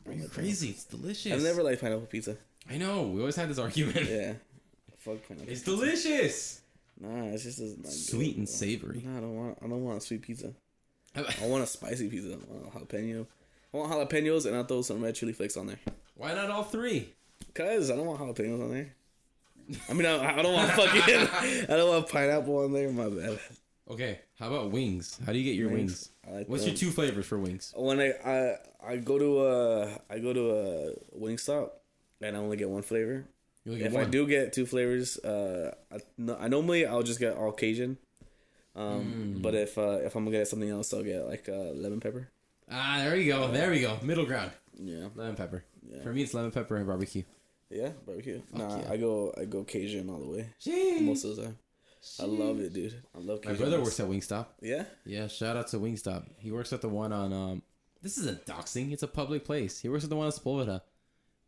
Are 0.07 0.13
you 0.13 0.29
crazy? 0.29 0.69
Uh, 0.69 0.73
it's 0.73 0.85
delicious. 0.85 1.33
I've 1.33 1.43
never 1.43 1.63
liked 1.63 1.81
pineapple 1.81 2.07
pizza. 2.07 2.37
I 2.71 2.77
know. 2.79 3.03
We 3.03 3.21
always 3.21 3.37
had 3.37 3.49
this 3.49 3.59
argument. 3.59 4.09
Yeah, 4.09 4.35
fuck 4.99 5.27
pineapple. 5.29 5.51
It's 5.53 5.63
pizza. 5.63 5.65
delicious. 5.65 6.61
Nah, 7.01 7.25
it's 7.27 7.43
just 7.45 7.59
does 7.59 7.77
not 7.79 7.87
Sweet 7.89 8.31
good, 8.33 8.37
and 8.39 8.47
bro. 8.47 8.53
savory. 8.55 9.03
Nah, 9.05 9.19
I 9.19 9.21
don't 9.21 9.37
want. 9.37 9.59
I 9.63 9.67
don't 9.69 9.85
want 9.85 9.99
a 9.99 10.01
sweet 10.01 10.23
pizza. 10.23 10.53
I 11.17 11.47
want 11.47 11.63
a 11.65 11.67
spicy 11.67 12.09
pizza. 12.09 12.33
I 12.35 12.53
want 12.53 12.89
jalapeno. 12.89 13.27
I 13.73 13.77
want 13.77 13.91
jalapenos 13.93 14.47
and 14.47 14.55
I'll 14.57 14.65
throw 14.65 14.83
some 14.83 15.03
red 15.03 15.15
chili 15.15 15.33
flakes 15.33 15.57
on 15.57 15.67
there. 15.67 15.79
Why 16.15 16.35
not 16.35 16.51
all 16.51 16.63
three? 16.65 17.09
Cause 17.55 17.91
I 17.91 17.97
don't 17.97 18.07
want 18.07 18.21
jalapenos 18.21 18.63
on 18.63 18.71
there. 18.71 18.95
I 19.89 19.93
mean, 19.95 20.07
I, 20.07 20.39
I 20.39 20.43
don't 20.43 20.53
want 20.53 20.71
fucking. 20.73 21.03
I 21.69 21.77
don't 21.77 21.89
want 21.89 22.09
pineapple 22.09 22.59
on 22.59 22.73
there. 22.73 22.91
My 22.91 23.09
bad. 23.09 23.39
Okay, 23.91 24.21
how 24.39 24.49
about 24.49 24.71
wings? 24.71 25.19
How 25.27 25.33
do 25.33 25.39
you 25.39 25.45
get 25.45 25.59
your 25.59 25.71
wings? 25.71 26.11
I 26.11 26.12
like 26.31 26.49
What's 26.49 26.63
them. 26.65 26.71
your 26.73 26.79
two 26.79 26.91
flavors 26.91 27.27
for 27.27 27.39
wings? 27.39 27.73
when 27.77 28.01
I, 28.01 28.13
I 28.25 28.57
I 28.87 28.97
go 28.97 29.19
to 29.19 29.45
a 29.47 30.01
I 30.11 30.19
go 30.19 30.33
to 30.33 30.51
a 30.51 31.19
Wingstop 31.19 31.71
and 32.21 32.37
I 32.37 32.39
only 32.41 32.57
get 32.57 32.69
one 32.71 32.83
flavor. 32.83 33.25
You 33.65 33.73
only 33.73 33.85
get 33.85 33.93
If 33.93 33.99
I 33.99 34.05
do 34.05 34.27
get 34.27 34.53
two 34.53 34.67
flavors, 34.67 35.19
uh, 35.19 35.75
I, 35.93 35.99
no, 36.19 36.37
I 36.37 36.49
normally 36.49 36.85
I'll 36.87 37.03
just 37.05 37.21
get 37.21 37.37
all 37.37 37.53
Cajun. 37.53 37.97
Um, 38.75 39.37
Mm. 39.39 39.43
but 39.43 39.55
if 39.55 39.77
uh, 39.77 39.99
if 40.03 40.15
I'm 40.17 40.25
gonna 40.25 40.37
get 40.39 40.49
something 40.49 40.71
else, 40.71 40.93
I'll 40.95 41.03
get 41.03 41.27
like 41.27 41.49
uh, 41.49 41.73
lemon 41.75 42.01
pepper. 42.01 42.29
Ah, 42.71 42.97
there 43.05 43.17
you 43.17 43.31
go. 43.33 43.49
There 43.51 43.71
we 43.71 43.81
go. 43.81 43.99
Middle 44.03 44.25
ground. 44.25 44.51
Yeah, 44.81 45.09
Lemon 45.15 45.37
pepper. 45.37 45.63
yeah, 45.87 46.03
For 46.03 46.13
me, 46.13 46.23
it's 46.23 46.33
lemon 46.33 46.51
pepper 46.53 46.77
and 46.77 46.87
barbecue. 46.87 47.25
yeah, 47.69 47.91
barbecue. 48.07 48.41
Fuck 48.51 48.59
nah, 48.59 48.79
yeah. 48.79 48.91
I 48.93 48.97
go 48.97 49.35
I 49.37 49.45
go 49.45 49.63
Cajun 49.65 50.09
all 50.09 50.19
the 50.21 50.27
way 50.27 50.47
Jeez. 50.65 51.03
most 51.03 51.25
of 51.25 51.37
the 51.37 51.43
time. 51.43 51.59
I 52.21 52.25
love 52.25 52.61
it, 52.61 52.73
dude. 52.73 52.95
I 53.15 53.19
love 53.19 53.39
it. 53.43 53.47
My 53.47 53.53
brother 53.55 53.81
works 53.81 54.01
at 54.01 54.09
Wingstop. 54.09 54.47
Yeah, 54.61 54.85
Yeah, 55.05 55.29
shout 55.29 55.57
out 55.57 55.69
to 55.69 55.79
Wingstop. 55.79 56.25
He 56.39 56.51
works 56.51 56.73
at 56.73 56.81
the 56.81 56.89
one 56.89 57.13
on 57.13 57.33
um. 57.33 57.63
This 58.03 58.19
isn't 58.19 58.45
doxing. 58.47 58.93
It's 58.93 59.05
a 59.05 59.09
public 59.09 59.45
place. 59.45 59.79
He 59.79 59.89
works 59.89 60.03
at 60.05 60.11
the 60.11 60.17
one 60.17 60.27
on 60.27 60.33
Sepulveda. 60.33 60.81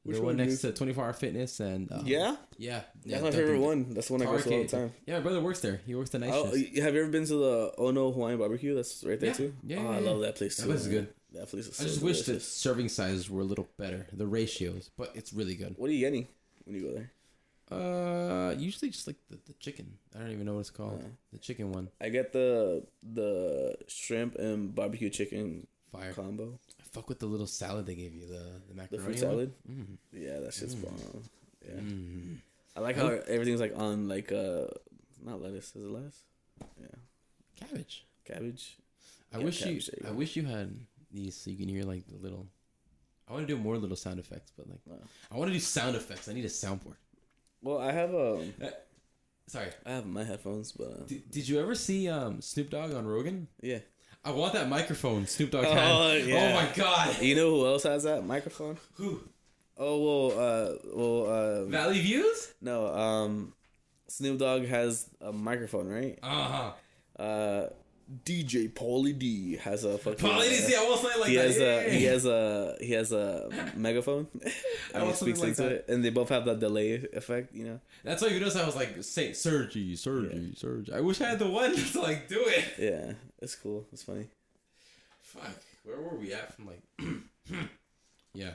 Which 0.05 0.16
the 0.16 0.22
one, 0.22 0.36
one 0.36 0.47
next 0.47 0.60
to 0.60 0.70
Twenty 0.70 0.93
Four 0.93 1.05
Hour 1.06 1.12
Fitness 1.14 1.60
and 1.60 1.90
uh, 1.90 2.02
yeah. 2.05 2.36
yeah, 2.59 2.82
That's 3.06 3.22
my 3.22 3.31
the- 3.31 3.36
favorite 3.39 3.59
one. 3.60 3.94
That's 3.94 4.09
the 4.09 4.12
one 4.12 4.22
I 4.22 4.26
go 4.26 4.39
to 4.39 4.52
all 4.55 4.62
the 4.62 4.68
time. 4.68 4.93
Yeah, 5.06 5.14
my 5.14 5.20
brother 5.22 5.40
works 5.40 5.60
there. 5.60 5.81
He 5.86 5.94
works 5.94 6.10
the 6.10 6.18
night 6.18 6.31
Oh, 6.32 6.52
shift. 6.55 6.76
have 6.78 6.94
you 6.94 7.01
ever 7.01 7.10
been 7.10 7.24
to 7.26 7.35
the 7.35 7.72
Ono 7.78 8.12
Hawaiian 8.12 8.39
Barbecue? 8.39 8.74
That's 8.74 9.02
right 9.02 9.18
there 9.18 9.31
Yeah. 9.31 9.35
too. 9.35 9.55
Yeah, 9.64 9.78
oh, 9.78 9.82
yeah, 9.82 9.89
I 9.89 9.98
yeah. 10.01 10.10
love 10.10 10.20
that 10.20 10.36
place 10.36 10.56
That 10.59 10.64
too. 10.64 10.68
place 10.68 10.81
is 10.82 10.89
good. 10.89 11.09
That 11.32 11.48
place 11.48 11.66
is. 11.68 11.81
I 11.81 11.85
So 11.85 11.89
just 11.89 12.02
wish 12.02 12.22
the 12.22 12.39
serving 12.39 12.90
sizes 12.90 13.31
were 13.31 13.40
a 13.40 13.44
little 13.44 13.66
better, 13.78 14.06
the 14.12 14.26
ratios, 14.26 14.90
but 14.98 15.10
it's 15.14 15.32
really 15.32 15.55
good. 15.55 15.74
What 15.78 15.89
are 15.89 15.93
you 15.94 16.01
getting 16.01 16.28
when 16.66 16.76
you 16.76 16.82
go 16.82 16.93
there? 16.94 17.10
Uh, 17.70 18.54
usually 18.58 18.90
just 18.90 19.06
like 19.06 19.16
the, 19.30 19.38
the 19.46 19.52
chicken. 19.54 19.94
I 20.14 20.18
don't 20.20 20.30
even 20.32 20.44
know 20.46 20.54
what 20.54 20.60
it's 20.60 20.70
called. 20.70 21.00
Uh. 21.02 21.08
the 21.32 21.38
chicken 21.38 21.72
one. 21.72 21.88
I 22.00 22.08
get 22.10 22.32
the 22.32 22.84
the 23.02 23.74
shrimp 23.88 24.36
and 24.36 24.74
barbecue 24.74 25.10
chicken 25.10 25.66
Fire. 25.90 26.12
combo. 26.12 26.58
I 26.80 26.84
fuck 26.92 27.08
with 27.08 27.18
the 27.20 27.26
little 27.26 27.46
salad 27.46 27.86
they 27.86 27.94
gave 27.94 28.14
you. 28.14 28.26
The 28.26 28.34
the 28.34 28.68
The 28.68 28.74
macaroni. 28.74 29.04
fruit 29.04 29.18
salad. 29.18 29.52
One. 29.66 29.98
Yeah, 30.12 30.40
that 30.40 30.52
shit's 30.54 30.74
Mm. 30.74 30.82
bomb. 30.84 31.22
Yeah, 31.66 31.80
Mm. 31.80 31.90
Mm. 31.90 32.36
I 32.76 32.80
like 32.80 32.96
how 32.96 33.06
everything's 33.08 33.60
like 33.60 33.72
on 33.76 34.08
like 34.08 34.30
uh, 34.30 34.66
not 35.24 35.40
lettuce. 35.40 35.74
Is 35.74 35.84
it 35.84 35.90
lettuce? 35.90 36.22
Yeah, 36.80 36.86
Cabbage. 37.56 38.04
cabbage. 38.24 38.76
I 39.32 39.38
Yeah, 39.38 39.44
wish 39.44 39.60
you. 39.60 39.66
cabbage, 39.66 39.90
you 40.02 40.08
I 40.08 40.10
wish 40.12 40.36
you 40.36 40.44
had 40.44 40.76
these 41.10 41.34
so 41.36 41.50
you 41.50 41.56
can 41.56 41.68
hear 41.68 41.84
like 41.84 42.06
the 42.06 42.16
little. 42.18 42.46
I 43.26 43.32
want 43.32 43.48
to 43.48 43.54
do 43.56 43.58
more 43.60 43.78
little 43.78 43.96
sound 43.96 44.18
effects, 44.18 44.52
but 44.56 44.68
like 44.68 44.80
Wow. 44.84 44.98
I 45.30 45.38
want 45.38 45.48
to 45.48 45.54
do 45.54 45.60
sound 45.60 45.96
effects. 45.96 46.28
I 46.28 46.34
need 46.34 46.44
a 46.44 46.48
soundboard. 46.48 46.96
Well, 47.64 47.78
I 47.78 47.90
have 47.92 48.14
um, 48.14 48.52
Sorry. 49.48 49.68
I 49.84 49.90
have 49.92 50.06
my 50.06 50.22
headphones, 50.24 50.72
but 50.72 50.84
uh, 50.86 51.04
Did, 51.06 51.30
did 51.30 51.48
you 51.48 51.60
ever 51.60 51.74
see 51.74 52.08
um 52.08 52.40
Snoop 52.40 52.70
Dogg 52.70 52.94
on 52.94 53.06
Rogan? 53.06 53.48
yeah. 53.62 53.78
I 54.26 54.30
want 54.30 54.54
that 54.54 54.68
microphone 54.70 55.26
Snoop 55.26 55.50
Dogg 55.50 55.66
Oh, 55.66 55.74
had. 55.74 56.24
yeah. 56.26 56.36
Oh 56.36 56.54
my 56.54 56.68
god. 56.74 57.20
You 57.20 57.34
know 57.34 57.50
who 57.50 57.66
else 57.66 57.82
has 57.82 58.04
that 58.04 58.24
microphone? 58.24 58.78
Who? 58.94 59.20
Oh 59.76 59.98
well, 60.30 60.38
uh, 60.38 60.74
well, 60.94 61.26
uh, 61.26 61.64
Valley 61.66 62.00
Views? 62.00 62.54
no, 62.62 62.86
um, 62.94 63.52
Snoop 64.08 64.38
Dogg 64.38 64.64
has 64.66 65.10
a 65.20 65.32
microphone, 65.32 65.88
right? 65.88 66.18
Uh 66.22 66.72
huh. 67.18 67.22
Uh, 67.22 67.68
DJ 68.24 68.70
Pauly 68.72 69.18
D 69.18 69.56
has 69.56 69.85
a 69.85 69.97
fucking. 69.98 70.18
Probably 70.18 70.48
didn't 70.48 70.64
see. 70.66 70.74
I 70.76 70.78
almost 70.81 71.05
like, 71.05 71.18
like 71.20 71.28
he 71.31 71.36
that. 71.36 71.47
has 71.47 71.56
a 71.59 71.60
Yeah. 71.60 71.90
he 71.90 72.05
has 72.05 72.26
a 72.26 72.76
he 72.81 72.93
has 72.93 73.12
a 73.12 73.48
megaphone. 73.76 74.26
I 74.44 74.51
and 74.94 75.05
want 75.05 75.16
something 75.16 75.40
like 75.40 75.56
that. 75.56 75.72
it, 75.72 75.85
and 75.89 76.05
they 76.05 76.10
both 76.10 76.28
have 76.28 76.44
that 76.44 76.59
delay 76.60 76.94
effect. 77.12 77.55
You 77.55 77.64
know. 77.64 77.81
That's 78.05 78.20
why 78.22 78.28
you 78.28 78.39
notice 78.40 78.56
I 78.56 78.66
was 78.66 78.76
like, 78.76 79.02
say 79.02 79.32
Sergi, 79.32 79.97
Sergi, 79.97 80.55
Sergi. 80.56 80.93
I 80.93 81.01
wish 81.01 81.20
I 81.20 81.28
had 81.31 81.39
the 81.39 81.48
one 81.48 81.74
to 81.74 82.01
like 82.01 82.28
do 82.28 82.43
it. 82.47 82.64
Yeah, 82.78 83.12
it's 83.40 83.55
cool. 83.55 83.86
It's 83.93 84.02
funny. 84.02 84.26
Fuck. 85.22 85.62
Where 85.85 86.01
were 86.01 86.16
we 86.16 86.32
at 86.35 86.55
from 86.55 86.66
like? 86.66 86.82
yeah. 88.35 88.51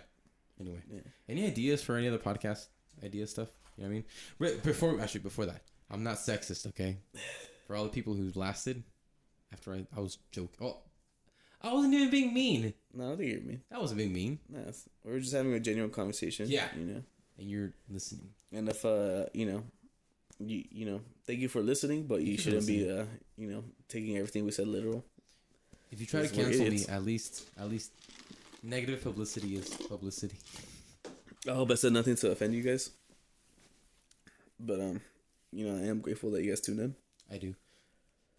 Anyway, 0.59 0.81
Yeah. 0.91 0.99
any 1.27 1.45
ideas 1.47 1.81
for 1.81 1.95
any 1.95 2.07
other 2.07 2.17
podcast 2.17 2.67
idea 3.03 3.25
stuff? 3.27 3.47
You 3.77 3.83
know 3.85 3.89
what 3.89 4.03
I 4.41 4.47
mean? 4.51 4.59
Before 4.63 4.99
actually, 4.99 5.21
before 5.21 5.45
that, 5.45 5.61
I'm 5.89 6.03
not 6.03 6.17
sexist, 6.17 6.67
okay? 6.67 6.97
For 7.67 7.75
all 7.75 7.83
the 7.83 7.89
people 7.91 8.15
who 8.15 8.31
lasted 8.33 8.83
after 9.53 9.73
I, 9.73 9.85
I 9.95 9.99
was 9.99 10.17
joking. 10.31 10.57
Oh, 10.61 10.77
I 11.61 11.73
wasn't 11.73 11.93
even 11.95 12.09
being 12.09 12.33
mean. 12.33 12.73
No, 12.93 13.05
I 13.05 13.07
don't 13.09 13.17
think 13.17 13.31
you're 13.31 13.41
mean. 13.41 13.61
That 13.69 13.81
wasn't 13.81 13.97
being 13.97 14.13
mean. 14.13 14.39
No, 14.49 14.59
it's, 14.67 14.87
we're 15.03 15.19
just 15.19 15.33
having 15.33 15.53
a 15.53 15.59
genuine 15.59 15.91
conversation. 15.91 16.47
Yeah. 16.49 16.67
You 16.77 16.85
know. 16.85 17.03
And 17.37 17.49
you're 17.49 17.71
listening. 17.89 18.29
And 18.51 18.67
if 18.69 18.83
uh, 18.85 19.25
you 19.33 19.45
know, 19.45 19.63
you 20.39 20.63
you 20.71 20.85
know, 20.85 21.01
thank 21.25 21.39
you 21.39 21.47
for 21.49 21.61
listening, 21.61 22.03
but 22.03 22.21
you 22.21 22.31
you 22.31 22.37
for 22.37 22.43
shouldn't 22.43 22.67
be 22.67 22.89
uh, 22.89 23.05
you 23.37 23.49
know, 23.51 23.63
taking 23.87 24.17
everything 24.17 24.45
we 24.45 24.51
said 24.51 24.67
literal. 24.67 25.03
If 25.91 25.99
you 25.99 26.05
try 26.05 26.21
to 26.21 26.27
Because 26.27 26.37
we're 26.37 26.43
cancel 26.45 26.61
me, 26.61 26.67
idiots. 26.67 26.89
at 26.89 27.03
least, 27.03 27.49
at 27.59 27.69
least, 27.69 27.91
negative 28.61 29.01
publicity 29.01 29.55
is 29.55 29.69
publicity. 29.69 30.37
I 31.47 31.51
hope 31.53 31.71
I 31.71 31.75
said 31.75 31.93
nothing 31.93 32.15
to 32.17 32.31
offend 32.31 32.53
you 32.53 32.61
guys. 32.61 32.91
But 34.59 34.79
um, 34.81 35.01
you 35.51 35.65
know, 35.67 35.77
I 35.81 35.87
am 35.87 35.99
grateful 36.01 36.31
that 36.31 36.43
you 36.43 36.51
guys 36.51 36.61
tuned 36.61 36.79
in. 36.79 36.95
I 37.31 37.37
do. 37.37 37.55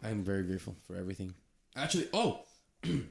I 0.03 0.09
am 0.09 0.23
very 0.23 0.43
grateful 0.43 0.75
for 0.87 0.95
everything. 0.95 1.35
Actually, 1.75 2.07
oh, 2.13 2.41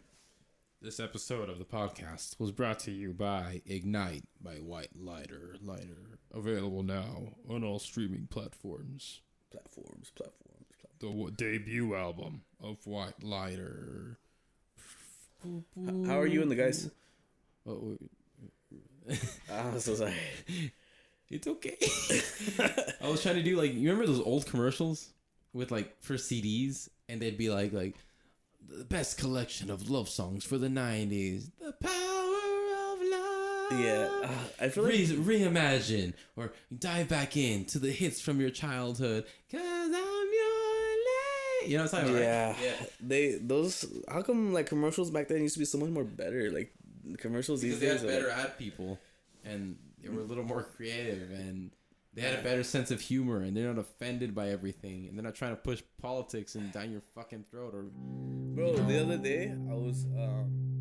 this 0.82 0.98
episode 0.98 1.48
of 1.48 1.58
the 1.58 1.64
podcast 1.64 2.38
was 2.40 2.50
brought 2.50 2.80
to 2.80 2.90
you 2.90 3.12
by 3.12 3.62
Ignite 3.66 4.24
by 4.42 4.54
White 4.54 4.90
Lighter. 4.98 5.56
Lighter 5.62 6.18
available 6.34 6.82
now 6.82 7.34
on 7.48 7.62
all 7.64 7.78
streaming 7.78 8.26
platforms. 8.28 9.20
Platforms, 9.52 10.10
platforms, 10.14 10.66
platforms. 10.80 11.00
The 11.00 11.06
w- 11.08 11.30
debut 11.30 11.94
album 11.94 12.42
of 12.62 12.84
White 12.86 13.22
Lighter. 13.22 14.18
How 16.06 16.18
are 16.18 16.26
you 16.26 16.42
and 16.42 16.50
the 16.50 16.56
guys? 16.56 16.90
Oh, 17.66 17.96
Ah, 19.50 19.68
I'm 19.68 19.80
so 19.80 19.94
sorry. 19.94 20.14
it's 21.30 21.46
okay. 21.46 21.76
I 23.02 23.08
was 23.08 23.22
trying 23.22 23.36
to 23.36 23.42
do 23.42 23.56
like 23.56 23.72
you 23.72 23.90
remember 23.90 24.06
those 24.06 24.20
old 24.20 24.46
commercials 24.46 25.10
with 25.52 25.70
like 25.70 26.00
for 26.00 26.14
CDs 26.14 26.88
and 27.08 27.20
they'd 27.20 27.38
be 27.38 27.50
like 27.50 27.72
like 27.72 27.96
the 28.68 28.84
best 28.84 29.18
collection 29.18 29.70
of 29.70 29.90
love 29.90 30.08
songs 30.08 30.44
for 30.44 30.58
the 30.58 30.68
'90s. 30.68 31.50
The 31.60 31.72
power 31.72 32.92
of 32.92 33.00
love. 33.02 33.80
Yeah, 33.80 34.08
uh, 34.24 34.64
I 34.64 34.68
feel 34.68 34.84
like 34.84 34.92
Re- 34.92 35.40
reimagine 35.40 36.14
or 36.36 36.52
dive 36.76 37.08
back 37.08 37.36
into 37.36 37.78
the 37.78 37.90
hits 37.90 38.20
from 38.20 38.40
your 38.40 38.50
childhood. 38.50 39.24
Cause 39.50 39.60
I'm 39.62 39.92
your 39.92 40.00
lady. 41.60 41.70
You 41.72 41.76
know 41.78 41.84
what 41.84 41.94
I'm 41.94 42.00
talking 42.00 42.16
about? 42.16 42.22
yeah, 42.22 42.46
right? 42.48 42.56
Yeah. 42.62 42.86
they 43.00 43.34
those. 43.40 43.84
How 44.08 44.22
come 44.22 44.52
like 44.52 44.66
commercials 44.66 45.10
back 45.10 45.28
then 45.28 45.42
used 45.42 45.54
to 45.54 45.60
be 45.60 45.64
so 45.66 45.78
much 45.78 45.90
more 45.90 46.04
better? 46.04 46.50
Like 46.50 46.72
commercials 47.18 47.60
Because 47.62 47.80
these 47.80 47.88
they 47.88 47.92
days. 47.94 48.00
had 48.02 48.10
are, 48.10 48.12
better 48.12 48.28
like, 48.28 48.46
ad 48.50 48.58
people 48.58 48.98
and 49.44 49.76
they 50.02 50.08
were 50.08 50.20
a 50.20 50.24
little 50.24 50.44
more 50.44 50.62
creative 50.62 51.30
and 51.30 51.70
they 52.14 52.22
had 52.22 52.38
a 52.38 52.42
better 52.42 52.62
sense 52.62 52.90
of 52.90 53.00
humor 53.00 53.42
and 53.42 53.56
they're 53.56 53.72
not 53.72 53.78
offended 53.80 54.34
by 54.34 54.48
everything 54.48 55.06
and 55.06 55.16
they're 55.16 55.24
not 55.24 55.34
trying 55.34 55.52
to 55.52 55.60
push 55.62 55.82
politics 56.00 56.54
and 56.54 56.72
down 56.72 56.90
your 56.90 57.02
fucking 57.14 57.44
throat 57.50 57.74
or 57.74 57.84
Bro, 58.54 58.76
the 58.76 59.00
other 59.00 59.16
day 59.16 59.52
I 59.70 59.74
was 59.74 60.06
um 60.18 60.79